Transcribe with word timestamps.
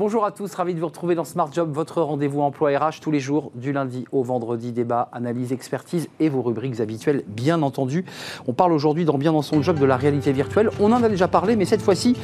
Bonjour 0.00 0.24
à 0.24 0.30
tous, 0.30 0.54
ravi 0.54 0.72
de 0.72 0.80
vous 0.80 0.86
retrouver 0.86 1.14
dans 1.14 1.26
Smart 1.26 1.52
Job, 1.52 1.72
votre 1.74 2.00
rendez-vous 2.00 2.40
emploi 2.40 2.70
RH 2.70 3.00
tous 3.02 3.10
les 3.10 3.20
jours, 3.20 3.52
du 3.54 3.70
lundi 3.70 4.06
au 4.12 4.22
vendredi, 4.22 4.72
débat, 4.72 5.10
analyse, 5.12 5.52
expertise 5.52 6.08
et 6.20 6.30
vos 6.30 6.40
rubriques 6.40 6.80
habituelles, 6.80 7.22
bien 7.26 7.60
entendu. 7.60 8.06
On 8.48 8.54
parle 8.54 8.72
aujourd'hui 8.72 9.04
dans 9.04 9.18
Bien 9.18 9.34
dans 9.34 9.42
son 9.42 9.60
job 9.60 9.78
de 9.78 9.84
la 9.84 9.98
réalité 9.98 10.32
virtuelle. 10.32 10.70
On 10.80 10.90
en 10.92 11.02
a 11.02 11.10
déjà 11.10 11.28
parlé, 11.28 11.54
mais 11.54 11.66
cette 11.66 11.82
fois-ci, 11.82 12.16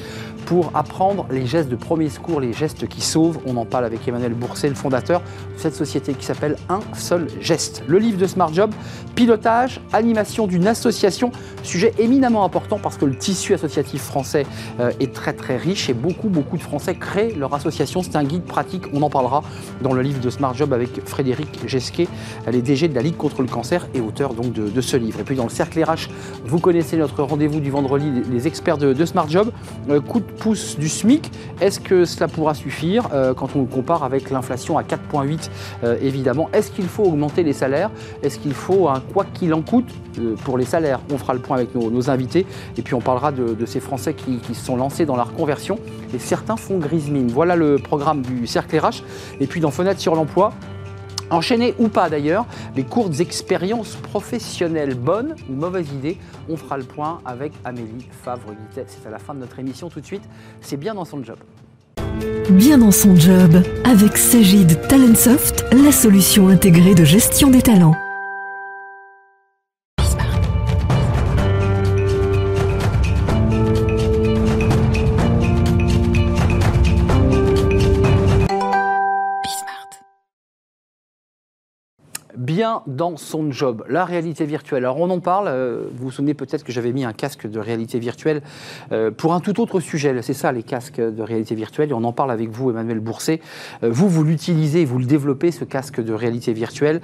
pour 0.46 0.70
apprendre 0.72 1.26
les 1.30 1.44
gestes 1.44 1.68
de 1.68 1.76
premier 1.76 2.08
secours, 2.08 2.40
les 2.40 2.54
gestes 2.54 2.88
qui 2.88 3.02
sauvent, 3.02 3.40
on 3.44 3.58
en 3.58 3.66
parle 3.66 3.84
avec 3.84 4.08
Emmanuel 4.08 4.32
Bourset, 4.32 4.70
le 4.70 4.74
fondateur 4.74 5.20
de 5.20 5.58
cette 5.58 5.74
société 5.74 6.14
qui 6.14 6.24
s'appelle 6.24 6.56
Un 6.70 6.80
seul 6.94 7.26
geste. 7.42 7.82
Le 7.86 7.98
livre 7.98 8.16
de 8.16 8.26
Smart 8.26 8.54
Job, 8.54 8.70
pilotage, 9.14 9.82
animation 9.92 10.46
d'une 10.46 10.66
association, 10.66 11.30
sujet 11.62 11.92
éminemment 11.98 12.42
important 12.42 12.78
parce 12.82 12.96
que 12.96 13.04
le 13.04 13.16
tissu 13.16 13.52
associatif 13.52 14.00
français 14.00 14.46
euh, 14.80 14.92
est 14.98 15.12
très 15.12 15.34
très 15.34 15.58
riche 15.58 15.90
et 15.90 15.94
beaucoup 15.94 16.30
beaucoup 16.30 16.56
de 16.56 16.62
Français 16.62 16.94
créent 16.94 17.34
leur 17.34 17.52
association. 17.52 17.65
C'est 17.70 18.16
un 18.16 18.24
guide 18.24 18.44
pratique, 18.44 18.84
on 18.92 19.02
en 19.02 19.10
parlera 19.10 19.42
dans 19.82 19.92
le 19.92 20.02
livre 20.02 20.20
de 20.20 20.30
Smart 20.30 20.54
Job 20.54 20.72
avec 20.72 21.06
Frédéric 21.06 21.66
Gesquet, 21.66 22.08
est 22.46 22.62
DG 22.62 22.88
de 22.88 22.94
la 22.94 23.02
Ligue 23.02 23.16
contre 23.16 23.42
le 23.42 23.48
cancer 23.48 23.86
et 23.94 24.00
auteur 24.00 24.34
donc 24.34 24.52
de, 24.52 24.80
ce 24.80 24.96
livre. 24.96 25.20
Et 25.20 25.24
puis 25.24 25.36
dans 25.36 25.44
le 25.44 25.50
cercle 25.50 25.82
RH, 25.82 26.08
vous 26.44 26.58
connaissez 26.58 26.96
notre 26.96 27.22
rendez-vous 27.22 27.60
du 27.60 27.70
vendredi, 27.70 28.10
les 28.30 28.46
experts 28.46 28.78
de, 28.78 29.04
Smart 29.04 29.28
Job. 29.28 29.52
Euh, 29.88 30.00
coup 30.00 30.20
de 30.20 30.24
pouce 30.24 30.78
du 30.78 30.88
SMIC, 30.88 31.30
est-ce 31.60 31.80
que 31.80 32.04
cela 32.04 32.28
pourra 32.28 32.54
suffire 32.54 33.08
euh, 33.12 33.34
quand 33.34 33.54
on 33.54 33.60
le 33.60 33.66
compare 33.66 34.04
avec 34.04 34.30
l'inflation 34.30 34.78
à 34.78 34.82
4,8 34.82 35.50
euh, 35.84 35.96
évidemment? 36.02 36.48
Est-ce 36.52 36.70
qu'il 36.70 36.86
faut 36.86 37.04
augmenter 37.04 37.42
les 37.42 37.52
salaires? 37.52 37.90
Est-ce 38.22 38.38
qu'il 38.38 38.54
faut 38.54 38.88
un 38.88 39.00
quoi 39.00 39.24
qu'il 39.24 39.54
en 39.54 39.62
coûte 39.62 39.88
pour 40.44 40.58
les 40.58 40.64
salaires? 40.64 41.00
On 41.12 41.18
fera 41.18 41.34
le 41.34 41.40
point 41.40 41.56
avec 41.56 41.74
nos, 41.74 42.10
invités 42.10 42.46
et 42.76 42.82
puis 42.82 42.94
on 42.94 43.00
parlera 43.00 43.32
de, 43.32 43.66
ces 43.66 43.80
Français 43.80 44.14
qui, 44.14 44.38
qui, 44.38 44.54
se 44.54 44.64
sont 44.64 44.76
lancés 44.76 45.06
dans 45.06 45.16
la 45.16 45.24
reconversion 45.24 45.78
et 46.14 46.18
certains 46.18 46.56
font 46.56 46.78
grise 46.78 47.10
mine. 47.10 47.28
Voilà 47.28 47.45
le 47.54 47.78
programme 47.78 48.22
du 48.22 48.48
Cercle 48.48 48.76
RH. 48.78 49.04
Et 49.38 49.46
puis 49.46 49.60
dans 49.60 49.70
Fenêtre 49.70 50.00
sur 50.00 50.16
l'emploi, 50.16 50.52
Enchaîner 51.30 51.74
ou 51.78 51.88
pas 51.88 52.08
d'ailleurs, 52.08 52.46
les 52.76 52.84
courtes 52.84 53.18
expériences 53.18 53.96
professionnelles, 53.96 54.94
bonnes 54.94 55.34
ou 55.50 55.54
mauvaises 55.54 55.90
idées, 55.92 56.18
on 56.48 56.56
fera 56.56 56.78
le 56.78 56.84
point 56.84 57.20
avec 57.24 57.52
Amélie 57.64 58.06
Favre-Guittet. 58.22 58.86
C'est 58.86 59.06
à 59.08 59.10
la 59.10 59.18
fin 59.18 59.34
de 59.34 59.40
notre 59.40 59.58
émission 59.58 59.88
tout 59.88 60.00
de 60.00 60.06
suite. 60.06 60.22
C'est 60.60 60.76
bien 60.76 60.94
dans 60.94 61.04
son 61.04 61.24
job. 61.24 61.38
Bien 62.50 62.78
dans 62.78 62.92
son 62.92 63.16
job, 63.16 63.60
avec 63.84 64.16
Sagid 64.16 64.80
Talentsoft, 64.88 65.64
la 65.72 65.90
solution 65.90 66.48
intégrée 66.48 66.94
de 66.94 67.04
gestion 67.04 67.50
des 67.50 67.60
talents. 67.60 67.96
Dans 82.86 83.16
son 83.16 83.50
job. 83.50 83.84
La 83.88 84.04
réalité 84.04 84.46
virtuelle. 84.46 84.84
Alors 84.84 84.98
on 84.98 85.10
en 85.10 85.20
parle, 85.20 85.48
euh, 85.48 85.82
vous 85.94 86.06
vous 86.06 86.10
souvenez 86.10 86.34
peut-être 86.34 86.64
que 86.64 86.72
j'avais 86.72 86.92
mis 86.92 87.04
un 87.04 87.12
casque 87.12 87.46
de 87.46 87.58
réalité 87.58 87.98
virtuelle 87.98 88.42
euh, 88.92 89.10
pour 89.10 89.34
un 89.34 89.40
tout 89.40 89.60
autre 89.60 89.80
sujet. 89.80 90.14
C'est 90.22 90.32
ça 90.32 90.52
les 90.52 90.62
casques 90.62 91.00
de 91.00 91.22
réalité 91.22 91.54
virtuelle 91.54 91.90
et 91.90 91.92
on 91.92 92.04
en 92.04 92.12
parle 92.12 92.30
avec 92.30 92.50
vous 92.50 92.70
Emmanuel 92.70 93.00
Bourset. 93.00 93.40
Euh, 93.82 93.90
vous, 93.90 94.08
vous 94.08 94.24
l'utilisez, 94.24 94.84
vous 94.84 94.98
le 94.98 95.04
développez 95.04 95.50
ce 95.50 95.64
casque 95.64 96.02
de 96.02 96.12
réalité 96.12 96.52
virtuelle 96.52 97.00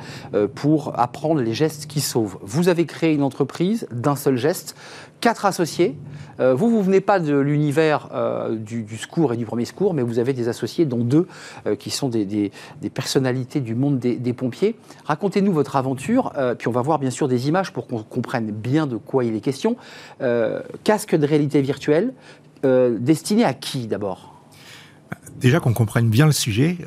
pour 0.55 0.99
apprendre 0.99 1.41
les 1.41 1.55
gestes 1.55 1.87
qui 1.87 2.01
sauvent. 2.01 2.39
Vous 2.43 2.69
avez 2.69 2.87
créé 2.87 3.13
une 3.13 3.23
entreprise 3.23 3.87
d'un 3.91 4.17
seul 4.17 4.37
geste, 4.37 4.77
quatre 5.23 5.47
associés. 5.47 5.97
Euh, 6.41 6.55
vous, 6.55 6.69
vous 6.69 6.83
venez 6.83 7.01
pas 7.01 7.21
de 7.21 7.39
l'univers 7.39 8.09
euh, 8.13 8.57
du, 8.57 8.85
secours 8.99 9.33
et 9.33 9.37
du 9.37 9.47
premier 9.47 9.65
secours, 9.65 9.95
mais 9.95 10.03
vous 10.03 10.19
avez 10.19 10.33
des 10.33 10.49
associés, 10.49 10.85
dont 10.85 11.05
deux 11.05 11.27
euh, 11.67 11.77
qui 11.77 11.91
sont 11.91 12.09
des, 12.09 12.51
personnalités 12.93 13.61
du 13.61 13.75
monde 13.75 13.99
des, 13.99 14.33
pompiers. 14.33 14.75
Racontez-nous 15.05 15.53
votre 15.53 15.77
aventure, 15.77 16.33
puis 16.59 16.69
on 16.69 16.73
va 16.73 16.83
voir 16.83 16.99
bien 16.99 17.11
sûr 17.11 17.29
des 17.29 17.49
images 17.49 17.73
pour 17.73 17.87
qu'on 17.87 18.03
comprenne 18.03 18.51
bien 18.51 18.87
de 18.87 18.97
quoi 18.97 19.25
il 19.25 19.37
est 19.37 19.41
question. 19.41 19.77
casque 20.83 21.15
de 21.15 21.27
réalité 21.27 21.61
virtuelle, 21.63 22.13
destiné 22.65 23.45
à 23.45 23.55
qui 23.55 23.87
d'abord? 23.87 24.35
Déjà 25.37 25.61
qu'on 25.61 25.75
comprenne 25.75 26.09
bien 26.09 26.27
le 26.27 26.33
sujet, 26.33 26.79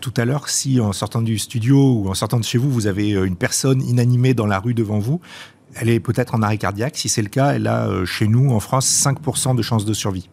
tout 0.00 0.14
à 0.16 0.24
l'heure, 0.24 0.48
si 0.48 0.80
en 0.80 0.92
sortant 0.92 1.22
du 1.22 1.38
studio 1.38 1.94
ou 1.94 2.08
en 2.08 2.14
sortant 2.14 2.38
de 2.38 2.44
chez 2.44 2.58
vous, 2.58 2.70
vous 2.70 2.86
avez 2.86 3.10
une 3.10 3.36
personne 3.36 3.82
inanimée 3.82 4.32
dans 4.32 4.46
la 4.46 4.58
rue 4.58 4.74
devant 4.74 4.98
vous, 4.98 5.20
elle 5.74 5.88
est 5.88 6.00
peut-être 6.00 6.34
en 6.34 6.42
arrêt 6.42 6.58
cardiaque. 6.58 6.96
Si 6.96 7.08
c'est 7.08 7.22
le 7.22 7.28
cas, 7.28 7.52
elle 7.54 7.66
a 7.66 7.86
euh, 7.86 8.04
chez 8.04 8.28
nous, 8.28 8.50
en 8.50 8.60
France, 8.60 8.86
5% 8.86 9.56
de 9.56 9.62
chances 9.62 9.84
de 9.84 9.94
survie. 9.94 10.28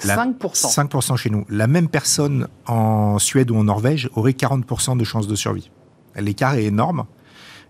5% 0.00 0.88
5% 0.88 1.16
chez 1.16 1.30
nous. 1.30 1.44
La 1.48 1.66
même 1.66 1.88
personne 1.88 2.48
en 2.66 3.18
Suède 3.18 3.50
ou 3.50 3.56
en 3.56 3.64
Norvège 3.64 4.08
aurait 4.14 4.32
40% 4.32 4.96
de 4.96 5.04
chances 5.04 5.26
de 5.26 5.34
survie. 5.34 5.70
L'écart 6.16 6.54
est 6.54 6.64
énorme. 6.64 7.04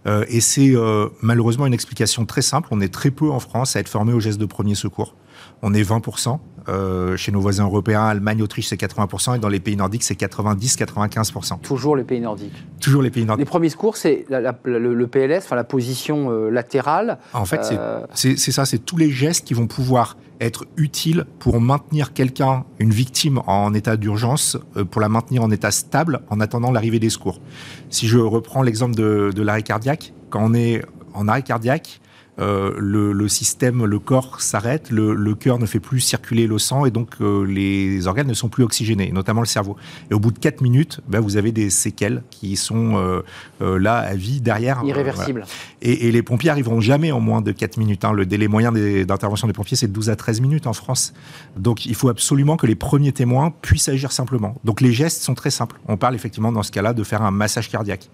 Euh, 0.07 0.25
et 0.29 0.41
c'est 0.41 0.75
euh, 0.75 1.09
malheureusement 1.23 1.67
une 1.67 1.75
explication 1.75 2.25
très 2.25 2.43
simple. 2.43 2.69
On 2.71 2.81
est 2.81 2.93
très 2.93 3.11
peu 3.11 3.31
en 3.31 3.41
France 3.41 3.77
à 3.77 3.81
être 3.81 3.89
formé 3.89 4.13
au 4.13 4.21
geste 4.21 4.39
de 4.39 4.47
premier 4.47 4.75
secours. 4.75 5.15
On 5.63 5.75
est 5.75 5.83
20%. 5.83 6.39
Euh, 6.69 7.17
chez 7.17 7.33
nos 7.33 7.41
voisins 7.41 7.65
européens, 7.65 8.05
Allemagne, 8.05 8.43
Autriche, 8.43 8.67
c'est 8.67 8.79
80%, 8.79 9.37
et 9.37 9.39
dans 9.39 9.49
les 9.49 9.61
pays 9.61 9.77
nordiques, 9.77 10.03
c'est 10.03 10.19
90-95%. 10.21 11.61
Toujours 11.61 11.97
les 11.97 12.05
pays 12.05 12.21
nordiques. 12.21 12.53
Toujours 12.79 13.01
les 13.01 13.11
pays 13.11 13.25
nordiques. 13.25 13.47
Les 13.47 13.51
premiers 13.51 13.71
secours, 13.71 13.97
c'est 13.97 14.27
le, 14.29 15.07
PLS, 15.07 15.45
enfin 15.45 15.57
la 15.57 15.65
position 15.65 16.31
euh, 16.31 16.51
latérale. 16.51 17.19
En 17.33 17.47
fait, 17.47 17.73
euh, 17.73 18.05
c'est 18.13 18.37
ça, 18.37 18.67
c'est 18.67 18.79
tous 18.79 18.99
les 18.99 19.11
gestes 19.11 19.47
qui 19.47 19.55
vont 19.55 19.67
pouvoir 19.67 20.19
être 20.41 20.67
utiles 20.77 21.25
pour 21.39 21.59
maintenir 21.61 22.13
quelqu'un, 22.13 22.65
une 22.79 22.91
victime 22.91 23.41
en 23.47 23.73
état 23.73 23.97
d'urgence, 23.97 24.59
pour 24.91 25.01
la 25.01 25.09
maintenir 25.09 25.43
en 25.43 25.51
état 25.51 25.71
stable 25.71 26.21
en 26.29 26.39
attendant 26.39 26.71
l'arrivée 26.71 26.99
des 26.99 27.11
secours. 27.11 27.41
Si 27.89 28.07
je 28.07 28.19
reprends 28.19 28.63
l'exemple 28.63 28.95
de, 28.95 29.33
de 29.35 29.43
l'arrêt 29.43 29.63
cardiaque, 29.63 30.13
quand 30.29 30.41
on 30.45 30.55
est 30.55 30.83
en 31.15 31.29
arrêt 31.29 31.43
cardiaque, 31.43 32.01
euh, 32.41 32.73
le, 32.79 33.29
système, 33.29 33.85
le 33.85 33.99
corps 33.99 34.41
s'arrête, 34.41 34.91
le, 34.91 35.35
cœur 35.35 35.59
ne 35.59 35.67
fait 35.67 35.81
plus 35.81 36.01
circuler 36.01 36.47
le 36.47 36.59
sang 36.59 36.85
et 36.87 36.91
donc 36.91 37.17
euh, 37.21 37.45
les 37.45 38.07
organes 38.07 38.27
ne 38.27 38.35
sont 38.35 38.49
plus 38.49 38.65
oxygénés, 38.65 39.11
notamment 39.13 39.41
le 39.41 39.47
cerveau. 39.47 39.77
Et 40.11 40.15
au 40.15 40.21
bout 40.21 40.31
de 40.31 40.39
4 40.39 40.61
minutes, 40.61 41.01
ben, 41.09 41.21
vous 41.21 41.37
avez 41.37 41.53
des 41.53 41.71
séquelles 41.71 42.23
qui 42.31 42.57
sont 42.57 42.95
euh, 42.97 43.79
là 43.79 43.99
à 43.99 44.15
vie 44.15 44.41
derrière. 44.41 44.83
Irréversibles. 44.85 45.45
Et, 45.83 46.11
les 46.11 46.23
pompiers 46.23 46.51
arriveront 46.51 46.81
jamais 46.81 47.13
en 47.13 47.21
moins 47.21 47.43
de 47.43 47.53
4 47.53 47.77
minutes. 47.77 48.05
Hein. 48.05 48.13
Le 48.13 48.25
délai 48.25 48.49
moyen 48.49 48.73
d'intervention 48.73 49.47
des, 49.47 49.53
pompiers, 49.53 49.77
c'est 49.77 49.89
de 49.89 49.93
12 49.93 50.11
à 50.11 50.17
13 50.17 50.41
minutes 50.41 50.67
en 50.67 50.73
France. 50.73 51.13
Donc 51.57 51.87
il 51.87 51.95
faut 51.95 52.09
absolument 52.09 52.57
que 52.57 52.67
les 52.67 52.77
premiers 52.77 53.13
témoins 53.13 53.53
puissent 53.63 53.89
agir 53.89 54.13
simplement. 54.13 54.55
Donc 54.65 54.81
les 54.81 54.93
gestes 54.93 55.23
sont 55.23 55.35
très 55.35 55.51
simples. 55.51 55.79
On 55.89 55.97
parle 55.97 56.15
effectivement 56.15 56.53
dans 56.53 56.63
ce 56.63 56.73
cas-là 56.73 56.95
de 56.95 57.03
faire 57.03 57.23
un 57.23 57.31
massage 57.31 57.69
cardiaque. 57.69 58.09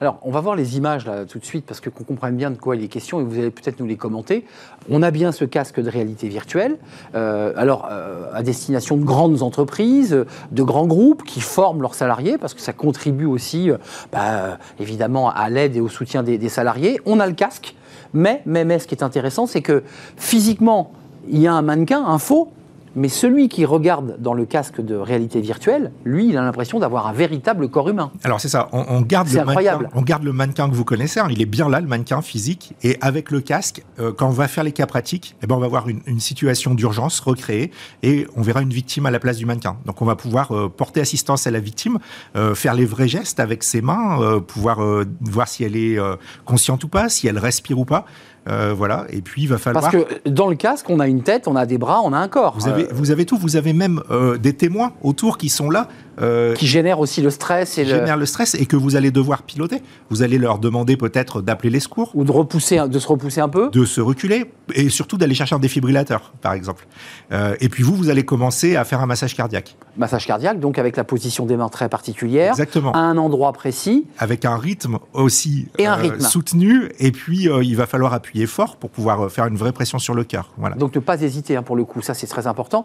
Alors, 0.00 0.18
on 0.22 0.30
va 0.30 0.40
voir 0.40 0.56
les 0.56 0.76
images 0.76 1.06
là 1.06 1.24
tout 1.24 1.38
de 1.38 1.44
suite 1.44 1.66
parce 1.66 1.80
que 1.80 1.90
qu'on 1.90 2.04
comprenne 2.04 2.36
bien 2.36 2.50
de 2.50 2.56
quoi 2.56 2.76
il 2.76 2.82
est 2.82 2.88
question 2.88 3.20
et 3.20 3.24
vous 3.24 3.38
allez 3.38 3.50
peut-être 3.50 3.80
nous 3.80 3.86
les 3.86 3.96
commenter. 3.96 4.44
On 4.88 5.02
a 5.02 5.10
bien 5.10 5.32
ce 5.32 5.44
casque 5.44 5.80
de 5.80 5.90
réalité 5.90 6.28
virtuelle, 6.28 6.78
euh, 7.14 7.52
alors 7.56 7.88
euh, 7.90 8.30
à 8.32 8.42
destination 8.42 8.96
de 8.96 9.04
grandes 9.04 9.42
entreprises, 9.42 10.24
de 10.50 10.62
grands 10.62 10.86
groupes 10.86 11.24
qui 11.24 11.40
forment 11.40 11.82
leurs 11.82 11.94
salariés 11.94 12.38
parce 12.38 12.54
que 12.54 12.60
ça 12.60 12.72
contribue 12.72 13.26
aussi, 13.26 13.70
euh, 13.70 13.76
bah, 14.12 14.58
évidemment, 14.78 15.30
à 15.30 15.48
l'aide 15.50 15.76
et 15.76 15.80
au 15.80 15.88
soutien 15.88 16.22
des, 16.22 16.48
salariés. 16.48 17.00
On 17.04 17.20
a 17.20 17.26
le 17.26 17.34
casque, 17.34 17.74
mais, 18.12 18.42
mais, 18.46 18.64
mais 18.64 18.78
ce 18.78 18.86
qui 18.86 18.94
est 18.94 19.04
intéressant, 19.04 19.46
c'est 19.46 19.62
que 19.62 19.82
physiquement, 20.16 20.92
il 21.28 21.40
y 21.40 21.46
a 21.46 21.52
un 21.52 21.62
mannequin, 21.62 22.04
un 22.04 22.18
faux, 22.18 22.48
mais 22.96 23.08
celui 23.08 23.48
qui 23.48 23.64
regarde 23.64 24.16
dans 24.18 24.34
le 24.34 24.44
casque 24.44 24.80
de 24.80 24.94
réalité 24.94 25.40
virtuelle, 25.40 25.92
lui, 26.04 26.28
il 26.28 26.36
a 26.36 26.42
l'impression 26.42 26.78
d'avoir 26.78 27.06
un 27.06 27.12
véritable 27.12 27.68
corps 27.68 27.88
humain. 27.88 28.10
Alors 28.24 28.40
c'est 28.40 28.48
ça, 28.48 28.68
on, 28.72 29.00
garde 29.02 29.28
le 29.28 29.40
incroyable. 29.40 29.84
mannequin, 29.84 29.98
on 29.98 30.02
garde 30.02 30.24
le 30.24 30.32
mannequin 30.32 30.68
que 30.68 30.74
vous 30.74 30.84
connaissez, 30.84 31.20
hein. 31.20 31.28
il 31.30 31.40
est 31.40 31.46
bien 31.46 31.68
là, 31.68 31.80
le 31.80 31.86
mannequin 31.86 32.22
physique, 32.22 32.74
et 32.82 32.96
avec 33.00 33.30
le 33.30 33.40
casque, 33.40 33.84
euh, 33.98 34.12
quand 34.12 34.26
on 34.26 34.32
va 34.32 34.48
faire 34.48 34.64
les 34.64 34.72
cas 34.72 34.86
pratiques, 34.86 35.36
eh 35.42 35.46
ben 35.46 35.56
on 35.56 35.60
va 35.60 35.68
voir 35.68 35.88
une, 35.88 36.20
situation 36.20 36.74
d'urgence 36.74 37.20
recréée, 37.20 37.70
et 38.02 38.26
on 38.36 38.42
verra 38.42 38.62
une 38.62 38.72
victime 38.72 39.06
à 39.06 39.10
la 39.10 39.18
place 39.18 39.38
du 39.38 39.46
mannequin. 39.46 39.76
Donc 39.86 40.02
on 40.02 40.04
va 40.04 40.16
pouvoir 40.16 40.54
euh, 40.54 40.68
porter 40.68 41.00
assistance 41.00 41.46
à 41.46 41.50
la 41.50 41.60
victime, 41.60 41.98
euh, 42.36 42.54
faire 42.54 42.74
les 42.74 42.84
vrais 42.84 43.08
gestes 43.08 43.40
avec 43.40 43.62
ses 43.62 43.80
mains, 43.80 44.40
pouvoir 44.46 44.80
voir 45.20 45.48
si 45.48 45.64
elle 45.64 45.76
est 45.76 45.98
consciente 46.44 46.84
ou 46.84 46.88
pas, 46.88 47.08
si 47.08 47.26
elle 47.26 47.38
respire 47.38 47.78
ou 47.78 47.84
pas. 47.84 48.04
Euh, 48.50 48.74
voilà, 48.76 49.06
et 49.10 49.20
puis 49.20 49.42
il 49.42 49.48
va 49.48 49.58
falloir. 49.58 49.82
Parce 49.82 49.94
que 49.94 50.28
dans 50.28 50.48
le 50.48 50.56
casque, 50.56 50.90
on 50.90 50.98
a 50.98 51.06
une 51.06 51.22
tête, 51.22 51.46
on 51.46 51.54
a 51.56 51.66
des 51.66 51.78
bras, 51.78 52.00
on 52.02 52.12
a 52.12 52.18
un 52.18 52.28
corps. 52.28 52.54
Vous 52.58 52.68
avez, 52.68 52.88
vous 52.90 53.10
avez 53.10 53.24
tout, 53.24 53.36
vous 53.36 53.56
avez 53.56 53.72
même 53.72 54.02
euh, 54.10 54.38
des 54.38 54.54
témoins 54.54 54.92
autour 55.02 55.38
qui 55.38 55.48
sont 55.48 55.70
là 55.70 55.88
euh, 56.20 56.54
qui 56.54 56.66
génère 56.66 57.00
aussi 57.00 57.22
le 57.22 57.30
stress 57.30 57.78
et 57.78 57.86
génère 57.86 58.16
le... 58.16 58.26
stress 58.26 58.54
et 58.54 58.66
que 58.66 58.76
vous 58.76 58.96
allez 58.96 59.10
devoir 59.10 59.42
piloter. 59.42 59.82
Vous 60.10 60.22
allez 60.22 60.38
leur 60.38 60.58
demander 60.58 60.96
peut-être 60.96 61.40
d'appeler 61.40 61.70
les 61.70 61.80
secours 61.80 62.10
ou 62.14 62.24
de 62.24 62.32
repousser, 62.32 62.80
de 62.88 62.98
se 62.98 63.08
repousser 63.08 63.40
un 63.40 63.48
peu, 63.48 63.70
de 63.70 63.84
se 63.84 64.00
reculer 64.00 64.50
et 64.74 64.88
surtout 64.88 65.16
d'aller 65.16 65.34
chercher 65.34 65.54
un 65.54 65.58
défibrillateur, 65.58 66.32
par 66.40 66.52
exemple. 66.52 66.86
Euh, 67.32 67.56
et 67.60 67.68
puis 67.68 67.82
vous, 67.82 67.94
vous 67.94 68.10
allez 68.10 68.24
commencer 68.24 68.76
à 68.76 68.84
faire 68.84 69.00
un 69.00 69.06
massage 69.06 69.34
cardiaque. 69.34 69.76
Massage 69.96 70.26
cardiaque, 70.26 70.60
donc 70.60 70.78
avec 70.78 70.96
la 70.96 71.04
position 71.04 71.46
des 71.46 71.56
mains 71.56 71.68
très 71.68 71.88
particulière, 71.88 72.50
exactement, 72.50 72.92
à 72.92 72.98
un 72.98 73.16
endroit 73.16 73.52
précis, 73.52 74.06
avec 74.18 74.44
un 74.44 74.56
rythme 74.56 74.98
aussi 75.12 75.68
et 75.78 75.86
un 75.86 75.98
euh, 75.98 76.02
rythme. 76.02 76.20
soutenu. 76.20 76.90
Et 76.98 77.12
puis 77.12 77.48
il 77.62 77.76
va 77.76 77.86
falloir 77.86 78.12
appuyer 78.12 78.46
fort 78.46 78.76
pour 78.76 78.90
pouvoir 78.90 79.30
faire 79.30 79.46
une 79.46 79.56
vraie 79.56 79.72
pression 79.72 79.98
sur 79.98 80.14
le 80.14 80.24
cœur. 80.24 80.52
Voilà. 80.58 80.76
Donc 80.76 80.94
ne 80.94 81.00
pas 81.00 81.20
hésiter 81.22 81.56
hein, 81.56 81.62
pour 81.62 81.76
le 81.76 81.84
coup, 81.84 82.02
ça 82.02 82.14
c'est 82.14 82.26
très 82.26 82.46
important. 82.46 82.84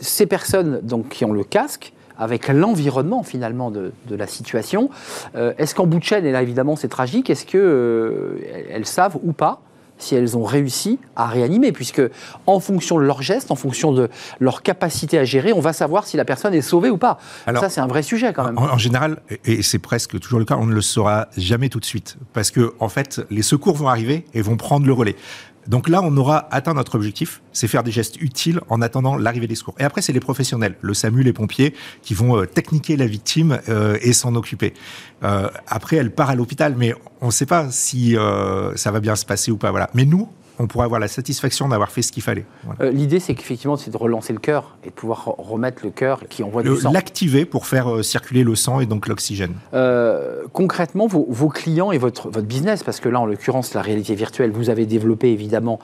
ces 0.00 0.26
personnes 0.26 0.80
donc 0.82 1.08
qui 1.08 1.24
ont 1.24 1.32
le 1.32 1.44
casque 1.44 1.92
avec 2.18 2.48
l'environnement 2.48 3.22
finalement 3.22 3.70
de, 3.70 3.92
la 4.10 4.26
situation. 4.26 4.90
Est-ce 5.34 5.74
qu'en 5.74 5.86
bout 5.86 5.98
de 5.98 6.04
chaîne, 6.04 6.26
et 6.26 6.32
là 6.32 6.42
évidemment 6.42 6.76
c'est 6.76 6.88
tragique, 6.88 7.30
est-ce 7.30 7.46
qu'elles 7.46 8.86
savent 8.86 9.18
ou 9.22 9.32
pas 9.32 9.60
si 9.98 10.14
elles 10.14 10.36
ont 10.36 10.44
réussi 10.44 10.98
à 11.16 11.26
réanimer, 11.26 11.72
puisque 11.72 12.02
en 12.46 12.60
fonction 12.60 12.98
de 12.98 13.02
leurs 13.02 13.22
gestes, 13.22 13.50
en 13.50 13.56
fonction 13.56 13.92
de 13.92 14.08
leur 14.40 14.62
capacité 14.62 15.18
à 15.18 15.24
gérer, 15.24 15.52
on 15.52 15.60
va 15.60 15.72
savoir 15.72 16.06
si 16.06 16.16
la 16.16 16.24
personne 16.24 16.54
est 16.54 16.62
sauvée 16.62 16.90
ou 16.90 16.96
pas. 16.96 17.18
Alors, 17.46 17.62
ça, 17.62 17.68
c'est 17.68 17.80
un 17.80 17.86
vrai 17.86 18.02
sujet 18.02 18.32
quand 18.32 18.44
même. 18.44 18.58
En, 18.58 18.78
général, 18.78 19.20
et 19.44 19.62
c'est 19.62 19.78
presque 19.78 20.18
toujours 20.20 20.38
le 20.38 20.44
cas, 20.44 20.56
on 20.56 20.66
ne 20.66 20.74
le 20.74 20.80
saura 20.80 21.28
jamais 21.36 21.68
tout 21.68 21.80
de 21.80 21.84
suite, 21.84 22.16
parce 22.32 22.50
que 22.50 22.74
en 22.78 22.88
fait, 22.88 23.20
les 23.30 23.42
secours 23.42 23.76
vont 23.76 23.88
arriver 23.88 24.24
et 24.34 24.42
vont 24.42 24.56
prendre 24.56 24.86
le 24.86 24.92
relais. 24.92 25.16
Donc 25.68 25.90
là, 25.90 26.00
on 26.02 26.16
aura 26.16 26.48
atteint 26.50 26.72
notre 26.72 26.94
objectif, 26.94 27.42
c'est 27.52 27.68
faire 27.68 27.82
des 27.82 27.90
gestes 27.90 28.20
utiles 28.20 28.60
en 28.70 28.80
attendant 28.80 29.16
l'arrivée 29.16 29.46
des 29.46 29.54
secours. 29.54 29.74
Et 29.78 29.84
après, 29.84 30.00
c'est 30.00 30.14
les 30.14 30.20
professionnels, 30.20 30.76
le 30.80 30.94
SAMU, 30.94 31.22
les 31.22 31.34
pompiers, 31.34 31.74
qui 32.02 32.14
vont 32.14 32.38
euh, 32.38 32.46
techniquer 32.46 32.96
la 32.96 33.06
victime 33.06 33.60
euh, 33.68 33.98
et 34.00 34.14
s'en 34.14 34.34
occuper. 34.34 34.72
Euh, 35.22 35.48
après, 35.66 35.96
elle 35.96 36.10
part 36.10 36.30
à 36.30 36.34
l'hôpital, 36.34 36.74
mais 36.76 36.94
on 37.20 37.26
ne 37.26 37.30
sait 37.30 37.46
pas 37.46 37.70
si 37.70 38.16
ça 38.76 38.90
va 38.90 39.00
bien 39.00 39.16
se 39.16 39.26
passer 39.26 39.50
ou 39.50 39.56
pas. 39.56 39.70
Voilà. 39.70 39.90
Mais 39.92 40.04
nous, 40.04 40.28
on 40.58 40.66
pourrait 40.66 40.84
avoir 40.84 41.00
la 41.00 41.08
satisfaction 41.08 41.68
d'avoir 41.68 41.90
fait 41.90 42.02
ce 42.02 42.12
qu'il 42.12 42.22
fallait. 42.22 42.44
Euh, 42.80 42.90
l'idée, 42.90 43.20
c'est 43.20 43.34
qu'effectivement, 43.34 43.76
c'est 43.76 43.90
de 43.90 43.96
relancer 43.96 44.32
le 44.32 44.38
cœur 44.38 44.76
et 44.84 44.88
de 44.88 44.94
pouvoir 44.94 45.24
remettre 45.38 45.84
le 45.84 45.90
cœur 45.90 46.22
qui 46.28 46.42
envoie 46.42 46.62
du 46.62 46.76
sang. 46.76 46.92
L'activer 46.92 47.44
pour 47.44 47.66
faire 47.66 47.90
euh, 47.90 48.02
circuler 48.02 48.44
le 48.44 48.54
sang 48.54 48.80
et 48.80 48.86
donc 48.86 49.08
l'oxygène. 49.08 49.54
Euh, 49.74 50.42
concrètement, 50.52 51.06
vos, 51.06 51.48
clients 51.48 51.92
et 51.92 51.98
votre, 51.98 52.28
votre 52.28 52.46
business, 52.46 52.82
parce 52.82 53.00
que 53.00 53.08
là, 53.08 53.20
en 53.20 53.26
l'occurrence, 53.26 53.74
la 53.74 53.82
réalité 53.82 54.14
virtuelle, 54.14 54.50
vous 54.50 54.70
avez 54.70 54.86
développé 54.86 55.28
évidemment 55.28 55.78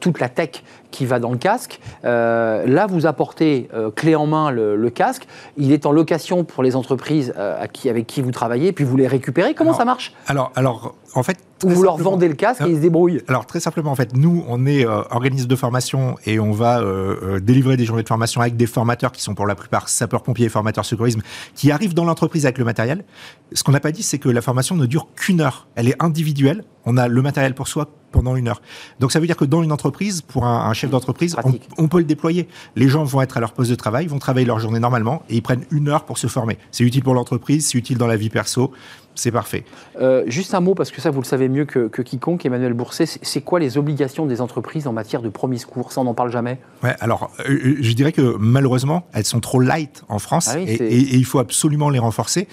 toute 0.00 0.20
la 0.20 0.28
tech 0.28 0.62
qui 0.90 1.06
va 1.06 1.18
dans 1.18 1.30
le 1.30 1.38
casque. 1.38 1.80
là, 2.02 2.86
vous 2.86 3.06
apportez 3.06 3.68
clé 3.94 4.14
en 4.14 4.26
main 4.26 4.50
le, 4.50 4.90
casque. 4.90 5.26
Il 5.56 5.72
est 5.72 5.86
en 5.86 5.92
location 5.92 6.44
pour 6.44 6.62
les 6.62 6.76
entreprises 6.76 7.34
à 7.36 7.68
qui, 7.68 7.88
avec 7.88 8.06
qui 8.06 8.22
vous 8.22 8.30
travaillez, 8.30 8.72
puis 8.72 8.84
vous 8.84 8.96
les 8.96 9.06
récupérez. 9.06 9.54
Comment 9.54 9.74
ça 9.74 9.84
marche? 9.84 10.12
alors, 10.26 10.52
alors, 10.54 10.94
en 11.14 11.22
fait, 11.22 11.38
ou 11.64 11.70
vous 11.70 11.82
leur 11.82 11.96
vendez 11.96 12.28
le 12.28 12.34
casque 12.34 12.60
et 12.60 12.68
ils 12.68 12.76
se 12.76 12.80
débrouillent 12.80 13.22
Alors 13.28 13.46
très 13.46 13.60
simplement, 13.60 13.90
en 13.90 13.94
fait, 13.94 14.14
nous, 14.14 14.44
on 14.48 14.66
est 14.66 14.84
euh, 14.84 15.02
organisme 15.10 15.48
de 15.48 15.56
formation 15.56 16.16
et 16.26 16.38
on 16.38 16.52
va 16.52 16.80
euh, 16.80 17.16
euh, 17.22 17.40
délivrer 17.40 17.76
des 17.76 17.86
journées 17.86 18.02
de 18.02 18.08
formation 18.08 18.42
avec 18.42 18.56
des 18.56 18.66
formateurs 18.66 19.12
qui 19.12 19.22
sont 19.22 19.34
pour 19.34 19.46
la 19.46 19.54
plupart 19.54 19.88
sapeurs-pompiers 19.88 20.46
et 20.46 20.50
formateurs 20.50 20.84
secourisme, 20.84 21.22
qui 21.54 21.70
arrivent 21.70 21.94
dans 21.94 22.04
l'entreprise 22.04 22.44
avec 22.44 22.58
le 22.58 22.64
matériel. 22.64 23.04
Ce 23.52 23.62
qu'on 23.62 23.72
n'a 23.72 23.80
pas 23.80 23.92
dit, 23.92 24.02
c'est 24.02 24.18
que 24.18 24.28
la 24.28 24.42
formation 24.42 24.76
ne 24.76 24.84
dure 24.84 25.08
qu'une 25.16 25.40
heure. 25.40 25.66
Elle 25.76 25.88
est 25.88 26.02
individuelle. 26.02 26.64
On 26.84 26.96
a 26.98 27.08
le 27.08 27.22
matériel 27.22 27.54
pour 27.54 27.68
soi 27.68 27.88
pendant 28.12 28.36
une 28.36 28.48
heure. 28.48 28.62
Donc 29.00 29.12
ça 29.12 29.20
veut 29.20 29.26
dire 29.26 29.36
que 29.36 29.44
dans 29.44 29.62
une 29.62 29.72
entreprise, 29.72 30.22
pour 30.22 30.46
un, 30.46 30.72
chef 30.72 30.90
d'entreprise, 30.90 31.36
on, 31.44 31.54
on, 31.78 31.88
peut 31.88 31.98
le 31.98 32.04
déployer. 32.04 32.48
Les 32.74 32.88
gens 32.88 33.04
vont 33.04 33.22
être 33.22 33.36
à 33.36 33.40
leur 33.40 33.52
poste 33.52 33.70
de 33.70 33.76
travail, 33.76 34.06
vont 34.06 34.18
travailler 34.18 34.46
leur 34.46 34.58
journée 34.58 34.80
normalement 34.80 35.22
et 35.28 35.36
ils 35.36 35.42
prennent 35.42 35.64
une 35.70 35.88
heure 35.88 36.04
pour 36.04 36.18
se 36.18 36.26
former. 36.26 36.58
C'est 36.70 36.84
utile 36.84 37.02
pour 37.02 37.14
l'entreprise, 37.14 37.66
c'est 37.66 37.78
utile 37.78 37.98
dans 37.98 38.06
la 38.06 38.16
vie 38.16 38.30
perso. 38.30 38.72
C'est 39.16 39.30
parfait. 39.30 39.64
Euh, 39.98 40.24
juste 40.26 40.54
un 40.54 40.60
mot, 40.60 40.74
parce 40.74 40.90
que 40.90 41.00
ça, 41.00 41.10
vous 41.10 41.22
le 41.22 41.26
savez 41.26 41.48
mieux 41.48 41.64
que, 41.64 41.88
quiconque, 42.02 42.44
Emmanuel 42.44 42.74
Bourset, 42.74 43.06
c'est 43.06 43.40
quoi 43.40 43.58
les 43.58 43.78
obligations 43.78 44.26
des 44.26 44.42
entreprises 44.42 44.86
en 44.86 44.92
matière 44.92 45.22
de 45.22 45.30
premiers 45.30 45.56
secours? 45.56 45.90
Ça, 45.90 46.02
on 46.02 46.04
n'en 46.04 46.12
parle 46.12 46.30
jamais? 46.30 46.60
Ouais, 46.82 46.94
alors, 47.00 47.30
euh, 47.40 47.50
euh, 47.50 47.76
je 47.80 47.92
dirais 47.94 48.12
que 48.12 48.36
malheureusement, 48.38 49.06
elles 49.14 49.24
sont 49.24 49.40
trop 49.40 49.58
light 49.58 50.04
en 50.08 50.18
France 50.18 50.50
ah 50.52 50.58
et, 50.58 50.76
il 51.16 51.24
faut 51.24 51.38
absolument 51.38 51.88
les 51.88 51.98
renforcer. 51.98 52.46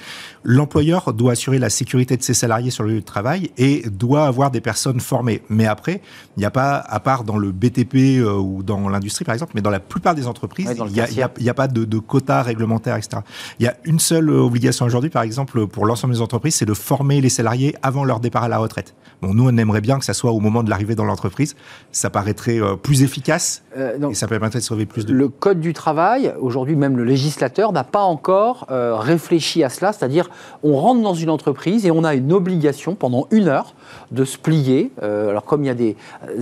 L'employeur 0.43 1.13
doit 1.13 1.33
assurer 1.33 1.57
la 1.59 1.69
sécurité 1.69 2.17
de 2.17 2.23
ses 2.23 2.33
salariés 2.33 2.71
sur 2.71 2.83
le 2.83 2.91
lieu 2.91 2.99
de 2.99 3.05
travail 3.05 3.51
et 3.57 3.83
doit 3.89 4.25
avoir 4.25 4.51
des 4.51 4.61
personnes 4.61 4.99
formées. 4.99 5.41
Mais 5.49 5.65
après, 5.65 6.01
il 6.35 6.39
n'y 6.39 6.45
a 6.45 6.51
pas, 6.51 6.77
à 6.77 6.99
part 6.99 7.23
dans 7.23 7.37
le 7.37 7.51
BTP 7.51 8.25
ou 8.25 8.63
dans 8.63 8.89
l'industrie 8.89 9.25
par 9.25 9.33
exemple, 9.33 9.53
mais 9.55 9.61
dans 9.61 9.69
la 9.69 9.79
plupart 9.79 10.15
des 10.15 10.27
entreprises, 10.27 10.73
il 10.77 11.43
n'y 11.43 11.49
a, 11.49 11.53
pas 11.53 11.67
de, 11.67 11.85
de 11.85 11.99
quotas 11.99 12.41
réglementaires, 12.41 12.95
etc. 12.97 13.21
Il 13.59 13.65
y 13.65 13.67
a 13.67 13.75
une 13.85 13.99
seule 13.99 14.29
obligation 14.29 14.85
aujourd'hui, 14.85 15.09
par 15.09 15.23
exemple, 15.23 15.67
pour 15.67 15.85
l'ensemble 15.85 16.13
des 16.13 16.21
entreprises, 16.21 16.55
c'est 16.55 16.65
de 16.65 16.73
former 16.73 17.21
les 17.21 17.29
salariés 17.29 17.75
avant 17.81 18.03
leur 18.03 18.19
départ 18.19 18.43
à 18.43 18.47
la 18.47 18.57
retraite. 18.57 18.95
Bon, 19.21 19.33
nous, 19.33 19.47
on 19.47 19.57
aimerait 19.57 19.81
bien 19.81 19.99
que 19.99 20.05
ça 20.05 20.13
soit 20.13 20.31
au 20.31 20.39
moment 20.39 20.63
de 20.63 20.69
l'arrivée 20.69 20.95
dans 20.95 21.05
l'entreprise. 21.05 21.55
Ça 21.91 22.09
paraîtrait 22.09 22.61
euh, 22.61 22.75
plus 22.75 23.03
efficace 23.03 23.63
euh, 23.77 24.09
et 24.09 24.13
ça 24.15 24.27
permettrait 24.27 24.59
de 24.59 24.63
sauver 24.65 24.85
plus 24.85 25.05
de... 25.05 25.13
Le 25.13 25.29
Code 25.29 25.61
du 25.61 25.73
travail, 25.73 26.33
aujourd'hui 26.39 26.75
même 26.75 26.97
le 26.97 27.03
législateur 27.03 27.71
n'a 27.71 27.83
pas 27.83 28.01
encore 28.01 28.67
euh, 28.69 28.95
réfléchi 28.95 29.63
à 29.63 29.69
cela, 29.69 29.93
c'est-à-dire 29.93 30.29
on 30.63 30.77
rentre 30.77 31.01
dans 31.01 31.13
une 31.13 31.29
entreprise 31.29 31.85
et 31.85 31.91
on 31.91 32.03
a 32.03 32.13
une 32.13 32.31
obligation 32.33 32.95
pendant 32.95 33.27
une 33.31 33.47
heure 33.47 33.75
de 34.11 34.25
se 34.25 34.37
plier. 34.37 34.91
alors 35.01 35.45
comme 35.45 35.63
il 35.63 35.67
y 35.67 35.69
a 35.69 35.75
des 35.75 35.95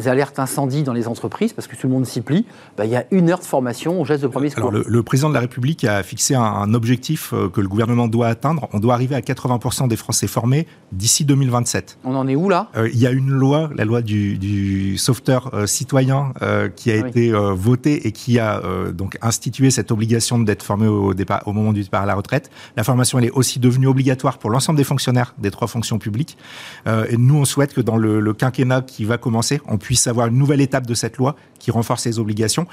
alertes 0.05 0.39
incendies 0.39 0.83
dans 0.83 0.93
les 0.93 1.07
entreprises, 1.07 1.53
parce 1.53 1.67
que 1.67 1.75
tout 1.75 1.88
le 1.88 1.93
monde 1.93 2.05
s'y 2.05 2.21
plie, 2.21 2.45
bah, 2.77 2.85
il 2.85 2.91
y 2.91 2.95
a 2.95 3.05
une 3.11 3.29
heure 3.29 3.39
de 3.39 3.43
formation 3.43 4.01
au 4.01 4.05
geste 4.05 4.23
de 4.23 4.27
premier 4.27 4.49
secours. 4.49 4.69
Alors 4.69 4.83
le, 4.85 5.03
président 5.03 5.29
de 5.29 5.33
la 5.33 5.41
République 5.41 5.83
a 5.83 6.03
fixé 6.03 6.35
un, 6.35 6.41
un 6.41 6.73
objectif 6.73 7.33
que 7.53 7.61
le 7.61 7.67
gouvernement 7.67 8.07
doit 8.07 8.27
atteindre. 8.27 8.67
On 8.73 8.79
doit 8.79 8.93
arriver 8.93 9.15
à 9.15 9.21
80% 9.21 9.88
des 9.88 9.95
Français 9.95 10.27
formés 10.27 10.67
d'ici 10.91 11.25
2027. 11.25 11.97
On 12.03 12.15
en 12.15 12.27
est 12.27 12.35
où 12.35 12.49
là? 12.49 12.69
Euh, 12.75 12.89
Il 12.93 12.99
y 12.99 13.07
a 13.07 13.11
une 13.11 13.29
loi, 13.29 13.69
la 13.75 13.85
loi 13.85 14.01
du, 14.01 14.97
sauveteur 14.97 15.53
euh, 15.53 15.65
citoyen, 15.65 16.33
euh, 16.41 16.69
qui 16.69 16.91
a 16.91 16.95
été 16.95 17.31
votée 17.31 18.07
et 18.07 18.11
qui 18.11 18.39
a 18.39 18.61
donc 18.93 19.17
institué 19.21 19.71
cette 19.71 19.91
obligation 19.91 20.39
d'être 20.39 20.63
formé 20.63 20.88
au, 20.88 21.13
départ, 21.13 21.41
au 21.45 21.53
moment 21.53 21.73
du 21.73 21.83
départ 21.83 22.03
à 22.03 22.05
la 22.05 22.15
retraite. 22.15 22.49
La 22.75 22.83
formation, 22.83 23.19
elle 23.19 23.25
est 23.25 23.31
aussi 23.31 23.59
devenue 23.59 23.80
obligatoire 23.87 24.37
pour 24.37 24.49
l'ensemble 24.49 24.77
des 24.77 24.83
fonctionnaires 24.83 25.33
des 25.37 25.51
trois 25.51 25.67
fonctions 25.67 25.99
publiques. 25.99 26.37
et 26.87 27.17
nous, 27.17 27.35
on 27.35 27.45
souhaite 27.45 27.73
que 27.73 27.81
dans 27.81 27.97
le, 27.97 28.19
le 28.19 28.33
quinquennat 28.33 28.81
qui 28.81 29.05
va 29.05 29.17
commencer, 29.17 29.61
on 29.67 29.77
puisse 29.77 30.07
avoir 30.07 30.27
une 30.27 30.37
nouvelle 30.37 30.61
étape 30.61 30.87
de 30.87 30.93
cette 30.93 31.17
loi 31.17 31.35
qui 31.59 31.71
renforce 31.71 32.03
ces 32.03 32.19
obligations 32.19 32.67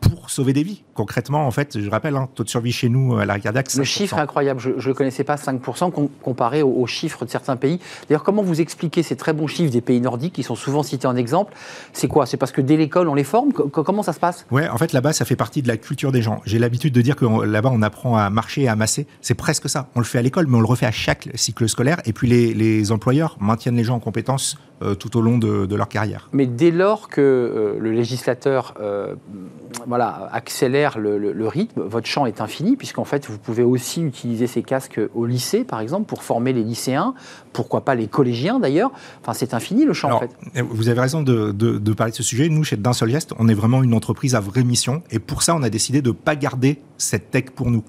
pour 0.00 0.30
sauver 0.30 0.52
des 0.52 0.62
vies. 0.62 0.82
Concrètement, 0.94 1.46
en 1.46 1.50
fait, 1.50 1.80
je 1.80 1.88
rappelle, 1.90 2.16
hein, 2.16 2.28
taux 2.34 2.44
de 2.44 2.48
survie 2.48 2.72
chez 2.72 2.88
nous 2.88 3.16
à 3.16 3.24
l'arrêt 3.24 3.40
cardiaque, 3.40 3.72
Le 3.74 3.84
chiffre 3.84 4.16
est 4.16 4.20
incroyable. 4.20 4.60
Je 4.60 4.70
ne 4.70 4.80
le 4.80 4.94
connaissais 4.94 5.24
pas, 5.24 5.36
5%, 5.36 6.08
comparé 6.22 6.62
aux, 6.62 6.86
chiffres 6.86 7.24
de 7.24 7.30
certains 7.30 7.56
pays. 7.56 7.78
D'ailleurs, 8.08 8.24
comment 8.24 8.42
vous 8.42 8.60
expliquez 8.60 9.02
ces 9.02 9.16
très 9.16 9.32
bons 9.32 9.46
chiffres 9.46 9.72
des 9.72 9.80
pays 9.80 10.00
nordiques 10.00 10.32
qui 10.32 10.42
sont 10.42 10.54
souvent 10.54 10.82
cités 10.82 11.06
en 11.06 11.16
exemple? 11.16 11.54
C'est 11.92 12.08
quoi? 12.08 12.26
C'est 12.26 12.36
parce 12.36 12.52
que 12.52 12.60
dès 12.60 12.76
l'école, 12.76 13.08
on 13.08 13.14
les 13.14 13.24
forme? 13.24 13.52
Comment 13.52 14.02
ça 14.02 14.12
se 14.12 14.20
passe? 14.20 14.46
Ouais, 14.50 14.68
en 14.68 14.78
fait, 14.78 14.92
là-bas, 14.92 15.12
ça 15.12 15.24
fait 15.24 15.36
partie 15.36 15.62
de 15.62 15.68
la 15.68 15.76
culture 15.76 16.12
des 16.12 16.22
gens. 16.22 16.40
J'ai 16.44 16.58
l'habitude 16.58 16.92
de 16.92 17.02
dire 17.02 17.16
que 17.16 17.24
là-bas, 17.24 17.70
on 17.72 17.82
apprend 17.82 18.16
à 18.16 18.30
marcher 18.30 18.62
et 18.62 18.68
à 18.68 18.76
masser. 18.76 19.06
C'est 19.20 19.34
presque 19.34 19.68
ça. 19.68 19.88
On 19.94 20.00
le 20.00 20.04
fait 20.04 20.18
à 20.18 20.22
l'école, 20.22 20.46
mais 20.46 20.56
on 20.56 20.60
le 20.60 20.66
refait 20.66 20.86
à 20.86 20.92
chaque 20.92 21.28
cycle 21.34 21.68
scolaire. 21.68 22.00
Et 22.04 22.12
puis, 22.12 22.28
les, 22.28 22.92
employeurs 22.92 23.36
maintiennent 23.40 23.76
les 23.76 23.84
gens 23.84 23.96
en 23.96 24.00
compétences 24.00 24.56
euh, 24.82 24.94
tout 24.94 25.18
au 25.18 25.20
long 25.20 25.36
de, 25.36 25.74
leur 25.74 25.88
carrière. 25.88 26.30
Mais 26.32 26.46
dès 26.46 26.70
lors 26.70 27.08
que 27.08 27.20
euh, 27.20 27.78
le 27.78 27.92
législateur 27.92 28.72
euh, 28.80 29.14
voilà, 29.86 30.30
accélère 30.32 30.98
le, 30.98 31.46
rythme, 31.48 31.82
votre 31.82 32.06
champ 32.06 32.24
est 32.24 32.40
infini, 32.40 32.76
puisqu'en 32.76 33.04
fait, 33.04 33.26
vous 33.28 33.36
pouvez 33.36 33.62
aussi 33.62 34.02
utiliser 34.02 34.46
ces 34.46 34.62
casques 34.62 34.98
au 35.14 35.26
lycée, 35.26 35.64
par 35.64 35.80
exemple, 35.80 36.06
pour 36.06 36.22
former 36.22 36.54
les 36.54 36.62
lycéens, 36.62 37.12
pourquoi 37.52 37.84
pas 37.84 37.94
les 37.94 38.06
collégiens 38.06 38.58
d'ailleurs. 38.58 38.90
Enfin, 39.20 39.34
c'est 39.34 39.52
infini 39.52 39.84
le 39.84 39.92
champ, 39.92 40.12
en 40.12 40.20
fait. 40.20 40.30
Vous 40.70 40.88
avez 40.88 41.00
raison 41.00 41.22
de, 41.22 41.52
de, 41.52 41.92
parler 41.92 42.12
de 42.12 42.16
ce 42.16 42.22
sujet. 42.22 42.48
Nous, 42.48 42.64
chez 42.64 42.78
D'un 42.78 42.94
Seul 42.94 43.10
Geste, 43.10 43.34
on 43.38 43.48
est 43.48 43.54
vraiment 43.54 43.82
une 43.82 43.92
entreprise 43.92 44.34
à 44.34 44.40
vraie 44.40 44.64
mission, 44.64 45.02
et 45.10 45.18
pour 45.18 45.42
ça, 45.42 45.54
on 45.54 45.62
a 45.62 45.68
décidé 45.68 46.00
de 46.00 46.08
ne 46.08 46.14
pas 46.14 46.36
garder 46.36 46.80
cette 46.96 47.30
tech 47.30 47.50
pour 47.54 47.70
nous. 47.70 47.84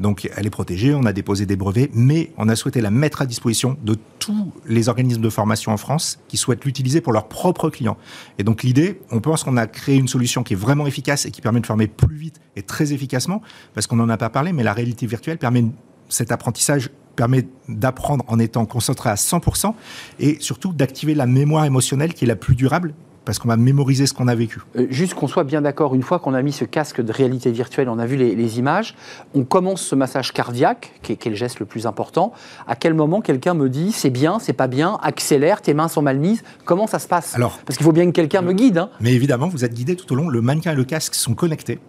Donc 0.00 0.30
elle 0.36 0.46
est 0.46 0.50
protégée, 0.50 0.94
on 0.94 1.04
a 1.04 1.12
déposé 1.12 1.46
des 1.46 1.56
brevets, 1.56 1.90
mais 1.92 2.32
on 2.36 2.48
a 2.48 2.56
souhaité 2.56 2.80
la 2.80 2.90
mettre 2.90 3.22
à 3.22 3.26
disposition 3.26 3.76
de 3.82 3.96
tous 4.18 4.52
les 4.66 4.88
organismes 4.88 5.22
de 5.22 5.30
formation 5.30 5.72
en 5.72 5.76
France 5.76 6.18
qui 6.28 6.36
souhaitent 6.36 6.64
l'utiliser 6.64 7.00
pour 7.00 7.12
leurs 7.12 7.28
propres 7.28 7.70
clients. 7.70 7.96
Et 8.38 8.44
donc 8.44 8.62
l'idée, 8.62 9.00
on 9.10 9.20
pense 9.20 9.44
qu'on 9.44 9.56
a 9.56 9.66
créé 9.66 9.96
une 9.96 10.08
solution 10.08 10.42
qui 10.42 10.54
est 10.54 10.56
vraiment 10.56 10.86
efficace 10.86 11.26
et 11.26 11.30
qui 11.30 11.40
permet 11.40 11.60
de 11.60 11.66
former 11.66 11.88
plus 11.88 12.16
vite 12.16 12.40
et 12.56 12.62
très 12.62 12.92
efficacement, 12.92 13.42
parce 13.74 13.86
qu'on 13.86 13.96
n'en 13.96 14.08
a 14.08 14.16
pas 14.16 14.30
parlé, 14.30 14.52
mais 14.52 14.62
la 14.62 14.72
réalité 14.72 15.06
virtuelle 15.06 15.38
permet 15.38 15.64
cet 16.08 16.32
apprentissage 16.32 16.90
permet 17.16 17.48
d'apprendre 17.68 18.24
en 18.28 18.38
étant 18.38 18.64
concentré 18.64 19.10
à 19.10 19.16
100% 19.16 19.74
et 20.20 20.36
surtout 20.40 20.72
d'activer 20.72 21.14
la 21.14 21.26
mémoire 21.26 21.64
émotionnelle 21.64 22.14
qui 22.14 22.24
est 22.24 22.28
la 22.28 22.36
plus 22.36 22.54
durable 22.54 22.94
parce 23.28 23.38
qu'on 23.38 23.48
va 23.48 23.58
mémoriser 23.58 24.06
ce 24.06 24.14
qu'on 24.14 24.26
a 24.26 24.34
vécu. 24.34 24.58
Euh, 24.74 24.86
juste 24.88 25.12
qu'on 25.12 25.28
soit 25.28 25.44
bien 25.44 25.60
d'accord, 25.60 25.94
une 25.94 26.02
fois 26.02 26.18
qu'on 26.18 26.32
a 26.32 26.40
mis 26.40 26.50
ce 26.50 26.64
casque 26.64 27.02
de 27.02 27.12
réalité 27.12 27.52
virtuelle, 27.52 27.90
on 27.90 27.98
a 27.98 28.06
vu 28.06 28.16
les, 28.16 28.58
images, 28.58 28.94
on 29.34 29.44
commence 29.44 29.82
ce 29.82 29.94
massage 29.94 30.32
cardiaque, 30.32 30.94
qui 31.02 31.12
est, 31.12 31.26
le 31.26 31.34
geste 31.34 31.60
le 31.60 31.66
plus 31.66 31.84
important. 31.84 32.32
À 32.66 32.74
quel 32.74 32.94
moment 32.94 33.20
quelqu'un 33.20 33.52
me 33.52 33.68
dit 33.68 33.92
c'est 33.92 34.08
bien, 34.08 34.38
c'est 34.38 34.54
pas 34.54 34.66
bien, 34.66 34.98
accélère, 35.02 35.60
tes 35.60 35.74
mains 35.74 35.88
sont 35.88 36.00
mal 36.00 36.18
mises 36.18 36.42
Comment 36.64 36.86
ça 36.86 36.98
se 36.98 37.06
passe? 37.06 37.34
Alors, 37.34 37.58
Parce 37.66 37.76
qu'il 37.76 37.84
faut 37.84 37.92
bien 37.92 38.06
que 38.06 38.12
quelqu'un 38.12 38.40
me 38.40 38.54
guide. 38.54 38.78
Hein. 38.78 38.88
Mais 38.98 39.12
évidemment, 39.12 39.48
vous 39.48 39.62
êtes 39.62 39.74
guidé 39.74 39.94
tout 39.94 40.10
au 40.10 40.16
long. 40.16 40.30
Le 40.30 40.40
mannequin 40.40 40.72
et 40.72 40.76
le 40.76 40.84
casque 40.84 41.14
sont 41.14 41.34
connectés. 41.34 41.80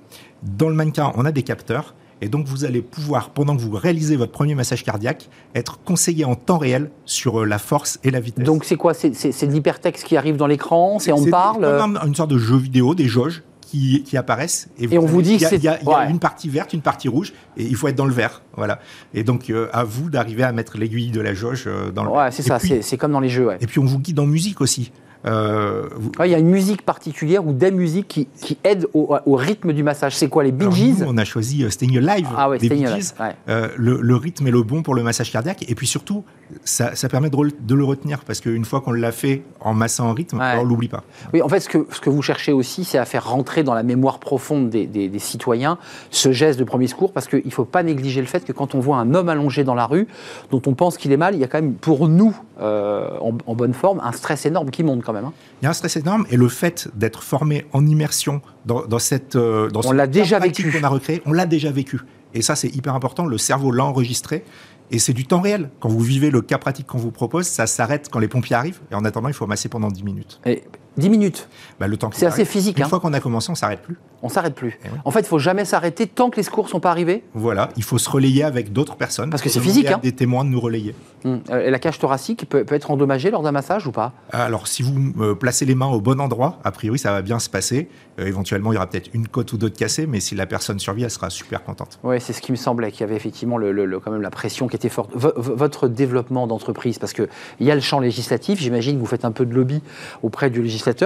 Dans 0.43 0.67
le 0.67 0.75
mannequin, 0.75 1.13
on 1.15 1.24
a 1.24 1.31
des 1.31 1.43
capteurs 1.43 1.96
et 2.21 2.27
donc, 2.27 2.47
vous 2.47 2.65
allez 2.65 2.81
pouvoir, 2.81 3.29
pendant 3.29 3.55
que 3.55 3.61
vous 3.61 3.71
réalisez 3.71 4.15
votre 4.15 4.31
premier 4.31 4.55
massage 4.55 4.83
cardiaque, 4.83 5.29
être 5.55 5.79
conseillé 5.83 6.25
en 6.25 6.35
temps 6.35 6.57
réel 6.57 6.91
sur 7.05 7.41
euh, 7.41 7.45
la 7.45 7.59
force 7.59 7.99
et 8.03 8.11
la 8.11 8.19
vitesse. 8.19 8.43
Donc, 8.43 8.65
c'est 8.65 8.75
quoi? 8.75 8.93
C'est 8.93 9.11
de 9.11 9.51
l'hypertexte 9.51 10.05
qui 10.05 10.17
arrive 10.17 10.35
dans 10.35 10.47
l'écran? 10.47 10.99
C'est 10.99 11.13
on 11.13 11.25
parle? 11.25 11.65
Une 12.05 12.15
sorte 12.15 12.31
de 12.31 12.38
jeu 12.38 12.57
vidéo, 12.57 12.93
des 12.93 13.07
jauges 13.07 13.43
qui, 13.69 14.17
apparaissent. 14.17 14.67
Et, 14.79 14.97
on 14.97 15.05
vous 15.05 15.21
dit 15.21 15.38
qu'il 15.38 15.63
y, 15.63 15.67
a, 15.67 15.81
y 15.81 15.93
a 15.93 16.09
une 16.09 16.19
partie 16.19 16.49
verte, 16.49 16.73
une 16.73 16.81
partie 16.81 17.07
rouge, 17.07 17.33
et 17.55 17.63
il 17.63 17.75
faut 17.75 17.88
être 17.88 17.95
dans 17.95 18.05
le 18.05 18.13
vert. 18.13 18.41
Voilà. 18.57 18.79
Et 19.13 19.23
donc, 19.23 19.49
euh, 19.49 19.69
à 19.71 19.83
vous 19.83 20.09
d'arriver 20.09 20.43
à 20.43 20.51
mettre 20.51 20.77
l'aiguille 20.77 21.11
de 21.11 21.21
la 21.21 21.33
jauge 21.33 21.65
euh, 21.67 21.91
dans 21.91 22.03
le 22.03 22.09
Ouais, 22.09 22.31
c'est 22.31 22.41
ça, 22.41 22.57
c'est 22.59 22.97
comme 22.97 23.11
dans 23.11 23.19
les 23.19 23.29
jeux. 23.29 23.49
Et 23.61 23.67
puis, 23.67 23.79
on 23.79 23.85
vous 23.85 23.99
guide 23.99 24.19
en 24.19 24.25
musique 24.25 24.59
aussi. 24.61 24.91
Euh, 25.25 25.89
il 26.23 26.31
y 26.31 26.35
a 26.35 26.39
une 26.39 26.49
musique 26.49 26.83
particulière 26.83 27.45
ou 27.45 27.51
des 27.51 27.71
musiques 27.71 28.07
qui, 28.07 28.27
qui 28.41 28.57
aident 28.63 28.88
au, 28.93 29.19
rythme 29.35 29.73
du 29.73 29.83
massage. 29.83 30.15
C'est 30.15 30.29
quoi 30.29 30.43
les 30.43 30.51
Bee 30.51 30.71
Gees 30.71 31.03
On 31.05 31.17
a 31.17 31.25
choisi 31.25 31.63
euh, 31.63 31.69
Staying 31.69 31.97
Alive 31.97 32.27
ah 32.35 32.49
ouais, 32.49 32.57
des 32.57 32.69
Bee 32.69 32.85
Gees. 32.85 33.13
Euh, 33.49 33.67
le, 33.75 34.15
rythme 34.15 34.47
est 34.47 34.51
le 34.51 34.63
bon 34.63 34.81
pour 34.81 34.95
le 34.95 35.03
massage 35.03 35.31
cardiaque 35.31 35.65
et 35.69 35.75
puis 35.75 35.88
surtout, 35.88 36.23
ça, 36.63 36.91
permet 37.09 37.29
de, 37.29 37.75
le 37.75 37.83
retenir 37.83 38.19
parce 38.23 38.39
qu'une 38.39 38.65
fois 38.65 38.81
qu'on 38.81 38.91
l'a 38.91 39.11
fait 39.11 39.43
en 39.59 39.73
massant 39.73 40.09
en 40.09 40.13
rythme, 40.13 40.39
on 40.41 40.63
l'oublie 40.63 40.88
pas. 40.88 41.03
Oui, 41.33 41.41
en 41.41 41.49
fait, 41.49 41.59
ce 41.59 41.69
que, 41.69 41.88
ce 41.91 41.99
que 41.99 42.09
vous 42.09 42.21
cherchez 42.21 42.53
aussi, 42.53 42.85
c'est 42.85 42.97
à 42.97 43.05
faire 43.05 43.29
rentrer 43.29 43.63
dans 43.63 43.73
la 43.73 43.83
mémoire 43.83 44.19
profonde 44.19 44.69
des, 44.69 44.88
des, 44.88 45.19
citoyens 45.19 45.77
ce 46.11 46.31
geste 46.31 46.57
de 46.57 46.63
premier 46.63 46.88
secours 46.88 47.11
parce 47.11 47.27
qu'il 47.27 47.41
ne 47.43 47.51
faut 47.51 47.65
pas 47.65 47.83
négliger 47.83 48.21
le 48.21 48.27
fait 48.27 48.45
que 48.45 48.53
quand 48.53 48.73
on 48.73 48.79
voit 48.79 48.97
un 48.97 49.13
homme 49.13 49.27
allongé 49.27 49.65
dans 49.65 49.75
la 49.75 49.85
rue 49.85 50.07
dont 50.49 50.61
on 50.65 50.73
pense 50.73 50.97
qu'il 50.97 51.11
est 51.11 51.17
mal, 51.17 51.35
il 51.35 51.41
y 51.41 51.43
a 51.43 51.47
quand 51.47 51.61
même 51.61 51.73
pour 51.73 52.07
nous 52.07 52.35
en, 52.59 53.33
en, 53.45 53.55
bonne 53.55 53.73
forme 53.73 54.01
un 54.03 54.11
stress 54.11 54.45
énorme 54.45 54.69
qui 54.69 54.83
monte 54.83 55.03
quand 55.10 55.13
même. 55.13 55.25
Hein. 55.25 55.34
Il 55.62 55.66
y 55.66 55.68
a 55.68 55.70
un 55.72 55.74
stress 55.74 55.98
énorme 55.98 56.25
et 56.30 56.38
le 56.38 56.48
fait 56.48 56.89
d'être 56.96 57.24
formé 57.24 57.66
en 57.74 57.86
immersion 57.86 58.42
dans, 58.66 59.00
cette 59.00 59.36
euh, 59.36 59.70
dans 59.70 59.82
on 59.86 59.92
l'a 59.92 60.08
déjà 60.08 60.39
vécu 60.39 60.72
qu'on 60.72 60.84
a 60.84 60.89
recréé, 60.89 61.22
on 61.25 61.34
l'a 61.34 61.46
déjà 61.46 61.72
vécu. 61.72 62.00
Et 62.34 62.44
ça, 62.44 62.56
c'est 62.56 62.70
hyper 62.70 62.94
important. 62.94 63.25
Le 63.25 63.39
cerveau 63.39 63.72
l'a 63.72 63.84
enregistré. 63.86 64.44
Et 64.92 65.00
c'est 65.00 65.13
du 65.13 65.25
temps 65.25 65.42
réel. 65.42 65.70
Quand 65.80 65.89
vous 65.89 66.00
vivez 66.00 66.32
le 66.32 66.42
cas 66.42 66.58
pratique 66.58 66.88
qu'on 66.88 66.98
vous 66.98 67.12
propose, 67.12 67.46
ça 67.48 67.68
s'arrête 67.68 68.10
quand 68.12 68.20
les 68.20 68.28
pompiers 68.28 68.56
arrivent. 68.56 68.80
Et 68.92 68.96
en 68.96 69.06
attendant, 69.06 69.28
il 69.28 69.34
faut 69.34 69.48
masser 69.48 69.70
pendant 69.70 69.89
10 69.89 70.04
minutes. 70.04 70.39
Et 70.46 70.63
10 70.98 71.10
minutes 71.10 71.50
bah, 71.79 71.88
Le 71.88 71.98
temps 71.98 72.10
C'est 72.13 72.25
assez 72.25 72.46
physique. 72.46 72.77
Une 72.77 72.84
hein. 72.84 72.88
fois 72.88 73.00
qu'on 73.00 73.13
a 73.13 73.19
commencé, 73.19 73.51
on 73.51 73.55
s'arrête 73.55 73.81
plus. 73.81 73.98
On 74.22 74.29
s'arrête 74.29 74.55
plus. 74.55 74.77
Eh 74.84 74.89
en 75.05 75.12
fait, 75.12 75.22
il 75.22 75.27
faut 75.27 75.39
jamais 75.39 75.63
s'arrêter 75.63 76.08
tant 76.08 76.29
que 76.29 76.38
les 76.38 76.43
secours 76.43 76.67
sont 76.67 76.79
pas 76.79 76.91
arrivés. 76.91 77.24
Voilà, 77.34 77.69
il 77.77 77.84
faut 77.84 77.98
se 77.98 78.10
relayer 78.10 78.43
avec 78.43 78.74
d'autres 78.74 78.96
personnes. 78.96 79.29
Parce 79.29 79.41
que 79.41 79.50
c'est 79.50 79.62
physique. 79.62 79.88
Hein. 79.88 80.00
Des 80.03 80.12
témoins 80.12 80.43
de 80.43 80.50
nous 80.50 80.60
relayer. 80.60 80.93
Hum. 81.25 81.41
Euh, 81.50 81.67
et 81.67 81.69
la 81.69 81.79
cage 81.79 82.00
thoracique 82.00 82.48
peut, 82.48 82.65
être 82.69 82.91
endommagée 82.91 83.31
lors 83.31 83.41
d'un 83.41 83.51
massage 83.51 83.88
ou 83.88 83.91
pas? 83.91 84.13
Alors, 84.31 84.67
si 84.67 84.84
vous 84.84 85.13
euh, 85.19 85.36
placez 85.36 85.65
les 85.65 85.75
mains 85.75 85.88
au 85.88 86.01
bon 86.01 86.19
endroit, 86.19 86.60
a 86.63 86.72
priori, 86.72 87.00
ça 87.00 87.12
va 87.12 87.22
bien 87.22 87.39
se 87.39 87.50
passer. 87.50 87.89
Euh, 88.19 88.25
éventuellement, 88.25 88.72
il 88.72 88.75
y 88.75 88.77
aura 88.77 88.88
peut-être 88.88 89.10
une 89.13 89.27
côte 89.27 89.53
ou 89.53 89.58
deux 89.58 89.69
de 89.69 89.77
cassée, 89.77 90.05
mais 90.05 90.19
si 90.19 90.36
la 90.36 90.46
personne 90.46 90.79
survit, 90.79 91.03
elle 91.03 91.12
sera 91.12 91.29
super 91.29 91.63
contente. 91.63 92.00
Oui, 92.03 92.19
c'est 92.19 92.34
ce 92.34 92.41
qui 92.41 92.51
me 92.51 92.58
semblait, 92.58 92.91
qu'il 92.91 93.01
y 93.01 93.03
avait 93.03 93.15
effectivement 93.15 93.58
le, 93.58 94.00
quand 94.00 94.12
même 94.12 94.22
la 94.22 94.31
pression 94.31 94.67
qui 94.67 94.75
était 94.75 94.89
forte. 94.89 95.12
votre 95.15 95.88
développement 95.88 96.48
d'entreprise, 96.48 97.00
parce 97.00 97.13
qu'il 97.13 97.27
y 97.62 97.72
a 97.72 97.75
le 97.75 97.81
champ 97.81 98.00
législatif, 98.00 98.60
j'imagine 98.60 98.96
que 98.96 99.00
vous 99.00 99.05
faites 99.05 99.25
un 99.25 99.31
peu 99.31 99.46
de 99.46 99.53
lobby 99.53 99.81
auprès 100.24 100.50
du 100.50 100.62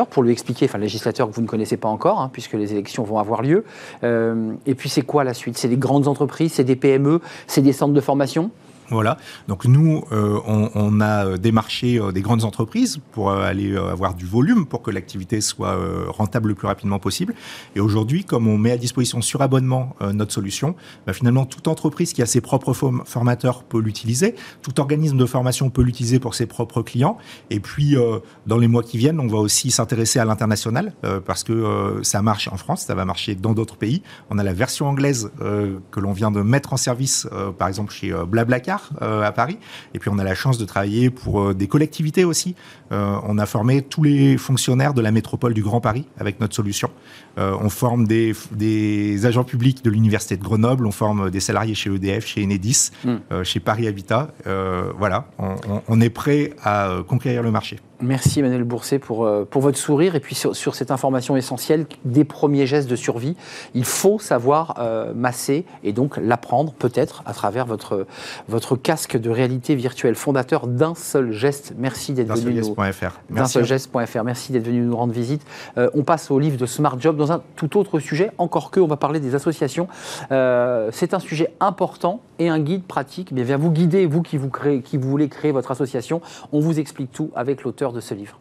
pour 0.10 0.24
lui 0.24 0.32
expliquer, 0.32 0.66
enfin, 0.66 0.78
le 0.78 0.84
législateur 0.84 1.30
que 1.30 1.34
vous 1.34 1.42
ne 1.42 1.48
connaissez 1.48 1.78
pas 1.78 1.90
encore, 1.90 2.20
hein, 2.20 2.30
puisque 2.32 2.54
les 2.54 2.72
élections 2.72 3.04
vont 3.04 3.20
avoir 3.20 3.42
lieu. 3.42 3.64
Euh, 4.04 4.54
et 4.66 4.76
puis, 4.76 4.90
c'est 4.90 5.02
quoi 5.02 5.24
la 5.24 5.34
suite? 5.34 5.58
C'est 5.58 5.68
des 5.68 5.78
grandes 5.78 6.08
entreprises, 6.08 6.54
c'est 6.54 6.64
des 6.64 6.76
PME, 6.76 7.22
c'est 7.48 7.62
des 7.62 7.74
centres 7.74 7.94
de 7.94 8.02
formation? 8.02 8.52
Voilà. 8.90 9.18
Donc 9.48 9.66
nous, 9.66 10.04
euh, 10.12 10.40
on, 10.46 11.02
a 11.02 11.38
démarché 11.38 12.00
euh, 12.00 12.12
des 12.12 12.22
grandes 12.22 12.44
entreprises 12.44 13.00
pour 13.12 13.30
euh, 13.30 13.42
aller 13.44 13.76
avoir 13.76 14.14
du 14.14 14.26
volume 14.26 14.66
pour 14.66 14.82
que 14.82 14.92
l'activité 14.92 15.42
soit 15.42 15.78
rentable 16.08 16.50
le 16.50 16.56
plus 16.56 16.68
rapidement 16.68 17.00
possible. 17.00 17.34
Et 17.76 17.80
aujourd'hui, 17.80 18.24
comme 18.26 18.48
on 18.48 18.58
met 18.58 18.72
à 18.72 18.78
disposition 18.78 19.22
sur 19.22 19.42
abonnement 19.42 19.96
notre 20.14 20.32
solution, 20.32 20.76
bah, 21.06 21.14
finalement 21.14 21.46
toute 21.46 21.68
entreprise 21.68 22.14
qui 22.14 22.22
a 22.22 22.26
ses 22.26 22.42
propres 22.42 22.74
formateurs 22.74 23.64
peut 23.64 23.80
l'utiliser, 23.80 24.36
tout 24.62 24.80
organisme 24.80 25.18
de 25.18 25.26
formation 25.26 25.70
peut 25.70 25.82
l'utiliser 25.82 26.20
pour 26.20 26.36
ses 26.36 26.46
propres 26.46 26.82
clients. 26.82 27.18
Et 27.50 27.60
puis 27.60 27.96
dans 28.46 28.58
les 28.58 28.68
mois 28.68 28.84
qui 28.84 28.98
viennent, 28.98 29.20
on 29.20 29.28
va 29.28 29.38
aussi 29.38 29.72
s'intéresser 29.72 30.20
à 30.20 30.26
l'international 30.26 30.94
parce 31.26 31.44
que 31.44 32.00
ça 32.04 32.22
marche 32.22 32.48
en 32.48 32.58
France, 32.58 32.84
ça 32.84 32.96
va 32.96 33.06
marcher 33.06 33.36
dans 33.36 33.54
d'autres 33.54 33.78
pays. 33.78 34.02
On 34.30 34.38
a 34.38 34.44
la 34.44 34.54
version 34.54 34.88
anglaise 34.88 35.32
que 35.40 36.00
l'on 36.00 36.14
vient 36.14 36.32
de 36.32 36.42
mettre 36.42 36.74
en 36.74 36.78
service, 36.78 37.28
par 37.58 37.68
exemple 37.68 37.94
chez 37.94 38.14
Blablacar 38.28 38.73
euh, 39.02 39.22
à 39.24 39.32
Paris. 39.32 39.58
Et 39.94 40.00
puis 40.00 40.10
on 40.14 40.20
a 40.20 40.24
la 40.24 40.36
chance 40.36 40.58
de 40.58 40.66
travailler 40.66 41.10
pour 41.10 41.42
euh, 41.42 41.54
des 41.54 41.68
collectivités 41.68 42.26
aussi. 42.26 42.56
Euh, 42.94 43.16
on 43.24 43.38
a 43.38 43.46
formé 43.46 43.82
tous 43.82 44.04
les 44.04 44.38
fonctionnaires 44.38 44.94
de 44.94 45.02
la 45.02 45.12
métropole 45.12 45.54
du 45.54 45.64
Grand 45.64 45.82
Paris 45.82 46.06
avec 46.18 46.40
notre 46.40 46.56
solution. 46.56 46.90
on 47.38 47.70
forme 47.70 48.06
des, 48.06 48.34
des, 48.52 49.26
agents 49.26 49.44
publics 49.44 49.84
de 49.84 49.90
l'université 49.90 50.38
de 50.38 50.44
Grenoble, 50.44 50.86
on 50.86 50.92
forme 50.92 51.32
des 51.32 51.40
salariés 51.40 51.74
chez 51.74 51.90
EDF, 51.90 52.28
chez 52.28 52.44
Enedis, 52.44 52.92
hmm. 53.04 53.44
chez 53.44 53.60
Paris 53.60 53.88
Habitat. 53.88 54.30
voilà, 54.98 55.26
on, 55.40 55.56
on, 55.88 56.02
est 56.02 56.12
prêt 56.12 56.52
à 56.64 56.98
conquérir 57.08 57.42
le 57.42 57.52
marché. 57.52 57.80
Merci 58.04 58.42
Emmanuel 58.42 58.66
Bourset 58.66 59.00
pour, 59.00 59.26
euh, 59.26 59.48
pour 59.50 59.62
votre 59.62 59.78
sourire 59.78 60.16
et 60.16 60.20
puis 60.20 60.36
sur, 60.36 60.76
cette 60.76 60.92
information 60.92 61.38
essentielle 61.38 61.86
des 62.04 62.26
premiers 62.26 62.68
gestes 62.68 62.90
de 62.90 62.98
survie. 62.98 63.36
Il 63.74 63.86
faut 63.86 64.20
savoir 64.20 64.76
euh, 64.80 65.14
masser 65.14 65.66
et 65.84 65.94
donc 65.94 66.18
l'apprendre 66.18 66.74
peut-être 66.74 67.24
à 67.26 67.34
travers 67.34 67.66
votre, 67.66 68.06
votre 68.50 68.76
casque 68.76 69.18
de 69.18 69.30
réalité 69.30 69.76
virtuelle, 69.76 70.16
fondateur 70.16 70.68
d'un 70.68 70.96
seul 70.96 71.32
geste. 71.32 71.74
Merci 71.78 72.14
d'être 72.14 72.36
venu 72.36 72.62
nous... 72.62 72.76
Merci 74.24 74.52
d'être 74.52 74.66
venu 74.66 74.82
nous 74.82 74.96
rendre 74.96 75.14
visite. 75.14 75.46
Euh, 75.78 75.90
on 75.94 76.04
passe 76.04 76.32
au 76.32 76.40
livre 76.40 76.58
de 76.58 76.66
Smart 76.66 77.00
Job 77.00 77.18
dans 77.18 77.32
un 77.32 77.42
tout 77.56 77.78
autre 77.78 78.00
sujet, 78.00 78.32
encore 78.38 78.72
que 78.72 78.80
on 78.80 78.88
va 78.88 78.98
parler 78.98 79.20
des 79.20 79.36
associations. 79.36 79.88
C'est 80.30 81.14
un 81.14 81.20
sujet 81.20 81.54
important 81.60 82.22
et 82.40 82.50
un 82.50 82.60
guide 82.60 82.84
pratique. 82.84 83.32
Mais 83.32 83.44
bien 83.44 83.58
vous 83.58 83.72
guider, 83.72 84.06
vous 84.06 84.22
qui, 84.22 84.38
vous 84.38 84.52
qui 84.84 84.98
voulez 84.98 85.30
créer 85.30 85.52
votre 85.52 85.72
association. 85.72 86.22
On 86.52 86.60
vous 86.60 86.80
explique 86.80 87.12
tout 87.12 87.32
avec 87.36 87.64
l'auteur 87.64 87.94
de 87.94 88.00
ce 88.00 88.14
livre. 88.14 88.40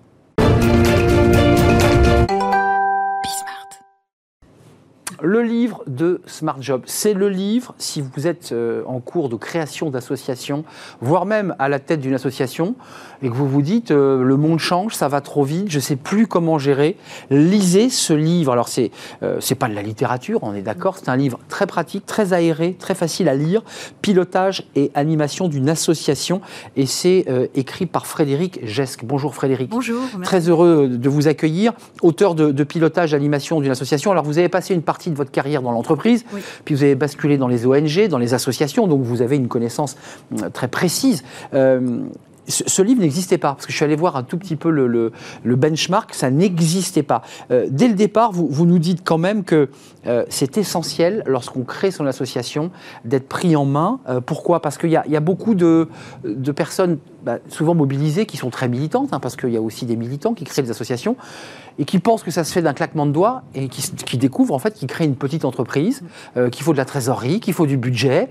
Le 5.24 5.40
livre 5.42 5.84
de 5.86 6.20
Smart 6.26 6.60
Job, 6.60 6.82
c'est 6.86 7.14
le 7.14 7.28
livre, 7.28 7.76
si 7.78 8.00
vous 8.02 8.26
êtes 8.26 8.50
euh, 8.50 8.82
en 8.86 8.98
cours 8.98 9.28
de 9.28 9.36
création 9.36 9.88
d'association, 9.88 10.64
voire 11.00 11.26
même 11.26 11.54
à 11.60 11.68
la 11.68 11.78
tête 11.78 12.00
d'une 12.00 12.14
association, 12.14 12.74
et 13.22 13.28
que 13.28 13.32
vous 13.32 13.48
vous 13.48 13.62
dites 13.62 13.92
euh, 13.92 14.24
le 14.24 14.36
monde 14.36 14.58
change, 14.58 14.96
ça 14.96 15.06
va 15.06 15.20
trop 15.20 15.44
vite, 15.44 15.70
je 15.70 15.76
ne 15.76 15.80
sais 15.80 15.94
plus 15.94 16.26
comment 16.26 16.58
gérer, 16.58 16.96
lisez 17.30 17.88
ce 17.88 18.12
livre. 18.12 18.50
Alors 18.50 18.66
c'est 18.66 18.90
euh, 19.22 19.36
c'est 19.38 19.54
pas 19.54 19.68
de 19.68 19.74
la 19.74 19.82
littérature, 19.82 20.40
on 20.42 20.54
est 20.54 20.62
d'accord, 20.62 20.98
c'est 20.98 21.08
un 21.08 21.16
livre 21.16 21.38
très 21.48 21.68
pratique, 21.68 22.04
très 22.04 22.32
aéré, 22.32 22.74
très 22.76 22.96
facile 22.96 23.28
à 23.28 23.36
lire, 23.36 23.62
pilotage 24.00 24.64
et 24.74 24.90
animation 24.96 25.46
d'une 25.46 25.68
association, 25.68 26.40
et 26.74 26.86
c'est 26.86 27.26
écrit 27.54 27.86
par 27.86 28.08
Frédéric 28.08 28.58
Gesque. 28.66 29.04
Bonjour 29.04 29.36
Frédéric. 29.36 29.70
Bonjour. 29.70 30.02
Très 30.24 30.48
heureux 30.48 30.88
de 30.88 31.08
vous 31.08 31.28
accueillir, 31.28 31.74
auteur 32.02 32.34
de, 32.34 32.50
de 32.50 32.64
pilotage 32.64 33.14
animation 33.14 33.60
d'une 33.60 33.70
association. 33.70 34.10
Alors 34.10 34.24
vous 34.24 34.38
avez 34.38 34.48
passé 34.48 34.74
une 34.74 34.82
partie 34.82 35.12
de 35.12 35.16
votre 35.16 35.31
carrière 35.31 35.62
dans 35.62 35.73
l'entreprise, 35.73 36.25
puis 36.64 36.75
vous 36.75 36.83
avez 36.83 36.95
basculé 36.95 37.38
dans 37.38 37.49
les 37.49 37.66
ONG, 37.66 38.09
dans 38.09 38.19
les 38.19 38.35
associations, 38.35 38.87
donc 38.87 39.02
vous 39.02 39.23
avez 39.23 39.37
une 39.37 39.49
connaissance 39.49 39.97
euh, 40.42 40.50
très 40.50 40.69
précise. 40.69 41.23
Euh, 41.54 42.00
ce, 42.49 42.82
livre 42.82 43.00
n'existait 43.00 43.38
pas, 43.38 43.54
parce 43.54 43.66
que 43.66 43.72
je 43.72 43.76
suis 43.76 43.84
allé 43.84 43.96
voir 43.96 44.16
un 44.16 44.22
tout 44.22 44.38
petit 44.38 44.56
peu 44.56 44.70
le, 44.70 45.12
benchmark, 45.44 46.14
ça 46.14 46.30
n'existait 46.30 47.02
pas. 47.02 47.22
Euh, 47.50 47.66
dès 47.70 47.88
le 47.88 47.94
départ, 47.94 48.32
vous, 48.32 48.66
nous 48.66 48.78
dites 48.78 49.02
quand 49.04 49.18
même 49.18 49.44
que 49.44 49.70
c'est 50.28 50.58
essentiel, 50.58 51.22
lorsqu'on 51.26 51.62
crée 51.62 51.92
son 51.92 52.06
association, 52.06 52.72
d'être 53.04 53.28
pris 53.28 53.54
en 53.54 53.64
main. 53.64 54.00
pourquoi? 54.26 54.61
Parce 54.61 54.76
qu'il 54.76 54.90
y, 54.90 54.96
a 54.96 55.20
beaucoup 55.20 55.54
de, 55.54 55.88
personnes 56.54 56.99
bah, 57.22 57.38
souvent 57.49 57.75
mobilisées 57.75 58.26
qui 58.26 58.37
sont 58.37 58.50
très 58.50 58.68
militantes, 58.68 59.11
hein, 59.12 59.20
parce 59.20 59.37
qu'il 59.37 59.50
y 59.50 59.56
a 59.56 59.62
aussi 59.62 59.87
des 59.87 59.94
militants 59.94 60.34
qui 60.34 60.42
créent 60.44 60.62
des 60.62 60.70
associations 60.70 61.16
et 61.78 61.84
qui 61.84 61.99
pensent 61.99 62.22
que 62.22 62.30
ça 62.30 62.44
se 62.44 62.52
fait 62.52 62.62
d'un 62.62 62.75
claquement 62.75 63.06
de 63.06 63.12
doigts 63.12 63.42
et 63.54 63.68
qui, 63.68 63.82
qui, 64.04 64.18
découvrent 64.18 64.54
en 64.54 64.58
fait 64.58 64.75
qu'ils 64.75 64.88
créent 64.88 65.04
une 65.04 65.16
petite 65.16 65.44
entreprise, 65.44 66.02
euh, 66.37 66.50
qu'il 66.50 66.64
faut 66.64 66.72
de 66.72 66.78
la 66.78 66.84
trésorerie, 66.84 67.40
qu'il 67.40 67.54
faut 67.54 67.66
du 67.66 67.76
budget, 67.76 68.28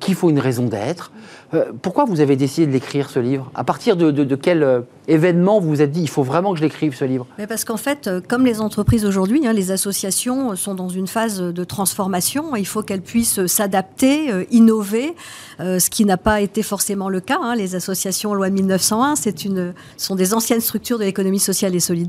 qu'il 0.00 0.14
faut 0.14 0.30
une 0.30 0.38
raison 0.38 0.66
d'être. 0.66 1.12
Euh, 1.54 1.72
pourquoi 1.80 2.04
vous 2.04 2.20
avez 2.20 2.36
décidé 2.36 2.66
de 2.66 2.72
l'écrire 2.72 3.10
ce 3.10 3.18
livre? 3.18 3.50
À 3.54 3.64
partir 3.64 3.96
de, 3.96 4.34
quel 4.36 4.62
euh, 4.62 4.80
événement 5.08 5.60
vous 5.60 5.68
vous 5.68 5.82
êtes 5.82 5.90
dit 5.90 6.02
il 6.02 6.08
faut 6.08 6.22
vraiment 6.22 6.52
que 6.52 6.58
je 6.58 6.64
l'écrive 6.64 6.94
ce 6.94 7.04
livre? 7.04 7.26
Mais 7.38 7.46
Parce 7.46 7.64
qu'en 7.64 7.76
fait, 7.76 8.10
comme 8.28 8.44
les 8.44 8.60
entreprises 8.60 9.04
aujourd'hui, 9.04 9.46
hein, 9.46 9.52
les 9.52 9.70
associations 9.70 10.56
sont 10.56 10.74
dans 10.74 10.88
une 10.88 11.06
phase 11.06 11.40
de 11.40 11.64
transformation. 11.64 12.56
Il 12.56 12.66
faut 12.66 12.82
qu'elles 12.82 13.02
puissent 13.02 13.46
s'adapter, 13.46 14.30
innover, 14.50 15.14
ce 15.58 15.90
qui 15.90 16.04
n'a 16.04 16.16
pas 16.16 16.40
été 16.40 16.62
forcément 16.62 17.08
le 17.08 17.20
cas. 17.20 17.38
Hein. 17.42 17.54
Les 17.54 17.74
associations 17.74 18.34
loi 18.34 18.50
1901, 18.50 19.16
c'est 19.16 19.44
une, 19.44 19.74
sont 19.96 20.14
des 20.14 20.34
anciennes 20.34 20.60
structures 20.60 20.98
de 20.98 21.04
l'économie 21.04 21.38
sociale 21.38 21.74
et 21.74 21.80
solidaire 21.80 22.02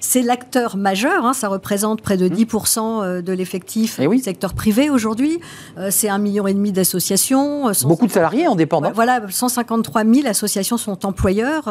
c'est 0.00 0.22
l'acteur 0.22 0.76
majeur, 0.76 1.24
hein, 1.24 1.32
ça 1.32 1.48
représente 1.48 2.02
près 2.02 2.16
de 2.16 2.28
10% 2.28 2.80
mmh. 2.80 3.02
euh, 3.02 3.22
de 3.22 3.32
l'effectif 3.32 3.98
eh 4.00 4.08
du 4.08 4.18
secteur 4.18 4.54
privé 4.54 4.90
aujourd'hui. 4.90 5.40
Euh, 5.78 5.88
c'est 5.90 6.08
un 6.08 6.18
million 6.18 6.46
et 6.46 6.54
demi 6.54 6.72
d'associations. 6.72 7.68
Euh, 7.68 7.72
Beaucoup 7.84 8.06
de 8.06 8.12
salariés 8.12 8.46
en 8.46 8.54
dépendent. 8.54 8.71
Voilà, 8.94 9.20
153 9.28 10.04
000 10.04 10.26
associations 10.26 10.76
sont 10.76 11.06
employeurs. 11.06 11.64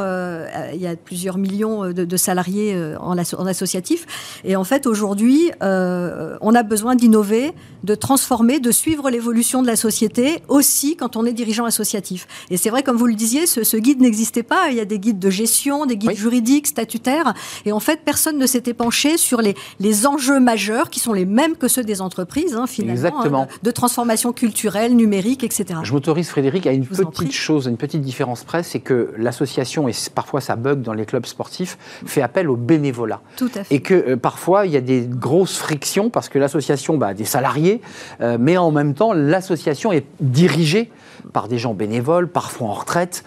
il 0.73 0.81
y 0.81 0.87
a 0.87 0.95
plusieurs 0.95 1.37
millions 1.37 1.91
de, 1.91 2.17
salariés 2.17 2.75
en, 2.99 3.17
en, 3.17 3.45
associatif. 3.47 4.05
Et 4.43 4.55
en 4.55 4.63
fait, 4.63 4.87
aujourd'hui, 4.87 5.51
on 5.61 6.55
a 6.55 6.63
besoin 6.63 6.95
d'innover, 6.95 7.53
de 7.83 7.95
transformer, 7.95 8.59
de 8.59 8.71
suivre 8.71 9.09
l'évolution 9.09 9.61
de 9.61 9.67
la 9.67 9.75
société 9.75 10.43
aussi 10.47 10.95
quand 10.95 11.15
on 11.15 11.25
est 11.25 11.33
dirigeant 11.33 11.65
associatif. 11.65 12.27
Et 12.49 12.57
c'est 12.57 12.69
vrai, 12.69 12.83
comme 12.83 12.97
vous 12.97 13.07
le 13.07 13.15
disiez, 13.15 13.45
ce, 13.47 13.77
guide 13.77 14.01
n'existait 14.01 14.43
pas. 14.43 14.69
Il 14.69 14.77
y 14.77 14.79
a 14.79 14.85
des 14.85 14.99
guides 14.99 15.19
de 15.19 15.29
gestion, 15.29 15.85
des 15.85 15.97
guides 15.97 16.15
juridiques, 16.15 16.67
statutaires. 16.67 17.33
Et 17.65 17.71
en 17.71 17.79
fait, 17.79 18.01
personne 18.05 18.37
ne 18.37 18.45
s'était 18.45 18.73
penché 18.73 19.17
sur 19.17 19.41
les, 19.41 19.55
les 19.79 20.05
enjeux 20.05 20.39
majeurs 20.39 20.89
qui 20.89 20.99
sont 20.99 21.13
les 21.13 21.25
mêmes 21.25 21.55
que 21.55 21.67
ceux 21.67 21.83
des 21.83 22.01
entreprises, 22.01 22.55
hein, 22.55 22.67
finalement. 22.67 22.93
Exactement. 22.93 23.41
Hein, 23.43 23.59
de, 23.63 23.71
transformation 23.71 24.33
culturelle, 24.33 24.95
numérique, 24.95 25.43
etc. 25.43 25.79
Je 25.83 25.93
m'autorise, 25.93 26.29
Frédéric, 26.29 26.67
à 26.67 26.71
une 26.71 26.85
petite 26.91 27.31
chose, 27.31 27.67
une 27.67 27.77
petite 27.77 28.01
différence 28.01 28.43
près, 28.43 28.63
c'est 28.63 28.79
que 28.79 29.13
l'association, 29.17 29.87
et 29.87 29.93
parfois 30.13 30.41
ça 30.41 30.55
bug 30.55 30.81
dans 30.81 30.93
les 30.93 31.05
clubs 31.05 31.25
sportifs, 31.25 31.77
fait 32.05 32.21
appel 32.21 32.49
au 32.49 32.55
bénévolat. 32.55 33.21
Tout 33.37 33.51
à 33.55 33.63
fait. 33.63 33.75
Et 33.75 33.81
que 33.81 33.93
euh, 33.93 34.17
parfois, 34.17 34.65
il 34.65 34.71
y 34.71 34.77
a 34.77 34.81
des 34.81 35.01
grosses 35.07 35.57
frictions 35.57 36.09
parce 36.09 36.29
que 36.29 36.39
l'association 36.39 36.97
bah, 36.97 37.07
a 37.07 37.13
des 37.13 37.25
salariés, 37.25 37.81
euh, 38.21 38.37
mais 38.39 38.57
en 38.57 38.71
même 38.71 38.93
temps, 38.93 39.13
l'association 39.13 39.91
est 39.91 40.05
dirigée 40.19 40.91
par 41.33 41.47
des 41.47 41.57
gens 41.57 41.73
bénévoles, 41.73 42.27
parfois 42.27 42.67
en 42.67 42.73
retraite. 42.73 43.23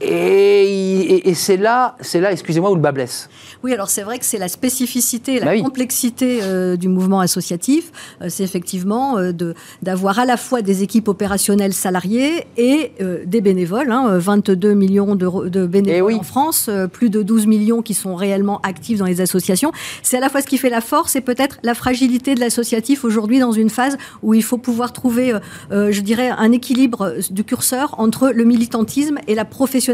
Et, 0.00 1.34
c'est 1.34 1.56
là, 1.56 1.96
c'est 2.00 2.20
là, 2.20 2.32
excusez-moi, 2.32 2.70
où 2.70 2.74
le 2.74 2.80
bas 2.80 2.92
blesse. 2.92 3.28
Oui, 3.64 3.72
alors 3.72 3.90
c'est 3.90 4.02
vrai 4.02 4.18
que 4.18 4.24
c'est 4.24 4.38
la 4.38 4.48
spécificité, 4.48 5.40
la 5.40 5.46
bah 5.46 5.60
complexité 5.60 6.40
euh, 6.42 6.76
du 6.76 6.88
mouvement 6.88 7.20
associatif. 7.20 7.90
Euh, 8.22 8.26
c'est 8.28 8.44
effectivement 8.44 9.18
euh, 9.18 9.32
de, 9.32 9.54
d'avoir 9.82 10.18
à 10.20 10.24
la 10.24 10.36
fois 10.36 10.62
des 10.62 10.82
équipes 10.82 11.08
opérationnelles 11.08 11.72
salariées 11.72 12.46
et 12.56 12.92
des 13.26 13.40
bénévoles. 13.40 13.88
22 13.88 14.70
hein, 14.70 14.74
millions 14.74 15.14
de, 15.14 15.48
de 15.48 15.66
bénévoles 15.66 16.12
eh 16.12 16.20
en 16.20 16.22
France, 16.22 16.70
plus 16.92 17.10
de 17.10 17.22
12 17.22 17.46
millions 17.46 17.82
qui 17.82 17.94
sont 17.94 18.14
réellement 18.14 18.60
actifs 18.62 18.98
dans 18.98 19.06
les 19.06 19.20
associations. 19.20 19.72
C'est 20.02 20.16
à 20.16 20.20
la 20.20 20.28
fois 20.28 20.42
ce 20.42 20.46
qui 20.46 20.58
fait 20.58 20.70
la 20.70 20.80
force 20.80 21.16
et 21.16 21.20
peut-être 21.20 21.58
la 21.62 21.74
fragilité 21.74 22.34
de 22.34 22.40
l'associatif 22.40 23.04
aujourd'hui 23.04 23.38
dans 23.38 23.52
une 23.52 23.70
phase 23.70 23.96
où 24.22 24.34
il 24.34 24.42
faut 24.42 24.58
pouvoir 24.58 24.92
trouver, 24.92 25.32
je 25.70 26.00
dirais, 26.00 26.30
un 26.30 26.52
équilibre 26.52 27.14
du 27.30 27.44
curseur 27.44 27.94
entre 27.98 28.30
le 28.30 28.44
militantisme 28.44 29.18
et 29.26 29.34
la 29.34 29.44
professionnalisation 29.44 29.87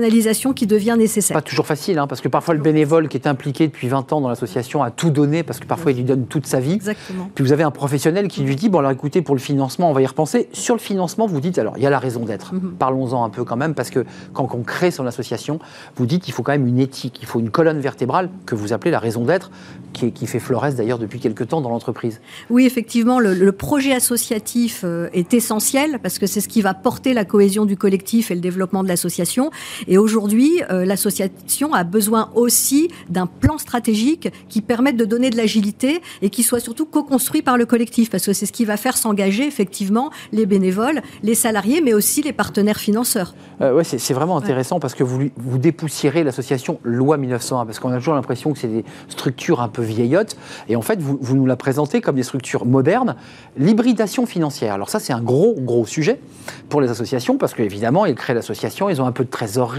qui 0.55 0.67
devient 0.67 0.97
nécessaire. 0.99 1.35
Pas 1.35 1.43
toujours 1.43 1.67
facile, 1.67 1.99
hein, 1.99 2.07
parce 2.07 2.21
que 2.21 2.29
parfois 2.29 2.55
le 2.55 2.61
bénévole 2.61 3.09
qui 3.09 3.17
est 3.17 3.27
impliqué 3.27 3.67
depuis 3.67 3.89
20 3.89 4.13
ans 4.13 4.21
dans 4.21 4.29
l'association 4.29 4.83
a 4.83 4.91
tout 4.91 5.11
donné, 5.11 5.43
parce 5.43 5.61
que 5.61 5.67
parfois 5.67 5.93
il 5.93 5.99
lui 5.99 6.05
donne 6.05 6.27
toute 6.27 6.47
sa 6.47 6.61
vie. 6.61 6.73
Exactement. 6.73 7.31
Puis 7.35 7.45
vous 7.45 7.53
avez 7.53 7.63
un 7.63 7.71
professionnel 7.71 8.29
qui 8.29 8.43
lui 8.43 8.57
dit, 8.57 8.69
bon 8.69 8.79
alors 8.79 8.91
écoutez, 8.91 9.23
pour 9.23 9.35
le 9.35 9.41
financement, 9.41 9.91
on 9.91 9.93
va 9.93 10.03
y 10.03 10.07
repenser. 10.07 10.49
Sur 10.53 10.75
le 10.75 10.81
financement, 10.81 11.27
vous 11.27 11.41
dites, 11.41 11.59
alors 11.59 11.75
il 11.77 11.83
y 11.83 11.87
a 11.87 11.91
la 11.91 11.99
raison 11.99 12.25
d'être. 12.25 12.55
Mhm. 12.55 12.75
Parlons-en 12.79 13.25
un 13.25 13.31
peu 13.31 13.45
quand 13.45 13.57
même, 13.57 13.75
parce 13.75 13.91
que 13.91 14.05
quand 14.33 14.49
on 14.53 14.63
crée 14.63 14.91
son 14.91 15.07
association, 15.07 15.59
vous 15.97 16.07
dites 16.07 16.23
qu'il 16.23 16.35
faut 16.35 16.43
quand 16.43 16.53
même 16.53 16.67
une 16.67 16.79
éthique, 16.79 17.19
il 17.21 17.27
faut 17.27 17.41
une 17.41 17.51
colonne 17.51 17.81
vertébrale 17.81 18.31
que 18.47 18.55
vous 18.55 18.73
appelez 18.73 18.91
la 18.91 18.99
raison 18.99 19.25
d'être, 19.25 19.51
qui, 19.93 20.13
qui, 20.13 20.27
fait 20.27 20.41
florès 20.41 20.75
d'ailleurs 20.75 20.99
depuis 20.99 21.21
quelques 21.21 21.49
temps 21.49 21.61
dans 21.61 21.69
l'entreprise. 21.69 22.21
Oui, 22.51 22.67
effectivement, 22.67 23.21
le, 23.21 23.53
projet 23.53 23.95
associatif 23.95 24.83
euh, 24.85 25.09
est 25.13 25.33
essentiel, 25.33 26.01
parce 26.03 26.19
que 26.19 26.27
c'est 26.27 26.41
ce 26.41 26.49
qui 26.49 26.61
va 26.61 26.75
porter 26.75 27.15
la 27.15 27.25
cohésion 27.25 27.65
du 27.65 27.77
collectif 27.77 28.31
et 28.31 28.35
le 28.35 28.41
développement 28.41 28.83
de 28.83 28.89
l'association. 28.89 29.51
Et 29.89 29.99
aujourd'hui, 29.99 30.63
euh, 30.71 30.85
l'association 30.85 31.73
a 31.75 31.85
besoin 31.85 32.31
aussi 32.35 32.89
d'un 33.09 33.27
plan 33.27 33.59
stratégique 33.59 34.29
qui 34.49 34.61
permette 34.61 34.97
de 34.97 35.05
donner 35.05 35.31
de 35.31 35.37
l'agilité 35.37 36.01
et 36.23 36.31
qui 36.31 36.43
soit 36.43 36.61
surtout 36.61 36.87
co-construit 36.87 37.43
par 37.43 37.57
le 37.57 37.67
collectif, 37.67 38.11
parce 38.11 38.27
que 38.27 38.33
c'est 38.33 38.47
ce 38.47 38.53
qui 38.53 38.65
va 38.65 38.77
faire 38.77 38.97
s'engager 38.97 39.47
effectivement 39.47 40.11
les 40.33 40.47
bénévoles, 40.47 41.03
les 41.23 41.35
salariés, 41.35 41.81
mais 41.81 41.95
aussi 41.95 42.23
les 42.23 42.33
partenaires 42.33 42.79
financeurs. 42.79 43.35
Euh, 43.61 43.75
ouais, 43.75 43.85
c'est 43.85 44.15
vraiment 44.15 44.37
intéressant 44.37 44.81
parce 44.81 44.95
que 44.95 45.05
vous, 45.05 45.29
vous 45.37 45.59
dépoussiérez 45.59 46.25
l'association 46.25 46.81
loi 46.83 47.17
1901, 47.17 47.67
parce 47.67 47.79
qu'on 47.79 47.91
a 47.91 47.97
toujours 47.97 48.15
l'impression 48.15 48.53
que 48.53 48.59
c'est 48.59 48.69
des 48.69 48.85
structures 49.09 49.61
un 49.61 49.69
peu 49.69 49.83
vieillottes, 49.83 50.37
et 50.69 50.77
en 50.77 50.83
fait, 50.83 51.01
vous, 51.01 51.19
vous 51.21 51.37
nous 51.37 51.47
la 51.47 51.57
présentez 51.57 52.01
comme 52.01 52.17
des 52.17 52.23
structures 52.23 52.67
modernes. 52.67 53.17
L'hybridation 53.57 54.27
financière, 54.27 54.75
alors 54.75 54.91
ça, 54.91 55.01
c'est 55.01 55.13
un 55.13 55.23
gros, 55.23 55.55
gros 55.59 55.87
sujet 55.87 56.21
pour 56.69 56.81
les 56.81 56.91
associations, 56.91 57.39
parce 57.39 57.55
qu'évidemment, 57.55 58.07
ils 58.07 58.15
créent 58.15 58.35
l'association, 58.35 58.89
ils 58.89 59.01
ont 59.01 59.07
un 59.07 59.13
peu 59.13 59.25
de 59.25 59.31
trésorerie 59.31 59.74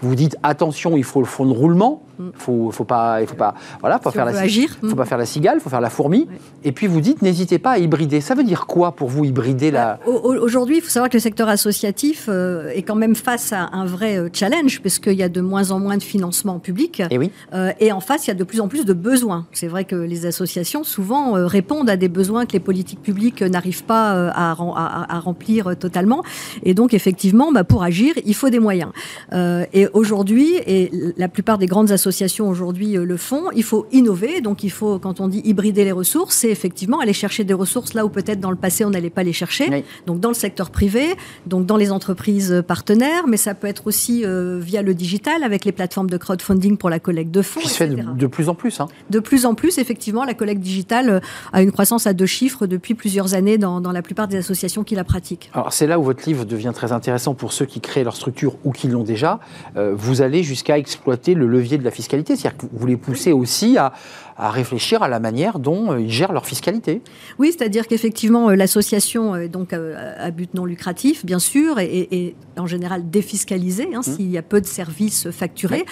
vous 0.00 0.14
dites 0.14 0.36
attention, 0.42 0.96
il 0.96 1.04
faut 1.04 1.20
le 1.20 1.26
fonds 1.26 1.46
de 1.46 1.52
roulement. 1.52 2.02
Faut, 2.34 2.70
faut 2.70 2.84
pas, 2.84 3.20
il 3.20 3.26
faut 3.26 3.34
pas, 3.34 3.54
voilà, 3.80 3.98
faut 3.98 4.10
faire 4.10 4.24
la, 4.24 4.38
agir. 4.38 4.76
faut 4.82 4.96
pas 4.96 5.04
faire 5.04 5.18
la 5.18 5.26
cigale, 5.26 5.60
faut 5.60 5.70
faire 5.70 5.80
la 5.80 5.90
fourmi. 5.90 6.28
Et 6.64 6.72
puis 6.72 6.86
vous 6.86 7.00
dites 7.00 7.22
n'hésitez 7.22 7.58
pas 7.58 7.72
à 7.72 7.78
hybrider. 7.78 8.20
Ça 8.20 8.34
veut 8.34 8.44
dire 8.44 8.66
quoi 8.66 8.92
pour 8.92 9.08
vous 9.08 9.24
hybrider 9.24 9.70
la 9.70 9.98
bah, 10.06 10.12
Aujourd'hui, 10.12 10.76
il 10.78 10.82
faut 10.82 10.90
savoir 10.90 11.10
que 11.10 11.16
le 11.16 11.20
secteur 11.20 11.48
associatif 11.48 12.26
euh, 12.28 12.70
est 12.70 12.82
quand 12.82 12.94
même 12.94 13.14
face 13.14 13.52
à 13.52 13.70
un 13.72 13.86
vrai 13.86 14.16
euh, 14.18 14.28
challenge 14.32 14.80
puisqu'il 14.80 15.14
y 15.14 15.22
a 15.22 15.28
de 15.28 15.40
moins 15.40 15.70
en 15.70 15.78
moins 15.78 15.96
de 15.96 16.02
financement 16.02 16.58
public. 16.58 17.00
Et 17.00 17.06
eh 17.10 17.18
oui. 17.18 17.30
Euh, 17.54 17.72
et 17.80 17.92
en 17.92 18.00
face, 18.00 18.26
il 18.26 18.28
y 18.28 18.30
a 18.30 18.34
de 18.34 18.44
plus 18.44 18.60
en 18.60 18.68
plus 18.68 18.84
de 18.84 18.92
besoins. 18.92 19.46
C'est 19.52 19.68
vrai 19.68 19.84
que 19.84 19.96
les 19.96 20.26
associations 20.26 20.84
souvent 20.84 21.32
répondent 21.46 21.90
à 21.90 21.96
des 21.96 22.08
besoins 22.08 22.46
que 22.46 22.52
les 22.52 22.60
politiques 22.60 23.02
publiques 23.02 23.42
n'arrivent 23.42 23.84
pas 23.84 24.30
à, 24.30 24.50
à, 24.52 25.18
remplir 25.20 25.76
totalement. 25.76 26.22
Et 26.62 26.74
donc 26.74 26.94
effectivement, 26.94 27.52
bah, 27.52 27.64
pour 27.64 27.82
agir, 27.82 28.14
il 28.24 28.34
faut 28.34 28.50
des 28.50 28.58
moyens. 28.58 28.90
Et 29.32 29.86
aujourd'hui, 29.92 30.56
et 30.66 30.90
la 31.16 31.28
plupart 31.28 31.58
des 31.58 31.66
grandes 31.66 31.90
associations 31.90 32.11
aujourd'hui 32.40 32.96
euh, 32.96 33.04
le 33.04 33.16
font, 33.16 33.50
il 33.54 33.62
faut 33.62 33.86
innover. 33.92 34.40
Donc 34.40 34.64
il 34.64 34.70
faut, 34.70 34.98
quand 34.98 35.20
on 35.20 35.28
dit 35.28 35.40
hybrider 35.44 35.84
les 35.84 35.92
ressources, 35.92 36.36
c'est 36.36 36.50
effectivement 36.50 37.00
aller 37.00 37.12
chercher 37.12 37.44
des 37.44 37.54
ressources 37.54 37.94
là 37.94 38.04
où 38.04 38.08
peut-être 38.08 38.40
dans 38.40 38.50
le 38.50 38.56
passé 38.56 38.84
on 38.84 38.90
n'allait 38.90 39.10
pas 39.10 39.22
les 39.22 39.32
chercher. 39.32 39.84
Donc 40.06 40.20
dans 40.20 40.28
le 40.28 40.34
secteur 40.34 40.70
privé, 40.70 41.14
donc 41.46 41.66
dans 41.66 41.76
les 41.76 41.90
entreprises 41.92 42.62
partenaires, 42.66 43.26
mais 43.26 43.36
ça 43.36 43.54
peut 43.54 43.66
être 43.66 43.86
aussi 43.86 44.24
euh, 44.24 44.58
via 44.60 44.82
le 44.82 44.94
digital 44.94 45.42
avec 45.44 45.64
les 45.64 45.72
plateformes 45.72 46.10
de 46.10 46.16
crowdfunding 46.16 46.76
pour 46.76 46.90
la 46.90 46.98
collecte 46.98 47.30
de 47.30 47.42
fonds. 47.42 47.60
Qui 47.60 47.68
se 47.68 47.76
fait 47.76 47.88
de, 47.88 48.26
plus 48.26 48.48
en 48.48 48.54
plus. 48.54 48.80
Hein. 48.80 48.88
De 49.10 49.20
plus 49.20 49.46
en 49.46 49.54
plus, 49.54 49.78
effectivement, 49.78 50.24
la 50.24 50.34
collecte 50.34 50.60
digitale 50.60 51.20
a 51.52 51.62
une 51.62 51.72
croissance 51.72 52.06
à 52.06 52.12
deux 52.12 52.26
chiffres 52.26 52.66
depuis 52.66 52.94
plusieurs 52.94 53.34
années 53.34 53.58
dans, 53.58 53.80
dans 53.80 53.92
la 53.92 54.02
plupart 54.02 54.28
des 54.28 54.36
associations 54.36 54.84
qui 54.84 54.94
la 54.94 55.04
pratiquent. 55.04 55.50
Alors 55.54 55.72
c'est 55.72 55.86
là 55.86 55.98
où 55.98 56.02
votre 56.02 56.28
livre 56.28 56.44
devient 56.44 56.72
très 56.74 56.92
intéressant 56.92 57.34
pour 57.34 57.52
ceux 57.52 57.66
qui 57.66 57.80
créent 57.80 58.04
leur 58.04 58.16
structure 58.16 58.56
ou 58.64 58.72
qui 58.72 58.88
l'ont 58.88 59.04
déjà 59.04 59.40
euh, 59.76 59.94
vous 59.94 60.22
allez 60.22 60.42
jusqu'à 60.42 60.78
exploiter 60.78 61.34
le 61.34 61.46
levier 61.46 61.78
de 61.78 61.84
la 61.84 61.90
fiscalité. 61.92 62.36
C'est-à-dire 62.36 62.58
que 62.58 62.66
vous 62.72 62.86
les 62.86 62.96
poussez 62.96 63.32
aussi 63.32 63.78
à, 63.78 63.92
à 64.36 64.50
réfléchir 64.50 65.02
à 65.02 65.08
la 65.08 65.20
manière 65.20 65.58
dont 65.58 65.92
euh, 65.92 66.00
ils 66.00 66.10
gèrent 66.10 66.32
leur 66.32 66.46
fiscalité. 66.46 67.02
Oui, 67.38 67.54
c'est-à-dire 67.56 67.86
qu'effectivement, 67.86 68.50
euh, 68.50 68.54
l'association 68.54 69.36
est 69.36 69.48
donc 69.48 69.72
à 69.72 70.30
but 70.30 70.54
non 70.54 70.64
lucratif, 70.64 71.24
bien 71.24 71.38
sûr, 71.38 71.78
et, 71.78 72.34
en 72.58 72.66
général 72.66 73.08
défiscalisée, 73.08 73.88
hein, 73.94 74.00
mmh. 74.00 74.02
s'il 74.02 74.30
y 74.30 74.38
a 74.38 74.42
peu 74.42 74.60
de 74.60 74.66
services 74.66 75.30
facturés. 75.30 75.84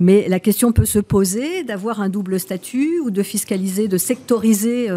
Mais 0.00 0.26
la 0.28 0.40
question 0.40 0.72
peut 0.72 0.86
se 0.86 0.98
poser 0.98 1.62
d'avoir 1.62 2.00
un 2.00 2.08
double 2.08 2.40
statut 2.40 3.00
ou 3.04 3.10
de 3.10 3.22
fiscaliser, 3.22 3.88
de 3.88 3.98
sectoriser 3.98 4.88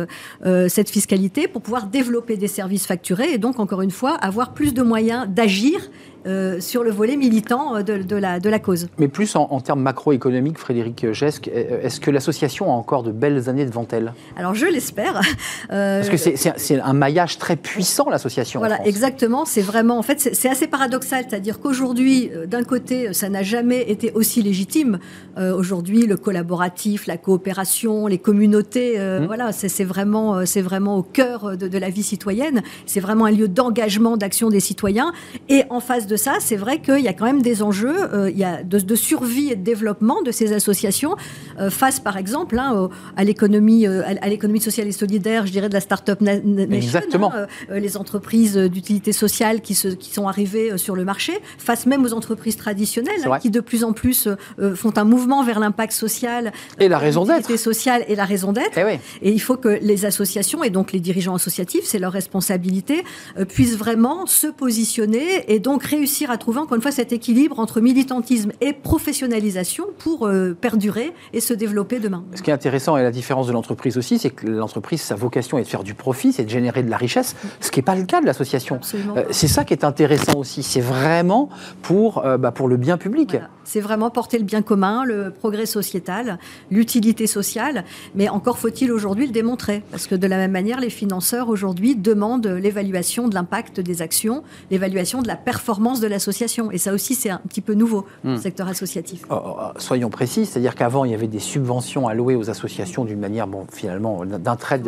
cette 0.68 0.90
fiscalité 0.90 1.48
pour 1.48 1.62
pouvoir 1.62 1.88
développer 1.88 2.38
des 2.38 2.48
services 2.48 2.86
facturés 2.86 3.34
et 3.34 3.38
donc, 3.38 3.60
encore 3.60 3.82
une 3.82 3.92
fois, 3.92 4.12
avoir 4.16 4.54
plus 4.54 4.74
de 4.74 4.82
moyens 4.82 5.28
d'agir 5.28 5.90
euh, 6.26 6.60
sur 6.60 6.84
le 6.84 6.92
volet 6.92 7.16
militant 7.16 7.78
euh, 7.78 7.82
de, 7.82 8.16
la, 8.18 8.42
de 8.42 8.50
la 8.50 8.60
cause. 8.60 8.88
Mais 8.98 9.08
plus 9.08 9.38
en, 9.38 9.62
termes 9.62 9.82
macroéconomiques, 9.82 10.58
Frédéric 10.58 11.14
Gesque, 11.14 11.48
euh, 11.48 11.82
est-ce 11.82 12.02
que 12.02 12.12
l'association 12.12 12.70
a 12.70 12.76
encore 12.90 13.04
de 13.04 13.12
belles 13.12 13.50
années 13.50 13.66
devant 13.66 13.88
elle 13.92 14.14
Alors 14.36 14.56
je 14.56 14.66
l'espère. 14.66 15.22
Parce 15.70 16.10
que 16.10 16.18
c'est 16.18 16.80
un 16.80 16.94
maillage 16.94 17.38
très 17.38 17.56
puissant, 17.56 18.10
l'association. 18.10 18.60
Voilà, 18.60 18.84
exactement. 18.84 19.46
C'est 19.46 19.62
vraiment, 19.62 20.00
en 20.00 20.02
fait, 20.02 20.20
c'est 20.34 20.50
assez 20.50 20.66
paradoxal. 20.66 21.26
C'est-à-dire 21.30 21.60
qu'aujourd'hui, 21.60 22.32
d'un 22.48 22.64
côté, 22.64 23.14
ça 23.14 23.30
n'a 23.30 23.44
jamais 23.44 23.92
été 23.92 24.12
aussi 24.14 24.42
légitime. 24.42 24.98
Aujourd'hui, 25.38 26.08
le 26.08 26.18
collaboratif, 26.18 27.06
la 27.06 27.18
coopération, 27.18 28.08
les 28.08 28.18
communautés, 28.18 28.98
mmh. 28.98 29.26
voilà, 29.26 29.52
c'est 29.52 29.84
vraiment, 29.84 30.46
c'est 30.46 30.62
vraiment 30.62 30.98
au 30.98 31.04
cœur 31.04 31.58
de, 31.58 31.68
de 31.68 31.78
la 31.78 31.90
vie 31.90 32.04
citoyenne. 32.04 32.64
C'est 32.88 33.00
vraiment 33.00 33.26
un 33.26 33.32
lieu 33.32 33.48
d'engagement, 33.48 34.18
d'action 34.18 34.50
des 34.50 34.60
citoyens. 34.60 35.14
Et 35.48 35.64
en 35.70 35.80
face 35.80 36.08
de 36.08 36.16
ça, 36.16 36.38
c'est 36.40 36.56
vrai 36.56 36.82
qu'il 36.82 37.02
y 37.02 37.08
a 37.08 37.14
quand 37.14 37.26
même 37.26 37.44
des 37.44 37.62
enjeux 37.62 38.00
euh, 38.14 38.30
il 38.30 38.38
y 38.38 38.44
a 38.44 38.64
de, 38.64 38.96
survie 38.96 39.52
et 39.52 39.56
de 39.56 39.64
développement 39.64 40.22
de 40.22 40.32
ces 40.32 40.54
associations 40.54 41.16
euh, 41.60 41.70
face, 41.70 42.00
par 42.00 42.18
exemple, 42.18 42.58
hein, 42.58 42.79
à 43.16 43.24
l'économie 43.24 43.88
euh, 43.88 44.04
à 44.22 44.30
l'économie 44.30 44.62
sociale 44.62 44.88
et 44.88 44.92
solidaire, 44.92 45.46
je 45.46 45.52
dirais, 45.52 45.70
de 45.70 45.74
la 45.74 45.80
start-up 45.80 46.22
nation. 46.22 46.72
Exactement. 46.72 47.32
Hein, 47.34 47.48
les 47.70 47.98
entreprises 47.98 48.58
d'utilité 48.58 49.12
sociale 49.14 49.62
qui, 49.62 49.76
se, 49.76 49.90
qui 49.90 50.14
sont 50.14 50.28
arrivées 50.28 50.78
sur 50.78 50.96
le 50.96 51.06
marché, 51.06 51.34
face 51.58 51.86
même 51.86 52.04
aux 52.04 52.14
entreprises 52.14 52.58
traditionnelles 52.58 53.26
hein, 53.26 53.40
qui 53.40 53.50
de 53.50 53.60
plus 53.60 53.84
en 53.84 53.94
plus 53.94 54.28
font 54.76 54.94
un 54.98 55.04
mouvement 55.04 55.44
vers 55.44 55.60
l'impact 55.60 55.94
social. 55.94 56.52
Et 56.80 56.88
la 56.88 56.98
raison 56.98 57.26
d'être. 57.26 57.56
sociale 57.58 58.04
et 58.08 58.16
la 58.16 58.26
raison 58.26 58.52
d'être. 58.52 58.78
Et, 58.78 59.00
eh 59.22 59.28
et, 59.28 59.32
il 59.32 59.40
faut 59.40 59.58
que 59.58 59.80
les 59.82 60.06
associations 60.06 60.64
et 60.64 60.70
donc 60.70 60.92
les 60.92 61.00
dirigeants 61.00 61.36
associatifs, 61.36 61.84
c'est 61.86 62.00
leur 62.00 62.12
responsabilité, 62.12 63.04
puissent 63.48 63.78
vraiment 63.78 64.26
se 64.26 64.48
positionner 64.48 65.52
et 65.52 65.60
donc 65.60 65.84
réussir 65.84 66.32
à 66.32 66.38
trouver 66.38 66.60
encore 66.60 66.76
une 66.76 66.82
fois 66.82 66.92
cet 66.92 67.12
équilibre 67.14 67.60
entre 67.60 67.82
militantisme 67.82 68.52
et 68.62 68.74
professionnalisation 68.74 69.86
pour 69.98 70.28
euh, 70.28 70.54
perdurer 70.60 71.14
et 71.34 71.40
se 71.40 71.54
développer 71.54 72.00
demain. 72.00 72.24
Ce 72.36 72.42
qui 72.42 72.50
est 72.50 72.54
intéressant 72.54 72.69
et 72.98 73.04
la 73.04 73.12
différence 73.12 73.48
de 73.48 73.52
l'entreprise 73.52 73.98
aussi, 73.98 74.20
c'est 74.20 74.30
que 74.30 74.48
l'entreprise, 74.48 75.02
sa 75.02 75.16
vocation 75.16 75.58
est 75.58 75.64
de 75.64 75.68
faire 75.68 75.84
du 75.84 75.94
profit, 75.94 76.34
c'est 76.34 76.44
de 76.44 76.50
générer 76.50 76.84
de 76.84 76.90
la 76.90 76.98
richesse, 76.98 77.36
ce 77.60 77.72
qui 77.72 77.80
n'est 77.80 77.84
pas 77.84 77.96
le 77.96 78.04
cas 78.04 78.22
de 78.22 78.26
l'association. 78.26 78.80
Euh, 79.16 79.24
c'est 79.32 79.48
ça 79.48 79.64
qui 79.64 79.74
est 79.74 79.84
intéressant 79.84 80.38
aussi, 80.38 80.64
c'est 80.64 80.82
vraiment 80.82 81.50
pour, 81.82 82.26
euh, 82.26 82.38
bah, 82.38 82.52
pour 82.52 82.68
le 82.68 82.78
bien 82.78 82.98
public. 82.98 83.38
C'est 83.64 83.82
vraiment 83.82 84.10
porter 84.10 84.38
le 84.38 84.44
bien 84.44 84.62
commun, 84.62 85.04
le 85.06 85.32
progrès 85.32 85.66
sociétal, 85.66 86.40
l'utilité 86.72 87.28
sociale, 87.28 87.84
mais 88.16 88.30
encore 88.30 88.58
faut-il 88.58 88.92
aujourd'hui 88.92 89.28
le 89.28 89.32
démontrer, 89.32 89.84
parce 89.92 90.08
que 90.08 90.16
de 90.16 90.28
la 90.28 90.38
même 90.38 90.52
manière, 90.52 90.80
les 90.80 90.90
financeurs 90.90 91.50
aujourd'hui 91.50 91.96
demandent 91.96 92.48
l'évaluation 92.48 93.28
de 93.28 93.36
l'impact 93.36 93.80
des 93.80 94.02
actions, 94.02 94.44
l'évaluation 94.72 95.22
de 95.22 95.28
la 95.28 95.36
performance 95.36 96.00
de 96.00 96.08
l'association. 96.08 96.72
Et 96.72 96.78
ça 96.78 96.94
aussi, 96.94 97.16
c'est 97.16 97.30
un 97.30 97.42
petit 97.48 97.62
peu 97.62 97.74
nouveau, 97.74 98.06
le 98.24 98.34
hmm. 98.34 98.38
secteur 98.38 98.68
associatif. 98.68 99.26
Oh, 99.30 99.36
oh, 99.36 99.56
oh, 99.60 99.64
soyons 99.78 100.10
précis, 100.10 100.46
c'est-à-dire 100.46 100.76
qu'avant, 100.76 101.06
il 101.06 101.12
y 101.12 101.16
avait 101.16 101.28
des 101.28 101.40
subventions 101.40 102.08
allouées 102.08 102.36
aux 102.36 102.50
associations 102.50 102.59
d'une 103.06 103.20
manière, 103.20 103.48
bon, 103.48 103.66
finalement, 103.72 104.26
d'un 104.26 104.56
trait 104.56 104.82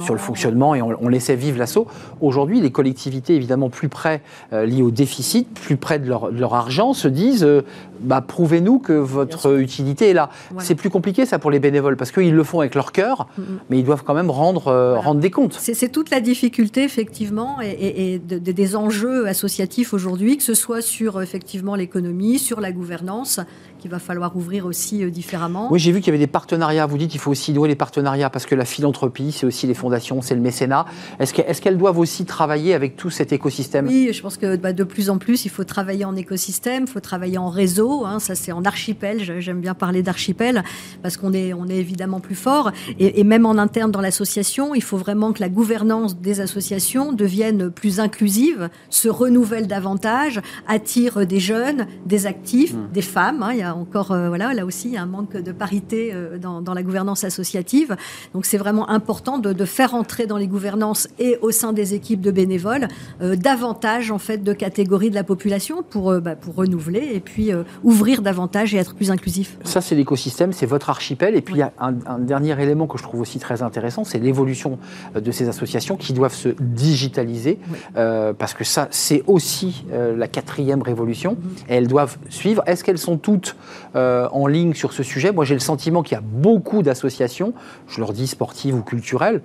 sur 0.00 0.14
le 0.14 0.18
fonctionnement, 0.18 0.74
et 0.74 0.82
on, 0.82 1.08
laissait 1.08 1.36
vivre 1.36 1.58
l'assaut. 1.58 1.86
Aujourd'hui, 2.20 2.60
les 2.60 2.70
collectivités, 2.70 3.34
évidemment, 3.34 3.70
plus 3.70 3.88
près, 3.88 4.20
euh, 4.52 4.66
liées 4.66 4.82
au 4.82 4.90
déficit, 4.90 5.48
plus 5.54 5.76
près 5.76 5.98
de 5.98 6.08
leur, 6.08 6.54
argent, 6.54 6.92
se 6.92 7.08
disent, 7.08 7.44
euh, 7.44 7.62
bah, 8.00 8.20
prouvez-nous 8.20 8.78
que 8.78 8.92
votre 8.92 9.58
utilité 9.58 10.10
est 10.10 10.14
là. 10.14 10.30
C'est 10.58 10.74
plus 10.74 10.90
compliqué, 10.90 11.26
ça, 11.26 11.38
pour 11.38 11.50
les 11.50 11.60
bénévoles, 11.60 11.96
parce 11.96 12.10
qu'ils 12.10 12.34
le 12.34 12.44
font 12.44 12.60
avec 12.60 12.74
leur 12.74 12.92
cœur, 12.92 13.28
mm, 13.36 13.42
mm. 13.42 13.58
mais 13.70 13.78
ils 13.78 13.84
doivent 13.84 14.04
quand 14.04 14.14
même 14.14 14.30
rendre, 14.30 14.68
euh, 14.68 14.98
rendre 14.98 15.20
des 15.20 15.30
comptes. 15.30 15.56
C'est 15.58 15.92
toute 15.92 16.10
la 16.10 16.20
difficulté, 16.20 16.84
effectivement, 16.84 17.58
et, 17.62 18.18
des 18.18 18.76
enjeux 18.76 19.26
associatifs 19.26 19.92
aujourd'hui, 19.94 20.36
que 20.36 20.42
ce 20.42 20.54
soit 20.54 20.82
sur, 20.82 21.22
effectivement, 21.22 21.74
l'économie, 21.74 22.38
sur 22.38 22.60
la 22.60 22.72
gouvernance, 22.72 23.40
qu'il 23.78 23.90
va 23.90 23.98
falloir 23.98 24.36
ouvrir 24.36 24.66
aussi 24.66 25.04
euh, 25.04 25.10
différemment. 25.10 25.68
Oui, 25.70 25.78
j'ai 25.78 25.92
vu 25.92 26.00
qu'il 26.00 26.08
y 26.08 26.10
avait 26.10 26.18
des 26.18 26.26
partenariats. 26.26 26.86
Vous 26.86 26.98
dites 26.98 27.10
qu'il 27.10 27.20
faut 27.20 27.30
aussi 27.30 27.52
douer 27.52 27.68
les 27.68 27.74
partenariats 27.74 28.30
parce 28.30 28.46
que 28.46 28.54
la 28.54 28.64
philanthropie, 28.64 29.32
c'est 29.32 29.46
aussi 29.46 29.66
les 29.66 29.74
fondations, 29.74 30.20
c'est 30.22 30.34
le 30.34 30.40
mécénat. 30.40 30.86
Est-ce 31.18 31.60
qu'elles 31.60 31.78
doivent 31.78 31.98
aussi 31.98 32.24
travailler 32.24 32.74
avec 32.74 32.96
tout 32.96 33.10
cet 33.10 33.32
écosystème? 33.32 33.86
Oui, 33.86 34.10
je 34.12 34.20
pense 34.22 34.36
que 34.36 34.56
bah, 34.56 34.72
de 34.72 34.84
plus 34.84 35.10
en 35.10 35.18
plus, 35.18 35.44
il 35.44 35.50
faut 35.50 35.64
travailler 35.64 36.04
en 36.04 36.16
écosystème, 36.16 36.84
il 36.86 36.90
faut 36.90 37.00
travailler 37.00 37.38
en 37.38 37.48
réseau. 37.48 38.04
Hein, 38.04 38.18
ça, 38.18 38.34
c'est 38.34 38.52
en 38.52 38.64
archipel. 38.64 39.40
J'aime 39.40 39.60
bien 39.60 39.74
parler 39.74 40.02
d'archipel 40.02 40.64
parce 41.02 41.16
qu'on 41.16 41.32
est, 41.32 41.52
on 41.52 41.66
est 41.68 41.76
évidemment 41.76 42.20
plus 42.20 42.34
fort. 42.34 42.72
Et, 42.98 43.20
et 43.20 43.24
même 43.24 43.46
en 43.46 43.58
interne 43.58 43.90
dans 43.90 44.00
l'association, 44.00 44.74
il 44.74 44.82
faut 44.82 44.98
vraiment 44.98 45.32
que 45.32 45.40
la 45.40 45.48
gouvernance 45.48 46.18
des 46.18 46.40
associations 46.40 47.12
devienne 47.12 47.70
plus 47.70 48.00
inclusive, 48.00 48.70
se 48.90 49.08
renouvelle 49.08 49.66
davantage, 49.66 50.40
attire 50.66 51.26
des 51.26 51.40
jeunes, 51.40 51.86
des 52.06 52.26
actifs, 52.26 52.74
mmh. 52.74 52.88
des 52.92 53.02
femmes. 53.02 53.42
Hein, 53.42 53.52
il 53.52 53.58
y 53.58 53.62
a 53.62 53.67
encore, 53.74 54.12
euh, 54.12 54.28
voilà, 54.28 54.54
là 54.54 54.64
aussi, 54.64 54.88
il 54.88 54.94
y 54.94 54.96
a 54.96 55.02
un 55.02 55.06
manque 55.06 55.36
de 55.36 55.52
parité 55.52 56.10
euh, 56.12 56.38
dans, 56.38 56.74
la 56.74 56.82
gouvernance 56.82 57.24
associative. 57.24 57.96
Donc 58.34 58.46
c'est 58.46 58.58
vraiment 58.58 58.88
important 58.90 59.38
de, 59.38 59.64
faire 59.64 59.94
entrer 59.94 60.26
dans 60.26 60.36
les 60.36 60.46
gouvernances 60.46 61.08
et 61.18 61.38
au 61.42 61.50
sein 61.50 61.72
des 61.72 61.94
équipes 61.94 62.20
de 62.20 62.30
bénévoles 62.30 62.88
euh, 63.20 63.36
davantage 63.36 64.10
en 64.10 64.18
fait 64.18 64.38
de 64.38 64.52
catégories 64.52 65.10
de 65.10 65.14
la 65.14 65.24
population 65.24 65.82
pour, 65.82 66.14
bah, 66.20 66.36
pour 66.36 66.54
renouveler 66.54 67.10
et 67.12 67.20
puis 67.20 67.50
ouvrir 67.82 68.22
davantage 68.22 68.74
et 68.74 68.78
être 68.78 68.94
plus 68.94 69.10
inclusif. 69.10 69.58
Ça 69.64 69.80
c'est 69.80 69.94
l'écosystème, 69.94 70.52
c'est 70.52 70.66
votre 70.66 70.90
archipel. 70.90 71.34
Et 71.34 71.42
puis 71.42 71.56
il 71.56 71.58
y 71.58 71.62
a 71.62 71.72
un, 71.78 72.18
dernier 72.18 72.60
élément 72.62 72.86
que 72.86 72.98
je 72.98 73.02
trouve 73.02 73.20
aussi 73.20 73.38
très 73.38 73.62
intéressant, 73.62 74.04
c'est 74.04 74.18
l'évolution 74.18 74.78
de 75.14 75.30
ces 75.30 75.48
associations 75.48 75.96
qui 75.96 76.12
doivent 76.12 76.34
se 76.34 76.50
digitaliser 76.60 77.58
parce 77.94 78.54
que 78.54 78.64
ça 78.64 78.88
c'est 78.90 79.22
aussi 79.26 79.84
la 79.92 80.28
quatrième 80.28 80.82
révolution 80.82 81.34
mm-hmm. 81.34 81.70
et 81.70 81.74
elles 81.74 81.88
doivent 81.88 82.18
suivre. 82.30 82.62
Est-ce 82.66 82.84
qu'elles 82.84 82.98
sont 82.98 83.18
toutes 83.18 83.56
euh, 83.96 84.28
en 84.32 84.46
ligne 84.46 84.74
sur 84.74 84.92
ce 84.92 85.02
sujet. 85.02 85.32
Moi, 85.32 85.44
j'ai 85.44 85.54
le 85.54 85.60
sentiment 85.60 86.02
qu'il 86.02 86.14
y 86.14 86.18
a 86.18 86.24
beaucoup 86.24 86.82
d'associations, 86.82 87.52
je 87.88 88.00
leur 88.00 88.12
dis 88.12 88.26
sportives 88.26 88.74
ou 88.74 88.82
culturelles, 88.82 89.42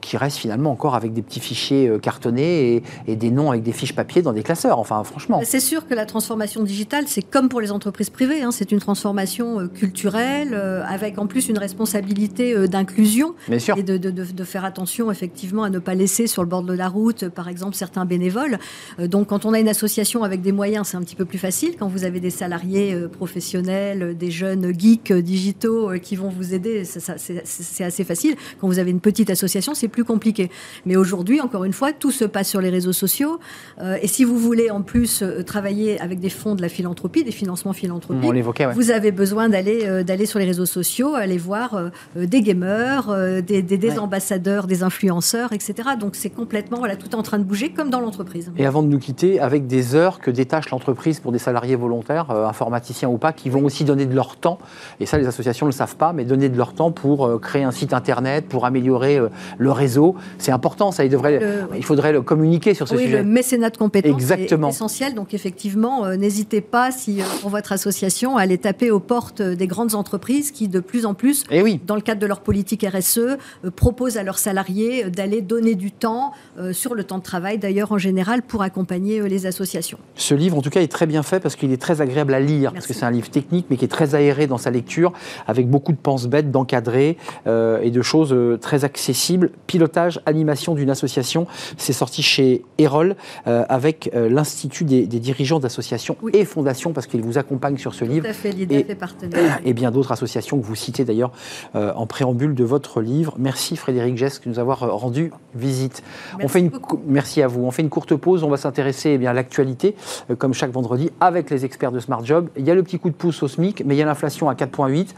qui 0.00 0.16
reste 0.16 0.38
finalement 0.38 0.70
encore 0.70 0.94
avec 0.94 1.12
des 1.12 1.22
petits 1.22 1.40
fichiers 1.40 1.88
euh, 1.88 1.98
cartonnés 1.98 2.82
et, 3.06 3.16
des 3.16 3.30
noms 3.30 3.50
avec 3.50 3.62
des 3.62 3.72
fiches 3.72 3.94
papier 3.94 4.22
dans 4.22 4.32
des 4.32 4.42
classeurs. 4.42 4.78
Enfin, 4.78 5.02
franchement. 5.04 5.40
C'est 5.44 5.60
sûr 5.60 5.86
que 5.86 5.94
la 5.94 6.06
transformation 6.06 6.62
digitale, 6.62 7.04
c'est 7.08 7.22
comme 7.22 7.48
pour 7.48 7.60
les 7.60 7.72
entreprises 7.72 8.10
privées. 8.10 8.42
Hein. 8.42 8.50
c'est 8.52 8.72
une 8.72 8.78
transformation 8.78 9.60
euh, 9.60 9.66
culturelle 9.66 10.50
euh, 10.52 10.84
avec 10.86 11.18
en 11.18 11.26
plus 11.26 11.48
une 11.48 11.58
responsabilité 11.58 12.68
d'inclusion 12.68 13.34
et 13.48 13.82
de, 13.82 13.96
de, 13.96 14.44
faire 14.44 14.64
attention 14.64 15.10
effectivement 15.10 15.62
à 15.62 15.70
ne 15.70 15.78
pas 15.78 15.94
laisser 15.94 16.26
sur 16.26 16.42
le 16.42 16.48
bord 16.48 16.62
de 16.62 16.72
la 16.72 16.88
route, 16.88 17.28
par 17.28 17.48
exemple, 17.48 17.74
certains 17.74 18.04
bénévoles. 18.04 18.58
donc, 18.98 19.28
quand 19.28 19.44
on 19.44 19.52
a 19.52 19.60
une 19.60 19.68
association 19.68 20.24
avec 20.24 20.42
des 20.42 20.52
moyens, 20.52 20.88
c'est 20.88 20.96
un 20.96 21.02
petit 21.02 21.16
peu 21.16 21.24
plus 21.24 21.38
facile. 21.38 21.76
Quand 21.78 21.88
vous 21.88 22.04
avez 22.04 22.20
des 22.20 22.30
salariés 22.30 22.96
professionnels, 23.12 24.16
des 24.16 24.30
jeunes 24.30 24.72
geeks 24.78 25.12
digitaux 25.12 25.92
qui 26.02 26.16
vont 26.16 26.28
vous 26.28 26.54
aider, 26.54 26.84
c'est 26.84 27.84
assez 27.84 28.04
facile. 28.04 28.36
Quand 28.60 28.66
vous 28.66 28.78
avez 28.78 28.90
une 28.90 29.00
petite 29.00 29.30
association, 29.30 29.71
c'est 29.74 29.88
plus 29.88 30.04
compliqué. 30.04 30.50
Mais 30.86 30.96
aujourd'hui, 30.96 31.40
encore 31.40 31.64
une 31.64 31.72
fois, 31.72 31.92
tout 31.92 32.10
se 32.10 32.24
passe 32.24 32.48
sur 32.48 32.60
les 32.60 32.70
réseaux 32.70 32.92
sociaux. 32.92 33.38
Euh, 33.80 33.96
et 34.02 34.08
si 34.08 34.24
vous 34.24 34.38
voulez 34.38 34.70
en 34.70 34.82
plus 34.82 35.22
euh, 35.22 35.42
travailler 35.42 36.00
avec 36.00 36.20
des 36.20 36.30
fonds 36.30 36.54
de 36.54 36.62
la 36.62 36.68
philanthropie, 36.68 37.24
des 37.24 37.32
financements 37.32 37.72
philanthropiques, 37.72 38.44
vous 38.74 38.90
avez 38.90 39.12
besoin 39.12 39.48
d'aller 39.48 39.80
euh, 39.84 40.02
d'aller 40.02 40.26
sur 40.26 40.38
les 40.38 40.44
réseaux 40.44 40.66
sociaux, 40.66 41.14
aller 41.14 41.38
voir 41.38 41.90
des 42.16 42.40
gamers, 42.40 43.42
des, 43.42 43.98
ambassadeurs, 43.98 44.66
des 44.66 44.82
influenceurs, 44.82 45.52
etc. 45.52 45.74
Donc 45.98 46.16
c'est 46.16 46.30
complètement 46.30 46.78
voilà, 46.78 46.96
tout 46.96 47.14
en 47.14 47.22
train 47.22 47.38
de 47.38 47.44
bouger 47.44 47.70
comme 47.70 47.90
dans 47.90 48.00
l'entreprise. 48.00 48.50
Et 48.56 48.66
avant 48.66 48.82
de 48.82 48.88
nous 48.88 48.98
quitter, 48.98 49.40
avec 49.40 49.66
des 49.66 49.94
heures 49.94 50.18
que 50.18 50.30
détache 50.30 50.70
l'entreprise 50.70 51.20
pour 51.20 51.32
des 51.32 51.38
salariés 51.38 51.76
volontaires, 51.76 52.30
informaticiens 52.30 53.08
ou 53.08 53.18
pas, 53.18 53.32
qui 53.32 53.50
vont 53.50 53.64
aussi 53.64 53.84
donner 53.84 54.06
de 54.06 54.14
leur 54.14 54.36
temps, 54.36 54.58
et 55.00 55.06
ça 55.06 55.18
les 55.18 55.26
associations 55.26 55.66
ne 55.66 55.70
le 55.70 55.76
savent 55.76 55.96
pas, 55.96 56.12
mais 56.12 56.24
donner 56.24 56.48
de 56.48 56.56
leur 56.56 56.74
temps 56.74 56.90
pour 56.90 57.40
créer 57.40 57.64
un 57.64 57.70
site 57.70 57.92
internet, 57.92 58.48
pour 58.48 58.64
améliorer 58.64 59.20
le 59.62 59.72
réseau. 59.72 60.14
C'est 60.38 60.52
important, 60.52 60.90
ça. 60.90 61.04
Il, 61.04 61.10
devrait, 61.10 61.40
il 61.76 61.84
faudrait 61.84 62.12
le 62.12 62.22
communiquer 62.22 62.74
sur 62.74 62.88
ce 62.88 62.94
oui, 62.94 63.04
sujet. 63.04 63.18
Le 63.18 63.24
mécénat 63.24 63.70
de 63.70 63.76
compétences 63.76 64.12
Exactement. 64.12 64.68
est 64.68 64.72
essentiel. 64.72 65.14
Donc, 65.14 65.34
effectivement, 65.34 66.04
euh, 66.04 66.16
n'hésitez 66.16 66.60
pas, 66.60 66.90
si 66.90 67.20
euh, 67.20 67.24
pour 67.40 67.50
votre 67.50 67.72
association, 67.72 68.36
à 68.36 68.42
aller 68.42 68.58
taper 68.58 68.90
aux 68.90 69.00
portes 69.00 69.42
des 69.42 69.66
grandes 69.66 69.94
entreprises 69.94 70.50
qui, 70.50 70.68
de 70.68 70.80
plus 70.80 71.06
en 71.06 71.14
plus, 71.14 71.44
Et 71.50 71.58
eh 71.58 71.62
oui. 71.62 71.80
dans 71.86 71.94
le 71.94 72.00
cadre 72.00 72.20
de 72.20 72.26
leur 72.26 72.40
politique 72.40 72.84
RSE, 72.84 73.18
euh, 73.18 73.36
proposent 73.74 74.16
à 74.16 74.22
leurs 74.22 74.38
salariés 74.38 75.04
d'aller 75.10 75.40
donner 75.40 75.74
du 75.74 75.90
temps 75.90 76.32
sur 76.72 76.94
le 76.94 77.04
temps 77.04 77.18
de 77.18 77.22
travail, 77.22 77.58
d'ailleurs, 77.58 77.92
en 77.92 77.98
général, 77.98 78.42
pour 78.42 78.62
accompagner 78.62 79.26
les 79.28 79.46
associations. 79.46 79.98
Ce 80.14 80.34
livre, 80.34 80.58
en 80.58 80.62
tout 80.62 80.70
cas, 80.70 80.80
est 80.80 80.90
très 80.90 81.06
bien 81.06 81.22
fait 81.22 81.40
parce 81.40 81.56
qu'il 81.56 81.72
est 81.72 81.80
très 81.80 82.00
agréable 82.00 82.34
à 82.34 82.40
lire, 82.40 82.72
parce 82.72 82.86
que 82.86 82.92
c'est 82.92 83.04
un 83.04 83.10
livre 83.10 83.30
technique, 83.30 83.66
mais 83.70 83.76
qui 83.76 83.84
est 83.84 83.88
très 83.88 84.14
aéré 84.14 84.46
dans 84.46 84.58
sa 84.58 84.70
lecture, 84.70 85.12
avec 85.46 85.68
beaucoup 85.68 85.92
de 85.92 85.96
penses-bêtes, 85.96 86.50
d'encadrés 86.50 87.16
et 87.46 87.90
de 87.90 88.02
choses 88.02 88.34
très 88.60 88.84
accessibles 88.84 89.51
pilotage, 89.66 90.20
animation 90.26 90.74
d'une 90.74 90.90
association. 90.90 91.46
C'est 91.78 91.92
sorti 91.92 92.22
chez 92.22 92.62
Erol 92.78 93.16
euh, 93.46 93.64
avec 93.68 94.10
euh, 94.14 94.28
l'Institut 94.28 94.84
des, 94.84 95.06
dirigeants 95.06 95.60
d'associations 95.60 96.16
et 96.32 96.44
fondations 96.44 96.92
parce 96.92 97.06
qu'ils 97.06 97.22
vous 97.22 97.38
accompagnent 97.38 97.78
sur 97.78 97.94
ce 97.94 98.04
livre. 98.04 98.24
Tout 98.24 98.30
à 98.30 98.34
fait, 98.34 98.50
et, 98.50 98.84
fait 98.84 98.94
partenaire. 98.94 99.60
Et 99.64 99.72
bien 99.72 99.90
d'autres 99.90 100.12
associations 100.12 100.58
que 100.58 100.66
vous 100.66 100.74
citez 100.74 101.04
d'ailleurs 101.04 101.32
euh, 101.74 101.92
en 101.94 102.06
préambule 102.06 102.54
de 102.54 102.64
votre 102.64 103.00
livre. 103.00 103.34
Merci 103.38 103.76
Frédéric 103.76 104.16
Gesque 104.16 104.44
de 104.44 104.50
nous 104.50 104.58
avoir 104.58 104.80
rendu 104.80 105.32
visite. 105.54 106.02
Merci, 106.32 106.44
on 106.44 106.48
fait 106.48 106.60
une, 106.60 106.70
merci 107.06 107.42
à 107.42 107.46
vous. 107.46 107.64
On 107.64 107.70
fait 107.70 107.82
une 107.82 107.88
courte 107.88 108.14
pause. 108.14 108.44
On 108.44 108.50
va 108.50 108.56
s'intéresser 108.56 109.10
eh 109.10 109.18
bien 109.18 109.30
à 109.30 109.34
l'actualité 109.34 109.94
comme 110.38 110.52
chaque 110.52 110.72
vendredi 110.72 111.10
avec 111.20 111.50
les 111.50 111.64
experts 111.64 111.92
de 111.92 112.00
Smart 112.00 112.24
Job. 112.24 112.48
Il 112.56 112.66
y 112.66 112.70
a 112.70 112.74
le 112.74 112.82
petit 112.82 112.98
coup 112.98 113.08
de 113.08 113.14
pouce 113.14 113.42
au 113.42 113.48
SMIC, 113.48 113.84
mais 113.86 113.94
il 113.94 113.98
y 113.98 114.02
a 114.02 114.06
l'inflation 114.06 114.48
à 114.48 114.54
4,8. 114.54 115.08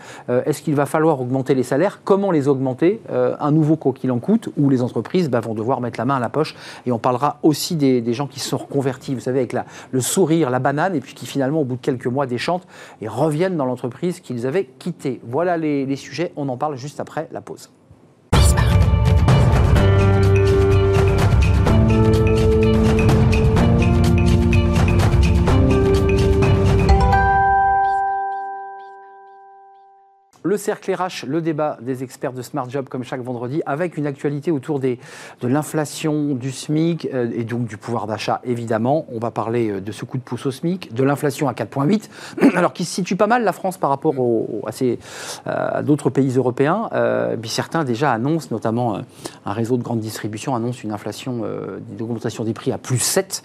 Est-ce 0.47 0.63
qu'il 0.63 0.75
va 0.75 0.87
falloir 0.87 1.21
augmenter 1.21 1.55
les 1.55 1.63
salaires? 1.63 2.01
Comment 2.05 2.31
les 2.31 2.49
augmenter? 2.49 3.01
Un 3.09 3.51
nouveau 3.51 3.77
quoi 3.77 3.93
qu'il 3.93 4.13
en 4.13 4.19
où 4.57 4.71
les 4.71 4.83
entreprises 4.83 5.31
bah, 5.31 5.41
vont 5.41 5.55
devoir 5.55 5.81
mettre 5.81 5.99
la 5.99 6.05
main 6.05 6.17
à 6.17 6.21
la 6.21 6.29
poche. 6.29 6.55
Et 6.87 6.93
on 6.93 6.99
parlera 6.99 7.39
aussi 7.43 7.77
des, 7.77 8.15
gens 8.15 8.27
qui 8.27 8.41
sont 8.41 8.57
reconvertis, 8.57 9.15
vous 9.15 9.21
savez, 9.21 9.39
avec 9.41 9.55
le 9.91 10.01
sourire, 10.01 10.51
la 10.51 10.59
banane, 10.59 10.95
et 10.95 11.01
puis 11.01 11.15
qui 11.15 11.27
finalement, 11.27 11.61
au 11.61 11.65
bout 11.65 11.77
de 11.77 11.81
quelques 11.81 12.07
mois, 12.07 12.27
déchantent 12.27 12.67
et 13.01 13.09
reviennent 13.09 13.57
dans 13.57 13.67
l'entreprise 13.67 14.21
qu'ils 14.21 14.47
avaient 14.47 14.67
quittée. 14.79 15.21
Voilà 15.25 15.57
les 15.57 15.97
sujets, 15.97 16.33
on 16.37 16.49
en 16.49 16.57
parle 16.57 16.77
juste 16.77 17.01
après 17.01 17.29
la 17.33 17.41
pause. 17.41 17.71
Le 30.47 30.59
cercle 30.59 30.93
RH, 30.93 31.25
le 31.27 31.41
débat 31.41 31.79
des 31.81 32.03
experts 32.03 32.35
de 32.35 32.43
Smart 32.43 32.69
Job 32.69 32.91
comme 32.91 33.03
chaque 33.03 33.23
vendredi, 33.23 33.63
avec 33.65 33.97
une 33.97 34.07
actualité 34.07 34.51
autour 34.51 34.79
de 34.79 34.99
l'inflation, 35.43 36.35
du 36.35 36.53
SMIC 36.53 37.09
euh, 37.15 37.31
et 37.35 37.45
donc 37.45 37.65
du 37.65 37.79
pouvoir 37.79 38.07
d'achat 38.07 38.43
évidemment. 38.45 39.07
On 39.11 39.19
va 39.19 39.31
parler 39.31 39.71
euh, 39.71 39.81
de 39.81 39.91
ce 39.91 40.05
coup 40.05 40.19
de 40.19 40.23
pouce 40.23 40.45
au 40.45 40.51
SMIC, 40.51 40.93
de 40.93 41.03
l'inflation 41.03 41.49
à 41.49 41.55
4,8, 41.55 42.11
alors 42.57 42.75
qui 42.75 42.85
se 42.85 42.93
situe 42.93 43.17
pas 43.17 43.27
mal 43.27 43.43
la 43.43 43.55
France 43.55 43.79
par 43.79 43.89
rapport 43.89 44.13
à, 45.47 45.83
d'autres 45.83 46.11
pays 46.11 46.37
européens. 46.37 46.91
Euh, 46.93 47.37
certains 47.47 47.85
déjà 47.85 48.13
annoncent, 48.13 48.49
notamment 48.51 48.99
un 49.47 49.53
réseau 49.53 49.79
de 49.79 49.83
grande 49.83 50.01
distribution 50.01 50.55
annonce 50.55 50.83
une 50.83 50.93
inflation, 50.93 51.45
une 51.45 52.03
augmentation 52.03 52.45
des 52.45 52.53
prix 52.53 52.73
à 52.73 52.79
plus 52.79 52.99
7. 52.99 53.45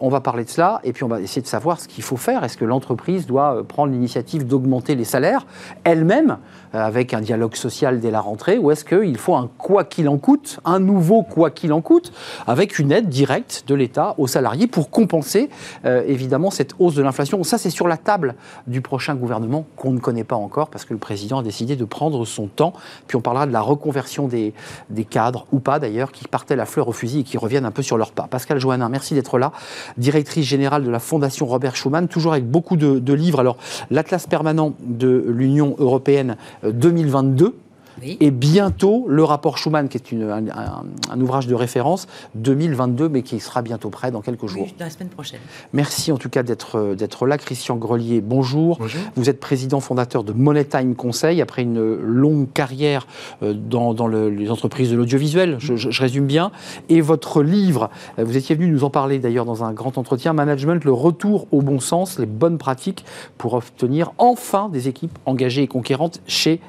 on 0.00 0.08
va 0.08 0.20
parler 0.20 0.44
de 0.44 0.50
cela 0.50 0.80
et 0.82 0.92
puis 0.92 1.04
on 1.04 1.08
va 1.08 1.20
essayer 1.20 1.42
de 1.42 1.46
savoir 1.46 1.80
ce 1.80 1.86
qu'il 1.86 2.02
faut 2.02 2.16
faire. 2.16 2.42
Est-ce 2.42 2.56
que 2.56 2.64
l'entreprise 2.64 3.26
doit 3.26 3.62
prendre 3.62 3.92
l'initiative 3.92 4.46
d'augmenter 4.46 4.96
les 4.96 5.04
salaires 5.04 5.46
elle-même 5.84 6.25
même, 6.26 6.38
avec 6.72 7.14
un 7.14 7.20
dialogue 7.20 7.54
social 7.54 8.00
dès 8.00 8.10
la 8.10 8.20
rentrée, 8.20 8.58
ou 8.58 8.70
est-ce 8.70 8.84
qu'il 8.84 9.16
faut 9.16 9.34
un 9.34 9.48
quoi 9.58 9.84
qu'il 9.84 10.08
en 10.08 10.18
coûte, 10.18 10.60
un 10.64 10.78
nouveau 10.78 11.22
quoi 11.22 11.50
qu'il 11.50 11.72
en 11.72 11.80
coûte, 11.80 12.12
avec 12.46 12.78
une 12.78 12.92
aide 12.92 13.08
directe 13.08 13.64
de 13.66 13.74
l'État 13.74 14.14
aux 14.18 14.26
salariés 14.26 14.66
pour 14.66 14.90
compenser 14.90 15.48
évidemment 15.84 16.50
cette 16.50 16.74
hausse 16.78 16.94
de 16.94 17.02
l'inflation 17.02 17.42
Ça, 17.44 17.58
c'est 17.58 17.70
sur 17.70 17.88
la 17.88 17.96
table 17.96 18.34
du 18.66 18.80
prochain 18.80 19.14
gouvernement 19.14 19.66
qu'on 19.76 19.92
ne 19.92 19.98
connaît 19.98 20.24
pas 20.24 20.36
encore 20.36 20.68
parce 20.68 20.84
que 20.84 20.92
le 20.92 20.98
président 20.98 21.38
a 21.38 21.42
décidé 21.42 21.76
de 21.76 21.84
prendre 21.84 22.24
son 22.24 22.46
temps. 22.46 22.72
Puis 23.06 23.16
on 23.16 23.20
parlera 23.20 23.46
de 23.46 23.52
la 23.52 23.60
reconversion 23.60 24.28
des, 24.28 24.54
des 24.90 25.04
cadres, 25.04 25.46
ou 25.52 25.60
pas 25.60 25.78
d'ailleurs, 25.78 26.12
qui 26.12 26.26
partaient 26.28 26.56
la 26.56 26.66
fleur 26.66 26.88
au 26.88 26.92
fusil 26.92 27.20
et 27.20 27.24
qui 27.24 27.38
reviennent 27.38 27.64
un 27.64 27.70
peu 27.70 27.82
sur 27.82 27.96
leur 27.96 28.12
pas. 28.12 28.26
Pascal 28.28 28.58
Joannin, 28.58 28.88
merci 28.88 29.14
d'être 29.14 29.38
là, 29.38 29.52
directrice 29.96 30.46
générale 30.46 30.84
de 30.84 30.90
la 30.90 30.98
Fondation 30.98 31.46
Robert 31.46 31.76
Schuman, 31.76 32.08
toujours 32.08 32.32
avec 32.32 32.48
beaucoup 32.48 32.76
de, 32.76 33.12
livres. 33.12 33.40
Alors, 33.40 33.56
l'Atlas 33.90 34.26
permanent 34.26 34.74
de 34.80 35.24
l'Union 35.28 35.74
européenne 35.78 36.15
2022, 36.62 37.54
et 38.02 38.30
bientôt, 38.30 39.06
le 39.08 39.24
rapport 39.24 39.58
Schuman, 39.58 39.88
qui 39.88 39.96
est 39.96 40.12
une, 40.12 40.30
un, 40.30 41.20
ouvrage 41.20 41.46
de 41.46 41.54
référence, 41.54 42.06
2022, 42.34 43.08
mais 43.08 43.22
qui 43.22 43.40
sera 43.40 43.62
bientôt 43.62 43.90
prêt 43.90 44.10
dans 44.10 44.20
quelques 44.20 44.46
jours. 44.46 44.64
Oui, 44.64 44.74
la 44.78 44.90
semaine 44.90 45.08
prochaine. 45.08 45.40
Merci 45.72 46.12
en 46.12 46.18
tout 46.18 46.28
cas 46.28 46.42
d'être 46.42 47.26
là. 47.26 47.38
Christian 47.38 47.76
Grelier, 47.76 48.20
bonjour. 48.20 48.78
bonjour. 48.78 49.00
Vous 49.16 49.30
êtes 49.30 49.40
président 49.40 49.80
fondateur 49.80 50.24
de 50.24 50.32
Money 50.32 50.64
Time 50.64 50.94
Conseil, 50.94 51.40
après 51.40 51.62
une 51.62 51.96
longue 51.96 52.52
carrière 52.52 53.06
euh, 53.42 53.54
dans, 53.54 53.94
dans 53.94 54.08
les 54.08 54.50
entreprises 54.50 54.90
de 54.90 54.96
l'audiovisuel, 54.96 55.56
je, 55.58 55.76
je, 55.76 56.00
résume 56.00 56.26
bien. 56.26 56.50
Et 56.88 57.00
votre 57.00 57.42
livre, 57.42 57.90
euh, 58.18 58.24
vous 58.24 58.36
étiez 58.36 58.54
venu 58.54 58.68
nous 58.68 58.84
en 58.84 58.90
parler 58.90 59.18
d'ailleurs 59.18 59.44
dans 59.44 59.64
un 59.64 59.72
grand 59.72 59.98
entretien, 59.98 60.32
Management, 60.32 60.84
le 60.84 60.92
retour 60.92 61.46
au 61.52 61.62
bon 61.62 61.80
sens, 61.80 62.18
les 62.18 62.26
bonnes 62.26 62.58
pratiques 62.58 63.04
pour 63.38 63.54
obtenir 63.54 64.12
enfin 64.18 64.68
des 64.68 64.88
équipes 64.88 65.18
engagées 65.26 65.62
et 65.62 65.68
conquérantes 65.68 66.20
chez 66.26 66.60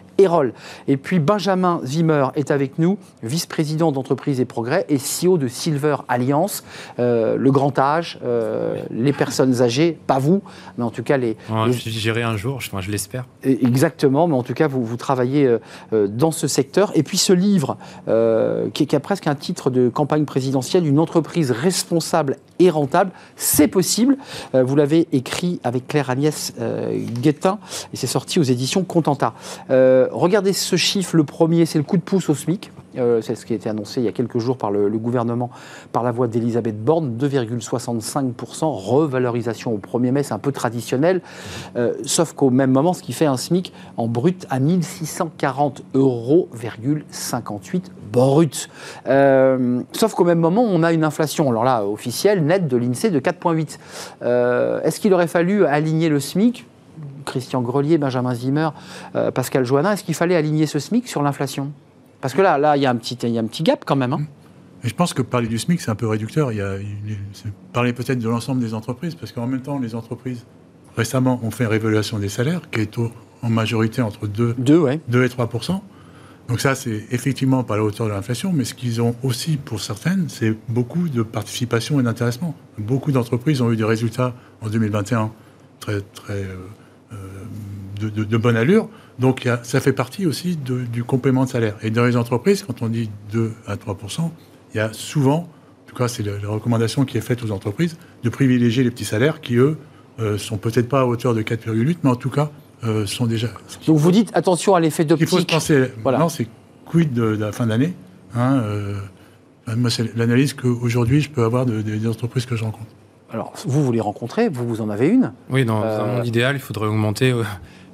Et 0.87 0.97
puis 0.97 1.19
Benjamin 1.19 1.79
Zimmer 1.85 2.27
est 2.35 2.51
avec 2.51 2.79
nous, 2.79 2.97
vice-président 3.23 3.91
d'entreprise 3.91 4.39
et 4.39 4.45
progrès 4.45 4.85
et 4.89 4.97
CEO 4.97 5.37
de 5.37 5.47
Silver 5.47 5.97
Alliance, 6.07 6.63
euh, 6.99 7.37
le 7.37 7.51
grand 7.51 7.77
âge, 7.77 8.19
euh, 8.23 8.77
les 8.91 9.13
personnes 9.13 9.61
âgées, 9.61 9.97
pas 10.07 10.19
vous, 10.19 10.41
mais 10.77 10.83
en 10.83 10.89
tout 10.89 11.03
cas 11.03 11.17
les... 11.17 11.37
J'irai 11.71 12.23
un 12.23 12.35
jour, 12.35 12.61
je, 12.61 12.69
je 12.79 12.91
l'espère. 12.91 13.25
Exactement, 13.43 14.27
mais 14.27 14.35
en 14.35 14.43
tout 14.43 14.53
cas 14.53 14.67
vous, 14.67 14.83
vous 14.83 14.97
travaillez 14.97 15.45
euh, 15.93 16.07
dans 16.07 16.31
ce 16.31 16.47
secteur. 16.47 16.91
Et 16.95 17.03
puis 17.03 17.17
ce 17.17 17.33
livre, 17.33 17.77
qui, 18.73 18.87
qui, 18.87 18.95
a 18.95 18.99
presque 18.99 19.27
un 19.27 19.35
titre 19.35 19.69
de 19.69 19.89
campagne 19.89 20.25
présidentielle, 20.25 20.85
une 20.85 20.99
entreprise 20.99 21.51
responsable 21.51 22.37
et 22.59 22.69
rentable, 22.69 23.11
c'est 23.35 23.67
possible. 23.67 24.17
vous 24.53 24.75
l'avez 24.75 25.07
écrit 25.11 25.59
avec 25.63 25.87
Claire 25.87 26.09
Agnès 26.09 26.53
Guettin 27.21 27.59
et 27.93 27.97
c'est 27.97 28.07
sorti 28.07 28.39
aux 28.39 28.43
éditions 28.43 28.83
Contenta 28.83 29.33
regardez 30.11 30.53
ce 30.53 30.75
chiffre, 30.75 31.15
le 31.15 31.23
premier, 31.23 31.65
c'est 31.65 31.77
le 31.77 31.83
coup 31.83 31.97
de 31.97 32.01
pouce 32.01 32.29
au 32.29 32.35
SMIC. 32.35 32.71
Euh, 32.97 33.21
c'est 33.21 33.35
ce 33.35 33.45
qui 33.45 33.53
a 33.53 33.55
été 33.55 33.69
annoncé 33.69 34.01
il 34.01 34.05
y 34.05 34.07
a 34.07 34.11
quelques 34.11 34.39
jours 34.39 34.57
par 34.57 34.71
le, 34.71 34.89
gouvernement, 34.89 35.49
par 35.91 36.03
la 36.03 36.11
voix 36.11 36.27
d'Elisabeth 36.27 36.83
Borne, 36.83 37.15
2,65%, 37.17 38.65
revalorisation 38.65 39.73
au 39.73 39.77
1er 39.77 40.11
mai, 40.11 40.23
c'est 40.23 40.33
un 40.33 40.39
peu 40.39 40.51
traditionnel, 40.51 41.21
euh, 41.75 41.93
sauf 42.03 42.33
qu'au 42.33 42.49
même 42.49 42.71
moment, 42.71 42.93
ce 42.93 43.03
qui 43.03 43.13
fait 43.13 43.25
un 43.25 43.37
SMIC 43.37 43.73
en 43.97 44.07
brut 44.07 44.47
à 44.49 44.59
1640 44.59 45.83
euros, 45.93 46.49
brut. 48.11 48.69
Euh, 49.07 49.81
sauf 49.91 50.13
qu'au 50.13 50.23
même 50.23 50.39
moment, 50.39 50.63
on 50.63 50.81
a 50.81 50.93
une 50.93 51.03
inflation, 51.03 51.49
alors 51.49 51.63
là, 51.63 51.85
officielle, 51.85 52.43
nette 52.45 52.67
de 52.67 52.77
l'INSEE 52.77 53.11
de 53.11 53.19
4,8. 53.19 53.77
Est-ce 54.83 54.99
qu'il 54.99 55.13
aurait 55.13 55.27
fallu 55.27 55.65
aligner 55.65 56.09
le 56.09 56.19
SMIC? 56.19 56.65
Christian 57.27 57.61
Grelier, 57.61 57.97
Benjamin 57.97 58.33
Zimmer, 58.33 58.69
euh, 59.15 59.31
Pascal 59.31 59.65
Joannin, 59.65 59.93
est-ce 59.93 60.03
qu'il 60.03 60.15
fallait 60.15 60.35
aligner 60.35 60.65
ce 60.65 60.79
SMIC 60.79 61.07
sur 61.07 61.21
l'inflation? 61.21 61.71
Parce 62.21 62.33
que 62.33 62.41
là, 62.41 62.57
là, 62.57 62.77
il 62.77 62.83
y, 62.83 62.85
a 62.85 62.89
un 62.89 62.95
petit, 62.95 63.15
il 63.21 63.29
y 63.29 63.37
a 63.37 63.41
un 63.41 63.45
petit 63.45 63.63
gap 63.63 63.83
quand 63.85 63.95
même. 63.95 64.13
Hein. 64.13 64.21
je 64.83 64.93
pense 64.93 65.13
que 65.13 65.21
parler 65.21 65.47
du 65.47 65.59
SMIC, 65.59 65.81
c'est 65.81 65.91
un 65.91 65.95
peu 65.95 66.07
réducteur. 66.07 66.51
Il 66.51 66.57
y 66.57 66.61
a, 66.61 66.77
parler 67.73 67.93
peut-être 67.93 68.19
de 68.19 68.29
l'ensemble 68.29 68.61
des 68.61 68.73
entreprises, 68.73 69.13
parce 69.13 69.31
qu'en 69.31 69.45
même 69.45 69.61
temps, 69.61 69.77
les 69.77 69.93
entreprises, 69.93 70.45
récemment, 70.95 71.39
ont 71.43 71.51
fait 71.51 71.65
une 71.65 71.69
réévaluation 71.69 72.17
des 72.17 72.29
salaires, 72.29 72.61
qui 72.71 72.81
est 72.81 72.97
en 72.97 73.49
majorité 73.49 74.01
entre 74.01 74.25
2, 74.25 74.55
2, 74.57 74.89
et 74.89 75.27
3% 75.27 75.81
donc 76.47 76.61
ça, 76.61 76.75
c'est 76.75 77.03
effectivement 77.11 77.63
pas 77.63 77.75
la 77.75 77.83
hauteur 77.83 78.07
de 78.07 78.13
l'inflation, 78.13 78.53
mais 78.53 78.63
ce 78.63 78.73
qu'ils 78.73 79.01
ont 79.01 79.15
aussi 79.21 79.57
pour 79.57 79.81
certaines, 79.81 80.29
c'est 80.29 80.55
beaucoup 80.69 81.09
de 81.09 81.21
participation 81.21 81.99
et 81.99 82.03
d'intéressement. 82.03 82.55
Beaucoup 82.77 83.11
d'entreprises 83.11 83.61
ont 83.61 83.71
eu 83.71 83.75
des 83.75 83.83
résultats 83.83 84.33
en 84.61 84.69
2021 84.69 85.31
très, 85.81 85.99
très 86.01 86.45
euh, 88.01 88.09
de, 88.09 88.23
de, 88.23 88.37
bonne 88.37 88.57
allure. 88.57 88.89
Donc 89.19 89.47
ça 89.63 89.79
fait 89.79 89.93
partie 89.93 90.25
aussi 90.25 90.57
du 90.57 91.03
complément 91.03 91.45
de 91.45 91.49
salaire. 91.49 91.75
Et 91.81 91.89
dans 91.89 92.05
les 92.05 92.17
entreprises, 92.17 92.63
quand 92.63 92.81
on 92.81 92.87
dit 92.87 93.09
2 93.31 93.53
à 93.67 93.75
3% 93.75 94.29
il 94.73 94.77
y 94.77 94.79
a 94.79 94.93
souvent, 94.93 95.37
en 95.39 95.87
tout 95.87 95.95
cas 95.95 96.07
c'est 96.07 96.23
la, 96.23 96.47
recommandation 96.47 97.05
qui 97.05 97.17
est 97.17 97.21
faite 97.21 97.43
aux 97.43 97.51
entreprises, 97.51 97.97
de 98.23 98.29
privilégier 98.29 98.83
les 98.83 98.91
petits 98.91 99.05
salaires 99.05 99.41
qui, 99.41 99.55
eux, 99.55 99.77
euh, 100.19 100.37
sont 100.37 100.57
peut-être 100.57 100.89
pas 100.89 101.01
à 101.01 101.05
hauteur 101.05 101.33
de 101.33 101.41
4,8%, 101.41 101.97
mais 102.03 102.09
en 102.09 102.15
tout 102.15 102.29
cas 102.29 102.51
euh, 102.83 103.05
sont 103.05 103.25
déjà... 103.25 103.47
Donc 103.85 103.97
vous 103.97 104.11
dites 104.11 104.31
attention 104.35 104.75
à 104.75 104.79
l'effet 104.79 105.05
d'optique. 105.05 105.27
Il 105.27 105.29
faut 105.29 105.39
se 105.39 105.45
penser, 105.45 105.91
voilà. 106.03 106.27
c'est 106.29 106.47
quid 106.85 107.13
de, 107.13 107.23
la 107.23 107.51
fin 107.51 107.67
d'année 107.67 107.93
hein, 108.35 108.61
euh, 108.63 108.95
Moi, 109.75 109.89
c'est 109.89 110.15
l'analyse 110.15 110.53
qu'aujourd'hui 110.53 111.21
je 111.21 111.29
peux 111.29 111.43
avoir 111.43 111.65
des 111.65 112.07
entreprises 112.07 112.45
que 112.45 112.55
je 112.55 112.63
rencontre. 112.63 112.91
Alors, 113.29 113.51
vous, 113.65 113.83
vous 113.83 113.91
les 113.91 113.99
rencontrez, 113.99 114.47
vous, 114.47 114.65
vous 114.65 114.81
en 114.81 114.89
avez 114.89 115.09
une 115.09 115.33
Oui, 115.49 115.65
dans 115.65 115.81
un 115.81 116.05
monde 116.05 116.27
idéal, 116.27 116.55
il 116.55 116.61
faudrait 116.61 116.87
augmenter 116.87 117.33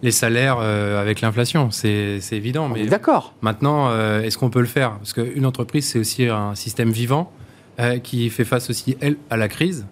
les 0.04 0.12
salaires 0.12 0.58
euh, 0.62 1.02
avec 1.02 1.22
l'inflation. 1.22 1.72
C'est 1.72 2.20
évident. 2.32 2.70
mais 2.70 2.86
d'accord. 2.86 3.34
Maintenant, 3.42 3.88
euh, 3.90 4.22
est-ce 4.22 4.38
qu'on 4.38 4.52
peut 4.52 4.60
le 4.60 4.68
faire? 4.68 4.92
Parce 4.98 5.14
qu'une 5.14 5.46
entreprise, 5.46 5.88
c'est 5.88 5.98
aussi 5.98 6.28
un 6.28 6.54
système 6.54 6.92
vivant 6.92 7.32
euh, 7.80 7.98
qui 7.98 8.30
fait 8.30 8.44
face 8.44 8.70
aussi, 8.70 8.98
elle, 9.02 9.16
à 9.32 9.38
la 9.38 9.48
crise. 9.48 9.88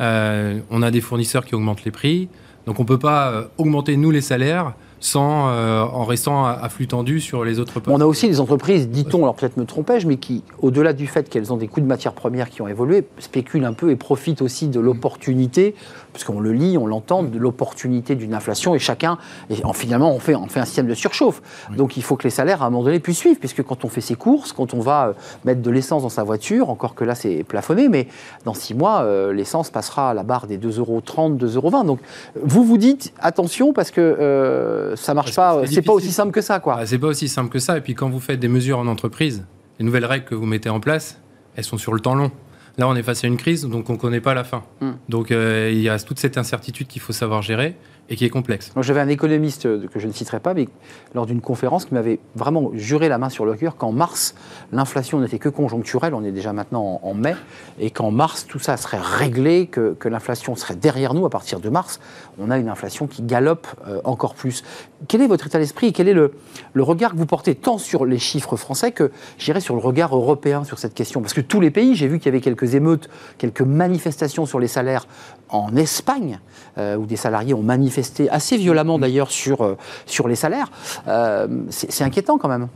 on 0.00 0.82
a 0.82 0.90
des 0.90 1.00
fournisseurs 1.00 1.46
qui 1.46 1.54
augmentent 1.54 1.84
les 1.84 1.92
prix. 1.92 2.28
Donc 2.66 2.78
on 2.78 2.82
ne 2.82 2.88
peut 2.88 2.98
pas 2.98 3.50
augmenter, 3.56 3.96
nous, 3.96 4.10
les 4.10 4.20
salaires 4.20 4.74
sans, 5.00 5.48
en 5.48 6.04
restant 6.04 6.46
à, 6.46 6.68
flux 6.68 6.86
tendu 6.86 7.20
sur 7.20 7.44
les 7.44 7.58
autres. 7.58 7.82
On 7.88 8.00
a 8.00 8.06
aussi 8.06 8.28
des 8.28 8.38
entreprises, 8.38 8.88
dit-on, 8.88 9.24
alors 9.24 9.34
peut-être 9.34 9.56
me 9.56 9.64
trompais-je, 9.64 10.06
mais 10.06 10.16
qui, 10.16 10.44
au-delà 10.60 10.92
du 10.92 11.08
fait 11.08 11.28
qu'elles 11.28 11.52
ont 11.52 11.56
des 11.56 11.66
coûts 11.66 11.80
de 11.80 11.86
matières 11.86 12.12
premières 12.12 12.50
qui 12.50 12.62
ont 12.62 12.68
évolué, 12.68 13.04
spéculent 13.18 13.64
un 13.64 13.72
peu 13.72 13.90
et 13.90 13.96
profitent 13.96 14.42
aussi 14.42 14.68
de 14.68 14.78
l'opportunité 14.78 15.74
puisqu'on 16.12 16.40
le 16.40 16.52
lit, 16.52 16.78
on 16.78 16.86
l'entend, 16.86 17.22
de 17.22 17.38
l'opportunité 17.38 18.14
d'une 18.14 18.34
inflation, 18.34 18.74
et 18.74 18.78
chacun, 18.78 19.18
et 19.50 19.64
en, 19.64 19.72
finalement, 19.72 20.12
on 20.14 20.18
fait, 20.18 20.34
on 20.34 20.46
fait 20.46 20.60
un 20.60 20.64
système 20.64 20.86
de 20.86 20.94
surchauffe. 20.94 21.42
Donc 21.76 21.96
il 21.96 22.02
faut 22.02 22.16
que 22.16 22.24
les 22.24 22.30
salaires, 22.30 22.62
à 22.62 22.66
un 22.66 22.70
moment 22.70 22.84
donné, 22.84 23.00
puissent 23.00 23.18
suivre, 23.18 23.38
puisque 23.38 23.62
quand 23.62 23.84
on 23.84 23.88
fait 23.88 24.00
ses 24.00 24.14
courses, 24.14 24.52
quand 24.52 24.74
on 24.74 24.80
va 24.80 25.08
euh, 25.08 25.12
mettre 25.44 25.62
de 25.62 25.70
l'essence 25.70 26.02
dans 26.02 26.08
sa 26.08 26.22
voiture, 26.22 26.70
encore 26.70 26.94
que 26.94 27.04
là 27.04 27.14
c'est 27.14 27.44
plafonné, 27.44 27.88
mais 27.88 28.08
dans 28.44 28.54
six 28.54 28.74
mois, 28.74 29.02
euh, 29.02 29.32
l'essence 29.32 29.70
passera 29.70 30.10
à 30.10 30.14
la 30.14 30.22
barre 30.22 30.46
des 30.46 30.58
2,30 30.58 30.78
euros, 30.78 31.00
2,20 31.00 31.56
euros. 31.56 31.84
Donc 31.84 32.00
vous 32.42 32.64
vous 32.64 32.78
dites, 32.78 33.12
attention, 33.20 33.72
parce 33.72 33.90
que 33.90 34.00
euh, 34.00 34.96
ça 34.96 35.14
marche 35.14 35.34
pas, 35.34 35.62
c'est 35.66 35.82
pas 35.82 35.92
aussi 35.92 36.12
simple 36.12 36.32
que 36.32 36.40
ça. 36.40 36.60
quoi. 36.60 36.76
Ah, 36.78 36.86
c'est 36.86 36.98
pas 36.98 37.08
aussi 37.08 37.28
simple 37.28 37.50
que 37.50 37.58
ça, 37.58 37.78
et 37.78 37.80
puis 37.80 37.94
quand 37.94 38.10
vous 38.10 38.20
faites 38.20 38.40
des 38.40 38.48
mesures 38.48 38.78
en 38.78 38.86
entreprise, 38.86 39.44
les 39.78 39.84
nouvelles 39.84 40.04
règles 40.04 40.24
que 40.24 40.34
vous 40.34 40.46
mettez 40.46 40.68
en 40.68 40.80
place, 40.80 41.18
elles 41.56 41.64
sont 41.64 41.78
sur 41.78 41.92
le 41.92 42.00
temps 42.00 42.14
long. 42.14 42.30
Là, 42.78 42.88
on 42.88 42.94
est 42.94 43.02
face 43.02 43.24
à 43.24 43.26
une 43.26 43.36
crise, 43.36 43.66
donc 43.66 43.90
on 43.90 43.94
ne 43.94 43.98
connaît 43.98 44.20
pas 44.20 44.34
la 44.34 44.44
fin. 44.44 44.62
Hmm. 44.80 44.92
Donc 45.08 45.30
euh, 45.30 45.70
il 45.72 45.80
y 45.80 45.88
a 45.88 45.98
toute 45.98 46.18
cette 46.18 46.38
incertitude 46.38 46.86
qu'il 46.86 47.02
faut 47.02 47.12
savoir 47.12 47.42
gérer 47.42 47.76
et 48.08 48.16
qui 48.16 48.24
est 48.24 48.30
complexe. 48.30 48.72
J'avais 48.80 49.00
un 49.00 49.08
économiste 49.08 49.66
euh, 49.66 49.86
que 49.86 49.98
je 50.00 50.06
ne 50.06 50.12
citerai 50.12 50.40
pas, 50.40 50.54
mais 50.54 50.68
lors 51.14 51.26
d'une 51.26 51.40
conférence 51.40 51.84
qui 51.84 51.94
m'avait 51.94 52.18
vraiment 52.34 52.70
juré 52.74 53.08
la 53.08 53.18
main 53.18 53.28
sur 53.28 53.44
le 53.44 53.54
cœur 53.54 53.76
qu'en 53.76 53.92
mars, 53.92 54.34
l'inflation 54.72 55.20
n'était 55.20 55.38
que 55.38 55.48
conjoncturelle, 55.48 56.14
on 56.14 56.24
est 56.24 56.32
déjà 56.32 56.52
maintenant 56.52 57.00
en, 57.02 57.14
mai, 57.14 57.34
et 57.78 57.90
qu'en 57.90 58.10
mars, 58.10 58.46
tout 58.46 58.58
ça 58.58 58.76
serait 58.76 59.00
réglé, 59.00 59.66
que, 59.66 59.96
l'inflation 60.04 60.56
serait 60.56 60.76
derrière 60.76 61.14
nous 61.14 61.24
à 61.24 61.30
partir 61.30 61.60
de 61.60 61.68
mars. 61.68 62.00
On 62.38 62.50
a 62.50 62.58
une 62.58 62.68
inflation 62.68 63.06
qui 63.06 63.22
galope 63.22 63.66
euh, 63.86 64.00
encore 64.04 64.34
plus. 64.34 64.62
Quel 65.08 65.22
est 65.22 65.26
votre 65.26 65.46
état 65.46 65.58
d'esprit 65.58 65.88
et 65.88 65.92
quel 65.92 66.08
est 66.08 66.14
le, 66.14 66.32
le, 66.72 66.82
regard 66.82 67.12
que 67.12 67.16
vous 67.16 67.26
portez 67.26 67.54
tant 67.54 67.78
sur 67.78 68.04
les 68.04 68.18
chiffres 68.18 68.56
français 68.56 68.92
que, 68.92 69.10
j'irais, 69.38 69.60
sur 69.60 69.74
le 69.74 69.80
regard 69.80 70.14
européen 70.14 70.64
sur 70.64 70.78
cette 70.78 70.94
question? 70.94 71.20
Parce 71.20 71.34
que 71.34 71.40
tous 71.40 71.60
les 71.60 71.70
pays, 71.70 71.94
j'ai 71.94 72.08
vu 72.08 72.18
qu'il 72.18 72.26
y 72.26 72.28
avait 72.28 72.40
quelques 72.40 72.74
émeutes, 72.74 73.08
quelques 73.38 73.62
manifestations 73.62 74.46
sur 74.46 74.60
les 74.60 74.68
salaires 74.68 75.06
en 75.48 75.76
Espagne, 75.76 76.40
euh, 76.78 76.96
où 76.96 77.06
des 77.06 77.16
salariés 77.16 77.54
ont 77.54 77.62
manifesté 77.62 78.28
assez 78.30 78.56
violemment 78.56 78.98
d'ailleurs 78.98 79.30
sur, 79.30 79.62
euh, 79.62 79.76
sur 80.06 80.28
les 80.28 80.36
salaires. 80.36 80.70
Euh, 81.08 81.46
c'est 81.70 82.04
inquiétant 82.04 82.38
quand 82.38 82.48
même. 82.48 82.68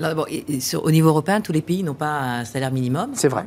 Au 0.00 0.90
niveau 0.90 1.08
européen, 1.08 1.40
tous 1.40 1.52
les 1.52 1.62
pays 1.62 1.82
n'ont 1.82 1.94
pas 1.94 2.20
un 2.20 2.44
salaire 2.44 2.72
minimum. 2.72 3.10
C'est 3.14 3.28
vrai. 3.28 3.46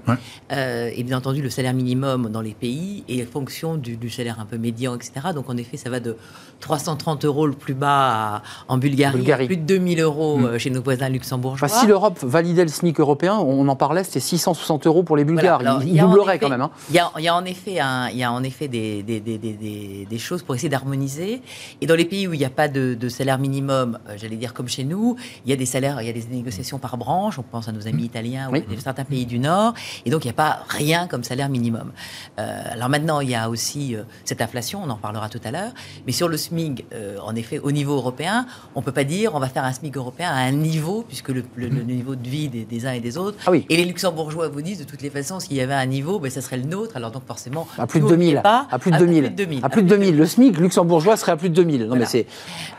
Euh, 0.51 0.91
et 0.95 1.03
bien 1.03 1.17
entendu, 1.17 1.41
le 1.41 1.49
salaire 1.49 1.73
minimum 1.73 2.29
dans 2.29 2.41
les 2.41 2.53
pays 2.53 3.03
est 3.07 3.23
fonction 3.23 3.75
du, 3.75 4.09
salaire 4.09 4.39
un 4.39 4.45
peu 4.45 4.57
médian, 4.57 4.95
etc. 4.95 5.11
Donc 5.33 5.49
en 5.49 5.57
effet, 5.57 5.77
ça 5.77 5.89
va 5.89 5.99
de 5.99 6.17
330 6.59 7.25
euros 7.25 7.47
le 7.47 7.53
plus 7.53 7.73
bas 7.73 8.41
en 8.67 8.77
Bulgarie, 8.77 9.31
à 9.31 9.37
plus 9.37 9.57
de 9.57 9.63
2000 9.63 10.01
euros 10.01 10.37
mm. 10.37 10.45
euh, 10.45 10.59
chez 10.59 10.69
nos 10.69 10.81
voisins 10.81 11.09
luxembourgeois. 11.09 11.67
si 11.67 11.87
l'Europe 11.87 12.19
validait 12.21 12.63
le 12.63 12.69
SMIC 12.69 12.99
européen, 12.99 13.37
on 13.37 13.67
en 13.67 13.75
parlait, 13.75 14.03
c'était 14.03 14.19
660 14.19 14.87
euros 14.87 15.03
pour 15.03 15.17
les 15.17 15.23
Bulgares. 15.23 15.61
il, 15.85 15.99
doublerait 15.99 16.39
quand 16.39 16.49
même. 16.49 16.61
Hein. 16.61 16.71
Il, 16.89 16.95
y 16.95 17.27
a, 17.27 17.35
en 17.35 17.45
effet, 17.45 17.79
il 18.11 18.17
y 18.17 18.23
a 18.23 18.31
en 18.31 18.43
effet 18.43 18.67
des, 18.67 19.03
des, 19.03 19.19
des, 19.19 20.07
des 20.09 20.17
choses 20.17 20.43
pour 20.43 20.55
essayer 20.55 20.69
d'harmoniser. 20.69 21.41
Et 21.81 21.87
dans 21.87 21.95
les 21.95 22.05
pays 22.05 22.27
où 22.27 22.33
il 22.33 22.39
n'y 22.39 22.45
a 22.45 22.49
pas 22.49 22.67
de, 22.67 22.93
de 22.93 23.09
salaire 23.09 23.39
minimum, 23.39 23.97
euh, 24.07 24.15
j'allais 24.17 24.35
dire 24.35 24.53
comme 24.53 24.67
chez 24.67 24.83
nous, 24.83 25.15
il 25.45 25.49
y 25.49 25.53
a 25.53 25.55
des 25.55 25.65
salaires, 25.65 26.01
il 26.01 26.07
y 26.07 26.09
a 26.09 26.13
des 26.13 26.27
négociations 26.41 26.79
par 26.79 26.97
branche. 26.97 27.39
On 27.39 27.43
pense 27.43 27.67
à 27.67 27.71
nos 27.71 27.87
amis 27.87 28.03
italiens 28.03 28.49
ou 28.51 28.79
certains 28.79 29.05
pays 29.05 29.25
du 29.25 29.39
Nord. 29.39 29.73
Et 30.05 30.09
donc, 30.09 30.23
il 30.25 30.27
n'y 30.27 30.31
a 30.31 30.41
pas 30.45 30.63
rien 30.67 31.07
comme 31.07 31.23
salaire 31.23 31.49
minimum. 31.49 31.91
Euh, 32.39 32.61
alors 32.71 32.89
maintenant, 32.89 33.19
il 33.19 33.29
y 33.29 33.35
a 33.35 33.49
aussi 33.49 33.95
euh, 33.95 34.03
cette 34.25 34.41
inflation, 34.41 34.81
on 34.83 34.89
en 34.89 34.95
parlera 34.95 35.29
tout 35.29 35.41
à 35.43 35.51
l'heure. 35.51 35.71
Mais 36.05 36.11
sur 36.11 36.27
le 36.27 36.37
SMIC, 36.37 36.85
en 37.23 37.35
effet, 37.35 37.59
au 37.59 37.71
niveau 37.71 37.95
européen, 37.95 38.45
on 38.75 38.79
ne 38.79 38.85
peut 38.85 38.91
pas 38.91 39.03
dire 39.03 39.33
on 39.33 39.39
va 39.39 39.47
faire 39.47 39.63
un 39.63 39.73
SMIC 39.73 39.95
européen 39.97 40.29
à 40.29 40.39
un 40.39 40.51
niveau, 40.51 41.03
puisque 41.07 41.29
le, 41.29 41.43
niveau 41.57 42.15
de 42.15 42.27
vie 42.27 42.49
des, 42.49 42.85
uns 42.85 42.93
et 42.93 42.99
des 42.99 43.17
autres. 43.17 43.37
Ah 43.45 43.51
oui. 43.51 43.65
Et 43.69 43.77
les 43.77 43.85
luxembourgeois 43.85 44.49
vous 44.49 44.61
disent, 44.61 44.79
de 44.79 44.83
toutes 44.83 45.01
les 45.01 45.09
façons, 45.09 45.39
s'il 45.39 45.55
y 45.55 45.61
avait 45.61 45.73
un 45.73 45.85
niveau, 45.85 46.19
ben, 46.19 46.31
ça 46.31 46.41
serait 46.41 46.57
le 46.57 46.63
nôtre. 46.63 46.95
Alors 46.95 47.11
donc, 47.11 47.25
forcément, 47.25 47.67
à 47.77 47.87
plus 47.87 47.99
de 47.99 48.07
2000. 48.07 48.41
Pas, 48.41 48.67
à 48.71 48.79
plus 48.79 48.91
de 48.91 48.97
2000. 48.97 49.61
À 49.63 49.69
plus 49.69 49.83
de 49.83 49.87
2000. 49.87 50.15
Le 50.15 50.25
SMIC 50.25 50.57
luxembourgeois 50.57 51.17
serait 51.17 51.33
à 51.33 51.37
plus 51.37 51.49
de 51.49 51.55
2000. 51.55 51.85
Non, 51.85 51.95
mais 51.95 52.05
c'est. 52.05 52.25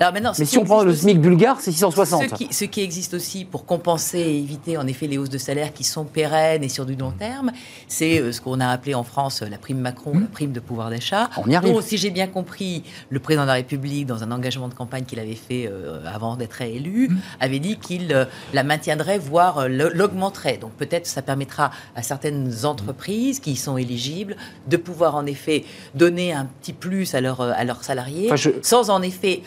Mais 0.01 0.45
si 0.45 0.59
on 0.59 0.65
prend 0.65 0.83
le 0.83 0.95
SMIC 0.95 1.21
bulgare, 1.21 1.61
c'est 1.61 1.73
660. 1.73 2.23
Ce 2.23 2.35
qui, 2.35 2.53
ce 2.53 2.65
qui, 2.65 2.83
existe 2.83 3.15
aussi 3.15 3.45
pour 3.53 3.67
compenser 3.67 4.19
et 4.19 4.39
éviter 4.39 4.79
en 4.79 4.87
effet 4.87 5.07
les 5.07 5.19
hausses 5.19 5.31
de 5.31 5.39
salaire 5.39 5.73
qui 5.73 5.85
sont 5.85 6.05
pérennes 6.05 6.65
et 6.65 6.71
sur 6.71 6.87
du 6.87 6.97
long 6.97 7.13
terme, 7.13 7.53
c'est 7.87 8.19
euh, 8.19 8.33
ce 8.33 8.41
qu'on 8.41 8.59
a 8.61 8.69
appelé 8.69 8.95
en 8.95 9.05
France 9.05 9.43
la 9.43 9.59
prime 9.59 9.79
Macron, 9.79 10.19
la 10.19 10.27
prime 10.27 10.53
de 10.53 10.59
pouvoir 10.59 10.89
d'achat. 10.91 11.29
On 11.37 11.49
y 11.49 11.55
arrive. 11.55 11.81
si 11.83 11.99
j'ai 11.99 12.11
bien 12.11 12.27
compris, 12.27 12.83
le 13.11 13.21
président 13.21 13.43
de 13.43 13.49
la 13.49 13.55
République, 13.55 14.07
dans 14.07 14.25
un 14.25 14.33
engagement 14.33 14.69
de 14.69 14.75
campagne 14.75 15.05
qu'il 15.05 15.21
avait 15.21 15.35
fait 15.35 15.69
euh, 15.71 16.01
avant 16.07 16.37
d'être 16.37 16.63
élu, 16.63 17.11
avait 17.41 17.59
dit 17.59 17.77
qu'il 17.77 18.13
euh, 18.13 18.25
la 18.55 18.65
maintiendrait, 18.65 19.19
voire 19.19 19.69
l'augmenterait. 19.69 20.57
Donc 20.57 20.73
peut-être 20.73 21.07
ça 21.07 21.21
permettra 21.21 21.71
à 21.95 22.03
certaines 22.03 22.65
entreprises 22.65 23.39
qui 23.39 23.53
y 23.53 23.57
sont 23.57 23.77
éligibles 23.77 24.37
de 24.67 24.79
pouvoir 24.79 25.15
en 25.15 25.27
effet 25.27 25.65
donner 25.95 26.33
un 26.33 26.47
petit 26.47 26.73
plus 26.73 27.15
à, 27.15 27.21
leur, 27.21 27.43
à 27.43 27.65
leurs 27.65 27.85
salariés, 27.85 28.31
sans 28.63 28.89
en 28.89 29.03
effet 29.03 29.43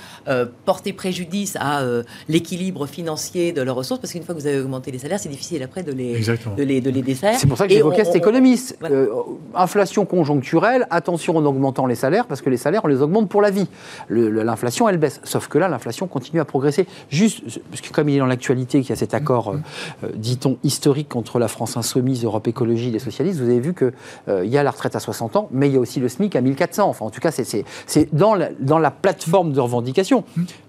porter 0.66 0.94
préjudice 0.94 1.58
à 1.60 1.84
l'équilibre 2.30 2.86
financier 2.86 3.52
de 3.52 3.62
leurs 3.62 3.76
ressources, 3.76 3.95
parce 4.00 4.14
qu'une 4.14 4.24
fois 4.24 4.36
que 4.36 4.40
vous 4.40 4.48
avez 4.48 4.60
augmenté 4.60 4.92
les 4.92 5.00
salaires, 5.00 5.20
c'est 5.20 5.30
difficile 5.30 5.62
après 5.64 5.84
de 5.84 5.92
les, 5.92 6.20
de 6.20 6.64
les, 6.64 6.82
de 6.82 6.90
les 6.90 7.02
défaire. 7.02 7.38
C'est 7.40 7.48
pour 7.48 7.58
ça 7.58 7.68
que 7.68 7.74
j'évoquais 7.74 8.06
cet 8.06 8.16
économiste. 8.16 8.78
Euh, 8.84 9.08
inflation 9.54 10.06
conjoncturelle, 10.06 10.88
attention 10.90 11.38
en 11.38 11.46
augmentant 11.46 11.86
les 11.86 11.96
salaires, 11.96 12.26
parce 12.26 12.42
que 12.42 12.50
les 12.50 12.58
salaires, 12.58 12.82
on 12.84 12.88
les 12.88 13.02
augmente 13.02 13.30
pour 13.30 13.42
la 13.42 13.50
vie. 13.50 13.68
L'inflation, 14.10 14.90
elle 14.90 14.98
baisse. 14.98 15.22
Sauf 15.24 15.48
que 15.48 15.58
là, 15.58 15.68
l'inflation 15.68 16.08
continue 16.08 16.40
à 16.40 16.46
progresser. 16.46 16.88
Juste, 17.10 17.44
parce 17.70 17.82
que 17.82 17.92
comme 17.92 18.10
il 18.10 18.16
est 18.16 18.20
dans 18.20 18.26
l'actualité, 18.26 18.82
qu'il 18.82 18.90
y 18.90 18.94
a 18.94 18.98
cet 18.98 19.14
accord, 19.14 19.50
euh, 19.50 19.58
euh, 20.04 20.10
dit-on, 20.16 20.58
historique 20.64 21.16
entre 21.16 21.40
la 21.40 21.48
France 21.48 21.78
insoumise, 21.78 22.24
Europe 22.24 22.48
Écologie, 22.48 22.92
les 22.92 23.00
socialistes, 23.00 23.40
vous 23.40 23.50
avez 23.50 23.60
vu 23.60 23.74
qu'il 23.74 23.94
il 24.28 24.50
y 24.50 24.58
a 24.58 24.64
la 24.64 24.72
retraite 24.72 24.96
à 24.96 25.00
60 25.00 25.36
ans, 25.36 25.50
mais 25.52 25.68
il 25.68 25.74
y 25.74 25.78
a 25.78 25.80
aussi 25.80 26.00
le 26.00 26.10
SMIC 26.10 26.36
à 26.36 26.42
1400. 26.42 26.88
Enfin, 26.88 27.06
en 27.06 27.10
tout 27.10 27.20
cas, 27.20 27.32
c'est 27.32 28.14
dans 28.14 28.36
la, 28.36 28.50
dans 28.60 28.80
la 28.80 28.92
plateforme 28.92 29.54
de 29.54 29.60
revendication. 29.60 30.24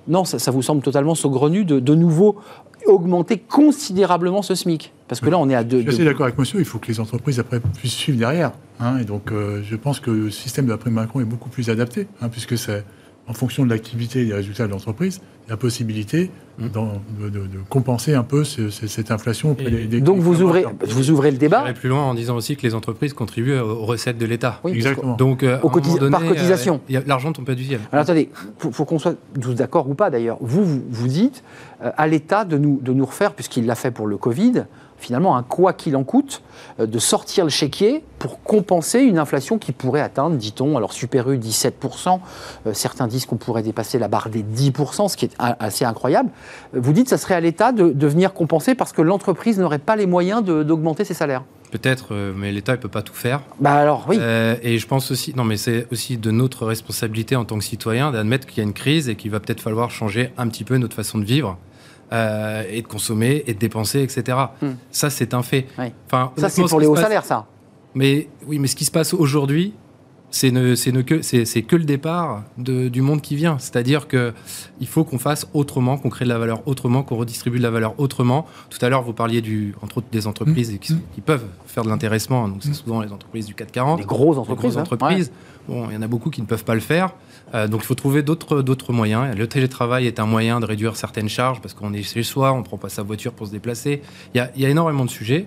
Non, 0.09 0.25
ça, 0.25 0.51
vous 0.51 0.63
semble 0.63 0.83
totalement 0.83 1.15
saugrenu 1.15 1.65
de, 1.65 1.81
de 1.81 1.95
nouveau 1.95 2.37
augmenter 2.87 3.39
considérablement 3.39 4.43
ce 4.43 4.55
SMIC 4.55 4.93
Parce 5.09 5.21
que 5.21 5.31
là, 5.31 5.39
on 5.39 5.49
est 5.49 5.55
à 5.55 5.65
deux. 5.65 5.83
Je 5.85 5.91
suis 5.91 6.05
d'accord 6.05 6.27
avec 6.27 6.39
monsieur, 6.39 6.59
il 6.61 6.65
faut 6.65 6.79
que 6.79 6.89
les 6.89 7.01
entreprises 7.01 7.39
après 7.39 7.61
puissent 7.61 7.95
suivre 7.95 8.19
derrière. 8.19 8.53
Hein, 8.81 8.99
et 8.99 9.05
donc, 9.05 9.33
euh, 9.33 9.63
je 9.63 9.77
pense 9.77 10.01
que 10.01 10.11
le 10.11 10.31
système 10.31 10.67
de 10.67 10.71
la 10.71 10.79
prime 10.79 10.95
Macron 10.95 11.21
est 11.21 11.25
beaucoup 11.25 11.49
plus 11.49 11.71
adapté, 11.71 12.07
hein, 12.21 12.29
puisque 12.29 12.59
c'est 12.59 12.85
en 13.29 13.33
fonction 13.33 13.65
de 13.65 13.71
l'activité 13.71 14.23
et 14.23 14.27
des 14.27 14.35
résultats 14.35 14.67
de 14.67 14.73
l'entreprise, 14.73 15.21
la 15.49 15.57
possibilité 15.57 16.31
mmh. 16.59 16.69
de, 16.69 17.61
compenser 17.69 18.15
un 18.15 18.23
peu 18.23 18.45
cette 18.45 19.11
inflation 19.11 19.55
des, 19.55 20.01
Donc 20.01 20.19
vous 20.19 20.43
ouvrez, 20.43 20.65
vous 20.87 21.11
ouvrez 21.11 21.31
le 21.31 21.37
débat. 21.37 21.65
plus 21.73 21.89
loin 21.89 22.03
en 22.03 22.15
disant 22.15 22.37
aussi 22.37 22.57
que 22.57 22.63
les 22.63 22.75
entreprises 22.75 23.13
contribuent 23.13 23.59
aux 23.59 23.85
recettes 23.85 24.19
de 24.19 24.27
l'État. 24.27 24.61
Oui, 24.65 24.73
Exactement. 24.73 25.17
Donc 25.17 25.43
euh, 25.43 25.59
par 26.11 26.25
cotisation. 26.25 26.81
Euh, 26.91 27.01
l'argent 27.07 27.33
tombe 27.33 27.47
pas 27.47 27.55
du 27.55 27.65
ciel. 27.65 27.81
Alors 27.93 28.03
attendez, 28.03 28.31
il 28.65 28.73
faut, 28.73 28.85
qu'on 28.85 28.99
soit 28.99 29.17
tous 29.41 29.55
d'accord 29.55 29.89
ou 29.89 29.95
pas 29.95 30.11
d'ailleurs. 30.11 30.39
Vous, 30.41 30.65
vous, 30.89 31.09
dites 31.09 31.43
euh, 31.83 31.91
à 31.97 32.07
l'État 32.07 32.45
de 32.45 32.59
nous, 32.59 32.81
de 32.83 32.93
nous 32.93 33.07
refaire, 33.07 33.35
puisqu'il 33.35 33.67
l'a 33.67 33.75
fait 33.75 33.91
pour 33.91 34.07
le 34.07 34.17
Covid, 34.17 34.65
finalement 34.99 35.37
un 35.37 35.43
quoi 35.43 35.73
qu'il 35.73 35.97
en 35.97 36.05
coûte, 36.05 36.43
euh, 36.81 36.87
de 36.87 36.99
sortir 36.99 37.45
le 37.45 37.51
chéquier 37.51 38.03
pour 38.19 38.43
compenser 38.43 39.01
une 39.01 39.19
inflation 39.19 39.59
qui 39.59 39.73
pourrait 39.73 40.01
atteindre, 40.01 40.37
dit-on, 40.37 40.77
alors 40.77 40.93
Super 40.93 41.31
U 41.31 41.39
17%, 41.39 42.21
euh, 42.67 42.73
certains 42.73 43.07
disent 43.07 43.27
qu'on 43.27 43.37
pourrait 43.37 43.63
dépasser 43.63 43.99
la 43.99 44.09
barre 44.09 44.29
des 44.29 44.43
10%, 44.43 45.09
ce 45.09 45.17
qui 45.17 45.27
est 45.27 45.35
assez 45.39 45.85
incroyable. 45.85 46.31
Euh, 46.75 46.81
vous 46.81 46.93
dites 46.93 47.05
que 47.05 47.11
ça 47.11 47.19
serait 47.19 47.35
à 47.35 47.41
l'État 47.41 47.73
de, 47.73 48.07
venir 48.07 48.33
compenser 48.33 48.77
parce 48.77 48.93
que 48.93 49.03
l'entreprise 49.03 49.59
n'aurait 49.59 49.81
pas 49.81 49.97
les 49.97 50.07
moyens 50.07 50.45
d'augmenter 50.45 51.05
ses 51.05 51.15
salaires 51.15 51.43
Peut-être, 51.73 52.15
mais 52.37 52.53
l'État 52.53 52.73
ne 52.73 52.77
peut 52.77 52.89
pas 52.89 53.03
tout 53.03 53.15
faire. 53.15 53.41
Bah 53.59 53.75
alors 53.75 54.07
oui. 54.09 54.17
et 54.63 54.79
je 54.79 54.87
pense 54.87 55.11
aussi, 55.11 55.35
non 55.35 55.43
mais 55.43 55.57
c'est 55.57 55.89
aussi 55.91 56.17
de 56.17 56.31
notre 56.31 56.65
responsabilité 56.65 57.35
en 57.35 57.45
tant 57.45 57.59
que 57.59 57.65
citoyen 57.65 58.13
d'admettre 58.13 58.47
qu'il 58.47 58.59
y 58.59 58.61
a 58.61 58.63
une 58.63 58.73
crise 58.73 59.09
et 59.09 59.17
qu'il 59.17 59.33
va 59.33 59.41
peut-être 59.41 59.61
falloir 59.61 59.91
changer 59.91 60.31
un 60.39 60.47
petit 60.47 60.63
peu 60.63 60.77
notre 60.77 60.95
façon 60.95 61.19
de 61.19 61.25
vivre. 61.25 61.59
Euh, 62.13 62.63
et 62.71 62.83
de 62.83 62.87
consommer 62.87 63.43
et 63.49 63.55
de 63.55 63.59
dépenser, 63.59 64.01
etc. 64.01 64.39
Hmm. 64.63 64.75
Ça, 64.93 65.11
c'est 65.11 65.35
un 65.35 65.43
fait. 65.43 65.67
Enfin, 66.07 66.31
ça, 66.37 66.49
c'est 66.49 66.63
pour 66.63 66.79
les 66.79 66.87
hauts 66.87 66.95
salaires, 66.95 67.25
ça. 67.25 67.47
Mais 67.97 68.29
oui, 68.47 68.61
mais 68.61 68.69
ce 68.69 68.77
qui 68.77 68.85
se 68.85 68.93
passe 68.93 69.13
aujourd'hui, 69.13 69.75
c'est 70.31 70.53
que, 70.53 71.61
que 71.61 71.77
le 71.77 71.85
départ 71.85 72.45
du 72.59 73.01
monde 73.01 73.23
qui 73.23 73.35
vient. 73.35 73.59
C'est-à-dire 73.59 74.07
qu'il 74.07 74.87
faut 74.87 75.03
qu'on 75.03 75.19
fasse 75.19 75.49
autrement, 75.53 75.97
qu'on 75.97 76.11
crée 76.11 76.25
de 76.25 76.31
la 76.31 76.39
valeur 76.39 76.63
autrement, 76.69 77.03
qu'on 77.03 77.17
redistribue 77.17 77.59
de 77.59 77.63
la 77.63 77.71
valeur 77.71 77.95
autrement. 77.99 78.47
Tout 78.71 78.85
à 78.85 78.89
l'heure, 78.89 79.03
vous 79.03 79.13
parliez 79.13 79.41
du, 79.41 79.75
entre 79.83 79.99
autres 79.99 80.09
des 80.13 80.29
entreprises 80.29 80.73
hmm. 80.73 80.99
qui, 81.15 81.21
peuvent 81.21 81.47
faire 81.67 81.83
de 81.83 81.89
l'intéressement. 81.89 82.47
Donc, 82.49 82.59
c'est 82.61 82.71
hmm. 82.71 82.75
souvent 82.75 83.01
les 83.01 83.11
entreprises 83.11 83.47
du 83.47 83.55
440. 83.55 83.99
Les 83.99 84.07
grosses 84.07 84.39
entreprises. 84.39 84.77
Les 84.77 84.83
grosses 84.83 84.93
entreprises. 84.93 85.33
Bon, 85.69 85.89
il 85.91 85.95
y 85.95 85.97
en 85.97 86.03
a 86.03 86.07
beaucoup 86.07 86.31
qui 86.31 86.41
ne 86.41 86.47
peuvent 86.47 86.65
pas 86.65 86.75
le 86.75 86.81
faire. 86.81 87.13
Euh, 87.55 87.69
donc 87.69 87.83
il 87.83 87.87
faut 87.87 87.95
trouver 87.95 88.23
d'autres 88.23 88.93
moyens. 88.93 89.37
Le 89.37 89.47
télétravail 89.47 90.07
est 90.07 90.19
un 90.19 90.27
moyen 90.27 90.61
de 90.61 90.67
réduire 90.67 90.97
certaines 90.97 91.29
charges 91.29 91.61
parce 91.61 91.75
qu'on 91.75 91.93
est 91.93 92.03
chez 92.03 92.23
soi, 92.23 92.53
on 92.53 92.59
ne 92.59 92.65
prend 92.65 92.79
pas 92.79 92.89
sa 92.89 93.03
voiture 93.03 93.33
pour 93.33 93.47
se 93.47 93.53
déplacer. 93.53 94.03
Il 94.35 94.39
y 94.57 94.65
a, 94.65 94.69
énormément 94.69 95.05
de 95.05 95.11
sujets 95.11 95.47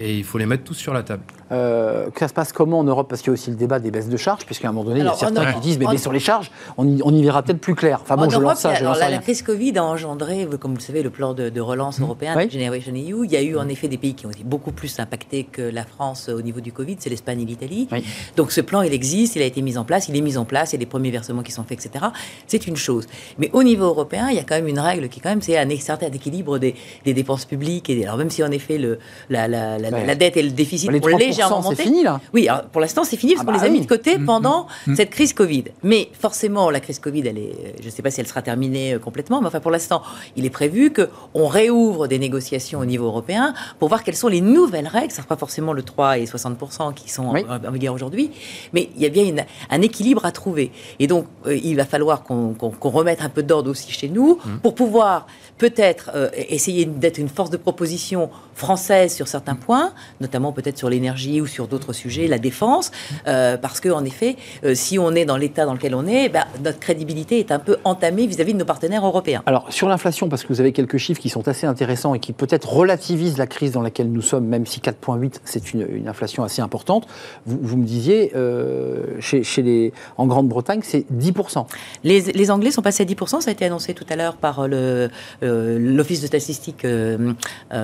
et 0.00 0.16
il 0.16 0.24
faut 0.24 0.38
les 0.38 0.46
mettre 0.46 0.64
tous 0.64 0.74
sur 0.74 0.92
la 0.92 1.02
table. 1.02 1.22
Euh, 1.50 2.10
que 2.10 2.20
ça 2.20 2.28
se 2.28 2.34
passe 2.34 2.52
comment 2.52 2.78
en 2.80 2.84
Europe? 2.84 3.08
Parce 3.08 3.22
qu'il 3.22 3.28
y 3.28 3.32
a 3.32 3.34
aussi 3.34 3.50
le 3.50 3.56
débat 3.56 3.78
des 3.78 3.90
baisses 3.90 4.08
de 4.08 4.16
charges, 4.16 4.44
puisqu'à 4.44 4.68
un 4.68 4.72
moment 4.72 4.88
donné, 4.88 5.00
il 5.00 5.06
y 5.06 5.08
a 5.08 5.14
certains 5.14 5.52
qui 5.52 5.60
disent 5.60 5.78
mais, 5.78 5.96
sur 5.96 6.12
les 6.12 6.20
charges, 6.20 6.50
on 6.76 6.86
y, 6.86 7.22
verra 7.22 7.42
peut-être 7.42 7.60
plus 7.60 7.74
clair. 7.74 8.00
Enfin 8.02 8.16
bon, 8.16 8.28
je 8.28 8.38
lance 8.38 8.60
ça. 8.60 8.72
la, 8.80 9.18
crise 9.18 9.42
Covid 9.42 9.78
a 9.78 9.84
engendré, 9.84 10.46
comme 10.60 10.72
vous 10.72 10.78
le 10.78 10.82
savez, 10.82 11.02
le 11.02 11.10
plan 11.10 11.34
de, 11.34 11.60
relance 11.60 11.98
mmh. 11.98 12.02
européen, 12.02 12.48
Generation 12.48 12.92
EU. 12.92 13.24
Il 13.24 13.32
y 13.32 13.36
a 13.36 13.42
eu 13.42 13.56
en 13.56 13.64
mmh. 13.64 13.70
effet 13.70 13.88
des 13.88 13.98
pays 13.98 14.14
qui 14.14 14.26
ont 14.26 14.30
été 14.30 14.44
beaucoup 14.44 14.72
plus 14.72 14.98
impactés 15.00 15.44
que 15.44 15.62
la 15.62 15.84
France 15.84 16.28
au 16.28 16.42
niveau 16.42 16.60
du 16.60 16.72
Covid, 16.72 16.96
c'est 16.98 17.10
l'Espagne 17.10 17.42
et 17.42 17.44
l'Italie. 17.44 17.88
Donc 18.36 18.52
ce 18.52 18.60
plan, 18.60 18.82
il 18.82 18.92
existe, 18.92 19.36
il 19.36 19.42
a 19.42 19.46
été 19.46 19.62
mis 19.62 19.78
en 19.78 19.84
place, 19.84 20.08
il 20.08 20.16
est 20.16 20.20
mis 20.20 20.36
en 20.36 20.44
place, 20.44 20.72
il 20.72 20.76
y 20.76 20.78
a 20.78 20.80
des 20.80 20.86
premiers 20.86 21.10
versements 21.10 21.42
qui 21.42 21.52
sont 21.52 21.64
faits, 21.64 21.84
etc. 21.84 22.06
C'est 22.46 22.66
une 22.66 22.76
chose. 22.76 23.06
Mais 23.38 23.50
au 23.52 23.62
niveau 23.62 23.84
européen, 23.86 24.28
il 24.30 24.36
y 24.36 24.38
a 24.38 24.44
quand 24.44 24.54
même 24.54 24.68
une 24.68 24.78
règle 24.78 25.08
qui, 25.08 25.20
quand 25.20 25.30
même, 25.30 25.42
c'est 25.42 25.56
un 25.56 25.68
certain 25.78 26.06
équilibre 26.06 26.58
des, 26.58 26.74
dépenses 27.04 27.44
publiques. 27.44 27.90
Et, 27.90 28.04
alors 28.04 28.18
même 28.18 28.30
si 28.30 28.42
en 28.42 28.50
effet 28.50 28.78
le, 28.78 28.98
la, 29.30 30.14
dette 30.14 30.36
et 30.36 30.42
le 30.42 30.50
déficit 30.50 30.90
ont 30.90 31.37
légèrement 31.38 31.62
monté. 31.62 31.76
C'est 31.76 31.82
fini 31.84 32.02
là. 32.02 32.20
Oui, 32.32 32.48
pour 32.72 32.80
l'instant, 32.80 33.04
c'est 33.04 33.16
fini 33.16 33.34
parce 33.34 33.44
ah 33.44 33.46
qu'on 33.46 33.58
bah 33.58 33.64
les 33.64 33.68
a 33.68 33.72
mis 33.72 33.80
de 33.80 33.86
côté 33.86 34.18
mm, 34.18 34.24
pendant 34.24 34.66
mm, 34.86 34.92
mm. 34.92 34.96
cette 34.96 35.10
crise 35.10 35.32
Covid. 35.32 35.64
Mais 35.82 36.10
forcément, 36.18 36.70
la 36.70 36.80
crise 36.80 36.98
Covid, 36.98 37.26
elle 37.26 37.38
est, 37.38 37.76
je 37.80 37.86
ne 37.86 37.90
sais 37.90 38.02
pas 38.02 38.10
si 38.10 38.20
elle 38.20 38.26
sera 38.26 38.42
terminée 38.42 38.94
euh, 38.94 38.98
complètement, 38.98 39.40
mais 39.40 39.46
enfin, 39.46 39.60
pour 39.60 39.70
l'instant, 39.70 40.02
il 40.36 40.44
est 40.44 40.50
prévu 40.50 40.92
qu'on 40.92 41.46
réouvre 41.46 42.06
des 42.06 42.18
négociations 42.18 42.80
au 42.80 42.84
niveau 42.84 43.06
européen 43.06 43.54
pour 43.78 43.88
voir 43.88 44.02
quelles 44.02 44.16
sont 44.16 44.28
les 44.28 44.40
nouvelles 44.40 44.88
règles. 44.88 45.12
Ce 45.12 45.18
ne 45.18 45.22
sera 45.24 45.26
pas 45.26 45.36
forcément 45.36 45.72
le 45.72 45.82
3 45.82 46.18
et 46.18 46.24
60% 46.24 46.94
qui 46.94 47.10
sont 47.10 47.26
en, 47.26 47.70
vigueur 47.70 47.94
aujourd'hui, 47.94 48.30
mais 48.72 48.90
il 48.96 49.02
y 49.02 49.06
a 49.06 49.08
bien 49.08 49.24
un 49.70 49.82
équilibre 49.82 50.24
à 50.24 50.32
trouver. 50.32 50.72
Et 50.98 51.06
donc, 51.06 51.26
euh, 51.46 51.56
il 51.56 51.76
va 51.76 51.84
falloir 51.84 52.22
qu'on 52.22 52.54
remette 52.82 53.22
un 53.22 53.28
peu 53.28 53.42
d'ordre 53.42 53.70
aussi 53.70 53.90
chez 53.90 54.08
nous 54.08 54.38
pour 54.62 54.74
pouvoir 54.74 55.26
peut-être 55.58 56.10
euh, 56.14 56.30
essayer 56.34 56.86
d'être 56.86 57.18
une 57.18 57.28
force 57.28 57.50
de 57.50 57.56
proposition 57.56 58.30
française 58.54 59.14
sur 59.14 59.28
certains 59.28 59.54
points, 59.54 59.92
notamment 60.20 60.52
peut-être 60.52 60.78
sur 60.78 60.88
l'énergie 60.88 61.40
ou 61.40 61.46
sur 61.46 61.68
d'autres 61.68 61.92
sujets, 61.92 62.26
la 62.26 62.38
défense, 62.38 62.90
parce 63.24 63.78
que 63.78 63.88
en 63.88 64.04
effet, 64.04 64.36
si 64.74 64.98
on 64.98 65.12
est 65.12 65.24
dans 65.24 65.36
l'état 65.36 65.64
dans 65.64 65.74
lequel 65.74 65.94
on 65.94 66.06
est, 66.06 66.28
bah, 66.28 66.46
notre 66.64 66.80
crédibilité 66.80 67.38
est 67.38 67.52
un 67.52 67.60
peu 67.60 67.76
entamée 67.84 68.26
vis-à-vis 68.26 68.54
de 68.54 68.58
nos 68.58 68.64
partenaires 68.64 69.06
européens. 69.06 69.42
Alors 69.46 69.72
sur 69.72 69.88
l'inflation, 69.88 70.28
parce 70.28 70.42
que 70.42 70.48
vous 70.48 70.60
avez 70.60 70.72
quelques 70.72 70.96
chiffres 70.96 71.20
qui 71.20 71.28
sont 71.28 71.46
assez 71.46 71.66
intéressants 71.66 72.14
et 72.14 72.18
qui 72.18 72.32
peut-être 72.32 72.68
relativisent 72.68 73.38
la 73.38 73.46
crise 73.46 73.70
dans 73.70 73.82
laquelle 73.82 74.10
nous 74.10 74.22
sommes, 74.22 74.46
même 74.46 74.66
si 74.66 74.80
4,8 74.80 75.34
c'est 75.44 75.72
une, 75.72 76.08
inflation 76.08 76.42
assez 76.42 76.62
importante. 76.62 77.06
Vous, 77.46 77.76
me 77.76 77.84
disiez, 77.84 78.32
chez, 79.20 79.42
chez, 79.42 79.62
les, 79.62 79.92
en 80.16 80.26
Grande-Bretagne, 80.26 80.80
c'est 80.82 81.06
10%. 81.12 81.66
Les, 82.02 82.20
les, 82.20 82.50
Anglais 82.50 82.70
sont 82.70 82.82
passés 82.82 83.02
à 83.02 83.06
10%, 83.06 83.40
ça 83.40 83.50
a 83.50 83.52
été 83.52 83.64
annoncé 83.64 83.94
tout 83.94 84.06
à 84.08 84.16
l'heure 84.16 84.36
par 84.36 84.66
l'Office 85.78 86.20
de 86.20 86.26
statistique 86.26 86.86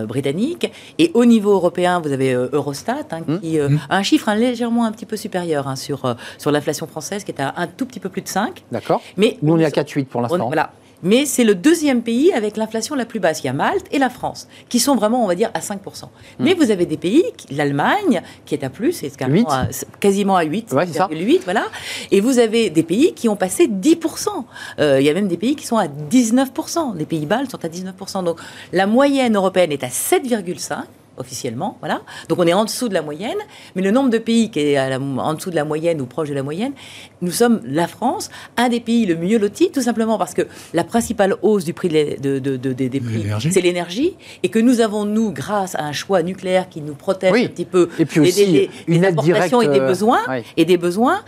britannique. 0.06 0.70
Et 0.98 1.10
au 1.14 1.24
niveau 1.24 1.52
européen, 1.52 2.00
vous 2.00 2.12
avez 2.12 2.32
Eurostat, 2.32 3.06
hein, 3.10 3.20
mmh. 3.26 3.38
qui 3.40 3.60
a 3.60 3.68
mmh. 3.68 3.80
un 3.90 4.02
chiffre 4.02 4.32
légèrement 4.34 4.84
un 4.84 4.92
petit 4.92 5.06
peu 5.06 5.16
supérieur 5.16 5.68
hein, 5.68 5.76
sur, 5.76 6.16
sur 6.38 6.50
l'inflation 6.50 6.86
française, 6.86 7.24
qui 7.24 7.32
est 7.32 7.40
à 7.40 7.54
un 7.56 7.66
tout 7.66 7.86
petit 7.86 8.00
peu 8.00 8.08
plus 8.08 8.22
de 8.22 8.28
5. 8.28 8.64
D'accord. 8.72 9.02
Mais 9.16 9.38
nous, 9.42 9.54
on 9.54 9.58
est 9.58 9.64
à 9.64 9.70
4,8 9.70 10.06
pour 10.06 10.20
l'instant. 10.20 10.46
Voilà 10.46 10.72
mais 11.04 11.26
c'est 11.26 11.44
le 11.44 11.54
deuxième 11.54 12.02
pays 12.02 12.32
avec 12.32 12.56
l'inflation 12.56 12.96
la 12.96 13.04
plus 13.04 13.20
basse. 13.20 13.42
Il 13.42 13.46
y 13.46 13.50
a 13.50 13.52
Malte 13.52 13.86
et 13.92 13.98
la 13.98 14.10
France, 14.10 14.48
qui 14.68 14.80
sont 14.80 14.96
vraiment, 14.96 15.22
on 15.22 15.28
va 15.28 15.34
dire, 15.34 15.50
à 15.54 15.60
5%. 15.60 15.78
Mais 16.40 16.54
hmm. 16.54 16.58
vous 16.58 16.70
avez 16.70 16.86
des 16.86 16.96
pays, 16.96 17.22
l'Allemagne, 17.50 18.22
qui 18.46 18.54
est 18.54 18.64
à 18.64 18.70
plus, 18.70 18.92
c'est 18.92 19.12
quasiment 20.00 20.36
à 20.36 20.42
8, 20.42 20.72
ouais, 20.72 20.86
ça. 20.86 21.08
8, 21.10 21.42
voilà. 21.44 21.66
Et 22.10 22.20
vous 22.20 22.38
avez 22.38 22.70
des 22.70 22.82
pays 22.82 23.12
qui 23.14 23.28
ont 23.28 23.36
passé 23.36 23.68
10%. 23.68 24.28
Euh, 24.80 25.00
il 25.00 25.06
y 25.06 25.10
a 25.10 25.14
même 25.14 25.28
des 25.28 25.36
pays 25.36 25.54
qui 25.54 25.66
sont 25.66 25.76
à 25.76 25.86
19%. 25.86 26.96
Les 26.96 27.04
pays 27.04 27.26
baltes 27.26 27.50
sont 27.50 27.64
à 27.64 27.68
19%. 27.68 28.24
Donc 28.24 28.40
la 28.72 28.86
moyenne 28.86 29.36
européenne 29.36 29.72
est 29.72 29.84
à 29.84 29.88
7,5% 29.88 30.84
officiellement, 31.16 31.76
voilà. 31.80 32.02
Donc 32.28 32.38
on 32.38 32.46
est 32.46 32.52
en 32.52 32.64
dessous 32.64 32.88
de 32.88 32.94
la 32.94 33.02
moyenne, 33.02 33.38
mais 33.74 33.82
le 33.82 33.90
nombre 33.90 34.10
de 34.10 34.18
pays 34.18 34.50
qui 34.50 34.60
est 34.60 34.78
en 34.78 35.34
dessous 35.34 35.50
de 35.50 35.56
la 35.56 35.64
moyenne 35.64 36.00
ou 36.00 36.06
proche 36.06 36.28
de 36.28 36.34
la 36.34 36.42
moyenne, 36.42 36.72
nous 37.22 37.30
sommes 37.30 37.60
la 37.64 37.86
France, 37.86 38.30
un 38.56 38.68
des 38.68 38.80
pays 38.80 39.06
le 39.06 39.16
mieux 39.16 39.38
lotis, 39.38 39.70
tout 39.70 39.82
simplement 39.82 40.18
parce 40.18 40.34
que 40.34 40.42
la 40.72 40.84
principale 40.84 41.36
hausse 41.42 41.64
du 41.64 41.72
prix 41.72 41.88
de, 41.88 42.38
des 42.38 43.00
prix, 43.00 43.26
c'est 43.50 43.60
l'énergie, 43.60 44.16
et 44.42 44.48
que 44.48 44.58
nous 44.58 44.80
avons 44.80 45.04
nous, 45.04 45.32
grâce 45.32 45.74
à 45.74 45.82
un 45.84 45.92
choix 45.92 46.22
nucléaire 46.22 46.68
qui 46.68 46.80
nous 46.80 46.94
protège 46.94 47.32
un 47.32 47.48
petit 47.48 47.64
peu, 47.64 47.88
et 47.98 48.04
puis 48.04 48.20
aussi 48.20 48.46
des, 48.46 48.70
une 48.86 49.04
aide 49.04 49.16
directe, 49.16 49.54
et 49.62 49.68
des 49.68 49.80
euh, 49.80 49.86
besoins, 49.86 50.20
et 50.56 50.64
des 50.64 50.76
besoins. 50.76 51.20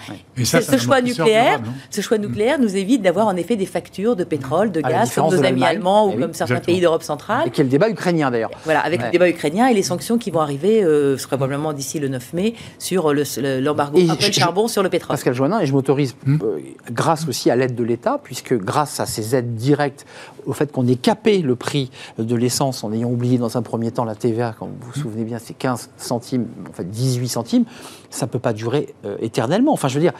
ce 0.42 0.76
choix 0.78 1.00
nucléaire, 1.00 1.60
ce 1.90 2.00
choix 2.00 2.18
nucléaire 2.18 2.58
nous 2.58 2.76
évite 2.76 3.02
d'avoir 3.02 3.26
en 3.26 3.36
effet 3.36 3.56
des 3.56 3.66
factures 3.66 4.16
de 4.16 4.24
pétrole, 4.24 4.72
de 4.72 4.80
gaz, 4.80 5.14
comme 5.14 5.30
nos 5.30 5.44
amis 5.44 5.64
allemands 5.64 6.08
ou 6.08 6.14
eh 6.16 6.20
comme 6.20 6.34
certains 6.34 6.60
pays 6.60 6.80
d'Europe 6.80 7.02
centrale. 7.02 7.48
Et 7.48 7.50
qui 7.50 7.60
est 7.60 7.64
le 7.64 7.70
débat 7.70 7.88
ukrainien 7.88 8.30
d'ailleurs. 8.30 8.50
Voilà, 8.64 8.80
avec 8.80 9.02
le 9.02 9.10
débat 9.10 9.28
ukrainien 9.28 9.68
les 9.76 9.82
sanctions 9.82 10.18
qui 10.18 10.30
vont 10.30 10.40
arriver, 10.40 10.82
euh, 10.82 11.16
probablement 11.28 11.72
d'ici 11.72 12.00
le 12.00 12.08
9 12.08 12.32
mai, 12.32 12.54
sur 12.78 13.12
l'embargo 13.12 13.98
le, 13.98 14.10
après 14.10 14.26
le 14.26 14.32
charbon 14.32 14.66
sur 14.66 14.82
le 14.82 14.88
pétrole. 14.88 15.14
Pascal 15.14 15.34
Joannin, 15.34 15.60
et 15.60 15.66
je 15.66 15.72
m'autorise, 15.72 16.16
hmm. 16.26 16.38
euh, 16.42 16.58
grâce 16.90 17.28
aussi 17.28 17.50
à 17.50 17.56
l'aide 17.56 17.74
de 17.74 17.84
l'État, 17.84 18.20
puisque 18.22 18.54
grâce 18.54 18.98
à 18.98 19.06
ces 19.06 19.36
aides 19.36 19.54
directes, 19.54 20.06
au 20.46 20.52
fait 20.52 20.72
qu'on 20.72 20.86
ait 20.86 20.96
capé 20.96 21.42
le 21.42 21.56
prix 21.56 21.90
de 22.18 22.34
l'essence 22.34 22.84
en 22.84 22.92
ayant 22.92 23.10
oublié 23.10 23.38
dans 23.38 23.56
un 23.56 23.62
premier 23.62 23.90
temps 23.90 24.04
la 24.04 24.14
TVA, 24.14 24.54
quand 24.58 24.66
vous 24.66 24.92
vous 24.92 25.00
souvenez 25.00 25.24
bien, 25.24 25.38
c'est 25.38 25.54
15 25.54 25.90
centimes, 25.96 26.46
en 26.68 26.72
fait 26.72 26.88
18 26.88 27.28
centimes, 27.28 27.64
ça 28.10 28.26
ne 28.26 28.30
peut 28.30 28.38
pas 28.38 28.52
durer 28.52 28.94
euh, 29.04 29.16
éternellement. 29.20 29.72
Enfin, 29.72 29.88
je 29.88 29.94
veux 29.94 30.00
dire, 30.00 30.12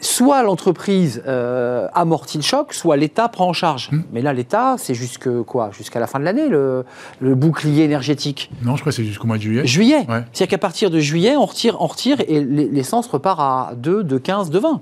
soit 0.00 0.42
l'entreprise 0.42 1.22
euh, 1.26 1.88
amortit 1.94 2.38
le 2.38 2.42
choc, 2.42 2.72
soit 2.72 2.96
l'État 2.96 3.28
prend 3.28 3.48
en 3.48 3.52
charge. 3.52 3.90
Hmm. 3.90 4.02
Mais 4.12 4.22
là, 4.22 4.32
l'État, 4.32 4.76
c'est 4.78 4.94
jusque 4.94 5.30
quoi 5.42 5.70
Jusqu'à 5.72 6.00
la 6.00 6.06
fin 6.06 6.18
de 6.18 6.24
l'année, 6.24 6.48
le, 6.48 6.84
bouclier 7.20 7.84
énergétique 7.84 8.50
Non, 8.62 8.76
je 8.76 8.80
crois 8.82 8.90
que 8.90 8.96
c'est 8.96 9.04
jusqu'au 9.04 9.26
mois 9.26 9.38
de 9.38 9.42
juillet. 9.42 9.66
Juillet 9.66 10.06
C'est-à-dire 10.06 10.48
qu'à 10.48 10.58
partir 10.58 10.90
de 10.90 10.98
juillet, 10.98 11.36
on 11.36 11.46
retire, 11.46 11.76
on 11.80 11.86
retire 11.86 12.18
et 12.26 12.44
l'essence 12.44 13.06
repart 13.06 13.40
à 13.40 13.74
2, 13.76 14.04
de 14.04 14.18
15, 14.18 14.50
de 14.50 14.58
20. 14.58 14.80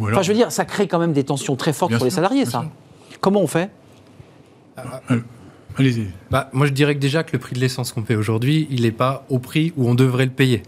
Enfin, 0.00 0.22
je 0.22 0.28
veux 0.28 0.36
dire, 0.36 0.50
ça 0.50 0.64
crée 0.64 0.88
quand 0.88 0.98
même 0.98 1.12
des 1.12 1.24
tensions 1.24 1.56
très 1.56 1.72
fortes 1.72 1.94
pour 1.94 2.04
les 2.04 2.10
salariés, 2.10 2.44
ça. 2.44 2.64
Comment 3.20 3.40
on 3.40 3.46
fait? 3.46 3.70
Euh, 4.78 5.20
Allez-y. 5.76 6.06
Bah, 6.30 6.50
moi, 6.52 6.66
je 6.66 6.72
dirais 6.72 6.94
que 6.94 7.00
déjà 7.00 7.22
que 7.22 7.32
le 7.32 7.38
prix 7.38 7.54
de 7.54 7.60
l'essence 7.60 7.92
qu'on 7.92 8.02
paie 8.02 8.16
aujourd'hui, 8.16 8.66
il 8.70 8.82
n'est 8.82 8.92
pas 8.92 9.24
au 9.28 9.38
prix 9.38 9.72
où 9.76 9.88
on 9.88 9.94
devrait 9.94 10.26
le 10.26 10.30
payer. 10.30 10.62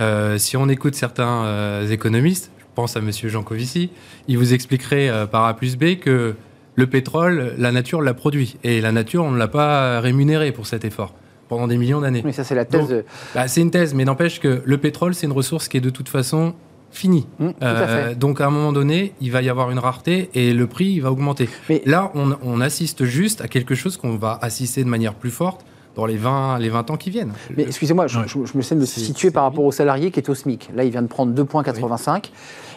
Euh, 0.00 0.38
si 0.38 0.56
on 0.56 0.68
écoute 0.68 0.94
certains 0.94 1.44
euh, 1.44 1.88
économistes, 1.88 2.50
je 2.58 2.64
pense 2.74 2.96
à 2.96 3.00
Monsieur 3.00 3.28
Jancovici, 3.28 3.90
il 4.28 4.38
vous 4.38 4.54
expliquerait 4.54 5.08
euh, 5.08 5.26
par 5.26 5.44
A 5.44 5.54
plus 5.54 5.76
B 5.76 5.96
que 5.98 6.36
le 6.76 6.86
pétrole, 6.86 7.54
la 7.58 7.72
nature 7.72 8.00
l'a 8.00 8.14
produit. 8.14 8.56
Et 8.62 8.80
la 8.80 8.92
nature, 8.92 9.24
on 9.24 9.32
ne 9.32 9.38
l'a 9.38 9.48
pas 9.48 10.00
rémunéré 10.00 10.52
pour 10.52 10.66
cet 10.66 10.84
effort 10.84 11.14
pendant 11.48 11.66
des 11.66 11.76
millions 11.76 12.00
d'années. 12.00 12.22
Mais 12.24 12.32
ça, 12.32 12.44
c'est 12.44 12.54
la 12.54 12.64
thèse. 12.64 13.04
Bah, 13.34 13.48
c'est 13.48 13.62
une 13.62 13.70
thèse, 13.70 13.94
mais 13.94 14.04
n'empêche 14.04 14.38
que 14.38 14.62
le 14.64 14.78
pétrole, 14.78 15.14
c'est 15.14 15.26
une 15.26 15.32
ressource 15.32 15.66
qui 15.66 15.78
est 15.78 15.80
de 15.80 15.90
toute 15.90 16.08
façon 16.08 16.54
finie. 16.90 17.26
Mmh, 17.38 18.14
donc 18.16 18.40
à 18.40 18.46
un 18.46 18.50
moment 18.50 18.72
donné, 18.72 19.12
il 19.20 19.30
va 19.30 19.42
y 19.42 19.50
avoir 19.50 19.70
une 19.70 19.78
rareté 19.78 20.30
et 20.32 20.54
le 20.54 20.66
prix 20.66 20.86
il 20.86 21.00
va 21.00 21.12
augmenter. 21.12 21.48
Mais... 21.68 21.82
Là, 21.84 22.10
on, 22.14 22.34
on, 22.42 22.62
assiste 22.62 23.04
juste 23.04 23.42
à 23.42 23.48
quelque 23.48 23.74
chose 23.74 23.98
qu'on 23.98 24.16
va 24.16 24.38
assister 24.40 24.84
de 24.84 24.88
manière 24.88 25.14
plus 25.14 25.30
forte 25.30 25.66
dans 25.98 26.06
les 26.06 26.16
20, 26.16 26.60
les 26.60 26.68
20 26.68 26.92
ans 26.92 26.96
qui 26.96 27.10
viennent. 27.10 27.32
Mais 27.56 27.64
excusez-moi, 27.64 28.06
je, 28.06 28.20
me 28.54 28.62
sais 28.62 28.76
de 28.76 28.80
me 28.80 28.86
situer 28.86 29.32
par 29.32 29.42
rapport 29.42 29.64
au 29.64 29.72
salarié 29.72 30.12
qui 30.12 30.20
est 30.20 30.28
au 30.28 30.34
SMIC. 30.34 30.70
Là, 30.72 30.84
il 30.84 30.92
vient 30.92 31.02
de 31.02 31.08
prendre 31.08 31.34
2,85. 31.34 32.30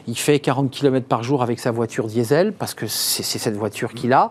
Il 0.08 0.18
fait 0.18 0.40
40 0.40 0.72
km 0.72 1.06
par 1.06 1.22
jour 1.22 1.44
avec 1.44 1.60
sa 1.60 1.70
voiture 1.70 2.08
diesel, 2.08 2.52
parce 2.52 2.74
que 2.74 2.88
c'est 2.88 3.22
cette 3.22 3.56
voiture 3.56 3.94
qu'il 3.94 4.12
a. 4.14 4.30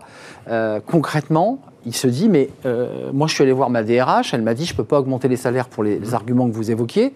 Euh, 0.49 0.81
concrètement, 0.85 1.61
il 1.85 1.95
se 1.95 2.07
dit, 2.07 2.27
mais 2.27 2.49
euh, 2.65 3.11
moi 3.13 3.27
je 3.27 3.35
suis 3.35 3.43
allé 3.43 3.53
voir 3.53 3.69
ma 3.69 3.81
DRH, 3.81 4.33
elle 4.33 4.41
m'a 4.41 4.53
dit, 4.53 4.65
je 4.65 4.73
ne 4.73 4.77
peux 4.77 4.83
pas 4.83 4.99
augmenter 4.99 5.29
les 5.29 5.37
salaires 5.37 5.69
pour 5.69 5.83
les, 5.83 5.97
les 5.97 6.13
arguments 6.13 6.49
que 6.49 6.53
vous 6.53 6.69
évoquiez, 6.69 7.13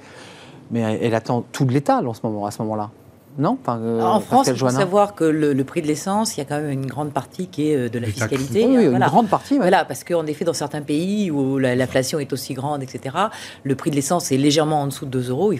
mais 0.72 0.98
elle 1.02 1.14
attend 1.14 1.44
tout 1.52 1.66
de 1.66 1.74
l'État 1.74 2.02
en 2.02 2.14
ce 2.14 2.22
moment, 2.24 2.46
à 2.46 2.52
ce 2.52 2.62
moment-là. 2.62 2.90
Non 3.38 3.58
euh, 3.68 4.02
En 4.02 4.22
France, 4.22 4.48
il 4.48 4.58
faut 4.58 4.70
savoir 4.70 5.14
que 5.14 5.26
le, 5.26 5.64
prix 5.64 5.82
de 5.82 5.88
l'essence, 5.88 6.38
il 6.38 6.40
y 6.40 6.42
a 6.42 6.46
quand 6.46 6.62
même 6.62 6.70
une 6.70 6.86
grande 6.86 7.12
partie 7.12 7.48
qui 7.48 7.72
est 7.72 7.76
euh, 7.76 7.90
de 7.90 8.00
la 8.00 8.08
fiscalité. 8.08 8.66
Oui, 8.66 8.86
une 8.86 9.00
grande 9.00 9.28
partie. 9.28 9.58
Voilà, 9.58 9.84
parce 9.84 10.04
qu'en 10.04 10.26
effet, 10.26 10.46
dans 10.46 10.54
certains 10.54 10.82
pays 10.82 11.32
où 11.32 11.58
l'inflation 11.58 12.20
est 12.20 12.32
aussi 12.32 12.54
grande, 12.54 12.82
etc., 12.84 13.16
le 13.64 13.76
prix 13.76 13.90
de 13.90 13.96
l'essence 13.96 14.32
est 14.32 14.38
légèrement 14.38 14.84
en 14.84 14.88
dessous 14.88 15.06
de 15.06 15.12
2 15.12 15.30
euros. 15.30 15.54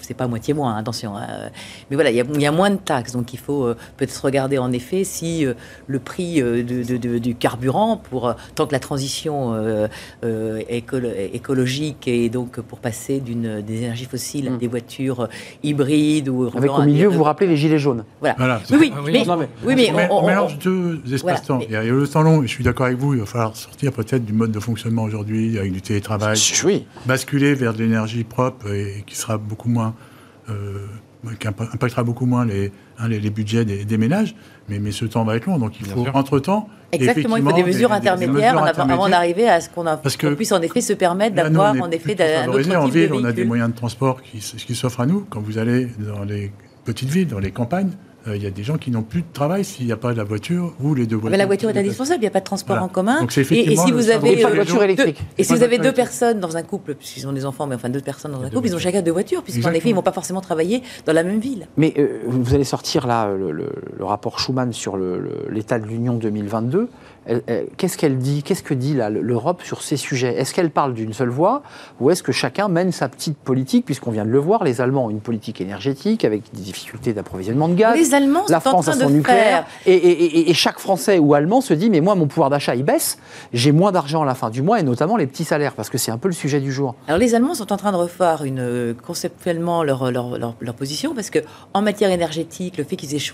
C'est 0.00 0.14
pas 0.14 0.28
moitié 0.28 0.54
moins, 0.54 0.76
attention. 0.76 1.16
Hein. 1.16 1.50
Mais 1.90 1.96
voilà, 1.96 2.10
il 2.10 2.16
y, 2.16 2.46
a, 2.46 2.52
moins 2.52 2.70
de 2.70 2.76
taxes, 2.76 3.12
donc 3.12 3.34
il 3.34 3.38
faut 3.38 3.64
euh, 3.64 3.76
peut-être 3.96 4.24
regarder 4.24 4.58
en 4.58 4.72
effet 4.72 5.04
si 5.04 5.46
le 5.86 5.98
prix 5.98 6.42
du 6.42 7.34
carburant, 7.34 7.96
pour 7.96 8.34
tant 8.54 8.66
que 8.66 8.72
la 8.72 8.80
transition 8.80 9.54
écologique 10.68 12.08
et 12.08 12.28
donc 12.28 12.60
pour 12.60 12.78
passer 12.78 13.20
d'une 13.20 13.60
des 13.60 13.78
énergies 13.78 14.04
fossiles 14.06 14.48
à 14.48 14.50
mm. 14.52 14.58
des 14.58 14.66
voitures 14.68 15.28
hybrides 15.62 16.28
ou 16.28 16.50
avec 16.56 16.70
au 16.70 16.82
milieu 16.82 17.09
vous 17.16 17.22
rappelez 17.22 17.46
les 17.46 17.56
gilets 17.56 17.78
jaunes. 17.78 18.04
Voilà. 18.20 18.60
oui, 18.70 18.92
oui, 19.04 19.74
mais, 19.76 20.08
on, 20.10 20.26
mélange 20.26 20.58
deux 20.58 21.00
espaces-temps. 21.12 21.60
il 21.62 21.70
y 21.70 21.76
a 21.76 21.82
le 21.82 22.08
temps 22.08 22.22
long, 22.22 22.42
et 22.42 22.46
je 22.46 22.52
suis 22.52 22.64
d'accord 22.64 22.86
avec 22.86 22.98
vous, 22.98 23.14
il 23.14 23.20
va 23.20 23.26
falloir 23.26 23.56
sortir 23.56 23.92
peut-être 23.92 24.24
du 24.24 24.32
mode 24.32 24.52
de 24.52 24.60
fonctionnement 24.60 25.02
aujourd'hui 25.02 25.58
avec 25.58 25.72
du 25.72 25.82
télétravail. 25.82 26.38
Oui. 26.64 26.86
Basculer 27.06 27.54
vers 27.54 27.72
de 27.74 27.78
l'énergie 27.78 28.24
propre 28.24 28.70
et 28.72 29.04
qui 29.06 29.16
sera 29.16 29.38
beaucoup 29.38 29.68
moins. 29.68 29.94
Euh, 30.48 30.86
qui 31.38 31.46
impactera 31.46 32.02
beaucoup 32.02 32.24
moins 32.24 32.46
les, 32.46 32.72
hein, 32.98 33.06
les, 33.06 33.28
budgets 33.28 33.66
des, 33.66 33.98
ménages, 33.98 34.34
mais, 34.70 34.78
mais 34.78 34.90
ce 34.90 35.04
temps 35.04 35.22
va 35.22 35.36
être 35.36 35.44
long. 35.44 35.58
Donc 35.58 35.78
il 35.78 35.86
faut, 35.86 36.06
entre-temps, 36.14 36.66
Exactement, 36.92 37.36
il 37.36 37.44
faut 37.44 37.52
des 37.52 37.62
mesures 37.62 37.92
intermédiaires, 37.92 38.62
avant 38.78 39.08
d'arriver 39.08 39.48
à 39.48 39.60
ce 39.60 39.68
qu'on 39.68 39.84
puisse 40.34 40.52
en 40.52 40.62
effet 40.62 40.80
se 40.80 40.92
permettre 40.92 41.36
d'avoir 41.36 41.74
en 41.74 41.90
effet 41.90 42.16
un 42.20 42.48
autre 42.48 42.62
type 42.62 42.72
en 42.74 42.86
ville, 42.86 43.12
On 43.12 43.24
a 43.24 43.32
des 43.32 43.44
moyens 43.44 43.70
de 43.70 43.76
transport 43.76 44.22
qui, 44.22 44.38
qui 44.38 44.74
s'offrent 44.74 45.00
à 45.00 45.06
nous. 45.06 45.26
Quand 45.28 45.40
vous 45.40 45.58
allez 45.58 45.88
dans 45.98 46.24
les 46.24 46.52
petites 46.92 47.10
villes, 47.10 47.28
dans 47.28 47.38
les 47.38 47.52
campagnes, 47.52 47.92
euh, 48.26 48.36
il 48.36 48.42
y 48.42 48.46
a 48.46 48.50
des 48.50 48.64
gens 48.64 48.76
qui 48.76 48.90
n'ont 48.90 49.02
plus 49.02 49.22
de 49.22 49.32
travail 49.32 49.64
s'il 49.64 49.86
n'y 49.86 49.92
a 49.92 49.96
pas 49.96 50.12
de 50.12 50.18
la 50.18 50.24
voiture 50.24 50.74
ou 50.80 50.94
les 50.94 51.06
deux 51.06 51.16
voitures. 51.16 51.30
Mais 51.30 51.38
la 51.38 51.46
voiture 51.46 51.70
est 51.70 51.78
indispensable, 51.78 52.18
il 52.18 52.22
n'y 52.22 52.26
a 52.26 52.32
pas 52.32 52.40
de 52.40 52.44
transport 52.44 52.82
en 52.82 52.88
commun. 52.88 53.26
et, 53.26 53.76
si 53.76 53.92
vous 53.92 54.10
avez 54.10 54.44
euh, 54.44 54.48
voiture 54.48 54.82
électrique. 54.82 55.22
et 55.38 55.44
si 55.44 55.54
vous 55.54 55.62
avez 55.62 55.78
deux 55.78 55.92
personnes 55.92 56.40
dans 56.40 56.56
un 56.56 56.62
couple, 56.62 56.94
puisqu'ils 56.94 57.26
ont 57.28 57.32
des 57.32 57.46
enfants, 57.46 57.66
mais 57.66 57.76
enfin 57.76 57.88
deux 57.88 58.00
personnes 58.00 58.32
dans 58.32 58.42
un 58.42 58.50
couple, 58.50 58.66
ils 58.66 58.74
ont 58.74 58.78
chacun 58.78 59.02
deux 59.02 59.12
voitures, 59.12 59.42
puisqu'en 59.42 59.70
effet 59.70 59.88
ils 59.88 59.92
ne 59.92 59.96
vont 59.96 60.02
pas 60.02 60.12
forcément 60.12 60.40
travailler 60.40 60.82
dans 61.06 61.12
la 61.12 61.22
même 61.22 61.38
ville. 61.38 61.68
Mais 61.76 61.94
euh, 61.96 62.20
vous 62.26 62.54
allez 62.54 62.64
sortir 62.64 63.06
là 63.06 63.30
le, 63.30 63.52
le 63.52 64.04
rapport 64.04 64.38
Schuman 64.38 64.72
sur 64.72 64.98
l'état 65.48 65.78
de 65.78 65.86
l'Union 65.86 66.14
2022 66.14 66.88
qu'est-ce 67.76 67.96
qu'elle 67.96 68.18
dit 68.18 68.42
Qu'est-ce 68.42 68.62
que 68.62 68.74
dit 68.74 68.94
l'Europe 68.94 69.62
sur 69.62 69.82
ces 69.82 69.96
sujets? 69.96 70.34
Est-ce 70.36 70.54
qu'elle 70.54 70.70
parle 70.70 70.94
d'une 70.94 71.12
seule 71.12 71.28
voix 71.28 71.62
ou 72.00 72.10
est-ce 72.10 72.22
que 72.22 72.32
chacun 72.32 72.68
mène 72.68 72.92
sa 72.92 73.08
petite 73.08 73.36
politique 73.36 73.84
Puisqu'on 73.84 74.10
vient 74.10 74.24
de 74.24 74.30
le 74.30 74.38
voir, 74.38 74.64
les 74.64 74.80
Allemands 74.80 75.06
ont 75.06 75.10
une 75.10 75.20
politique 75.20 75.60
énergétique 75.60 76.24
avec 76.24 76.42
des 76.52 76.62
difficultés 76.62 77.12
d'approvisionnement 77.12 77.68
de 77.68 77.74
gaz. 77.74 77.96
Les 77.96 78.14
Allemands 78.14 78.44
la 78.48 78.60
France 78.60 78.88
a 78.88 78.92
son 78.94 79.10
nucléaire. 79.10 79.66
Et, 79.86 80.52
chaque 80.54 80.78
Français 80.78 81.18
ou 81.18 81.34
Allemand 81.34 81.60
se 81.60 81.72
dit 81.74 81.90
mais 81.90 82.00
moi 82.00 82.14
mon 82.14 82.26
pouvoir 82.26 82.50
d'achat 82.50 82.74
il 82.74 82.84
baisse, 82.84 83.18
j'ai 83.52 83.72
moins 83.72 83.92
d'argent 83.92 84.22
à 84.22 84.26
la 84.26 84.34
fin 84.34 84.50
du 84.50 84.62
mois 84.62 84.80
et 84.80 84.82
notamment 84.82 85.16
les 85.16 85.26
petits 85.26 85.44
salaires 85.44 85.74
parce 85.74 85.88
que 85.88 85.98
c'est 85.98 86.10
un 86.10 86.18
peu 86.18 86.28
le 86.28 86.34
sujet 86.34 86.60
du 86.60 86.72
jour. 86.72 86.94
Alors 87.06 87.18
les 87.18 87.34
Allemands 87.34 87.54
sont 87.54 87.72
en 87.72 87.76
train 87.76 87.92
de 87.92 87.96
refaire 87.96 88.44
une, 88.44 88.60
euh, 88.60 88.94
conceptuellement 89.06 89.82
leur, 89.82 90.10
leur, 90.10 90.38
leur, 90.38 90.74
position 90.74 91.14
parce 91.14 91.30
que 91.30 91.40
en 91.74 91.82
matière 91.82 92.10
énergétique, 92.10 92.76
le 92.78 92.84
fait 92.84 92.96
qu'ils 92.96 93.14
aient 93.14 93.18
se, 93.18 93.32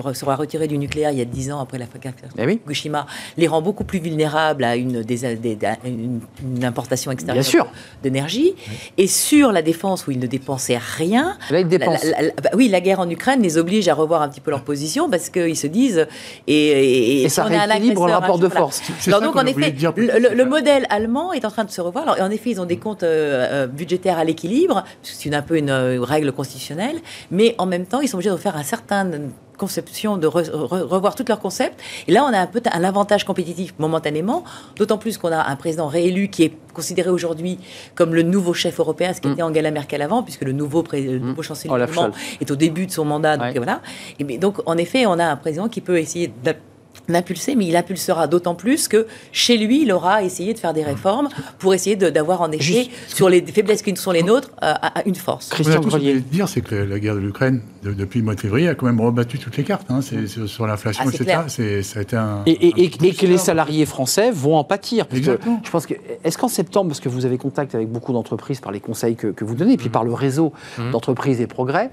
retirés 0.00 0.68
du 0.68 0.78
nucléaire 0.78 1.10
il 1.10 1.18
y 1.18 1.22
a 1.22 1.24
10 1.24 1.52
ans 1.52 1.60
après 1.60 1.78
la 1.78 1.86
fin 1.86 1.98
de 1.98 2.14
eh 2.38 2.46
Fukushima 2.46 3.06
les 3.36 3.46
rend 3.46 3.62
beaucoup 3.62 3.84
plus 3.84 3.98
vulnérables 3.98 4.64
à 4.64 4.76
une, 4.76 5.04
une, 5.84 6.64
importation 6.64 7.10
extérieure 7.10 7.68
d'énergie. 8.02 8.54
Et 8.98 9.06
sur 9.06 9.52
la 9.52 9.62
défense, 9.62 10.06
où 10.06 10.10
ils 10.10 10.18
ne 10.18 10.26
dépensaient 10.26 10.78
rien, 10.78 11.36
Là, 11.50 11.60
ils 11.60 11.68
dépensent. 11.68 12.06
Bah 12.42 12.50
oui, 12.54 12.68
la 12.68 12.80
guerre 12.80 13.00
en 13.00 13.08
Ukraine 13.08 13.42
les 13.42 13.58
oblige 13.58 13.88
à 13.88 13.94
revoir 13.94 14.22
un 14.22 14.28
petit 14.28 14.40
peu 14.40 14.50
leur 14.50 14.62
position 14.62 15.08
parce 15.10 15.30
qu'ils 15.30 15.56
se 15.56 15.66
disent. 15.66 16.06
Et, 16.46 17.22
et, 17.22 17.28
ça 17.28 17.44
rééquilibre 17.44 18.06
le 18.06 18.12
rapport 18.12 18.38
de 18.38 18.48
force. 18.48 18.82
donc, 19.06 19.36
en 19.36 19.46
effet, 19.46 19.74
le, 19.96 20.44
modèle 20.44 20.86
allemand 20.90 21.32
est 21.32 21.44
en 21.44 21.50
train 21.50 21.64
de 21.64 21.70
se 21.70 21.80
revoir. 21.80 22.08
Alors, 22.08 22.26
en 22.26 22.30
effet, 22.30 22.50
ils 22.50 22.60
ont 22.60 22.66
des 22.66 22.76
comptes 22.76 23.02
euh, 23.02 23.64
euh, 23.64 23.66
budgétaires 23.66 24.18
à 24.18 24.24
l'équilibre, 24.24 24.84
c'est 25.02 25.34
un 25.34 25.42
peu 25.42 25.56
une, 25.56 25.70
une 25.70 26.02
règle 26.02 26.32
constitutionnelle, 26.32 26.96
mais 27.30 27.54
en 27.58 27.66
même 27.66 27.86
temps, 27.86 28.00
ils 28.00 28.08
sont 28.08 28.16
obligés 28.16 28.30
de 28.30 28.36
faire 28.36 28.56
un 28.56 28.62
certain 28.62 29.10
conception, 29.56 30.16
de 30.16 30.26
revoir 30.26 31.14
tous 31.14 31.24
leurs 31.28 31.40
concepts. 31.40 31.80
Et 32.06 32.12
là, 32.12 32.24
on 32.24 32.32
a 32.32 32.38
un 32.38 32.46
peu 32.46 32.60
un 32.70 32.84
avantage 32.84 33.24
compétitif 33.24 33.74
momentanément, 33.78 34.44
d'autant 34.76 34.98
plus 34.98 35.18
qu'on 35.18 35.32
a 35.32 35.48
un 35.48 35.56
président 35.56 35.88
réélu 35.88 36.28
qui 36.28 36.44
est 36.44 36.52
considéré 36.72 37.10
aujourd'hui 37.10 37.58
comme 37.94 38.14
le 38.14 38.22
nouveau 38.22 38.54
chef 38.54 38.78
européen, 38.80 39.12
ce 39.12 39.20
qui 39.20 39.28
mm. 39.28 39.32
était 39.32 39.42
Angela 39.42 39.70
Merkel 39.70 40.02
avant, 40.02 40.22
puisque 40.22 40.42
le 40.42 40.52
nouveau, 40.52 40.84
le 40.92 41.18
mm. 41.18 41.26
nouveau 41.26 41.42
chancelier 41.42 41.74
allemand 41.74 42.10
est 42.40 42.50
au 42.50 42.56
début 42.56 42.86
de 42.86 42.92
son 42.92 43.04
mandat. 43.04 43.36
Donc, 43.36 43.56
voilà. 43.56 43.80
Et, 44.18 44.38
donc, 44.38 44.58
en 44.66 44.76
effet, 44.76 45.06
on 45.06 45.18
a 45.18 45.24
un 45.24 45.36
président 45.36 45.68
qui 45.68 45.80
peut 45.80 45.98
essayer 45.98 46.32
l'impulser, 47.08 47.54
mais 47.54 47.66
il 47.66 47.76
impulsera 47.76 48.26
d'autant 48.26 48.54
plus 48.54 48.88
que 48.88 49.06
chez 49.32 49.56
lui, 49.56 49.82
il 49.82 49.92
aura 49.92 50.22
essayé 50.22 50.54
de 50.54 50.58
faire 50.58 50.74
des 50.74 50.84
réformes 50.84 51.28
pour 51.58 51.74
essayer 51.74 51.96
d'avoir 51.96 52.42
en 52.42 52.50
effet, 52.50 52.88
sur 53.08 53.28
les 53.28 53.42
faiblesses 53.42 53.82
qui 53.82 53.96
sont 53.96 54.10
les 54.10 54.22
nôtres, 54.22 54.50
euh, 54.62 54.74
une 55.04 55.14
force. 55.14 55.50
Christian 55.50 55.82
Ce 55.82 55.88
que 55.88 55.98
je 55.98 56.18
dire, 56.18 56.48
c'est 56.48 56.60
que 56.60 56.74
la 56.74 56.98
guerre 56.98 57.14
de 57.14 57.20
l'Ukraine, 57.20 57.60
depuis 57.82 58.20
le 58.20 58.24
mois 58.24 58.34
de 58.34 58.40
février, 58.40 58.68
a 58.68 58.74
quand 58.74 58.86
même 58.86 59.00
rebattu 59.00 59.38
toutes 59.38 59.56
les 59.56 59.64
cartes. 59.64 59.86
Hein. 59.88 60.00
sur 60.02 60.66
l'inflation, 60.66 61.04
ah, 61.06 61.10
etc. 61.12 61.82
Ça 61.82 61.98
a 61.98 62.02
été 62.02 62.16
un, 62.16 62.42
et, 62.46 62.84
et, 62.84 62.90
que 62.90 63.26
les 63.26 63.38
salariés 63.38 63.86
français 63.86 64.30
vont 64.30 64.56
en 64.56 64.64
pâtir. 64.64 65.06
Exactement. 65.12 65.60
je 65.64 65.70
pense 65.70 65.86
que, 65.86 65.94
est-ce 66.24 66.38
qu'en 66.38 66.48
septembre, 66.48 66.88
parce 66.88 67.00
que 67.00 67.08
vous 67.08 67.24
avez 67.26 67.38
contact 67.38 67.74
avec 67.74 67.88
beaucoup 67.88 68.12
d'entreprises 68.12 68.60
par 68.60 68.72
les 68.72 68.80
conseils 68.80 69.16
que, 69.16 69.44
vous 69.44 69.54
donnez, 69.54 69.74
et 69.74 69.76
puis 69.76 69.88
mmh. 69.88 69.92
par 69.92 70.04
le 70.04 70.12
réseau 70.12 70.52
mmh. 70.78 70.90
d'entreprises 70.90 71.40
et 71.40 71.46
progrès, 71.46 71.90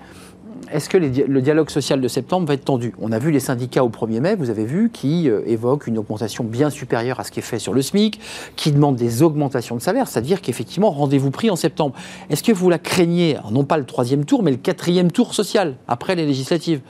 est-ce 0.71 0.89
que 0.89 0.97
le 0.97 1.41
dialogue 1.41 1.69
social 1.69 2.01
de 2.01 2.07
septembre 2.07 2.47
va 2.47 2.53
être 2.53 2.65
tendu? 2.65 2.93
On 2.99 3.11
a 3.11 3.19
vu 3.19 3.31
les 3.31 3.39
syndicats 3.39 3.83
au 3.83 3.89
1er 3.89 4.19
mai, 4.19 4.35
vous 4.35 4.49
avez 4.49 4.65
vu, 4.65 4.89
qui 4.91 5.29
euh, 5.29 5.41
évoquent 5.45 5.87
une 5.87 5.97
augmentation 5.97 6.43
bien 6.43 6.69
supérieure 6.69 7.19
à 7.19 7.23
ce 7.23 7.31
qui 7.31 7.39
est 7.39 7.43
fait 7.43 7.59
sur 7.59 7.73
le 7.73 7.81
SMIC, 7.81 8.19
qui 8.55 8.71
demandent 8.71 8.95
des 8.95 9.21
augmentations 9.21 9.75
de 9.75 9.81
salaire, 9.81 10.07
c'est-à-dire 10.07 10.41
qu'effectivement, 10.41 10.91
rendez-vous 10.91 11.31
pris 11.31 11.49
en 11.49 11.55
septembre. 11.55 11.95
Est-ce 12.29 12.43
que 12.43 12.51
vous 12.51 12.69
la 12.69 12.79
craignez, 12.79 13.37
non 13.51 13.63
pas 13.63 13.77
le 13.77 13.85
troisième 13.85 14.25
tour, 14.25 14.43
mais 14.43 14.51
le 14.51 14.57
quatrième 14.57 15.11
tour 15.11 15.33
social, 15.33 15.75
après 15.87 16.15
les 16.15 16.25
législatives 16.25 16.81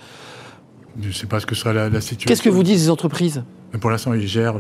Je 1.02 1.08
ne 1.08 1.14
sais 1.14 1.28
pas 1.28 1.40
ce 1.40 1.46
que 1.46 1.56
sera 1.56 1.74
la, 1.74 1.90
situation. 2.02 2.28
Qu'est-ce 2.28 2.42
que 2.42 2.50
vous 2.50 2.64
disent 2.64 2.84
les 2.84 2.90
entreprises? 2.90 3.44
Pour 3.82 3.90
l'instant, 3.90 4.14
ils 4.14 4.28
gèrent 4.28 4.60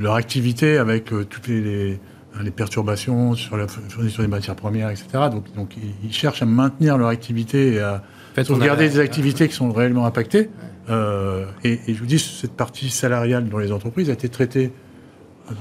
leur 0.00 0.14
activité 0.14 0.78
avec 0.78 1.12
euh, 1.12 1.24
toutes 1.24 1.46
les 1.46 2.00
les 2.42 2.50
perturbations 2.50 3.34
sur 3.34 3.56
la 3.56 3.68
fourniture 3.68 4.22
des 4.22 4.28
matières 4.28 4.56
premières, 4.56 4.90
etc. 4.90 5.06
Donc, 5.30 5.44
donc 5.54 5.76
ils, 6.02 6.12
cherchent 6.12 6.42
à 6.42 6.46
maintenir 6.46 6.98
leur 6.98 7.08
activité 7.08 7.74
et 7.74 7.80
à 7.80 8.02
sauvegarder 8.42 8.88
des 8.88 8.98
activités 8.98 9.48
qui 9.48 9.54
sont 9.54 9.72
réellement 9.72 10.06
impactées. 10.06 10.50
Euh, 10.90 11.46
et, 11.62 11.78
je 11.88 11.98
vous 11.98 12.06
dis, 12.06 12.18
cette 12.18 12.52
partie 12.52 12.90
salariale 12.90 13.48
dans 13.48 13.58
les 13.58 13.72
entreprises 13.72 14.10
a 14.10 14.14
été 14.14 14.28
traitée. 14.28 14.72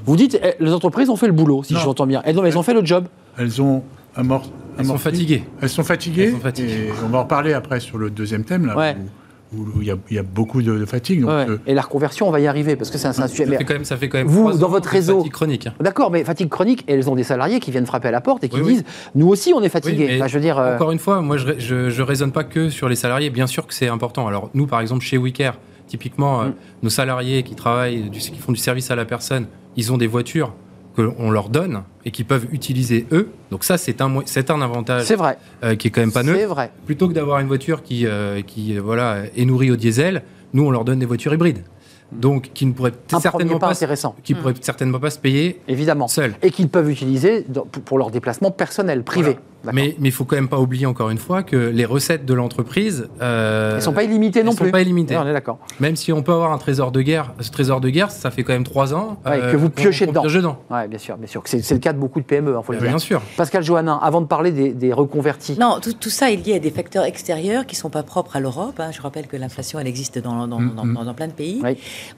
Vous 0.05 0.15
dites, 0.15 0.39
eh, 0.41 0.53
les 0.63 0.71
entreprises 0.71 1.09
ont 1.09 1.15
fait 1.15 1.27
le 1.27 1.33
boulot, 1.33 1.63
si 1.63 1.75
j'entends 1.75 2.07
bien. 2.07 2.21
Elles, 2.25 2.39
elles, 2.43 2.57
ont 2.57 2.63
fait 2.63 2.73
le 2.73 2.85
job. 2.85 3.07
Elles 3.37 3.61
ont 3.61 3.83
amorti. 4.15 4.51
Elles 4.77 4.85
sont 4.85 4.97
fatiguées. 4.97 5.43
Elles 5.61 5.69
sont 5.69 5.83
fatiguées. 5.83 6.23
Elles 6.25 6.31
sont 6.31 6.39
fatiguées. 6.39 6.87
Et 6.87 6.91
on 7.05 7.09
va 7.09 7.19
en 7.19 7.23
reparler 7.23 7.53
après 7.53 7.79
sur 7.79 7.97
le 7.97 8.09
deuxième 8.09 8.43
thème. 8.43 8.65
Là, 8.65 8.77
ouais 8.77 8.95
où 8.97 9.07
il 9.81 9.97
y, 10.11 10.19
a, 10.19 10.23
beaucoup 10.23 10.61
de, 10.61 10.85
fatigue. 10.85 11.25
Euh, 11.25 11.57
et 11.67 11.73
la 11.73 11.81
reconversion, 11.81 12.27
on 12.27 12.31
va 12.31 12.39
y 12.39 12.47
arriver, 12.47 12.75
parce 12.75 12.89
que 12.89 12.97
c'est 12.97 13.07
un, 13.07 13.27
sujet. 13.27 13.45
Ça 13.45 13.57
fait, 13.57 13.63
quand 13.63 13.73
même, 13.73 13.85
ça 13.85 13.97
fait 13.97 14.09
quand 14.09 14.17
même 14.17 14.27
vous, 14.27 14.53
dans 14.53 14.69
votre 14.69 14.89
réseau. 14.89 15.17
Fatigue 15.17 15.31
chronique. 15.31 15.67
Hein. 15.67 15.73
D'accord, 15.79 16.11
mais 16.11 16.23
fatigue 16.23 16.49
chronique, 16.49 16.83
elles 16.87 17.09
ont 17.09 17.15
des 17.15 17.23
salariés 17.23 17.59
qui 17.59 17.71
viennent 17.71 17.85
frapper 17.85 18.07
à 18.07 18.11
la 18.11 18.21
porte 18.21 18.43
et 18.43 18.49
qui 18.49 18.61
disent 18.61 18.83
Nous 19.15 19.27
aussi, 19.27 19.53
on 19.55 19.61
est 19.61 19.69
fatigués. 19.69 20.19
je 20.25 20.33
veux 20.33 20.41
dire, 20.41 20.57
euh, 20.57 20.75
Encore 20.75 20.91
une 20.91 20.99
fois, 20.99 21.21
moi, 21.21 21.37
je 21.37 21.75
ne 21.75 22.01
raisonne 22.01 22.31
pas 22.31 22.43
que 22.43 22.69
sur 22.69 22.89
les 22.89 22.95
salariés. 22.95 23.29
Bien 23.29 23.47
sûr 23.47 23.67
que 23.67 23.73
c'est 23.73 23.87
important. 23.87 24.27
Alors, 24.27 24.49
nous, 24.53 24.67
par 24.67 24.81
exemple, 24.81 25.03
chez 25.03 25.17
WeCare, 25.17 25.57
typiquement, 25.87 26.41
euh, 26.41 26.45
mm. 26.45 26.53
nos 26.83 26.89
salariés 26.89 27.43
qui 27.43 27.55
travaillent, 27.55 28.09
qui 28.11 28.37
font 28.39 28.51
du 28.51 28.59
service 28.59 28.91
à 28.91 28.95
la 28.95 29.05
personne, 29.05 29.47
ils 29.75 29.91
ont 29.91 29.97
des 29.97 30.07
voitures 30.07 30.53
qu'on 30.95 31.31
leur 31.31 31.49
donne 31.49 31.83
et 32.05 32.11
qu'ils 32.11 32.25
peuvent 32.25 32.47
utiliser 32.51 33.05
eux. 33.11 33.29
Donc 33.51 33.63
ça, 33.63 33.77
c'est 33.77 34.01
un, 34.01 34.11
c'est 34.25 34.51
un 34.51 34.61
avantage 34.61 35.11
vrai. 35.13 35.37
Euh, 35.63 35.75
qui 35.75 35.87
est 35.87 35.91
quand 35.91 36.01
même 36.01 36.11
pas 36.11 36.23
neutre. 36.23 36.39
C'est 36.39 36.45
vrai. 36.45 36.71
Plutôt 36.85 37.07
que 37.07 37.13
d'avoir 37.13 37.39
une 37.39 37.47
voiture 37.47 37.83
qui, 37.83 38.05
euh, 38.05 38.41
qui 38.41 38.77
voilà, 38.77 39.23
est 39.35 39.45
nourrie 39.45 39.71
au 39.71 39.75
diesel, 39.75 40.23
nous, 40.53 40.65
on 40.65 40.71
leur 40.71 40.85
donne 40.85 40.99
des 40.99 41.05
voitures 41.05 41.33
hybrides 41.33 41.63
donc 42.11 42.51
qui 42.53 42.65
ne 42.67 42.73
pourraient 42.73 42.93
certainement 43.07 43.57
pas, 43.57 43.73
qui 44.23 44.35
pourraient 44.35 44.53
certainement 44.61 44.99
pas 44.99 45.09
se 45.09 45.17
payer 45.17 45.59
évidemment 45.67 46.07
seuls 46.07 46.35
et 46.43 46.51
qu'ils 46.51 46.69
peuvent 46.69 46.89
utiliser 46.89 47.43
pour 47.85 47.97
leur 47.97 48.11
déplacement 48.11 48.51
personnel 48.51 49.03
privé. 49.03 49.37
Mais 49.71 49.95
il 50.01 50.11
faut 50.11 50.25
quand 50.25 50.35
même 50.35 50.49
pas 50.49 50.59
oublier 50.59 50.85
encore 50.85 51.09
une 51.09 51.17
fois 51.17 51.43
que 51.43 51.55
les 51.55 51.85
recettes 51.85 52.25
de 52.25 52.33
l'entreprise 52.33 53.07
euh, 53.21 53.75
elles 53.75 53.81
sont 53.81 53.93
pas 53.93 54.03
illimitées 54.03 54.43
non 54.43 54.53
plus. 54.53 54.65
Sont 54.65 54.71
pas 54.71 54.81
illimitées. 54.81 55.17
on 55.17 55.27
est 55.27 55.33
d'accord. 55.33 55.59
Même 55.79 55.95
si 55.95 56.11
on 56.11 56.21
peut 56.21 56.31
avoir 56.31 56.51
un 56.51 56.57
trésor 56.57 56.91
de 56.91 57.01
guerre, 57.01 57.33
ce 57.39 57.51
trésor 57.51 57.81
de 57.81 57.89
guerre, 57.89 58.11
ça 58.11 58.31
fait 58.31 58.43
quand 58.43 58.53
même 58.53 58.63
trois 58.63 58.93
ans 58.93 59.17
euh, 59.25 59.51
que 59.51 59.57
vous 59.57 59.69
piochez 59.69 60.07
dedans. 60.07 60.23
dedans. 60.23 60.57
Ouais, 60.69 60.87
bien 60.87 60.99
sûr, 60.99 61.17
bien 61.17 61.27
sûr. 61.27 61.41
C'est 61.45 61.71
le 61.71 61.79
cas 61.79 61.93
de 61.93 61.99
beaucoup 61.99 62.19
de 62.19 62.25
PME, 62.25 62.55
hein, 62.55 62.61
faut 62.63 62.73
le 62.73 62.79
dire. 62.79 62.89
Bien 62.89 62.99
sûr. 62.99 63.21
Pascal 63.37 63.63
Johannin, 63.63 63.99
avant 64.01 64.21
de 64.21 64.27
parler 64.27 64.51
des, 64.51 64.93
reconvertis. 64.93 65.57
Non, 65.59 65.79
tout, 65.79 66.09
ça 66.09 66.31
est 66.31 66.35
lié 66.35 66.55
à 66.55 66.59
des 66.59 66.71
facteurs 66.71 67.05
extérieurs 67.05 67.65
qui 67.65 67.75
sont 67.75 67.89
pas 67.89 68.03
propres 68.03 68.35
à 68.35 68.39
l'Europe. 68.39 68.79
Hein. 68.79 68.91
Je 68.91 69.01
rappelle 69.01 69.27
que 69.27 69.37
l'inflation, 69.37 69.79
elle 69.79 69.87
existe 69.87 70.19
dans, 70.19 70.47
dans, 70.47 70.59
mm-hmm. 70.59 71.13
plein 71.15 71.27
de 71.27 71.33
pays. 71.33 71.61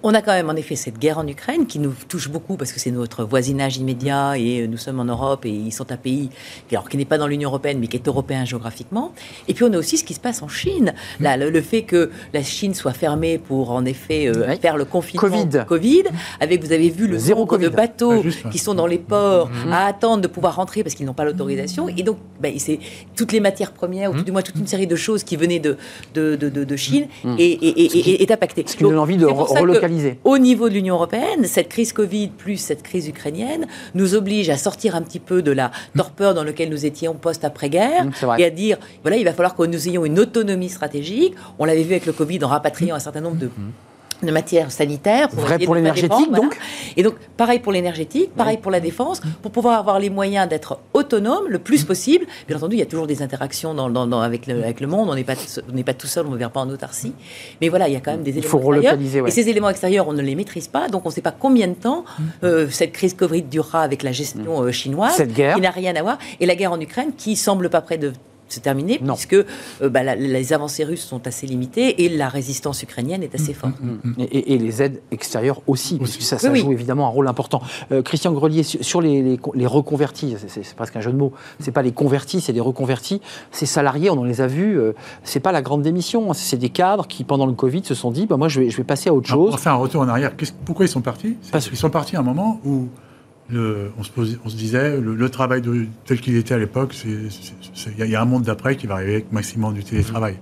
On 0.03 0.13
a 0.13 0.21
quand 0.21 0.33
même 0.33 0.49
en 0.49 0.55
effet 0.55 0.75
cette 0.75 0.99
guerre 0.99 1.17
en 1.17 1.27
Ukraine 1.27 1.67
qui 1.67 1.79
nous 1.79 1.93
touche 2.07 2.29
beaucoup 2.29 2.57
parce 2.57 2.71
que 2.71 2.79
c'est 2.79 2.91
notre 2.91 3.23
voisinage 3.23 3.77
immédiat 3.77 4.37
et 4.37 4.61
euh, 4.61 4.67
nous 4.67 4.77
sommes 4.77 4.99
en 4.99 5.05
Europe 5.05 5.45
et 5.45 5.51
ils 5.51 5.71
sont 5.71 5.91
un 5.91 5.97
pays 5.97 6.29
alors, 6.71 6.89
qui 6.89 6.97
n'est 6.97 7.05
pas 7.05 7.17
dans 7.17 7.27
l'Union 7.35 7.49
européenne 7.49 7.79
mais 7.79 7.87
qui 7.87 7.97
est 7.97 8.07
européen 8.07 8.45
géographiquement. 8.45 9.13
Et 9.47 9.53
puis 9.53 9.63
on 9.63 9.73
a 9.73 9.77
aussi 9.77 9.97
ce 9.97 10.03
qui 10.03 10.13
se 10.13 10.19
passe 10.19 10.41
en 10.41 10.47
Chine. 10.47 10.93
Là, 11.19 11.37
le, 11.37 11.61
fait 11.61 11.83
que 11.83 12.09
la 12.33 12.43
Chine 12.43 12.73
soit 12.73 12.93
fermée 12.93 13.37
pour 13.37 13.71
en 13.71 13.85
effet 13.85 14.27
euh, 14.27 14.55
faire 14.57 14.77
le 14.77 14.85
confinement 14.85 15.27
Covid. 15.27 15.65
Covid, 15.67 16.03
avec 16.39 16.63
vous 16.63 16.71
avez 16.71 16.89
vu 16.89 17.07
le 17.07 17.17
zéro 17.17 17.45
nombre 17.45 17.57
de 17.57 17.69
bateaux 17.69 18.23
qui 18.51 18.57
sont 18.57 18.73
dans 18.73 18.87
les 18.87 18.97
ports 18.97 19.49
mhm. 19.49 19.71
à 19.71 19.85
attendre 19.85 20.21
de 20.21 20.27
pouvoir 20.27 20.55
rentrer 20.55 20.83
parce 20.83 20.95
qu'ils 20.95 21.05
n'ont 21.05 21.13
pas 21.13 21.25
l'autorisation. 21.25 21.87
Et 21.89 22.03
donc 22.03 22.17
ben, 22.39 22.53
c'est 22.57 22.79
toutes 23.15 23.31
les 23.31 23.39
matières 23.39 23.71
premières 23.71 24.09
ou 24.11 24.13
tout, 24.13 24.19
mhm. 24.19 24.25
du 24.25 24.31
moins 24.31 24.41
toute 24.41 24.55
une 24.55 24.67
série 24.67 24.87
de 24.87 24.95
choses 24.95 25.23
qui 25.23 25.35
venaient 25.35 25.59
de, 25.59 25.77
de, 26.13 26.35
de, 26.35 26.75
Chine 26.75 27.07
mhm. 27.23 27.35
et, 27.39 27.51
et, 27.51 28.21
est 28.21 28.31
impactée. 28.31 28.63
Ce 28.67 28.75
qui 28.75 28.83
donne 28.83 28.97
envie 28.97 29.17
de 29.17 29.25
relocaliser. 29.25 30.19
Au 30.23 30.37
niveau 30.37 30.67
de 30.69 30.73
l'Union 30.73 30.95
européenne, 30.95 31.45
cette 31.45 31.69
crise 31.69 31.93
Covid 31.93 32.29
plus 32.29 32.57
cette 32.57 32.83
crise 32.83 33.07
ukrainienne 33.07 33.67
nous 33.93 34.15
oblige 34.15 34.49
à 34.49 34.57
sortir 34.57 34.95
un 34.95 35.01
petit 35.01 35.19
peu 35.19 35.41
de 35.41 35.51
la 35.51 35.71
torpeur 35.95 36.33
dans 36.33 36.43
laquelle 36.43 36.69
nous 36.69 36.85
étions 36.85 37.13
post-après-guerre 37.25 38.05
Mmh, 38.05 38.39
et 38.39 38.45
à 38.45 38.49
dire 38.49 38.77
voilà, 39.03 39.17
il 39.17 39.25
va 39.25 39.33
falloir 39.37 39.55
que 39.55 39.63
nous 39.63 39.87
ayons 39.89 40.05
une 40.05 40.19
autonomie 40.25 40.69
stratégique. 40.69 41.33
On 41.59 41.65
l'avait 41.65 41.83
vu 41.87 41.93
avec 41.97 42.05
le 42.05 42.13
Covid 42.13 42.39
en 42.45 42.49
rapatriant 42.55 42.95
un 42.95 43.03
certain 43.07 43.21
nombre 43.21 43.37
de. 43.37 43.49
De 44.25 44.31
matières 44.31 44.71
sanitaires. 44.71 45.29
Pour 45.29 45.41
Vrai 45.41 45.59
pour 45.59 45.75
l'énergétique, 45.75 46.31
donc 46.31 46.57
Et 46.97 47.03
donc, 47.03 47.15
pareil 47.37 47.59
pour 47.59 47.71
l'énergétique, 47.71 48.31
pareil 48.35 48.57
pour 48.57 48.71
la 48.71 48.79
défense, 48.79 49.21
pour 49.41 49.51
pouvoir 49.51 49.79
avoir 49.79 49.99
les 49.99 50.09
moyens 50.09 50.47
d'être 50.47 50.79
autonome 50.93 51.45
le 51.47 51.59
plus 51.59 51.83
possible. 51.83 52.25
Bien 52.47 52.57
entendu, 52.57 52.75
il 52.75 52.79
y 52.79 52.81
a 52.83 52.87
toujours 52.87 53.07
des 53.07 53.21
interactions 53.21 53.73
dans, 53.73 54.21
avec, 54.21 54.47
le, 54.47 54.63
avec, 54.63 54.79
le, 54.79 54.87
monde, 54.87 55.09
on 55.09 55.15
n'est 55.15 55.23
pas, 55.23 55.35
pas 55.85 55.93
tout 55.93 56.07
seul, 56.07 56.25
on 56.27 56.31
ne 56.31 56.37
vient 56.37 56.49
pas 56.49 56.61
en 56.61 56.69
autarcie. 56.69 57.13
Mais 57.61 57.69
voilà, 57.69 57.87
il 57.87 57.93
y 57.93 57.97
a 57.97 57.99
quand 57.99 58.11
même 58.11 58.23
des 58.23 58.31
éléments 58.31 58.45
il 58.45 58.49
faut 58.49 58.59
relocaliser, 58.59 59.21
Et 59.25 59.31
ces 59.31 59.49
éléments 59.49 59.69
extérieurs, 59.69 60.07
on 60.07 60.13
ne 60.13 60.21
les 60.21 60.35
maîtrise 60.35 60.67
pas, 60.67 60.87
donc 60.89 61.05
on 61.05 61.09
ne 61.09 61.13
sait 61.13 61.21
pas 61.21 61.35
combien 61.37 61.67
de 61.67 61.73
temps 61.73 62.05
euh, 62.43 62.67
cette 62.69 62.91
crise 62.91 63.13
Covid 63.13 63.43
durera 63.43 63.81
avec 63.81 64.03
la 64.03 64.11
gestion 64.11 64.63
euh, 64.63 64.71
chinoise, 64.71 65.13
cette 65.15 65.33
guerre. 65.33 65.55
qui 65.55 65.61
n'a 65.61 65.71
rien 65.71 65.95
à 65.95 66.01
voir, 66.01 66.17
et 66.39 66.45
la 66.45 66.55
guerre 66.55 66.71
en 66.71 66.79
Ukraine, 66.79 67.11
qui 67.15 67.35
semble 67.35 67.69
pas 67.69 67.81
près 67.81 67.97
de 67.97 68.13
c'est 68.47 68.61
terminé, 68.61 68.99
puisque 68.99 69.33
euh, 69.33 69.89
bah, 69.89 70.15
les 70.15 70.53
avancées 70.53 70.83
russes 70.83 71.03
sont 71.03 71.25
assez 71.27 71.47
limitées 71.47 72.05
et 72.05 72.09
la 72.09 72.29
résistance 72.29 72.83
ukrainienne 72.83 73.23
est 73.23 73.33
assez 73.33 73.51
mm, 73.51 73.55
forte. 73.55 73.73
Mm, 73.81 73.87
mm, 74.03 74.25
et, 74.31 74.57
les 74.57 74.81
aides 74.81 75.01
extérieures 75.11 75.61
aussi, 75.67 75.97
parce 75.97 76.17
que 76.17 76.23
ça, 76.23 76.37
ça 76.37 76.53
joue 76.53 76.71
évidemment 76.71 77.07
un 77.07 77.09
rôle 77.09 77.27
important. 77.27 77.61
Euh, 77.91 78.01
Christian 78.01 78.31
Grelier, 78.31 78.63
sur 78.63 79.01
les, 79.01 79.39
reconvertis, 79.65 80.35
c'est 80.47 80.75
presque 80.75 80.95
un 80.95 81.01
jeu 81.01 81.11
de 81.11 81.17
mots, 81.17 81.33
c'est 81.59 81.71
pas 81.71 81.81
les 81.81 81.91
convertis, 81.91 82.41
c'est 82.41 82.53
des 82.53 82.61
reconvertis. 82.61 83.21
Ces 83.51 83.65
salariés, 83.65 84.09
on 84.09 84.19
en 84.19 84.23
les 84.23 84.41
a 84.41 84.47
vus, 84.47 84.77
euh, 84.77 84.93
c'est 85.23 85.39
pas 85.39 85.51
la 85.51 85.61
grande 85.61 85.81
démission, 85.81 86.31
hein. 86.31 86.33
c'est 86.33 86.57
des 86.57 86.69
cadres 86.69 87.07
qui, 87.07 87.23
pendant 87.23 87.45
le 87.45 87.53
Covid, 87.53 87.83
se 87.83 87.95
sont 87.95 88.11
dit, 88.11 88.25
bah, 88.27 88.37
moi 88.37 88.47
je 88.47 88.61
vais, 88.61 88.69
je 88.69 88.77
vais 88.77 88.83
passer 88.83 89.09
à 89.09 89.13
autre 89.13 89.27
chose. 89.27 89.49
On 89.49 89.51
va 89.51 89.57
faire 89.57 89.73
un 89.73 89.77
retour 89.77 90.01
en 90.01 90.07
arrière. 90.07 90.33
Pourquoi 90.65 90.85
ils 90.85 90.89
sont 90.89 91.01
partis? 91.01 91.35
Parce 91.51 91.67
qu'ils 91.67 91.77
sont 91.77 91.89
partis 91.89 92.15
à 92.15 92.19
un 92.19 92.23
moment 92.23 92.59
où 92.65 92.87
on, 93.53 94.03
se 94.03 94.55
disait, 94.55 94.99
le, 94.99 95.29
travail 95.29 95.61
tel 96.05 96.19
qu'il 96.19 96.35
était 96.35 96.53
à 96.53 96.57
l'époque, 96.57 96.95
il 97.05 98.09
y, 98.09 98.15
a 98.15 98.21
un 98.21 98.25
monde 98.25 98.43
d'après 98.43 98.75
qui 98.75 98.87
va 98.87 98.95
arriver 98.95 99.13
avec 99.13 99.31
maximum 99.31 99.73
du 99.73 99.83
télétravail. 99.83 100.37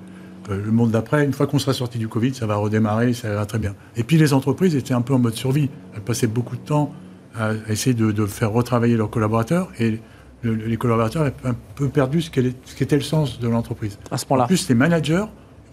Euh, 0.49 0.62
le 0.64 0.72
monde 0.72 0.91
d'après, 0.91 1.24
une 1.24 1.34
fois 1.34 1.47
qu'on 1.47 1.60
sera 1.60 1.74
sorti 1.74 1.97
du 1.97 2.08
Covid, 2.08 2.34
ça 2.34 2.45
va 2.45 2.56
redémarrer, 2.56 3.14
ça 3.14 3.32
ira 3.32 3.45
très 3.45 3.60
bien. 3.60 3.76
Et 3.95 4.04
puis 4.04 4.18
les 4.18 4.34
entreprises 4.34 4.76
étaient 4.76 4.93
un 4.93 5.01
peu 5.01 5.14
en 5.14 5.20
mode 5.20 5.36
survie. 5.36 5.70
Elles 5.95 6.01
passaient 6.01 6.28
beaucoup 6.28 6.56
de 6.56 6.62
temps 6.62 6.93
à 7.36 7.51
essayer 7.70 7.93
de, 7.93 8.26
faire 8.26 8.51
retravailler 8.51 8.95
leurs 8.95 9.10
collaborateurs 9.10 9.70
et 9.80 9.99
les 10.43 10.78
collaborateurs 10.78 11.24
avaient 11.24 11.34
un 11.45 11.56
peu 11.76 11.88
perdu 11.88 12.22
ce 12.22 12.30
qu'était 12.30 12.95
le 12.95 13.01
sens 13.01 13.39
de 13.39 13.47
l'entreprise. 13.47 13.97
À 14.12 14.18
ce 14.18 14.26
point-là. 14.26 14.43
En 14.43 14.47
plus, 14.47 14.68
les 14.68 14.76
managers 14.76 15.24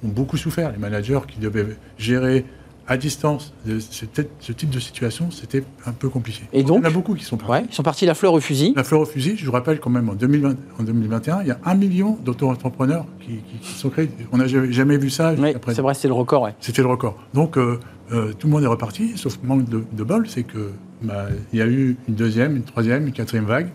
ont 0.04 0.08
beaucoup 0.08 0.36
souffert. 0.36 0.70
Les 0.72 0.78
managers 0.78 1.20
qui 1.28 1.38
devaient 1.38 1.66
gérer 1.98 2.44
à 2.90 2.96
distance, 2.96 3.54
ce 3.64 4.52
type 4.52 4.68
de 4.68 4.80
situation, 4.80 5.30
c'était 5.30 5.62
un 5.86 5.92
peu 5.92 6.08
compliqué. 6.08 6.42
Et 6.52 6.64
donc, 6.64 6.78
il 6.78 6.82
y 6.82 6.86
en 6.88 6.90
a 6.90 6.92
beaucoup 6.92 7.14
qui 7.14 7.22
sont 7.22 7.36
partis. 7.36 7.52
Ouais, 7.52 7.64
ils 7.70 7.72
sont 7.72 7.84
partis 7.84 8.04
la 8.04 8.16
fleur 8.16 8.32
au 8.32 8.40
fusil. 8.40 8.72
La 8.74 8.82
fleur 8.82 9.02
au 9.02 9.06
fusil, 9.06 9.36
je 9.36 9.46
vous 9.46 9.52
rappelle 9.52 9.78
quand 9.78 9.90
même, 9.90 10.08
en, 10.08 10.14
2020, 10.14 10.56
en 10.76 10.82
2021, 10.82 11.42
il 11.42 11.46
y 11.46 11.50
a 11.52 11.58
un 11.64 11.76
million 11.76 12.18
d'auto-entrepreneurs 12.24 13.06
qui, 13.20 13.42
sont 13.62 13.90
créés. 13.90 14.10
On 14.32 14.38
n'a 14.38 14.48
jamais 14.48 14.98
vu 14.98 15.08
ça. 15.08 15.34
Oui, 15.38 15.54
c'est 15.68 15.80
vrai, 15.80 15.94
c'était 15.94 16.08
le 16.08 16.14
record. 16.14 16.42
Ouais. 16.42 16.54
C'était 16.58 16.82
le 16.82 16.88
record. 16.88 17.16
Donc, 17.32 17.56
euh, 17.56 17.78
euh, 18.10 18.32
tout 18.32 18.48
le 18.48 18.54
monde 18.54 18.64
est 18.64 18.66
reparti, 18.66 19.12
sauf 19.16 19.38
manque 19.44 19.68
de, 19.68 19.84
de 19.92 20.02
bol, 20.02 20.28
c'est 20.28 20.42
que 20.42 20.72
bah, 21.00 21.26
il 21.52 21.60
y 21.60 21.62
a 21.62 21.66
eu 21.66 21.96
une 22.08 22.14
deuxième, 22.16 22.56
une 22.56 22.64
troisième, 22.64 23.06
une 23.06 23.12
quatrième 23.12 23.44
vague. 23.44 23.68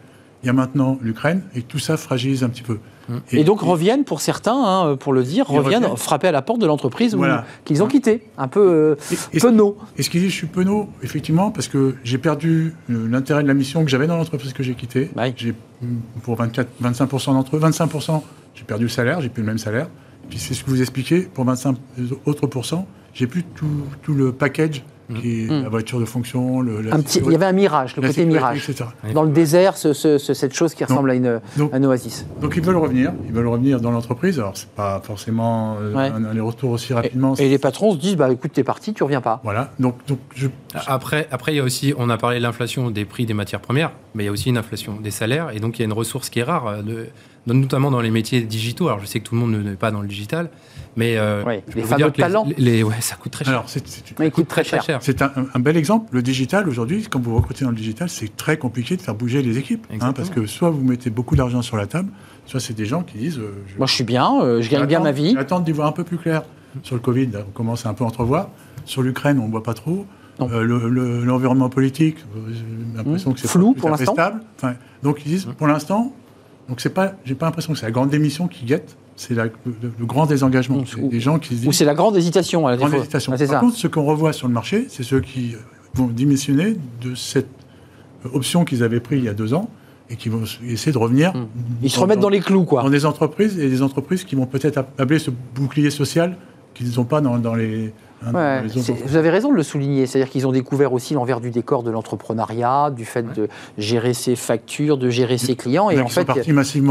Il 0.43 0.47
y 0.47 0.49
a 0.49 0.53
maintenant 0.53 0.99
l'Ukraine, 1.01 1.43
et 1.55 1.61
tout 1.61 1.79
ça 1.79 1.95
fragilise 1.95 2.43
un 2.43 2.49
petit 2.49 2.63
peu. 2.63 2.79
Et, 3.31 3.43
donc 3.43 3.61
reviennent, 3.61 4.03
pour 4.03 4.21
certains, 4.21 4.55
hein, 4.55 4.95
pour 4.95 5.13
le 5.13 5.23
dire, 5.23 5.47
reviennent, 5.47 5.95
frapper 5.95 6.27
à 6.27 6.31
la 6.31 6.41
porte 6.41 6.59
de 6.59 6.65
l'entreprise 6.65 7.17
qu'ils 7.63 7.83
ont 7.83 7.87
quitté, 7.87 8.23
un 8.37 8.47
peu 8.47 8.95
euh, 9.01 9.39
penaud. 9.39 9.77
Et 9.97 10.03
ce 10.03 10.09
qu'ils 10.09 10.21
disent, 10.21 10.31
je 10.31 10.35
suis 10.35 10.47
penaud, 10.47 10.89
effectivement, 11.03 11.51
parce 11.51 11.67
que 11.67 11.95
j'ai 12.03 12.17
perdu 12.17 12.73
euh, 12.89 13.07
l'intérêt 13.09 13.43
de 13.43 13.47
la 13.47 13.53
mission 13.53 13.83
que 13.83 13.89
j'avais 13.89 14.07
dans 14.07 14.17
l'entreprise 14.17 14.53
que 14.53 14.63
j'ai 14.63 14.75
quittée. 14.75 15.09
J'ai 15.35 15.53
pour 16.23 16.35
24, 16.35 16.67
25% 16.81 17.33
d'entre 17.33 17.57
eux, 17.57 17.59
25%, 17.59 18.21
j'ai 18.55 18.63
perdu 18.63 18.85
le 18.85 18.89
salaire, 18.89 19.21
j'ai 19.21 19.29
plus 19.29 19.41
le 19.41 19.47
même 19.47 19.57
salaire. 19.57 19.87
Puis 20.29 20.39
c'est 20.39 20.53
ce 20.53 20.63
que 20.63 20.69
vous 20.69 20.81
expliquez, 20.81 21.21
pour 21.21 21.45
25 21.45 21.75
autres 22.25 22.47
pourcents, 22.47 22.87
j'ai 23.13 23.27
plus 23.27 23.43
tout, 23.43 23.83
tout 24.01 24.13
le 24.13 24.31
package 24.31 24.83
qui 25.13 25.45
mmh. 25.45 25.63
la 25.63 25.69
voiture 25.69 25.99
de 25.99 26.05
fonction. 26.05 26.61
Le, 26.61 26.81
il 27.15 27.31
y 27.31 27.35
avait 27.35 27.45
un 27.45 27.51
mirage, 27.51 27.95
le 27.95 28.01
côté 28.01 28.25
mirage. 28.25 28.69
Dans 29.13 29.23
le 29.23 29.31
désert, 29.31 29.77
cette 29.77 30.53
chose 30.53 30.73
qui 30.73 30.83
ressemble 30.83 31.11
à, 31.11 31.15
une, 31.15 31.41
un 31.71 31.83
oasis. 31.83 32.25
Donc 32.41 32.55
ils 32.55 32.63
veulent 32.63 32.77
revenir, 32.77 33.13
ils 33.25 33.33
veulent 33.33 33.47
revenir 33.47 33.81
dans 33.81 33.91
l'entreprise. 33.91 34.39
Alors 34.39 34.57
c'est 34.57 34.69
pas 34.69 35.01
forcément 35.03 35.77
euh, 35.79 35.95
un, 35.95 36.25
aller-retour 36.25 36.71
aussi 36.71 36.93
rapidement. 36.93 37.35
Et, 37.35 37.49
les 37.49 37.59
patrons 37.59 37.93
se 37.93 37.97
disent, 37.97 38.15
bah 38.15 38.31
écoute, 38.31 38.51
t'es 38.53 38.63
parti, 38.63 38.93
tu 38.93 39.03
reviens 39.03 39.21
pas. 39.21 39.39
Voilà. 39.43 39.71
Donc, 39.79 39.97
donc 40.07 40.19
je... 40.33 40.47
après, 40.87 41.27
après, 41.31 41.53
il 41.53 41.57
y 41.57 41.59
a 41.59 41.63
aussi, 41.63 41.93
on 41.97 42.09
a 42.09 42.17
parlé 42.17 42.37
de 42.37 42.43
l'inflation 42.43 42.91
des 42.91 43.05
prix 43.05 43.25
des 43.25 43.33
matières 43.33 43.61
premières, 43.61 43.91
mais 44.13 44.23
il 44.23 44.25
y 44.25 44.29
a 44.29 44.31
aussi 44.31 44.49
une 44.49 44.57
inflation 44.57 44.99
des 44.99 45.11
salaires, 45.11 45.51
et 45.53 45.59
donc 45.59 45.77
il 45.77 45.81
y 45.81 45.83
a 45.83 45.85
une 45.85 45.93
ressource 45.93 46.29
qui 46.29 46.39
est 46.39 46.43
rare, 46.43 46.67
euh, 46.67 46.81
de, 46.81 47.07
notamment 47.47 47.91
dans 47.91 48.01
les 48.01 48.11
métiers 48.11 48.41
digitaux. 48.41 48.87
Alors 48.87 48.99
je 48.99 49.05
sais 49.05 49.19
que 49.19 49.25
tout 49.25 49.35
le 49.35 49.41
monde 49.41 49.55
n'est 49.55 49.75
pas 49.75 49.91
dans 49.91 50.01
le 50.01 50.07
digital, 50.07 50.49
mais 50.95 51.17
euh, 51.17 51.43
les 51.75 51.83
fameux 51.83 52.11
talents. 52.11 52.47
Les, 52.57 52.83
ouais, 52.83 52.95
ça 53.01 53.15
coûte 53.15 53.31
très 53.31 53.45
cher. 53.45 53.53
Alors, 53.53 53.69
c'est, 53.69 53.83
coûte 54.31 54.47
très, 54.47 54.63
cher. 54.63 54.81
C'est 55.01 55.21
un, 55.21 55.59
bel 55.59 55.77
exemple. 55.77 56.07
Le 56.11 56.21
digital, 56.21 56.69
aujourd'hui, 56.69 57.05
quand 57.09 57.21
vous 57.21 57.35
recrutez 57.35 57.65
dans 57.65 57.71
le 57.71 57.77
digital, 57.77 58.09
c'est 58.09 58.35
très 58.35 58.57
compliqué 58.57 58.95
de 58.95 59.01
faire 59.01 59.15
bouger 59.15 59.41
les 59.41 59.57
équipes. 59.57 59.85
Hein, 59.99 60.13
parce 60.13 60.29
que 60.29 60.45
soit 60.45 60.69
vous 60.69 60.83
mettez 60.83 61.09
beaucoup 61.09 61.35
d'argent 61.35 61.61
sur 61.61 61.77
la 61.77 61.87
table, 61.87 62.09
soit 62.45 62.59
c'est 62.59 62.73
des 62.73 62.85
gens 62.85 63.03
qui 63.03 63.17
disent 63.17 63.39
euh, 63.39 63.63
Moi, 63.77 63.87
je 63.87 63.93
suis 63.93 64.03
bien, 64.03 64.41
euh, 64.41 64.61
je 64.61 64.69
gagne 64.69 64.85
bien 64.85 65.01
ma 65.01 65.11
vie. 65.11 65.33
J'attends 65.35 65.59
d'y 65.59 65.71
voir 65.71 65.87
un 65.87 65.93
peu 65.93 66.03
plus 66.03 66.17
clair. 66.17 66.43
Sur 66.83 66.95
le 66.95 67.01
Covid, 67.01 67.29
on 67.47 67.51
commence 67.51 67.85
à 67.85 67.89
un 67.89 67.93
peu 67.93 68.03
entrevoir. 68.03 68.49
Sur 68.85 69.01
l'Ukraine, 69.01 69.39
on 69.39 69.47
ne 69.47 69.51
voit 69.51 69.63
pas 69.63 69.73
trop. 69.73 70.05
l'environnement 70.39 71.69
politique, 71.69 72.17
j'ai 72.51 72.63
l'impression 72.95 73.33
que 73.33 73.39
c'est 73.39 73.47
flou 73.47 73.73
pour 73.73 73.89
l'instant. 73.89 74.13
Stable. 74.13 74.43
donc 75.03 75.21
ils 75.25 75.29
disent, 75.29 75.47
pour 75.57 75.67
l'instant, 75.67 76.13
donc 76.69 76.81
c'est 76.81 76.89
pas, 76.89 77.13
j'ai 77.25 77.35
pas 77.35 77.45
l'impression 77.45 77.73
que 77.73 77.79
c'est 77.79 77.85
la 77.85 77.91
grande 77.91 78.09
démission 78.09 78.47
qui 78.47 78.65
guette 78.65 78.97
c'est 79.15 79.33
le, 79.33 79.49
grand 80.01 80.25
désengagement. 80.25 80.83
C'est 80.85 81.07
des 81.07 81.19
gens 81.19 81.39
qui 81.39 81.57
Ou 81.65 81.71
c'est 81.71 81.85
la 81.85 81.93
grande 81.93 82.17
hésitation. 82.17 82.61
grande 82.75 82.93
hésitation. 82.93 83.31
Par 83.31 83.61
contre, 83.61 83.77
ce 83.77 83.87
qu'on 83.87 84.03
revoit 84.03 84.33
sur 84.33 84.47
le 84.47 84.53
marché, 84.53 84.87
c'est 84.89 85.03
ceux 85.03 85.21
qui 85.21 85.55
vont 85.93 86.07
démissionner 86.07 86.75
de 87.01 87.15
cette 87.15 87.47
option 88.33 88.65
qu'ils 88.65 88.83
avaient 88.83 88.99
prise 88.99 89.19
il 89.19 89.25
y 89.25 89.29
a 89.29 89.33
deux 89.33 89.53
ans 89.53 89.69
et 90.09 90.17
qui 90.17 90.29
vont 90.29 90.43
essayer 90.67 90.91
de 90.91 90.97
revenir. 90.97 91.33
Hmm. 91.33 91.47
Ils 91.81 91.89
se 91.89 91.99
remettent 91.99 92.19
dans 92.19 92.29
les 92.29 92.41
clous, 92.41 92.65
quoi. 92.65 92.83
Dans 92.83 92.89
des 92.89 93.05
entreprises 93.05 93.57
et 93.57 93.69
des 93.69 93.81
entreprises 93.81 94.23
qui 94.23 94.35
vont 94.35 94.45
peut-être 94.45 94.85
appeler 94.97 95.19
ce 95.19 95.31
bouclier 95.55 95.89
social 95.89 96.37
qu'ils 96.73 96.95
n'ont 96.97 97.05
pas 97.05 97.21
dans 97.21 97.55
les, 97.55 97.93
Hein, 98.23 98.63
vous 99.05 99.15
avez 99.15 99.29
raison 99.29 99.51
de 99.51 99.55
le 99.55 99.63
souligner, 99.63 100.05
c'est-à-dire 100.05 100.31
qu'ils 100.31 100.47
ont 100.47 100.51
découvert 100.51 100.93
aussi 100.93 101.13
l'envers 101.13 101.41
du 101.41 101.51
décor 101.51 101.83
de 101.83 101.91
l'entrepreneuriat, 101.91 102.89
du 102.89 103.05
fait 103.05 103.33
de 103.33 103.47
gérer 103.77 104.13
ses 104.13 104.35
factures, 104.35 104.97
de 104.97 105.09
gérer 105.09 105.37
ses 105.37 105.55
clients. 105.55 105.89
Et 105.89 105.99
en 105.99 106.07
fait, 106.07 106.27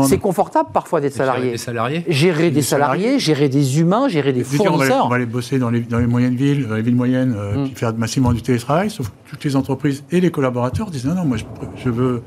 c'est 0.05 0.19
confortable 0.19 0.69
parfois 0.73 1.01
d'être 1.01 1.15
salarié. 1.15 1.53
Des 1.53 1.59
salariés. 1.59 2.05
Gérer 2.09 2.51
des, 2.51 2.63
salariés, 2.63 3.19
gérer 3.19 3.49
des 3.49 3.81
humains, 3.81 4.09
gérer 4.09 4.33
des 4.33 4.45
fournisseurs. 4.45 5.07
On 5.07 5.09
va, 5.09 5.17
aller, 5.17 5.27
bosser 5.27 5.59
dans 5.59 5.71
les, 5.71 5.85
moyennes 6.07 6.37
villes, 6.37 6.69
dans 6.69 6.77
les 6.77 6.83
villes 6.83 6.97
moyennes, 6.97 7.35
euh, 7.37 7.65
mm. 7.65 7.69
faire 7.75 7.95
massivement 7.95 8.33
du 8.33 8.43
télétravail, 8.43 8.91
sauf 8.91 9.09
que 9.09 9.31
toutes 9.31 9.45
les 9.45 9.57
entreprises 9.57 10.05
et 10.11 10.21
les 10.21 10.31
collaborateurs 10.31 10.91
disent 10.91 11.07
non, 11.07 11.15
non, 11.15 11.25
moi 11.25 11.37
je, 11.77 11.91
veux. 11.91 12.23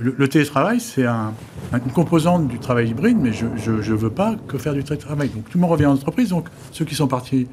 Le, 0.00 0.28
télétravail, 0.28 0.80
c'est 0.80 1.04
un, 1.04 1.32
une 1.72 1.92
composante 1.92 2.48
du 2.48 2.58
travail 2.58 2.88
hybride, 2.88 3.18
mais 3.20 3.32
je 3.32 3.70
ne 3.70 3.96
veux 3.96 4.10
pas 4.10 4.34
que 4.48 4.58
faire 4.58 4.74
du 4.74 4.82
télétravail. 4.82 5.28
Donc 5.28 5.44
tout 5.44 5.58
le 5.58 5.60
monde 5.60 5.70
revient 5.70 5.86
en 5.86 5.92
entreprise. 5.92 6.30
Donc 6.30 6.48
ceux 6.72 6.84
qui 6.84 6.94
sont 6.94 7.08
partis 7.08 7.46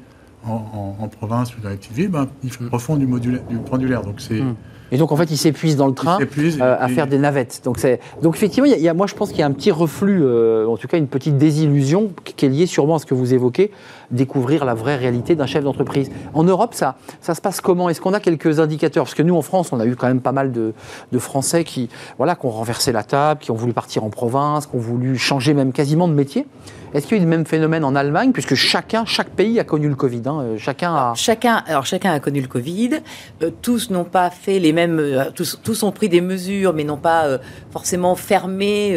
en, 0.46 1.08
province 1.08 1.56
ou 1.56 1.60
dans 1.60 1.70
les 1.70 1.76
petites 1.76 1.92
villes, 1.92 2.10
ben, 2.10 2.28
ils 2.42 2.50
mm. 2.50 2.68
refont 2.70 2.96
du, 2.96 3.06
modulaire, 3.06 3.42
du 3.48 3.56
pendulaire. 3.58 4.02
Donc 4.02 4.16
c'est. 4.20 4.40
Mm. 4.40 4.54
Et 4.92 4.96
donc 4.96 5.10
en 5.10 5.16
fait, 5.16 5.30
ils 5.30 5.36
s'épuisent 5.36 5.76
dans 5.76 5.88
le 5.88 5.94
train 5.94 6.18
euh, 6.20 6.76
à 6.78 6.88
faire 6.88 7.06
des 7.06 7.18
navettes. 7.18 7.62
Donc, 7.64 7.84
donc 8.22 8.36
effectivement, 8.36 8.68
il 8.70 8.80
y, 8.80 8.88
a, 8.88 8.94
moi 8.94 9.06
je 9.06 9.14
pense 9.14 9.30
qu'il 9.30 9.38
y 9.38 9.42
a 9.42 9.46
un 9.46 9.52
petit 9.52 9.72
reflux, 9.72 10.22
euh, 10.22 10.68
en 10.68 10.76
tout 10.76 10.86
cas 10.86 10.98
une 10.98 11.08
petite 11.08 11.36
désillusion 11.36 12.10
qui 12.24 12.46
est 12.46 12.48
liée 12.48 12.66
sûrement 12.66 12.96
à 12.96 12.98
ce 12.98 13.06
que 13.06 13.14
vous 13.14 13.34
évoquez, 13.34 13.72
découvrir 14.10 14.64
la 14.64 14.74
vraie 14.74 14.96
réalité 14.96 15.34
d'un 15.34 15.46
chef 15.46 15.64
d'entreprise. 15.64 16.10
En 16.32 16.44
Europe, 16.44 16.74
ça, 16.74 16.96
ça 17.20 17.34
se 17.34 17.40
passe 17.40 17.60
comment? 17.60 17.88
Est-ce 17.88 18.00
qu'on 18.00 18.12
a 18.12 18.20
quelques 18.20 18.60
indicateurs? 18.60 19.04
Parce 19.04 19.14
que 19.14 19.22
nous, 19.22 19.34
en 19.34 19.42
France, 19.42 19.72
on 19.72 19.80
a 19.80 19.86
eu 19.86 19.96
quand 19.96 20.06
même 20.06 20.20
pas 20.20 20.32
mal 20.32 20.52
de, 20.52 20.74
de 21.10 21.18
Français 21.18 21.64
qui, 21.64 21.88
voilà, 22.18 22.36
qui 22.36 22.46
ont 22.46 22.50
renversé 22.50 22.92
la 22.92 23.02
table, 23.02 23.40
qui 23.40 23.50
ont 23.50 23.56
voulu 23.56 23.72
partir 23.72 24.04
en 24.04 24.10
province, 24.10 24.66
qui 24.66 24.76
ont 24.76 24.80
voulu 24.80 25.18
changer 25.18 25.54
même 25.54 25.72
quasiment 25.72 26.06
de 26.06 26.14
métier. 26.14 26.46
Est-ce 26.94 27.08
qu'il 27.08 27.16
y 27.16 27.20
a 27.20 27.22
eu 27.22 27.26
le 27.26 27.30
même 27.30 27.44
phénomène 27.44 27.82
en 27.84 27.96
Allemagne, 27.96 28.30
puisque 28.30 28.54
chacun, 28.54 29.04
chaque 29.04 29.30
pays 29.30 29.58
a 29.58 29.64
connu 29.64 29.88
le 29.88 29.96
Covid 29.96 30.22
hein, 30.26 30.40
euh, 30.42 30.58
Chacun 30.58 30.94
a... 30.94 31.14
Chacun, 31.16 31.64
alors 31.66 31.84
chacun 31.86 32.12
a 32.12 32.20
connu 32.20 32.40
le 32.40 32.46
Covid. 32.46 33.00
Euh, 33.42 33.50
tous 33.62 33.90
n'ont 33.90 34.04
pas 34.04 34.30
fait 34.30 34.60
les 34.60 34.72
mêmes... 34.72 35.00
Euh, 35.00 35.24
tous, 35.34 35.58
tous, 35.60 35.82
ont 35.82 35.90
pris 35.90 36.08
des 36.08 36.20
mesures, 36.20 36.72
mais 36.72 36.84
n'ont 36.84 36.96
pas 36.96 37.40
forcément 37.72 38.14
fermé 38.14 38.96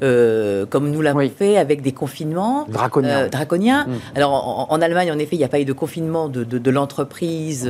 comme 0.00 0.90
nous 0.90 1.02
l'avons 1.02 1.28
fait, 1.28 1.58
avec 1.58 1.82
des 1.82 1.92
confinements 1.92 2.64
draconiens. 2.66 3.28
draconiens. 3.28 3.84
Mm. 3.86 3.92
Alors 4.14 4.66
en, 4.70 4.80
Allemagne, 4.80 5.12
en 5.12 5.18
effet, 5.18 5.36
il 5.36 5.40
n'y 5.40 5.44
a 5.44 5.48
pas 5.48 5.60
eu 5.60 5.66
de 5.66 5.72
confinement 5.74 6.28
de, 6.28 6.44
de, 6.44 6.70
l'entreprise, 6.70 7.68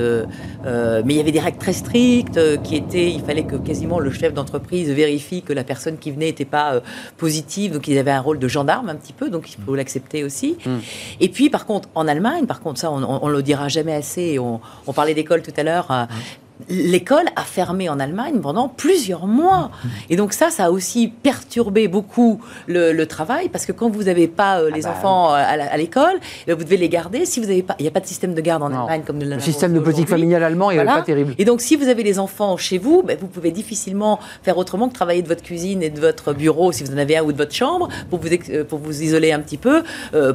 mais 0.64 1.14
il 1.14 1.16
y 1.16 1.20
avait 1.20 1.32
des 1.32 1.40
règles 1.40 1.58
très 1.58 1.72
strictes 1.72 2.62
qui 2.62 2.76
étaient... 2.76 3.10
Il 3.10 3.22
fallait 3.22 3.42
que 3.42 3.56
quasiment 3.56 3.98
le 3.98 4.12
chef 4.12 4.34
d'entreprise 4.34 4.90
vérifie 4.90 5.42
que 5.42 5.52
la 5.52 5.64
personne 5.64 5.98
qui 5.98 6.12
venait 6.12 6.26
n'était 6.26 6.44
pas 6.44 6.80
positive, 7.16 7.72
donc 7.72 7.88
ils 7.88 7.98
avaient 7.98 8.12
un 8.12 8.20
rôle 8.20 8.38
de 8.38 8.46
gendarme 8.46 8.88
un 8.88 8.94
petit 8.94 9.12
peu. 9.12 9.30
Donc 9.30 9.47
il 9.56 9.64
faut 9.64 9.74
l'accepter 9.74 10.24
aussi. 10.24 10.56
Hmm. 10.64 10.78
Et 11.20 11.28
puis, 11.28 11.50
par 11.50 11.66
contre, 11.66 11.88
en 11.94 12.08
Allemagne, 12.08 12.46
par 12.46 12.60
contre, 12.60 12.80
ça, 12.80 12.90
on 12.90 13.26
ne 13.26 13.32
le 13.32 13.42
dira 13.42 13.68
jamais 13.68 13.94
assez. 13.94 14.38
On, 14.38 14.60
on 14.86 14.92
parlait 14.92 15.14
d'école 15.14 15.42
tout 15.42 15.52
à 15.56 15.62
l'heure. 15.62 15.90
Euh, 15.90 16.04
l'école 16.68 17.26
a 17.36 17.42
fermé 17.42 17.88
en 17.88 18.00
Allemagne 18.00 18.40
pendant 18.40 18.68
plusieurs 18.68 19.26
mois. 19.26 19.70
Et 20.10 20.16
donc 20.16 20.32
ça, 20.32 20.50
ça 20.50 20.66
a 20.66 20.70
aussi 20.70 21.08
perturbé 21.08 21.88
beaucoup 21.88 22.40
le, 22.66 23.08
travail, 23.08 23.48
parce 23.48 23.64
que 23.64 23.72
quand 23.72 23.88
vous 23.88 24.04
n'avez 24.04 24.28
pas 24.28 24.60
euh, 24.60 24.70
les 24.70 24.84
ah 24.84 24.90
bah 24.90 24.96
enfants 24.98 25.34
euh, 25.34 25.38
à, 25.38 25.76
l'école, 25.78 26.16
euh, 26.48 26.54
vous 26.54 26.64
devez 26.64 26.76
les 26.76 26.90
garder. 26.90 27.24
Si 27.24 27.40
vous 27.40 27.46
n'avez 27.46 27.62
pas, 27.62 27.74
il 27.78 27.82
n'y 27.82 27.88
a 27.88 27.90
pas 27.90 28.00
de 28.00 28.06
système 28.06 28.34
de 28.34 28.40
garde 28.40 28.62
en 28.62 28.66
Allemagne 28.66 29.02
comme 29.06 29.18
le 29.18 29.40
système 29.40 29.72
de 29.72 29.80
politique 29.80 30.08
familiale 30.08 30.42
allemand 30.42 30.70
n'est 30.70 30.84
pas 30.84 31.02
terrible. 31.02 31.34
Et 31.38 31.44
donc 31.44 31.60
si 31.60 31.76
vous 31.76 31.88
avez 31.88 32.02
les 32.02 32.18
enfants 32.18 32.56
chez 32.56 32.76
vous, 32.76 33.02
ben, 33.02 33.16
vous 33.18 33.28
pouvez 33.28 33.50
difficilement 33.50 34.18
faire 34.42 34.58
autrement 34.58 34.88
que 34.88 34.94
travailler 34.94 35.22
de 35.22 35.28
votre 35.28 35.42
cuisine 35.42 35.82
et 35.82 35.90
de 35.90 36.00
votre 36.00 36.34
bureau, 36.34 36.72
si 36.72 36.84
vous 36.84 36.92
en 36.92 36.98
avez 36.98 37.16
un, 37.16 37.22
ou 37.22 37.32
de 37.32 37.38
votre 37.38 37.54
chambre, 37.54 37.88
pour 38.10 38.18
vous, 38.18 38.28
pour 38.68 38.78
vous 38.78 39.02
isoler 39.02 39.32
un 39.32 39.40
petit 39.40 39.56
peu 39.56 39.82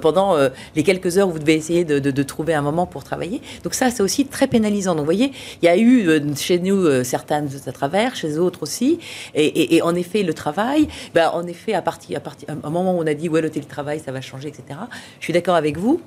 pendant 0.01 0.35
les 0.75 0.83
quelques 0.83 1.17
heures 1.17 1.27
où 1.27 1.31
vous 1.31 1.39
devez 1.39 1.55
essayer 1.55 1.83
de, 1.83 1.99
de, 1.99 2.23
trouver 2.23 2.53
un 2.53 2.61
moment 2.61 2.85
pour 2.85 3.03
travailler. 3.03 3.41
Donc 3.63 3.73
ça, 3.73 3.91
c'est 3.91 4.01
aussi 4.01 4.25
très 4.25 4.47
pénalisant. 4.47 4.93
Donc 4.93 5.01
vous 5.01 5.05
voyez, 5.05 5.31
il 5.61 5.65
y 5.65 5.69
a 5.69 5.77
eu 5.77 6.12
chez 6.35 6.59
nous, 6.59 6.85
euh, 6.85 7.03
certaines 7.03 7.49
à 7.65 7.71
travers, 7.71 8.15
chez 8.15 8.33
d'autres 8.33 8.63
aussi. 8.63 8.99
Et, 9.35 9.81
en 9.81 9.95
effet, 9.95 10.23
le 10.23 10.33
travail, 10.33 10.87
ben, 11.13 11.29
en 11.33 11.45
effet, 11.47 11.73
à 11.73 11.81
partir, 11.81 12.17
à 12.17 12.21
partir, 12.21 12.49
un 12.49 12.69
moment 12.69 12.95
où 12.95 13.01
on 13.01 13.07
a 13.07 13.13
dit, 13.13 13.29
ouais, 13.29 13.41
le 13.41 13.49
télétravail, 13.49 13.99
ça 13.99 14.11
va 14.11 14.21
changer, 14.21 14.49
etc. 14.49 14.79
Je 15.19 15.25
suis 15.25 15.33
d'accord 15.33 15.55
avec 15.55 15.77
vous. 15.77 16.01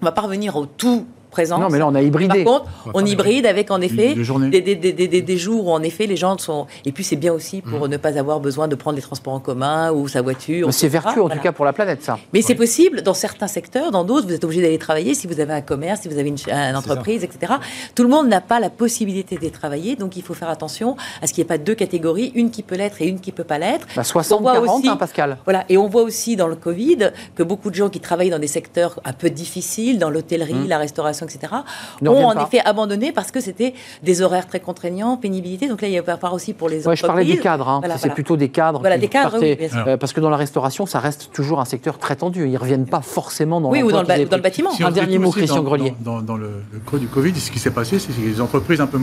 On 0.00 0.04
va 0.04 0.12
parvenir 0.12 0.56
au 0.56 0.66
tout 0.66 1.06
non, 1.48 1.68
mais 1.70 1.78
là, 1.78 1.88
on 1.88 1.94
a 1.94 2.02
hybridé. 2.02 2.44
Par 2.44 2.60
contre, 2.60 2.70
on 2.94 3.04
hybride 3.04 3.46
avec, 3.46 3.70
en 3.70 3.80
effet, 3.80 4.14
des, 4.14 4.60
des, 4.60 4.92
des, 4.92 5.22
des, 5.22 5.36
jours 5.36 5.66
où, 5.66 5.70
en 5.70 5.82
effet, 5.82 6.06
les 6.06 6.16
gens 6.16 6.36
sont. 6.38 6.66
Et 6.84 6.92
puis, 6.92 7.04
c'est 7.04 7.16
bien 7.16 7.32
aussi 7.32 7.62
pour 7.62 7.86
mmh. 7.86 7.90
ne 7.90 7.96
pas 7.96 8.18
avoir 8.18 8.40
besoin 8.40 8.68
de 8.68 8.74
prendre 8.74 8.96
les 8.96 9.02
transports 9.02 9.32
en 9.32 9.40
commun 9.40 9.92
ou 9.92 10.08
sa 10.08 10.22
voiture. 10.22 10.72
C'est 10.72 10.88
vertueux, 10.88 11.22
en 11.22 11.28
tout 11.28 11.38
cas, 11.38 11.52
pour 11.52 11.64
la 11.64 11.72
planète, 11.72 12.02
ça. 12.02 12.18
Mais 12.32 12.42
c'est 12.42 12.54
possible 12.54 13.02
dans 13.02 13.14
certains 13.14 13.46
secteurs. 13.46 13.90
Dans 13.90 14.04
d'autres, 14.04 14.26
vous 14.26 14.34
êtes 14.34 14.44
obligé 14.44 14.62
d'aller 14.62 14.78
travailler 14.78 15.14
si 15.14 15.26
vous 15.26 15.40
avez 15.40 15.52
un 15.52 15.60
commerce, 15.60 16.02
si 16.02 16.08
vous 16.08 16.18
avez 16.18 16.28
une, 16.28 16.76
entreprise, 16.76 17.24
etc. 17.24 17.54
Tout 17.94 18.02
le 18.02 18.08
monde 18.08 18.28
n'a 18.28 18.40
pas 18.40 18.60
la 18.60 18.70
possibilité 18.70 19.36
de 19.36 19.48
travailler. 19.48 19.96
Donc, 19.96 20.16
il 20.16 20.22
faut 20.22 20.34
faire 20.34 20.50
attention 20.50 20.96
à 21.20 21.26
ce 21.26 21.32
qu'il 21.32 21.42
n'y 21.42 21.46
ait 21.46 21.56
pas 21.56 21.58
deux 21.58 21.74
catégories, 21.74 22.32
une 22.34 22.50
qui 22.50 22.62
peut 22.62 22.76
l'être 22.76 23.00
et 23.00 23.06
une 23.06 23.20
qui 23.20 23.30
ne 23.30 23.36
peut 23.36 23.44
pas 23.44 23.58
l'être. 23.58 23.86
60-40, 23.96 24.42
bah, 24.42 24.62
hein, 24.66 24.96
Pascal. 24.96 25.38
Voilà. 25.44 25.64
Et 25.68 25.76
on 25.76 25.88
voit 25.88 26.02
aussi 26.02 26.36
dans 26.36 26.48
le 26.48 26.56
Covid 26.56 27.12
que 27.34 27.42
beaucoup 27.42 27.70
de 27.70 27.74
gens 27.74 27.88
qui 27.88 28.00
travaillent 28.00 28.30
dans 28.30 28.38
des 28.38 28.46
secteurs 28.46 29.00
un 29.04 29.12
peu 29.12 29.30
difficiles, 29.30 29.98
dans 29.98 30.10
l'hôtellerie, 30.10 30.54
mmh. 30.54 30.68
la 30.68 30.78
restauration, 30.78 31.21
formation, 31.22 31.38
etc., 31.38 31.62
ont 32.06 32.26
en 32.26 32.44
effet 32.44 32.60
abandonné 32.64 33.12
parce 33.12 33.30
que 33.30 33.40
c'était 33.40 33.74
des 34.02 34.22
horaires 34.22 34.46
très 34.46 34.60
contraignants, 34.60 35.16
pénibilité. 35.16 35.68
Donc 35.68 35.82
là, 35.82 35.88
il 35.88 35.94
y 35.94 35.98
a 35.98 36.02
part 36.02 36.34
aussi 36.34 36.52
pour 36.52 36.68
les 36.68 36.86
ouais, 36.86 36.96
Je 36.96 37.06
parlais 37.06 37.24
des 37.24 37.38
cadres. 37.38 37.68
Hein. 37.68 37.80
c'est 37.98 38.14
plutôt 38.14 38.36
des 38.36 38.48
cadres. 38.48 38.80
Voilà, 38.80 38.98
des 38.98 39.08
cadres, 39.08 39.38
oui, 39.40 39.56
euh, 39.86 39.96
parce 39.96 40.12
que 40.12 40.20
dans 40.20 40.30
la 40.30 40.36
restauration, 40.36 40.86
ça 40.86 41.00
reste 41.00 41.30
toujours 41.32 41.60
un 41.60 41.64
secteur 41.64 41.98
très 41.98 42.16
tendu. 42.16 42.46
Ils 42.46 42.52
ne 42.52 42.58
reviennent 42.58 42.86
pas 42.86 43.00
forcément 43.00 43.60
dans 43.60 43.70
Oui, 43.70 43.82
ou 43.82 43.90
dans 43.90 44.02
le, 44.02 44.06
bâtiment. 44.38 44.70
un 44.80 44.90
dernier 44.90 45.18
mot, 45.18 45.30
Christian 45.30 45.62
Grelier. 45.62 45.94
Dans, 46.00 46.36
le, 46.36 46.62
creux 46.86 46.98
du 46.98 47.06
Covid, 47.06 47.34
ce 47.38 47.50
qui 47.50 47.58
s'est 47.58 47.70
passé, 47.70 47.98
c'est 47.98 48.12
que 48.12 48.20
les 48.20 48.40
entreprises 48.40 48.80
un 48.80 48.86
peu, 48.86 49.00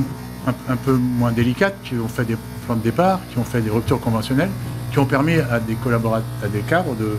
un, 0.47 0.75
peu 0.75 0.93
moins 0.93 1.31
délicates 1.31 1.75
qui 1.83 1.95
ont 1.95 2.07
fait 2.07 2.25
des 2.25 2.37
plans 2.65 2.75
de 2.75 2.81
départ, 2.81 3.19
qui 3.31 3.37
ont 3.37 3.43
fait 3.43 3.61
des 3.61 3.69
ruptures 3.69 3.99
conventionnelles, 3.99 4.49
qui 4.91 4.99
ont 4.99 5.05
permis 5.05 5.35
à 5.35 5.59
des 5.59 5.75
collaborateurs, 5.75 6.27
à 6.43 6.47
des 6.47 6.61
cadres 6.61 6.95
de, 6.95 7.17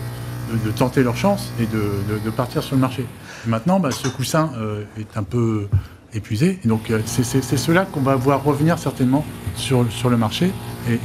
de, 0.57 0.71
tenter 0.71 1.03
leur 1.03 1.15
chance 1.15 1.51
et 1.59 1.65
de, 1.65 2.29
partir 2.31 2.63
sur 2.63 2.75
le 2.75 2.81
marché. 2.81 3.05
Maintenant, 3.47 3.79
bah, 3.79 3.91
ce 3.91 4.07
coussin 4.07 4.51
euh, 4.57 4.83
est 4.97 5.17
un 5.17 5.23
peu 5.23 5.67
épuisé. 6.13 6.59
Et 6.63 6.67
donc, 6.67 6.91
euh, 6.91 6.99
c'est 7.05 7.57
cela 7.57 7.85
qu'on 7.85 8.01
va 8.01 8.15
voir 8.15 8.43
revenir 8.43 8.77
certainement 8.77 9.25
sur, 9.55 9.85
sur 9.91 10.09
le 10.09 10.17
marché 10.17 10.51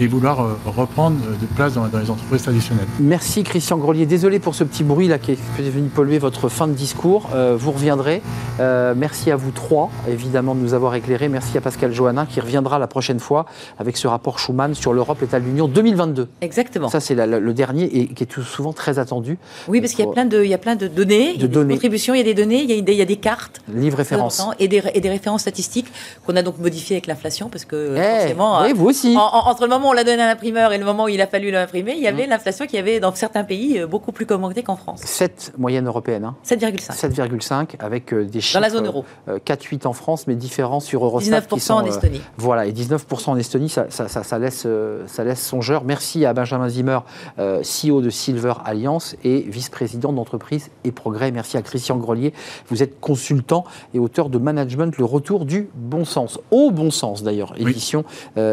et, 0.01 0.07
vouloir 0.07 0.41
euh, 0.41 0.57
reprendre 0.65 1.19
euh, 1.27 1.37
de 1.41 1.47
place 1.47 1.75
dans, 1.75 1.87
les 1.87 2.11
entreprises 2.11 2.43
traditionnelles. 2.43 2.87
Merci 3.01 3.43
Christian 3.43 3.77
Grelier. 3.77 4.07
Désolé 4.07 4.39
pour 4.39 4.55
ce 4.55 4.65
petit 4.65 4.85
bruit 4.85 5.09
là 5.09 5.19
qui 5.19 5.33
est 5.33 5.39
venu 5.59 5.89
polluer 5.89 6.19
votre 6.19 6.49
fin 6.49 6.69
de 6.69 6.73
discours. 6.73 7.29
Euh, 7.35 7.57
vous 7.59 7.73
reviendrez. 7.73 8.23
merci 8.59 9.31
à 9.31 9.37
vous 9.37 9.51
trois, 9.51 9.91
évidemment, 10.09 10.55
de 10.55 10.61
nous 10.61 10.75
avoir 10.75 10.95
éclairés. 10.95 11.29
Merci 11.29 11.59
à 11.59 11.61
Pascal 11.61 11.93
Johannin 11.93 12.27
qui 12.27 12.41
reviendra 12.41 12.79
la 12.79 12.87
prochaine 12.87 13.21
fois 13.21 13.47
avec 13.79 13.97
ce 13.97 14.07
rapport 14.07 14.39
Schuman 14.39 14.75
sur 14.75 14.93
l'Europe, 14.93 15.21
l'état 15.21 15.41
de 15.41 15.45
l'Union 15.45 15.69
2022. 15.69 16.29
Exactement. 16.41 16.89
Ça, 16.89 17.01
c'est 17.01 17.15
le 17.15 17.53
dernier 17.53 17.85
et 17.85 18.07
qui 18.09 18.23
est 18.23 18.27
tout 18.27 18.43
souvent 18.43 18.73
très 18.73 18.99
attendu. 18.99 19.39
Oui, 19.69 19.81
parce 19.81 19.93
qu'il 19.93 20.05
y 20.05 20.09
a 20.09 20.13
plein 20.13 20.25
de, 20.25 20.43
il 20.43 20.51
y 20.51 20.55
a 20.55 20.59
plein 20.59 20.77
de 20.77 20.89
données, 20.89 21.37
de 21.37 21.47
il 21.47 21.55
y 21.55 21.59
a 21.59 21.65
des 21.65 21.75
contributions, 21.75 22.15
il 22.15 22.19
y 22.19 22.21
a 22.21 22.25
des 22.25 22.35
données, 22.35 22.63
il 22.63 22.71
y 22.71 22.79
a 22.79 22.81
des, 22.81 22.93
il 22.93 22.99
y 22.99 23.03
a 23.03 23.07
des 23.07 23.17
cartes. 23.17 23.61
Livres 23.73 23.99
références. 23.99 24.43
Et 24.59 24.69
des, 24.69 24.81
et 24.97 25.01
des 25.01 25.11
références 25.11 25.43
statistiques 25.43 25.87
qu'on 26.25 26.37
a 26.37 26.43
donc 26.43 26.59
modifiées 26.59 26.97
avec 26.97 27.07
l'inflation 27.07 27.49
parce 27.49 27.65
que 27.65 27.95
eh, 27.97 28.21
forcément. 28.21 28.63
Oui, 28.63 28.73
vous 28.75 28.87
aussi. 28.87 29.17
entre 29.17 29.63
le 29.63 29.69
moment 29.69 29.89
où 29.89 29.91
on 29.91 29.95
l'a 29.95 30.05
donné 30.05 30.23
à 30.23 30.27
l'imprimeur 30.27 30.73
et 30.73 30.79
le 30.79 30.85
moment 30.85 31.05
où 31.05 31.09
il 31.09 31.21
a 31.21 31.27
fallu 31.27 31.51
l'imprimer, 31.51 31.95
il 31.97 32.03
y 32.03 32.09
avait 32.09 32.27
mmh. 32.27 32.31
l'inflation 32.31 32.67
qui 32.67 32.79
avait 32.79 33.01
dans 33.01 33.15
certains 33.15 33.45
pays 33.45 33.79
euh, 33.79 33.87
beaucoup 33.87 34.13
plus 34.13 34.27
commenté 34.27 34.63
qu'en 34.63 34.77
France. 34.77 35.01
7 35.03 35.53
moyenne 35.59 35.87
européenne. 35.87 36.25
Hein. 36.25 36.37
7,5. 36.47 36.93
7,5 36.93 37.67
avec 37.79 38.13
euh, 38.13 38.25
des 38.25 38.41
chiffres. 38.41 38.59
Dans 38.59 38.61
la 38.61 38.71
zone 38.71 38.87
euro. 38.87 39.05
4-8 39.29 39.87
euh, 39.87 39.89
en 39.89 39.93
France, 39.93 40.27
mais 40.27 40.35
différents 40.35 40.81
sur 40.81 41.05
Eurostat. 41.05 41.41
19% 41.41 41.73
en 41.73 41.85
Estonie. 41.85 42.21
voilà, 42.37 42.67
et 42.67 42.73
19% 42.73 43.31
en 43.31 43.37
Estonie, 43.37 43.69
ça, 43.69 43.87
ça, 43.91 44.09
ça, 44.09 44.39
laisse, 44.39 44.67
ça 45.07 45.25
laisse 45.25 45.45
songeur. 45.45 45.85
Merci 45.85 46.25
à 46.25 46.33
Benjamin 46.33 46.69
Zimmer, 46.69 46.99
CEO 47.39 48.01
de 48.01 48.11
Silver 48.11 48.55
Alliance 48.65 49.17
et 49.25 49.41
vice-président 49.41 50.13
d'entreprise 50.13 50.71
et 50.85 50.93
progrès. 50.93 51.31
Merci 51.31 51.57
à 51.57 51.63
Christian 51.63 51.97
Grelier. 51.97 52.33
Vous 52.69 52.83
êtes 52.83 53.01
consultant 53.01 53.65
et 53.95 53.99
auteur 53.99 54.29
de 54.29 54.39
Management, 54.39 54.86
le 54.99 55.05
retour 55.05 55.45
du 55.45 55.69
bon 55.75 56.05
sens. 56.05 56.39
Au 56.51 56.71
bon 56.71 56.91
sens 56.91 57.23
d'ailleurs, 57.23 57.55
édition 57.59 58.05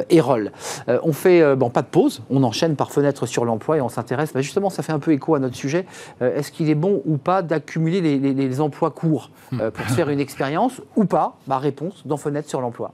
Erol. 0.09 0.51
on 0.88 1.13
fait, 1.13 1.55
bon, 1.55 1.69
pas 1.69 1.81
de 1.81 1.88
pause, 1.88 2.21
on 2.29 2.43
enchaîne 2.43 2.75
par 2.75 2.91
fenêtre 2.91 3.25
sur 3.25 3.45
l'emploi 3.45 3.77
et 3.77 3.81
on 3.81 3.89
s'intéresse, 3.89 4.34
bah, 4.34 4.41
justement, 4.41 4.69
ça 4.69 4.84
fait 4.84 4.91
un 4.91 4.99
peu 4.99 5.11
écho 5.11 5.36
à 5.36 5.39
notre 5.39 5.55
sujet, 5.55 5.86
euh, 6.21 6.36
est-ce 6.36 6.51
qu'il 6.51 6.69
est 6.69 6.75
bon 6.75 7.01
ou 7.05 7.17
pas 7.17 7.41
d'accumuler 7.41 8.01
les, 8.01 8.61
emplois 8.61 8.91
courts 8.91 9.31
euh, 9.53 9.71
pour 9.71 9.86
faire 9.86 10.09
une 10.09 10.19
expérience 10.19 10.81
ou 10.95 11.05
pas? 11.05 11.38
Ma 11.47 11.57
réponse 11.57 12.05
dans 12.05 12.17
fenêtre 12.17 12.49
sur 12.49 12.61
l'emploi. 12.61 12.93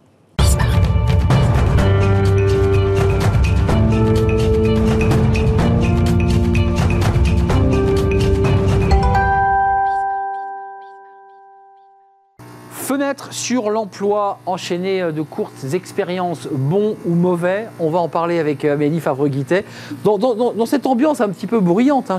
Fenêtre 12.90 13.32
sur 13.32 13.70
l'emploi, 13.70 14.40
enchaîné 14.48 15.00
euh, 15.00 15.12
de 15.12 15.22
courtes 15.22 15.64
expériences, 15.74 16.48
bons 16.52 16.96
ou 17.06 17.14
mauvais. 17.14 17.68
On 17.80 17.92
va 17.92 18.00
en 18.00 18.08
parler 18.08 18.40
avec 18.40 18.66
euh, 18.66 18.74
Amélie 18.74 19.00
Favre-Guittet. 19.00 19.64
Dans, 20.04 20.66
cette 20.66 20.88
ambiance 20.88 21.22
un 21.22 21.30
petit 21.30 21.46
peu 21.46 21.60
bruyante, 21.60 22.10
hein, 22.10 22.18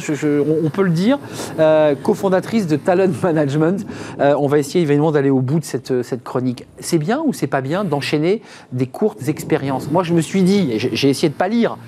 on, 0.64 0.70
peut 0.70 0.84
le 0.84 0.90
dire, 0.90 1.18
euh, 1.58 1.96
cofondatrice 2.00 2.68
de 2.68 2.76
Talent 2.76 3.10
Management. 3.24 3.84
on 4.20 4.46
va 4.46 4.60
essayer 4.60 4.82
évidemment 4.82 5.10
d'aller 5.10 5.30
au 5.30 5.40
bout 5.40 5.58
de 5.58 5.64
cette, 5.64 6.04
cette 6.04 6.22
chronique. 6.22 6.64
C'est 6.78 6.98
bien 6.98 7.20
ou 7.26 7.32
c'est 7.32 7.48
pas 7.48 7.62
bien 7.62 7.82
d'enchaîner 7.82 8.40
des 8.70 8.86
courtes 8.86 9.26
expériences? 9.26 9.90
Moi, 9.90 10.04
je 10.04 10.14
me 10.14 10.20
suis 10.20 10.44
dit, 10.44 10.74
j'ai 10.76 11.08
essayé 11.08 11.30
de 11.30 11.34
pas 11.34 11.48
lire, 11.48 11.78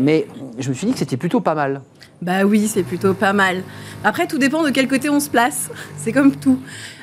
mais 0.00 0.26
je 0.58 0.70
me 0.70 0.74
suis 0.74 0.86
dit 0.86 0.94
que 0.94 0.98
c'était 0.98 1.18
plutôt 1.18 1.40
pas 1.40 1.54
mal. 1.54 1.82
Bah 2.20 2.44
oui, 2.44 2.66
c'est 2.66 2.82
plutôt 2.82 3.14
pas 3.14 3.32
mal. 3.32 3.62
Après, 4.02 4.26
tout 4.26 4.38
dépend 4.38 4.64
de 4.64 4.70
quel 4.70 4.88
côté 4.88 5.08
on 5.08 5.20
se 5.20 5.30
place. 5.30 5.70
C'est 5.96 6.12
comme 6.12 6.34
tout. 6.34 6.58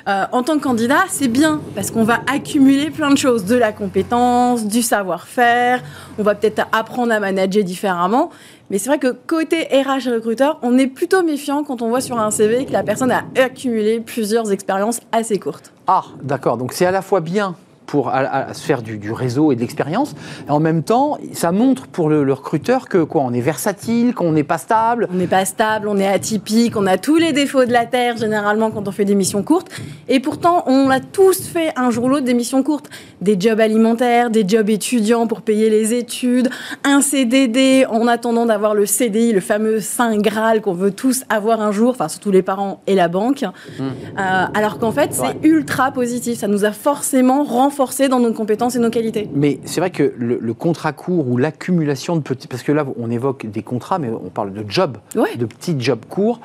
Euh, 0.07 0.25
en 0.31 0.43
tant 0.43 0.57
que 0.57 0.63
candidat, 0.63 1.05
c'est 1.09 1.27
bien 1.27 1.61
parce 1.73 1.89
qu'on 1.89 2.03
va 2.03 2.19
accumuler 2.31 2.91
plein 2.91 3.09
de 3.09 3.17
choses, 3.17 3.43
de 3.45 3.55
la 3.55 3.71
compétence, 3.71 4.67
du 4.67 4.83
savoir-faire. 4.83 5.81
On 6.19 6.23
va 6.23 6.35
peut-être 6.35 6.67
apprendre 6.71 7.11
à 7.11 7.19
manager 7.19 7.63
différemment. 7.63 8.29
Mais 8.69 8.77
c'est 8.77 8.89
vrai 8.89 8.99
que 8.99 9.07
côté 9.07 9.63
RH 9.63 10.07
et 10.07 10.11
recruteur, 10.11 10.59
on 10.61 10.77
est 10.77 10.85
plutôt 10.85 11.23
méfiant 11.23 11.63
quand 11.63 11.81
on 11.81 11.89
voit 11.89 12.01
sur 12.01 12.19
un 12.19 12.29
CV 12.29 12.65
que 12.65 12.71
la 12.71 12.83
personne 12.83 13.11
a 13.11 13.23
accumulé 13.35 13.99
plusieurs 13.99 14.51
expériences 14.51 14.99
assez 15.11 15.39
courtes. 15.39 15.71
Ah, 15.87 16.03
d'accord. 16.21 16.57
Donc 16.57 16.73
c'est 16.73 16.85
à 16.85 16.91
la 16.91 17.01
fois 17.01 17.19
bien 17.19 17.55
pour 17.85 18.09
à, 18.09 18.53
se 18.53 18.63
faire 18.63 18.81
du, 18.81 19.11
réseau 19.11 19.51
et 19.51 19.55
de 19.55 19.61
l'expérience. 19.61 20.15
Et 20.47 20.51
en 20.51 20.59
même 20.59 20.83
temps, 20.83 21.17
ça 21.33 21.51
montre 21.51 21.87
pour 21.87 22.09
le, 22.09 22.33
recruteur 22.33 22.89
que 22.89 23.03
quoi, 23.03 23.21
on 23.21 23.33
est 23.33 23.41
versatile, 23.41 24.13
qu'on 24.13 24.31
n'est 24.31 24.43
pas 24.43 24.57
stable. 24.57 25.07
On 25.11 25.15
n'est 25.15 25.27
pas 25.27 25.45
stable, 25.45 25.87
on 25.87 25.97
est 25.97 26.07
atypique, 26.07 26.75
on 26.75 26.85
a 26.85 26.97
tous 26.97 27.17
les 27.17 27.31
défauts 27.31 27.65
de 27.65 27.71
la 27.71 27.85
terre 27.85 28.17
généralement 28.17 28.71
quand 28.71 28.87
on 28.87 28.91
fait 28.91 29.05
des 29.05 29.15
missions 29.15 29.43
courtes. 29.43 29.69
Et 30.09 30.19
pourtant, 30.19 30.63
on 30.67 30.89
a 30.89 30.99
tous 30.99 31.47
fait 31.47 31.71
un 31.75 31.91
jour 31.91 32.05
ou 32.05 32.09
l'autre 32.09 32.25
des 32.25 32.33
missions 32.33 32.63
courtes, 32.63 32.89
des 33.21 33.39
jobs 33.39 33.59
alimentaires, 33.59 34.29
des 34.29 34.47
jobs 34.47 34.69
étudiants 34.69 35.27
pour 35.27 35.41
payer 35.41 35.69
les 35.69 35.93
études, 35.93 36.49
un 36.83 37.01
CDD 37.01 37.85
en 37.89 38.07
attendant 38.07 38.45
d'avoir 38.45 38.73
le 38.73 38.85
CDI, 38.85 39.31
le 39.31 39.39
fameux 39.39 39.79
saint 39.79 40.17
graal 40.17 40.61
qu'on 40.61 40.73
veut 40.73 40.91
tous 40.91 41.23
avoir 41.29 41.61
un 41.61 41.71
jour, 41.71 41.91
enfin 41.91 42.09
surtout 42.09 42.31
les 42.31 42.41
parents 42.41 42.81
et 42.87 42.95
la 42.95 43.07
banque. 43.07 43.43
Mmh. 43.43 43.83
Euh, 43.83 44.45
alors 44.53 44.79
qu'en 44.79 44.91
fait, 44.91 45.13
c'est 45.13 45.47
ultra 45.47 45.91
positif. 45.91 46.39
Ça 46.39 46.47
nous 46.47 46.65
a 46.65 46.71
forcément 46.71 47.43
renforcé 47.43 47.74
renforcer 47.75 48.07
dans 48.07 48.21
nos 48.21 48.31
compétences 48.31 48.77
et 48.77 48.79
nos 48.79 48.89
qualités. 48.89 49.29
Mais 49.33 49.59
c'est 49.65 49.81
vrai 49.81 49.89
que 49.89 50.13
le, 50.17 50.53
contrat 50.53 50.93
court 50.93 51.27
ou 51.27 51.35
l'accumulation 51.35 52.15
de 52.15 52.21
petits, 52.21 52.47
parce 52.47 52.63
que 52.63 52.71
là 52.71 52.85
on 52.97 53.11
évoque 53.11 53.45
des 53.45 53.63
contrats, 53.63 53.99
mais 53.99 54.09
on 54.09 54.29
parle 54.29 54.53
de 54.53 54.63
jobs, 54.69 54.97
de 55.13 55.45
petits 55.45 55.75
jobs 55.77 56.05
courts, 56.07 56.39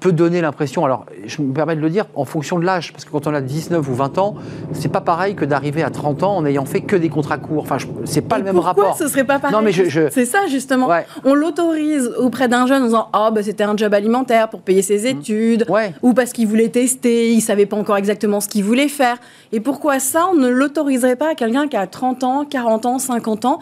peut 0.00 0.12
donner 0.12 0.42
l'impression, 0.42 0.84
alors 0.84 1.06
je 1.24 1.40
me 1.40 1.54
permets 1.54 1.76
de 1.76 1.80
le 1.80 1.88
dire, 1.88 2.04
en 2.14 2.26
fonction 2.26 2.58
de 2.58 2.66
l'âge, 2.66 2.92
parce 2.92 3.06
que 3.06 3.10
quand 3.10 3.26
on 3.26 3.32
a 3.32 3.40
19 3.40 3.88
ou 3.88 3.94
20 3.94 4.18
ans, 4.18 4.34
c'est 4.72 4.90
pas 4.90 5.00
pareil 5.00 5.34
que 5.34 5.46
d'arriver 5.46 5.82
à 5.82 5.88
30 5.88 6.22
ans 6.22 6.36
en 6.36 6.44
ayant 6.44 6.66
fait 6.66 6.82
que 6.82 6.96
des 6.96 7.08
contrats 7.08 7.38
courts. 7.38 7.62
Enfin, 7.62 7.78
c'est 8.04 8.20
pas 8.20 8.36
le 8.36 8.44
même 8.44 8.58
rapport. 8.58 8.96
Ce 8.98 9.08
serait 9.08 9.24
pas 9.24 9.38
pareil 9.38 9.56
Non, 9.56 9.62
mais 9.62 9.72
je, 9.72 10.08
C'est 10.10 10.26
ça 10.26 10.46
justement. 10.48 10.90
On 11.24 11.32
l'autorise 11.32 12.12
auprès 12.18 12.48
d'un 12.48 12.66
jeune 12.66 12.82
en 12.82 12.86
disant 12.86 13.08
oh, 13.14 13.30
bah, 13.32 13.42
c'était 13.42 13.64
un 13.64 13.76
job 13.76 13.94
alimentaire 13.94 14.50
pour 14.50 14.60
payer 14.60 14.82
ses 14.82 15.04
mmh. 15.04 15.18
études, 15.18 15.66
ou 16.02 16.12
parce 16.12 16.32
qu'il 16.32 16.46
voulait 16.46 16.68
tester, 16.68 17.32
il 17.32 17.40
savait 17.40 17.66
pas 17.66 17.78
encore 17.78 17.96
exactement 17.96 18.40
ce 18.40 18.48
qu'il 18.48 18.64
voulait 18.64 18.88
faire. 18.88 19.16
Et 19.52 19.60
pourquoi 19.60 19.98
ça, 19.98 20.28
on 20.30 20.34
ne 20.34 20.48
l'autorise 20.48 20.73
n'autoriserait 20.74 21.16
pas 21.16 21.30
à 21.30 21.34
quelqu'un 21.34 21.68
qui 21.68 21.76
a 21.76 21.86
30 21.86 22.24
ans, 22.24 22.44
40 22.44 22.86
ans, 22.86 22.98
50 22.98 23.44
ans. 23.44 23.58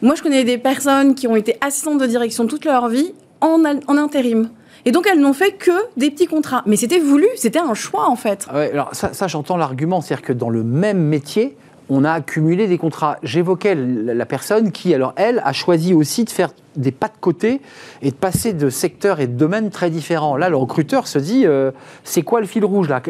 Moi, 0.00 0.14
je 0.14 0.22
connais 0.22 0.44
des 0.44 0.58
personnes 0.58 1.14
qui 1.14 1.26
ont 1.26 1.36
été 1.36 1.56
assistantes 1.60 1.98
de 1.98 2.06
direction 2.06 2.46
toute 2.46 2.64
leur 2.64 2.88
vie 2.88 3.12
en, 3.40 3.64
intérim. 3.64 4.50
Et 4.84 4.92
donc, 4.92 5.08
elles 5.10 5.20
n'ont 5.20 5.32
fait 5.32 5.52
que 5.52 5.70
des 5.96 6.10
petits 6.10 6.26
contrats. 6.26 6.62
Mais 6.66 6.76
c'était 6.76 6.98
voulu, 6.98 7.26
c'était 7.36 7.58
un 7.58 7.74
choix, 7.74 8.08
en 8.08 8.16
fait. 8.16 8.46
alors 8.50 8.90
ça, 8.92 9.12
ça 9.12 9.28
j'entends 9.28 9.56
l'argument. 9.56 10.00
C'est-à-dire 10.00 10.24
que 10.24 10.32
dans 10.32 10.50
le 10.50 10.62
même 10.62 10.98
métier, 10.98 11.56
on 11.88 12.04
a 12.04 12.12
accumulé 12.12 12.66
des 12.66 12.78
contrats. 12.78 13.18
J'évoquais 13.22 13.74
la 13.74 14.26
personne 14.26 14.72
qui, 14.72 14.94
alors 14.94 15.12
elle, 15.16 15.40
a 15.44 15.52
choisi 15.52 15.94
aussi 15.94 16.24
de 16.24 16.30
faire 16.30 16.50
des 16.76 16.90
pas 16.90 17.08
de 17.08 17.18
côté 17.20 17.60
et 18.00 18.10
de 18.10 18.16
passer 18.16 18.52
de 18.52 18.70
secteurs 18.70 19.20
et 19.20 19.26
de 19.26 19.32
domaines 19.32 19.70
très 19.70 19.90
différents. 19.90 20.36
Là, 20.36 20.48
le 20.48 20.56
recruteur 20.56 21.06
se 21.06 21.18
dit, 21.18 21.46
euh, 21.46 21.70
c'est 22.04 22.22
quoi 22.22 22.40
le 22.40 22.46
fil 22.46 22.64
rouge 22.64 22.88
là? 22.88 23.02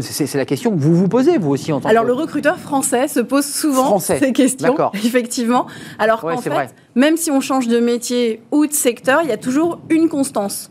C'est 0.00 0.34
la 0.34 0.44
question 0.44 0.72
que 0.72 0.80
vous 0.80 0.94
vous 0.94 1.08
posez, 1.08 1.38
vous 1.38 1.50
aussi, 1.50 1.72
en 1.72 1.80
tant 1.80 1.88
Alors, 1.88 2.04
le 2.04 2.12
recruteur 2.12 2.58
français 2.58 3.08
se 3.08 3.20
pose 3.20 3.46
souvent 3.46 3.98
ces 3.98 4.32
questions, 4.32 4.76
effectivement. 4.94 5.66
Alors 5.98 6.20
qu'en 6.20 6.38
fait, 6.38 6.74
même 6.94 7.16
si 7.16 7.30
on 7.30 7.40
change 7.40 7.68
de 7.68 7.78
métier 7.78 8.42
ou 8.50 8.66
de 8.66 8.72
secteur, 8.72 9.20
il 9.22 9.28
y 9.28 9.32
a 9.32 9.38
toujours 9.38 9.80
une 9.90 10.08
constance. 10.08 10.70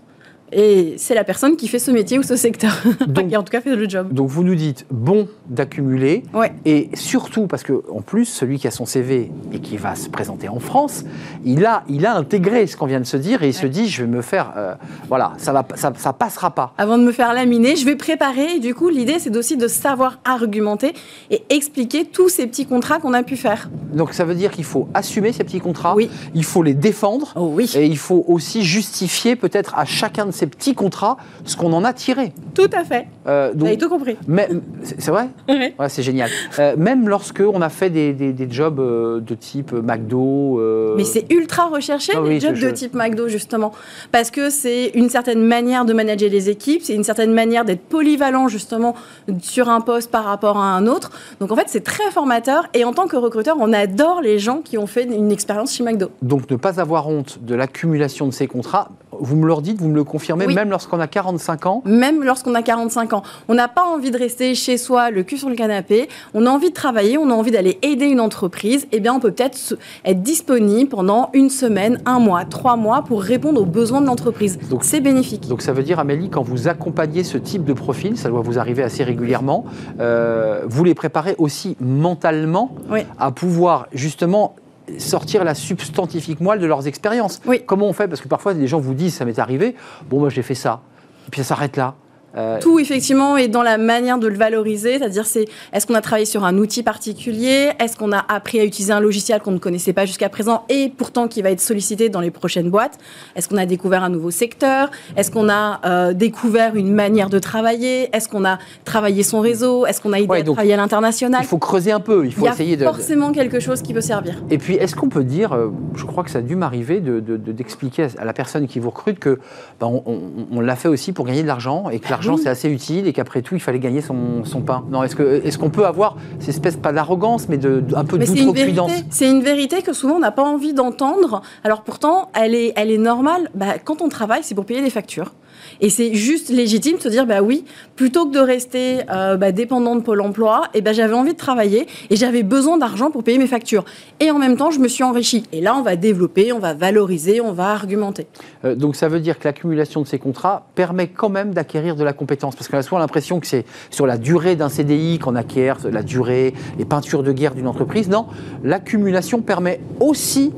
Et 0.57 0.93
c'est 0.97 1.15
la 1.15 1.25
personne 1.25 1.57
qui 1.57 1.67
fait 1.67 1.79
ce 1.79 1.91
métier 1.91 2.17
ou 2.17 2.23
ce 2.23 2.37
secteur, 2.37 2.81
donc, 3.07 3.27
qui 3.27 3.35
en 3.35 3.43
tout 3.43 3.51
cas 3.51 3.59
fait 3.59 3.75
le 3.75 3.89
job. 3.89 4.13
Donc 4.13 4.29
vous 4.29 4.41
nous 4.41 4.55
dites 4.55 4.85
bon 4.89 5.27
d'accumuler, 5.49 6.23
et 6.63 6.89
surtout 6.93 7.45
parce 7.45 7.61
que 7.61 7.83
en 7.91 7.99
plus 8.01 8.23
celui 8.23 8.57
qui 8.57 8.65
a 8.65 8.71
son 8.71 8.85
CV 8.85 9.31
et 9.51 9.59
qui 9.59 9.75
va 9.75 9.95
se 9.95 10.07
présenter 10.07 10.47
en 10.47 10.59
France, 10.59 11.03
il 11.43 11.65
a, 11.65 11.83
il 11.89 12.05
a 12.05 12.15
intégré 12.15 12.67
ce 12.67 12.77
qu'on 12.77 12.85
vient 12.85 13.01
de 13.01 13.05
se 13.05 13.17
dire 13.17 13.43
et 13.43 13.49
il 13.49 13.53
se 13.53 13.67
dit 13.67 13.89
je 13.89 14.03
vais 14.03 14.09
me 14.09 14.21
faire, 14.21 14.53
euh, 14.55 14.75
voilà, 15.09 15.33
ça 15.37 15.51
va, 15.51 15.67
ça, 15.75 15.91
ça, 15.97 16.13
passera 16.13 16.51
pas. 16.51 16.73
Avant 16.77 16.97
de 16.97 17.03
me 17.03 17.11
faire 17.11 17.33
laminer, 17.33 17.75
je 17.75 17.85
vais 17.85 17.97
préparer. 17.97 18.55
Et 18.55 18.59
du 18.59 18.73
coup, 18.73 18.87
l'idée 18.87 19.19
c'est 19.19 19.35
aussi 19.35 19.57
de 19.57 19.67
savoir 19.67 20.19
argumenter 20.23 20.93
et 21.31 21.43
expliquer 21.49 22.05
tous 22.05 22.29
ces 22.29 22.47
petits 22.47 22.65
contrats 22.65 22.99
qu'on 22.99 23.13
a 23.13 23.23
pu 23.23 23.35
faire. 23.35 23.69
Donc 23.93 24.13
ça 24.13 24.23
veut 24.23 24.35
dire 24.35 24.51
qu'il 24.51 24.63
faut 24.63 24.87
assumer 24.93 25.33
ces 25.33 25.43
petits 25.43 25.59
contrats, 25.59 25.95
oui. 25.95 26.09
il 26.33 26.45
faut 26.45 26.63
les 26.63 26.73
défendre, 26.73 27.33
oh, 27.35 27.51
oui. 27.53 27.69
et 27.75 27.85
il 27.85 27.97
faut 27.97 28.23
aussi 28.29 28.63
justifier 28.63 29.35
peut-être 29.35 29.77
à 29.77 29.83
chacun 29.83 30.25
de 30.25 30.31
ces 30.31 30.44
ces 30.45 30.47
petits 30.47 30.75
contrats 30.75 31.17
ce 31.43 31.57
qu'on 31.57 31.73
en 31.73 31.83
a 31.83 31.93
tiré. 31.93 32.33
Tout 32.53 32.69
à 32.71 32.83
fait. 32.83 33.07
Euh, 33.27 33.51
Vous 33.55 33.65
avez 33.65 33.77
tout 33.77 33.89
compris. 33.89 34.15
Mais 34.27 34.47
c'est 34.83 35.11
vrai 35.11 35.29
Oui. 35.49 35.73
Ouais, 35.79 35.89
c'est 35.89 36.03
génial. 36.03 36.29
Euh, 36.59 36.75
même 36.77 37.09
lorsque 37.09 37.41
on 37.41 37.61
a 37.61 37.69
fait 37.69 37.89
des, 37.89 38.13
des, 38.13 38.47
jobs 38.49 38.79
euh, 38.79 39.19
de 39.19 39.35
type 39.35 39.73
McDo. 39.73 40.61
Mais 40.97 41.03
c'est 41.03 41.31
ultra 41.31 41.67
recherché 41.67 42.13
ah 42.15 42.21
les 42.21 42.39
jobs 42.39 42.57
de 42.57 42.69
type 42.71 42.93
McDo 42.93 43.27
justement, 43.27 43.71
parce 44.11 44.31
que 44.31 44.49
c'est 44.49 44.91
une 44.93 45.09
certaine 45.09 45.43
manière 45.43 45.85
de 45.85 45.93
manager 45.93 46.29
les 46.29 46.49
équipes, 46.49 46.81
c'est 46.83 46.95
une 46.95 47.03
certaine 47.03 47.33
manière 47.33 47.65
d'être 47.65 47.81
polyvalent 47.81 48.47
justement 48.47 48.95
sur 49.41 49.69
un 49.69 49.81
poste 49.81 50.11
par 50.11 50.23
rapport 50.23 50.57
à 50.57 50.75
un 50.75 50.87
autre. 50.87 51.11
Donc 51.39 51.51
en 51.51 51.55
fait 51.55 51.65
c'est 51.67 51.83
très 51.83 52.11
formateur 52.11 52.67
et 52.73 52.83
en 52.83 52.93
tant 52.93 53.07
que 53.07 53.15
recruteur 53.15 53.57
on 53.59 53.73
adore 53.73 54.21
les 54.21 54.39
gens 54.39 54.61
qui 54.61 54.77
ont 54.77 54.87
fait 54.87 55.03
une 55.03 55.31
expérience 55.31 55.73
chez 55.73 55.83
McDo. 55.83 56.11
Donc 56.21 56.49
ne 56.49 56.55
pas 56.55 56.79
avoir 56.79 57.07
honte 57.09 57.39
de 57.41 57.55
l'accumulation 57.55 58.27
de 58.27 58.31
ces 58.31 58.47
contrats, 58.47 58.89
vous 59.19 59.35
me 59.35 59.47
le 59.47 59.61
dites, 59.61 59.79
vous 59.79 59.87
me 59.87 59.95
le 59.95 60.03
confirmez, 60.03 60.47
même 60.47 60.69
lorsqu'on 60.69 60.99
a 60.99 61.07
45 61.07 61.65
ans 61.65 61.81
Même 61.85 62.23
lorsqu'on 62.23 62.55
a 62.55 62.61
45 62.61 63.13
ans. 63.13 63.23
On 63.47 63.53
n'a 63.53 63.67
pas 63.67 63.83
envie 63.83 64.11
de 64.11 64.17
rester 64.17 64.53
chez 64.55 64.77
soi, 64.77 65.11
le 65.11 65.23
cul 65.23 65.37
sur 65.37 65.49
le 65.49 65.55
canapé. 65.55 66.09
On 66.33 66.45
a 66.45 66.49
envie 66.49 66.69
de 66.69 66.73
travailler, 66.73 67.17
on 67.17 67.29
a 67.29 67.33
envie 67.33 67.51
d'aller 67.51 67.79
aider 67.81 68.05
une 68.05 68.19
entreprise. 68.19 68.87
Eh 68.91 68.99
bien, 68.99 69.13
on 69.13 69.19
peut 69.19 69.31
peut-être 69.31 69.75
être 70.03 70.21
disponible 70.21 70.89
pendant 70.89 71.29
une 71.33 71.49
semaine, 71.49 72.01
un 72.05 72.19
mois, 72.19 72.45
trois 72.45 72.75
mois 72.75 73.03
pour 73.03 73.21
répondre 73.21 73.61
aux 73.61 73.65
besoins 73.65 74.01
de 74.01 74.07
l'entreprise. 74.07 74.59
Donc, 74.69 74.83
c'est 74.83 75.01
bénéfique. 75.01 75.47
Donc, 75.47 75.61
ça 75.61 75.73
veut 75.73 75.83
dire, 75.83 75.99
Amélie, 75.99 76.29
quand 76.29 76.43
vous 76.43 76.67
accompagnez 76.67 77.23
ce 77.23 77.37
type 77.37 77.63
de 77.63 77.73
profil, 77.73 78.17
ça 78.17 78.29
doit 78.29 78.41
vous 78.41 78.59
arriver 78.59 78.83
assez 78.83 79.03
régulièrement, 79.03 79.65
euh, 79.99 80.61
vous 80.65 80.83
les 80.83 80.95
préparez 80.95 81.35
aussi 81.37 81.77
mentalement 81.79 82.71
à 83.19 83.31
pouvoir 83.31 83.87
justement 83.93 84.55
sortir 84.97 85.43
la 85.43 85.55
substantifique 85.55 86.39
moelle 86.39 86.59
de 86.59 86.65
leurs 86.65 86.87
expériences. 86.87 87.41
Comment 87.65 87.87
on 87.87 87.93
fait? 87.93 88.07
Parce 88.07 88.21
que 88.21 88.27
parfois, 88.27 88.53
les 88.53 88.67
gens 88.67 88.79
vous 88.79 88.93
disent, 88.93 89.15
ça 89.15 89.25
m'est 89.25 89.39
arrivé, 89.39 89.75
bon, 90.09 90.19
moi 90.19 90.29
j'ai 90.29 90.43
fait 90.43 90.55
ça, 90.55 90.81
et 91.27 91.31
puis 91.31 91.41
ça 91.41 91.55
s'arrête 91.55 91.77
là. 91.77 91.95
Euh, 92.37 92.59
Tout, 92.59 92.79
effectivement, 92.79 93.37
est 93.37 93.47
dans 93.47 93.63
la 93.63 93.77
manière 93.77 94.17
de 94.17 94.27
le 94.27 94.35
valoriser, 94.35 94.97
c'est-à-dire 94.99 95.25
c'est 95.25 95.45
est-ce 95.73 95.87
qu'on 95.87 95.95
a 95.95 96.01
travaillé 96.01 96.25
sur 96.25 96.43
un 96.43 96.57
outil 96.57 96.83
particulier, 96.83 97.71
est-ce 97.79 97.97
qu'on 97.97 98.11
a 98.11 98.25
appris 98.27 98.59
à 98.59 98.65
utiliser 98.65 98.93
un 98.93 98.99
logiciel 98.99 99.41
qu'on 99.41 99.51
ne 99.51 99.57
connaissait 99.57 99.93
pas 99.93 100.05
jusqu'à 100.05 100.29
présent 100.29 100.65
et 100.69 100.91
pourtant 100.95 101.27
qui 101.27 101.41
va 101.41 101.51
être 101.51 101.61
sollicité 101.61 102.09
dans 102.09 102.19
les 102.19 102.31
prochaines 102.31 102.69
boîtes, 102.69 102.97
est-ce 103.35 103.47
qu'on 103.47 103.57
a 103.57 103.65
découvert 103.65 104.03
un 104.03 104.09
nouveau 104.09 104.31
secteur, 104.31 104.91
est-ce 105.15 105.31
qu'on 105.31 105.49
a 105.49 105.79
euh, 105.85 106.13
découvert 106.13 106.75
une 106.75 106.93
manière 106.93 107.29
de 107.29 107.39
travailler, 107.39 108.09
est-ce 108.15 108.27
qu'on 108.27 108.45
a 108.45 108.59
travaillé 108.83 109.23
son 109.23 109.39
réseau, 109.39 109.85
est-ce 109.85 110.01
qu'on 110.01 110.13
a 110.13 110.19
aidé 110.19 110.33
à 110.33 110.43
travailler 110.43 110.73
à 110.73 110.77
l'international? 110.77 111.41
Il 111.43 111.47
faut 111.47 111.57
creuser 111.57 111.91
un 111.91 111.99
peu, 111.99 112.25
il 112.25 112.33
faut 112.33 112.47
essayer 112.47 112.75
de... 112.75 112.83
forcément 112.83 113.31
quelque 113.31 113.59
chose 113.59 113.81
qui 113.81 113.93
peut 113.93 114.01
servir. 114.01 114.43
Et 114.49 114.57
puis, 114.57 114.75
est-ce 114.75 114.95
qu'on 114.95 115.09
peut 115.09 115.23
dire, 115.23 115.53
euh, 115.53 115.69
je 115.95 116.05
crois 116.05 116.23
que 116.23 116.31
ça 116.31 116.39
a 116.39 116.41
dû 116.41 116.55
m'arriver 116.55 116.99
d'expliquer 116.99 118.07
de, 118.07 118.19
à 118.19 118.25
la 118.25 118.33
personne 118.33 118.67
qui 118.67 118.79
vous 118.79 118.89
recrute 118.89 119.19
que 119.19 119.39
ben, 119.79 119.87
on, 119.87 120.21
on 120.51 120.59
l'a 120.59 120.75
fait 120.75 120.89
aussi 120.89 121.13
pour 121.13 121.25
gagner 121.25 121.43
de 121.43 121.47
l'argent 121.47 121.89
et 121.89 121.99
que 121.99 122.09
l'argent 122.09 122.24
c'est 122.37 122.49
assez 122.49 122.69
utile 122.69 123.07
et 123.07 123.13
qu'après 123.13 123.41
tout, 123.41 123.55
il 123.55 123.61
fallait 123.61 123.79
gagner 123.79 124.01
son, 124.01 124.43
son 124.43 124.61
pain. 124.61 124.83
Non, 124.89 125.03
est-ce 125.03 125.15
qu'on 125.15 125.23
est 125.23 125.57
qu'on 125.57 125.69
peut 125.69 125.85
avoir 125.85 126.17
cette 126.39 126.49
espèce, 126.49 126.75
pas 126.75 126.91
d'arrogance, 126.91 127.47
mais 127.49 127.57
de, 127.57 127.83
un 127.95 128.05
peu 128.05 128.17
d'outrecuidance 128.17 128.91
C'est 129.09 129.29
une 129.29 129.41
vérité 129.41 129.81
que 129.81 129.93
souvent 129.93 130.15
on 130.15 130.19
n'a 130.19 130.31
pas 130.31 130.43
envie 130.43 130.73
d'entendre. 130.73 131.41
Alors 131.63 131.81
pourtant, 131.81 132.29
elle 132.33 132.55
est, 132.55 132.73
elle 132.75 132.91
est 132.91 132.97
normale. 132.97 133.49
Bah, 133.55 133.77
quand 133.83 134.01
on 134.01 134.09
travaille, 134.09 134.43
c'est 134.43 134.55
pour 134.55 134.65
payer 134.65 134.81
des 134.81 134.89
factures. 134.89 135.31
Et 135.81 135.89
c'est 135.89 136.13
juste 136.13 136.49
légitime 136.49 136.97
de 136.97 137.01
se 137.01 137.09
dire, 137.09 137.25
bah 137.25 137.41
oui, 137.41 137.65
plutôt 137.95 138.25
que 138.27 138.33
de 138.33 138.39
rester 138.39 138.99
euh, 139.09 139.37
bah, 139.37 139.51
dépendant 139.51 139.95
de 139.95 140.01
Pôle 140.01 140.21
emploi, 140.21 140.63
et 140.73 140.79
eh 140.79 140.81
ben 140.81 140.93
j'avais 140.93 141.13
envie 141.13 141.33
de 141.33 141.37
travailler 141.37 141.87
et 142.09 142.15
j'avais 142.15 142.43
besoin 142.43 142.77
d'argent 142.77 143.11
pour 143.11 143.23
payer 143.23 143.37
mes 143.37 143.47
factures. 143.47 143.85
Et 144.19 144.31
en 144.31 144.37
même 144.37 144.57
temps, 144.57 144.71
je 144.71 144.79
me 144.79 144.87
suis 144.87 145.03
enrichi. 145.03 145.43
Et 145.51 145.61
là, 145.61 145.75
on 145.75 145.81
va 145.81 145.95
développer, 145.95 146.51
on 146.51 146.59
va 146.59 146.73
valoriser, 146.73 147.41
on 147.41 147.51
va 147.51 147.69
argumenter. 147.69 148.27
Euh, 148.63 148.75
donc 148.75 148.95
ça 148.95 149.07
veut 149.07 149.19
dire 149.19 149.39
que 149.39 149.45
l'accumulation 149.45 150.01
de 150.01 150.07
ces 150.07 150.19
contrats 150.19 150.67
permet 150.75 151.07
quand 151.07 151.29
même 151.29 151.53
d'acquérir 151.53 151.95
de 151.95 152.03
la 152.03 152.13
compétence. 152.13 152.55
Parce 152.55 152.67
qu'on 152.67 152.77
a 152.77 152.83
souvent 152.83 152.99
l'impression 152.99 153.39
que 153.39 153.47
c'est 153.47 153.65
sur 153.89 154.05
la 154.05 154.17
durée 154.17 154.55
d'un 154.55 154.69
CDI 154.69 155.19
qu'on 155.19 155.35
acquiert 155.35 155.77
la 155.89 156.03
durée, 156.03 156.53
les 156.77 156.85
peintures 156.85 157.23
de 157.23 157.31
guerre 157.31 157.55
d'une 157.55 157.67
entreprise. 157.67 158.09
Non, 158.09 158.27
l'accumulation 158.63 159.41
permet 159.41 159.79
aussi 159.99 160.51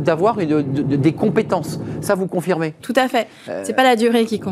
d'avoir 0.00 0.36
des 0.36 1.12
compétences. 1.12 1.80
Ça, 2.00 2.14
vous 2.14 2.26
confirmez? 2.26 2.74
Tout 2.80 2.92
à 2.96 3.08
fait. 3.08 3.28
Euh, 3.48 3.62
c'est 3.64 3.74
pas 3.74 3.82
la 3.82 3.96
durée 3.96 4.24
qui 4.24 4.38
compte. 4.40 4.43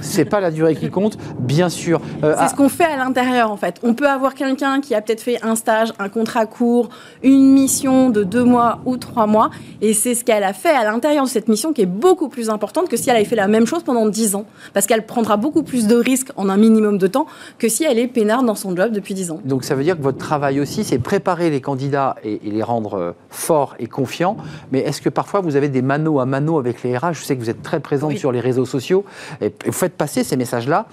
C'est 0.00 0.24
pas 0.24 0.40
la 0.40 0.50
durée 0.50 0.74
qui 0.74 0.90
compte, 0.90 1.18
bien 1.38 1.68
sûr. 1.68 2.00
Euh, 2.24 2.34
c'est 2.38 2.48
ce 2.48 2.54
qu'on 2.54 2.68
fait 2.68 2.84
à 2.84 2.96
l'intérieur 2.96 3.50
en 3.50 3.56
fait. 3.56 3.76
On 3.82 3.94
peut 3.94 4.08
avoir 4.08 4.34
quelqu'un 4.34 4.80
qui 4.80 4.94
a 4.94 5.00
peut-être 5.00 5.20
fait 5.20 5.42
un 5.42 5.56
stage, 5.56 5.92
un 5.98 6.08
contrat 6.08 6.46
court, 6.46 6.88
une 7.22 7.52
mission 7.52 8.10
de 8.10 8.24
deux 8.24 8.44
mois 8.44 8.80
ou 8.84 8.96
trois 8.96 9.26
mois, 9.26 9.50
et 9.80 9.94
c'est 9.94 10.14
ce 10.14 10.24
qu'elle 10.24 10.44
a 10.44 10.52
fait 10.52 10.70
à 10.70 10.84
l'intérieur 10.84 11.24
de 11.24 11.28
cette 11.28 11.48
mission 11.48 11.72
qui 11.72 11.82
est 11.82 11.86
beaucoup 11.86 12.28
plus 12.28 12.50
importante 12.50 12.88
que 12.88 12.96
si 12.96 13.10
elle 13.10 13.16
avait 13.16 13.24
fait 13.24 13.36
la 13.36 13.48
même 13.48 13.66
chose 13.66 13.82
pendant 13.82 14.06
dix 14.08 14.34
ans, 14.34 14.44
parce 14.74 14.86
qu'elle 14.86 15.06
prendra 15.06 15.36
beaucoup 15.36 15.62
plus 15.62 15.86
de 15.86 15.96
risques 15.96 16.30
en 16.36 16.48
un 16.48 16.56
minimum 16.56 16.98
de 16.98 17.06
temps 17.06 17.26
que 17.58 17.68
si 17.68 17.84
elle 17.84 17.98
est 17.98 18.08
peinarde 18.08 18.46
dans 18.46 18.54
son 18.54 18.74
job 18.74 18.92
depuis 18.92 19.14
dix 19.14 19.30
ans. 19.30 19.40
Donc 19.44 19.64
ça 19.64 19.74
veut 19.74 19.84
dire 19.84 19.96
que 19.96 20.02
votre 20.02 20.18
travail 20.18 20.60
aussi, 20.60 20.84
c'est 20.84 20.98
préparer 20.98 21.50
les 21.50 21.60
candidats 21.60 22.16
et, 22.24 22.40
les 22.42 22.62
rendre 22.62 22.94
euh, 22.94 23.12
forts 23.30 23.74
et 23.78 23.86
confiants. 23.86 24.36
Mais 24.72 24.80
est-ce 24.80 25.00
que 25.00 25.08
parfois 25.08 25.40
vous 25.40 25.56
avez 25.56 25.68
des 25.68 25.82
manos 25.82 26.20
à 26.20 26.26
mano 26.26 26.58
avec 26.58 26.82
les 26.82 26.96
RH 26.96 27.14
Je 27.14 27.24
sais 27.24 27.36
que 27.36 27.40
vous 27.40 27.50
êtes 27.50 27.62
très 27.62 27.80
présente 27.80 28.16
sur 28.16 28.32
les 28.32 28.40
réseaux 28.40 28.64
sociaux 28.64 29.04
et 29.40 29.52
vous 29.64 29.72
faites 29.72 29.94
passer 29.94 30.24
ces 30.24 30.36
messages-là. 30.36 30.86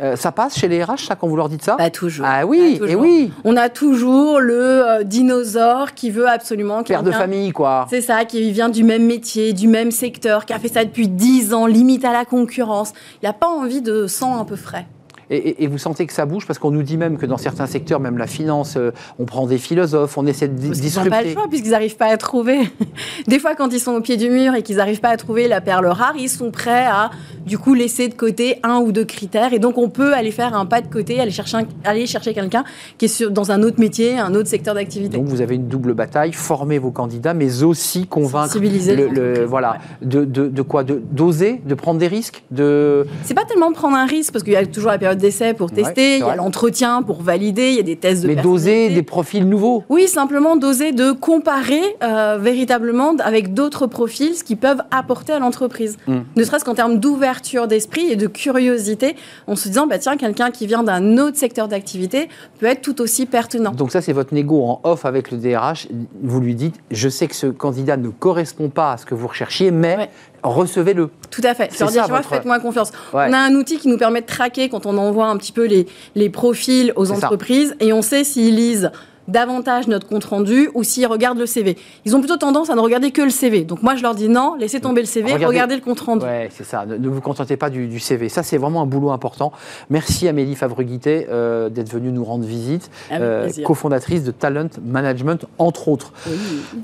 Euh, 0.00 0.16
ça 0.16 0.32
passe 0.32 0.58
chez 0.58 0.68
les 0.68 0.82
RH, 0.82 1.06
ça, 1.08 1.16
quand 1.16 1.26
vous 1.28 1.36
leur 1.36 1.48
dites 1.48 1.62
ça? 1.62 1.74
Pas 1.74 1.90
toujours. 1.90 2.24
Ah 2.26 2.46
oui, 2.46 2.80
et 2.86 2.94
oui. 2.94 3.32
On 3.44 3.56
a 3.56 3.68
toujours 3.68 4.40
le 4.40 4.54
euh, 4.54 5.02
dinosaure 5.02 5.92
qui 5.94 6.10
veut 6.10 6.28
absolument... 6.28 6.82
Père 6.82 7.02
de 7.02 7.10
famille, 7.10 7.50
quoi. 7.50 7.86
C'est 7.90 8.00
ça, 8.00 8.24
qui 8.24 8.50
vient 8.50 8.70
du 8.70 8.82
même 8.82 9.04
métier, 9.04 9.52
du 9.52 9.68
même 9.68 9.90
secteur, 9.90 10.46
qui 10.46 10.54
a 10.54 10.58
fait 10.58 10.68
ça 10.68 10.84
depuis 10.84 11.08
10 11.08 11.52
ans, 11.52 11.66
limite 11.66 12.04
à 12.04 12.12
la 12.12 12.24
concurrence. 12.24 12.92
Il 13.22 13.26
n'a 13.26 13.34
pas 13.34 13.48
envie 13.48 13.82
de 13.82 14.06
sang 14.06 14.40
un 14.40 14.44
peu 14.44 14.56
frais. 14.56 14.86
Et, 15.30 15.68
vous 15.68 15.78
sentez 15.78 16.06
que 16.06 16.12
ça 16.12 16.26
bouge 16.26 16.44
parce 16.44 16.58
qu'on 16.58 16.72
nous 16.72 16.82
dit 16.82 16.96
même 16.96 17.16
que 17.16 17.24
dans 17.24 17.36
certains 17.36 17.66
secteurs, 17.66 18.00
même 18.00 18.18
la 18.18 18.26
finance, 18.26 18.74
euh, 18.76 18.90
on 19.20 19.26
prend 19.26 19.46
des 19.46 19.58
philosophes, 19.58 20.18
on 20.18 20.26
essaie 20.26 20.48
de 20.48 20.54
disrupter. 20.54 20.88
Ils 20.88 21.04
n'ont 21.04 21.10
pas 21.10 21.22
le 21.22 21.32
choix 21.32 21.46
puisqu'ils 21.48 21.70
n'arrivent 21.70 21.96
pas 21.96 22.06
à 22.06 22.16
trouver. 22.16 22.58
Des 23.28 23.38
fois, 23.38 23.54
quand 23.54 23.72
ils 23.72 23.78
sont 23.78 23.92
au 23.92 24.00
pied 24.00 24.16
du 24.16 24.28
mur 24.28 24.56
et 24.56 24.62
qu'ils 24.62 24.76
n'arrivent 24.76 25.00
pas 25.00 25.10
à 25.10 25.16
trouver 25.16 25.46
la 25.46 25.60
perle 25.60 25.86
rare, 25.86 26.14
ils 26.18 26.28
sont 26.28 26.50
prêts 26.50 26.86
à 26.86 27.10
du 27.46 27.58
coup 27.58 27.74
laisser 27.74 28.08
de 28.08 28.14
côté 28.14 28.56
un 28.64 28.78
ou 28.78 28.90
deux 28.90 29.04
critères. 29.04 29.52
Et 29.52 29.60
donc, 29.60 29.78
on 29.78 29.88
peut 29.88 30.14
aller 30.14 30.32
faire 30.32 30.56
un 30.56 30.66
pas 30.66 30.80
de 30.80 30.88
côté, 30.88 31.20
aller 31.20 31.30
chercher, 31.30 31.58
aller 31.84 32.06
chercher 32.06 32.34
quelqu'un 32.34 32.64
qui 32.98 33.04
est 33.04 33.30
dans 33.30 33.52
un 33.52 33.62
autre 33.62 33.78
métier, 33.78 34.18
un 34.18 34.34
autre 34.34 34.48
secteur 34.48 34.74
d'activité. 34.74 35.16
Donc, 35.16 35.26
vous 35.26 35.42
avez 35.42 35.54
une 35.54 35.68
double 35.68 35.94
bataille 35.94 36.32
former 36.32 36.78
vos 36.78 36.90
candidats, 36.90 37.34
mais 37.34 37.62
aussi 37.62 38.06
convaincre. 38.06 38.58
Le, 38.58 39.08
le, 39.08 39.44
voilà. 39.44 39.78
De, 40.02 40.24
de, 40.24 40.48
de, 40.48 40.62
quoi 40.62 40.82
D'oser, 40.82 41.60
de, 41.64 41.74
prendre 41.74 42.00
des 42.00 42.08
risques 42.08 42.42
de... 42.50 43.06
C'est 43.22 43.34
pas 43.34 43.44
tellement 43.44 43.72
prendre 43.72 43.96
un 43.96 44.06
risque 44.06 44.32
parce 44.32 44.42
qu'il 44.42 44.52
y 44.52 44.56
a 44.56 44.66
toujours 44.66 44.90
la 44.90 44.98
période 44.98 45.19
d'essai 45.20 45.54
pour 45.54 45.70
tester, 45.70 46.16
il 46.16 46.20
y 46.20 46.22
a 46.22 46.36
l'entretien 46.36 47.02
pour 47.02 47.22
valider, 47.22 47.70
il 47.70 47.76
y 47.76 47.80
a 47.80 47.84
des 47.84 47.96
tests 47.96 48.22
de 48.22 48.28
Mais 48.28 48.36
doser 48.36 48.88
des 48.90 49.02
profils 49.02 49.48
nouveaux 49.48 49.84
Oui, 49.88 50.08
simplement 50.08 50.56
doser 50.56 50.92
de 50.92 51.12
comparer 51.12 51.96
euh, 52.02 52.38
véritablement 52.40 53.14
avec 53.18 53.54
d'autres 53.54 53.86
profils 53.86 54.34
ce 54.34 54.44
qu'ils 54.44 54.56
peuvent 54.56 54.82
apporter 54.90 55.32
à 55.32 55.38
l'entreprise. 55.38 55.96
Hmm. 56.06 56.20
Ne 56.36 56.44
serait-ce 56.44 56.64
qu'en 56.64 56.74
termes 56.74 56.98
d'ouverture 56.98 57.68
d'esprit 57.68 58.10
et 58.10 58.16
de 58.16 58.26
curiosité, 58.26 59.16
en 59.46 59.56
se 59.56 59.68
disant, 59.68 59.86
bah, 59.86 59.98
tiens, 59.98 60.16
quelqu'un 60.16 60.50
qui 60.50 60.66
vient 60.66 60.82
d'un 60.82 61.18
autre 61.18 61.36
secteur 61.36 61.68
d'activité 61.68 62.28
peut 62.58 62.66
être 62.66 62.82
tout 62.82 63.00
aussi 63.00 63.26
pertinent. 63.26 63.72
Donc 63.72 63.92
ça, 63.92 64.00
c'est 64.00 64.12
votre 64.12 64.34
négo 64.34 64.62
en 64.62 64.80
off 64.84 65.04
avec 65.04 65.30
le 65.30 65.38
DRH. 65.38 65.88
Vous 66.22 66.40
lui 66.40 66.54
dites, 66.54 66.76
je 66.90 67.08
sais 67.08 67.26
que 67.26 67.36
ce 67.36 67.46
candidat 67.46 67.96
ne 67.96 68.08
correspond 68.08 68.68
pas 68.68 68.92
à 68.92 68.96
ce 68.96 69.06
que 69.06 69.14
vous 69.14 69.26
recherchiez, 69.26 69.70
mais 69.70 70.10
recevez-le. 70.42 71.10
Tout 71.30 71.42
à 71.44 71.54
fait. 71.54 71.78
Leur 71.78 71.90
dire, 71.90 72.06
faites-moi 72.24 72.58
confiance. 72.60 72.92
On 73.12 73.18
a 73.18 73.38
un 73.38 73.54
outil 73.54 73.78
qui 73.78 73.88
nous 73.88 73.98
permet 73.98 74.20
de 74.20 74.26
traquer 74.26 74.68
quand 74.68 74.86
on 74.86 74.96
envoie 74.98 75.26
un 75.26 75.36
petit 75.36 75.52
peu 75.52 75.66
les, 75.66 75.86
les 76.14 76.30
profils 76.30 76.92
aux 76.96 77.10
entreprises 77.12 77.74
et 77.80 77.92
on 77.92 78.02
sait 78.02 78.24
s'ils 78.24 78.56
lisent 78.56 78.90
davantage 79.30 79.88
notre 79.88 80.06
compte 80.06 80.24
rendu 80.24 80.68
ou 80.74 80.82
s'ils 80.82 81.06
regardent 81.06 81.38
le 81.38 81.46
CV. 81.46 81.76
Ils 82.04 82.16
ont 82.16 82.20
plutôt 82.20 82.36
tendance 82.36 82.70
à 82.70 82.74
ne 82.74 82.80
regarder 82.80 83.10
que 83.10 83.22
le 83.22 83.30
CV. 83.30 83.64
Donc 83.64 83.82
moi, 83.82 83.94
je 83.96 84.02
leur 84.02 84.14
dis 84.14 84.28
non, 84.28 84.56
laissez 84.58 84.80
tomber 84.80 85.00
le 85.00 85.06
CV, 85.06 85.34
regardez, 85.44 85.76
le 85.76 85.80
compte 85.80 86.00
rendu. 86.00 86.24
Ouais, 86.24 86.48
c'est 86.52 86.64
ça. 86.64 86.84
Ne, 86.86 87.08
vous 87.08 87.20
contentez 87.20 87.56
pas 87.56 87.70
du, 87.70 88.00
CV. 88.00 88.28
Ça, 88.28 88.42
c'est 88.42 88.56
vraiment 88.56 88.82
un 88.82 88.86
boulot 88.86 89.10
important. 89.10 89.52
Merci 89.90 90.26
Amélie 90.28 90.54
Favreguité 90.54 91.26
euh, 91.30 91.68
d'être 91.68 91.90
venue 91.90 92.10
nous 92.10 92.24
rendre 92.24 92.44
visite, 92.44 92.90
euh, 93.12 93.48
cofondatrice 93.64 94.24
de 94.24 94.30
Talent 94.30 94.68
Management, 94.82 95.46
entre 95.58 95.88
autres. 95.88 96.12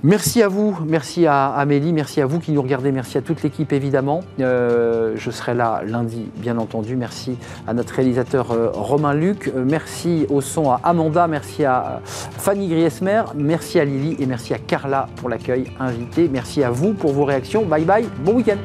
Merci 0.02 0.42
à 0.42 0.48
vous, 0.48 0.76
merci 0.86 1.26
à 1.26 1.46
Amélie, 1.48 1.92
merci 1.92 2.20
à 2.20 2.26
vous 2.26 2.38
qui 2.38 2.52
nous 2.52 2.62
regardez, 2.62 2.92
merci 2.92 3.18
à 3.18 3.22
toute 3.22 3.42
l'équipe 3.42 3.72
évidemment. 3.72 4.20
Euh, 4.40 5.14
je 5.16 5.30
serai 5.30 5.54
là 5.54 5.82
lundi, 5.86 6.26
bien 6.36 6.58
entendu. 6.58 6.96
Merci 6.96 7.36
à 7.66 7.74
notre 7.74 7.94
réalisateur 7.94 8.54
Romain 8.74 9.14
Luc. 9.14 9.52
merci 9.54 10.26
au 10.28 10.40
son 10.40 10.70
à 10.70 10.80
Amanda, 10.84 11.26
merci 11.26 11.64
à 11.64 12.00
Fanny 12.38 12.68
Griesmer, 12.68 13.22
merci 13.34 13.80
à 13.80 13.84
Lily 13.84 14.16
et 14.20 14.26
merci 14.26 14.54
à 14.54 14.58
Carla 14.58 15.08
pour 15.16 15.28
l'accueil 15.28 15.70
invité. 15.80 16.28
Merci 16.28 16.62
à 16.62 16.70
vous 16.70 16.92
pour 16.92 17.12
vos 17.12 17.24
réactions. 17.24 17.64
Bye 17.64 17.84
bye, 17.84 18.06
bon 18.24 18.34
week-end. 18.34 18.58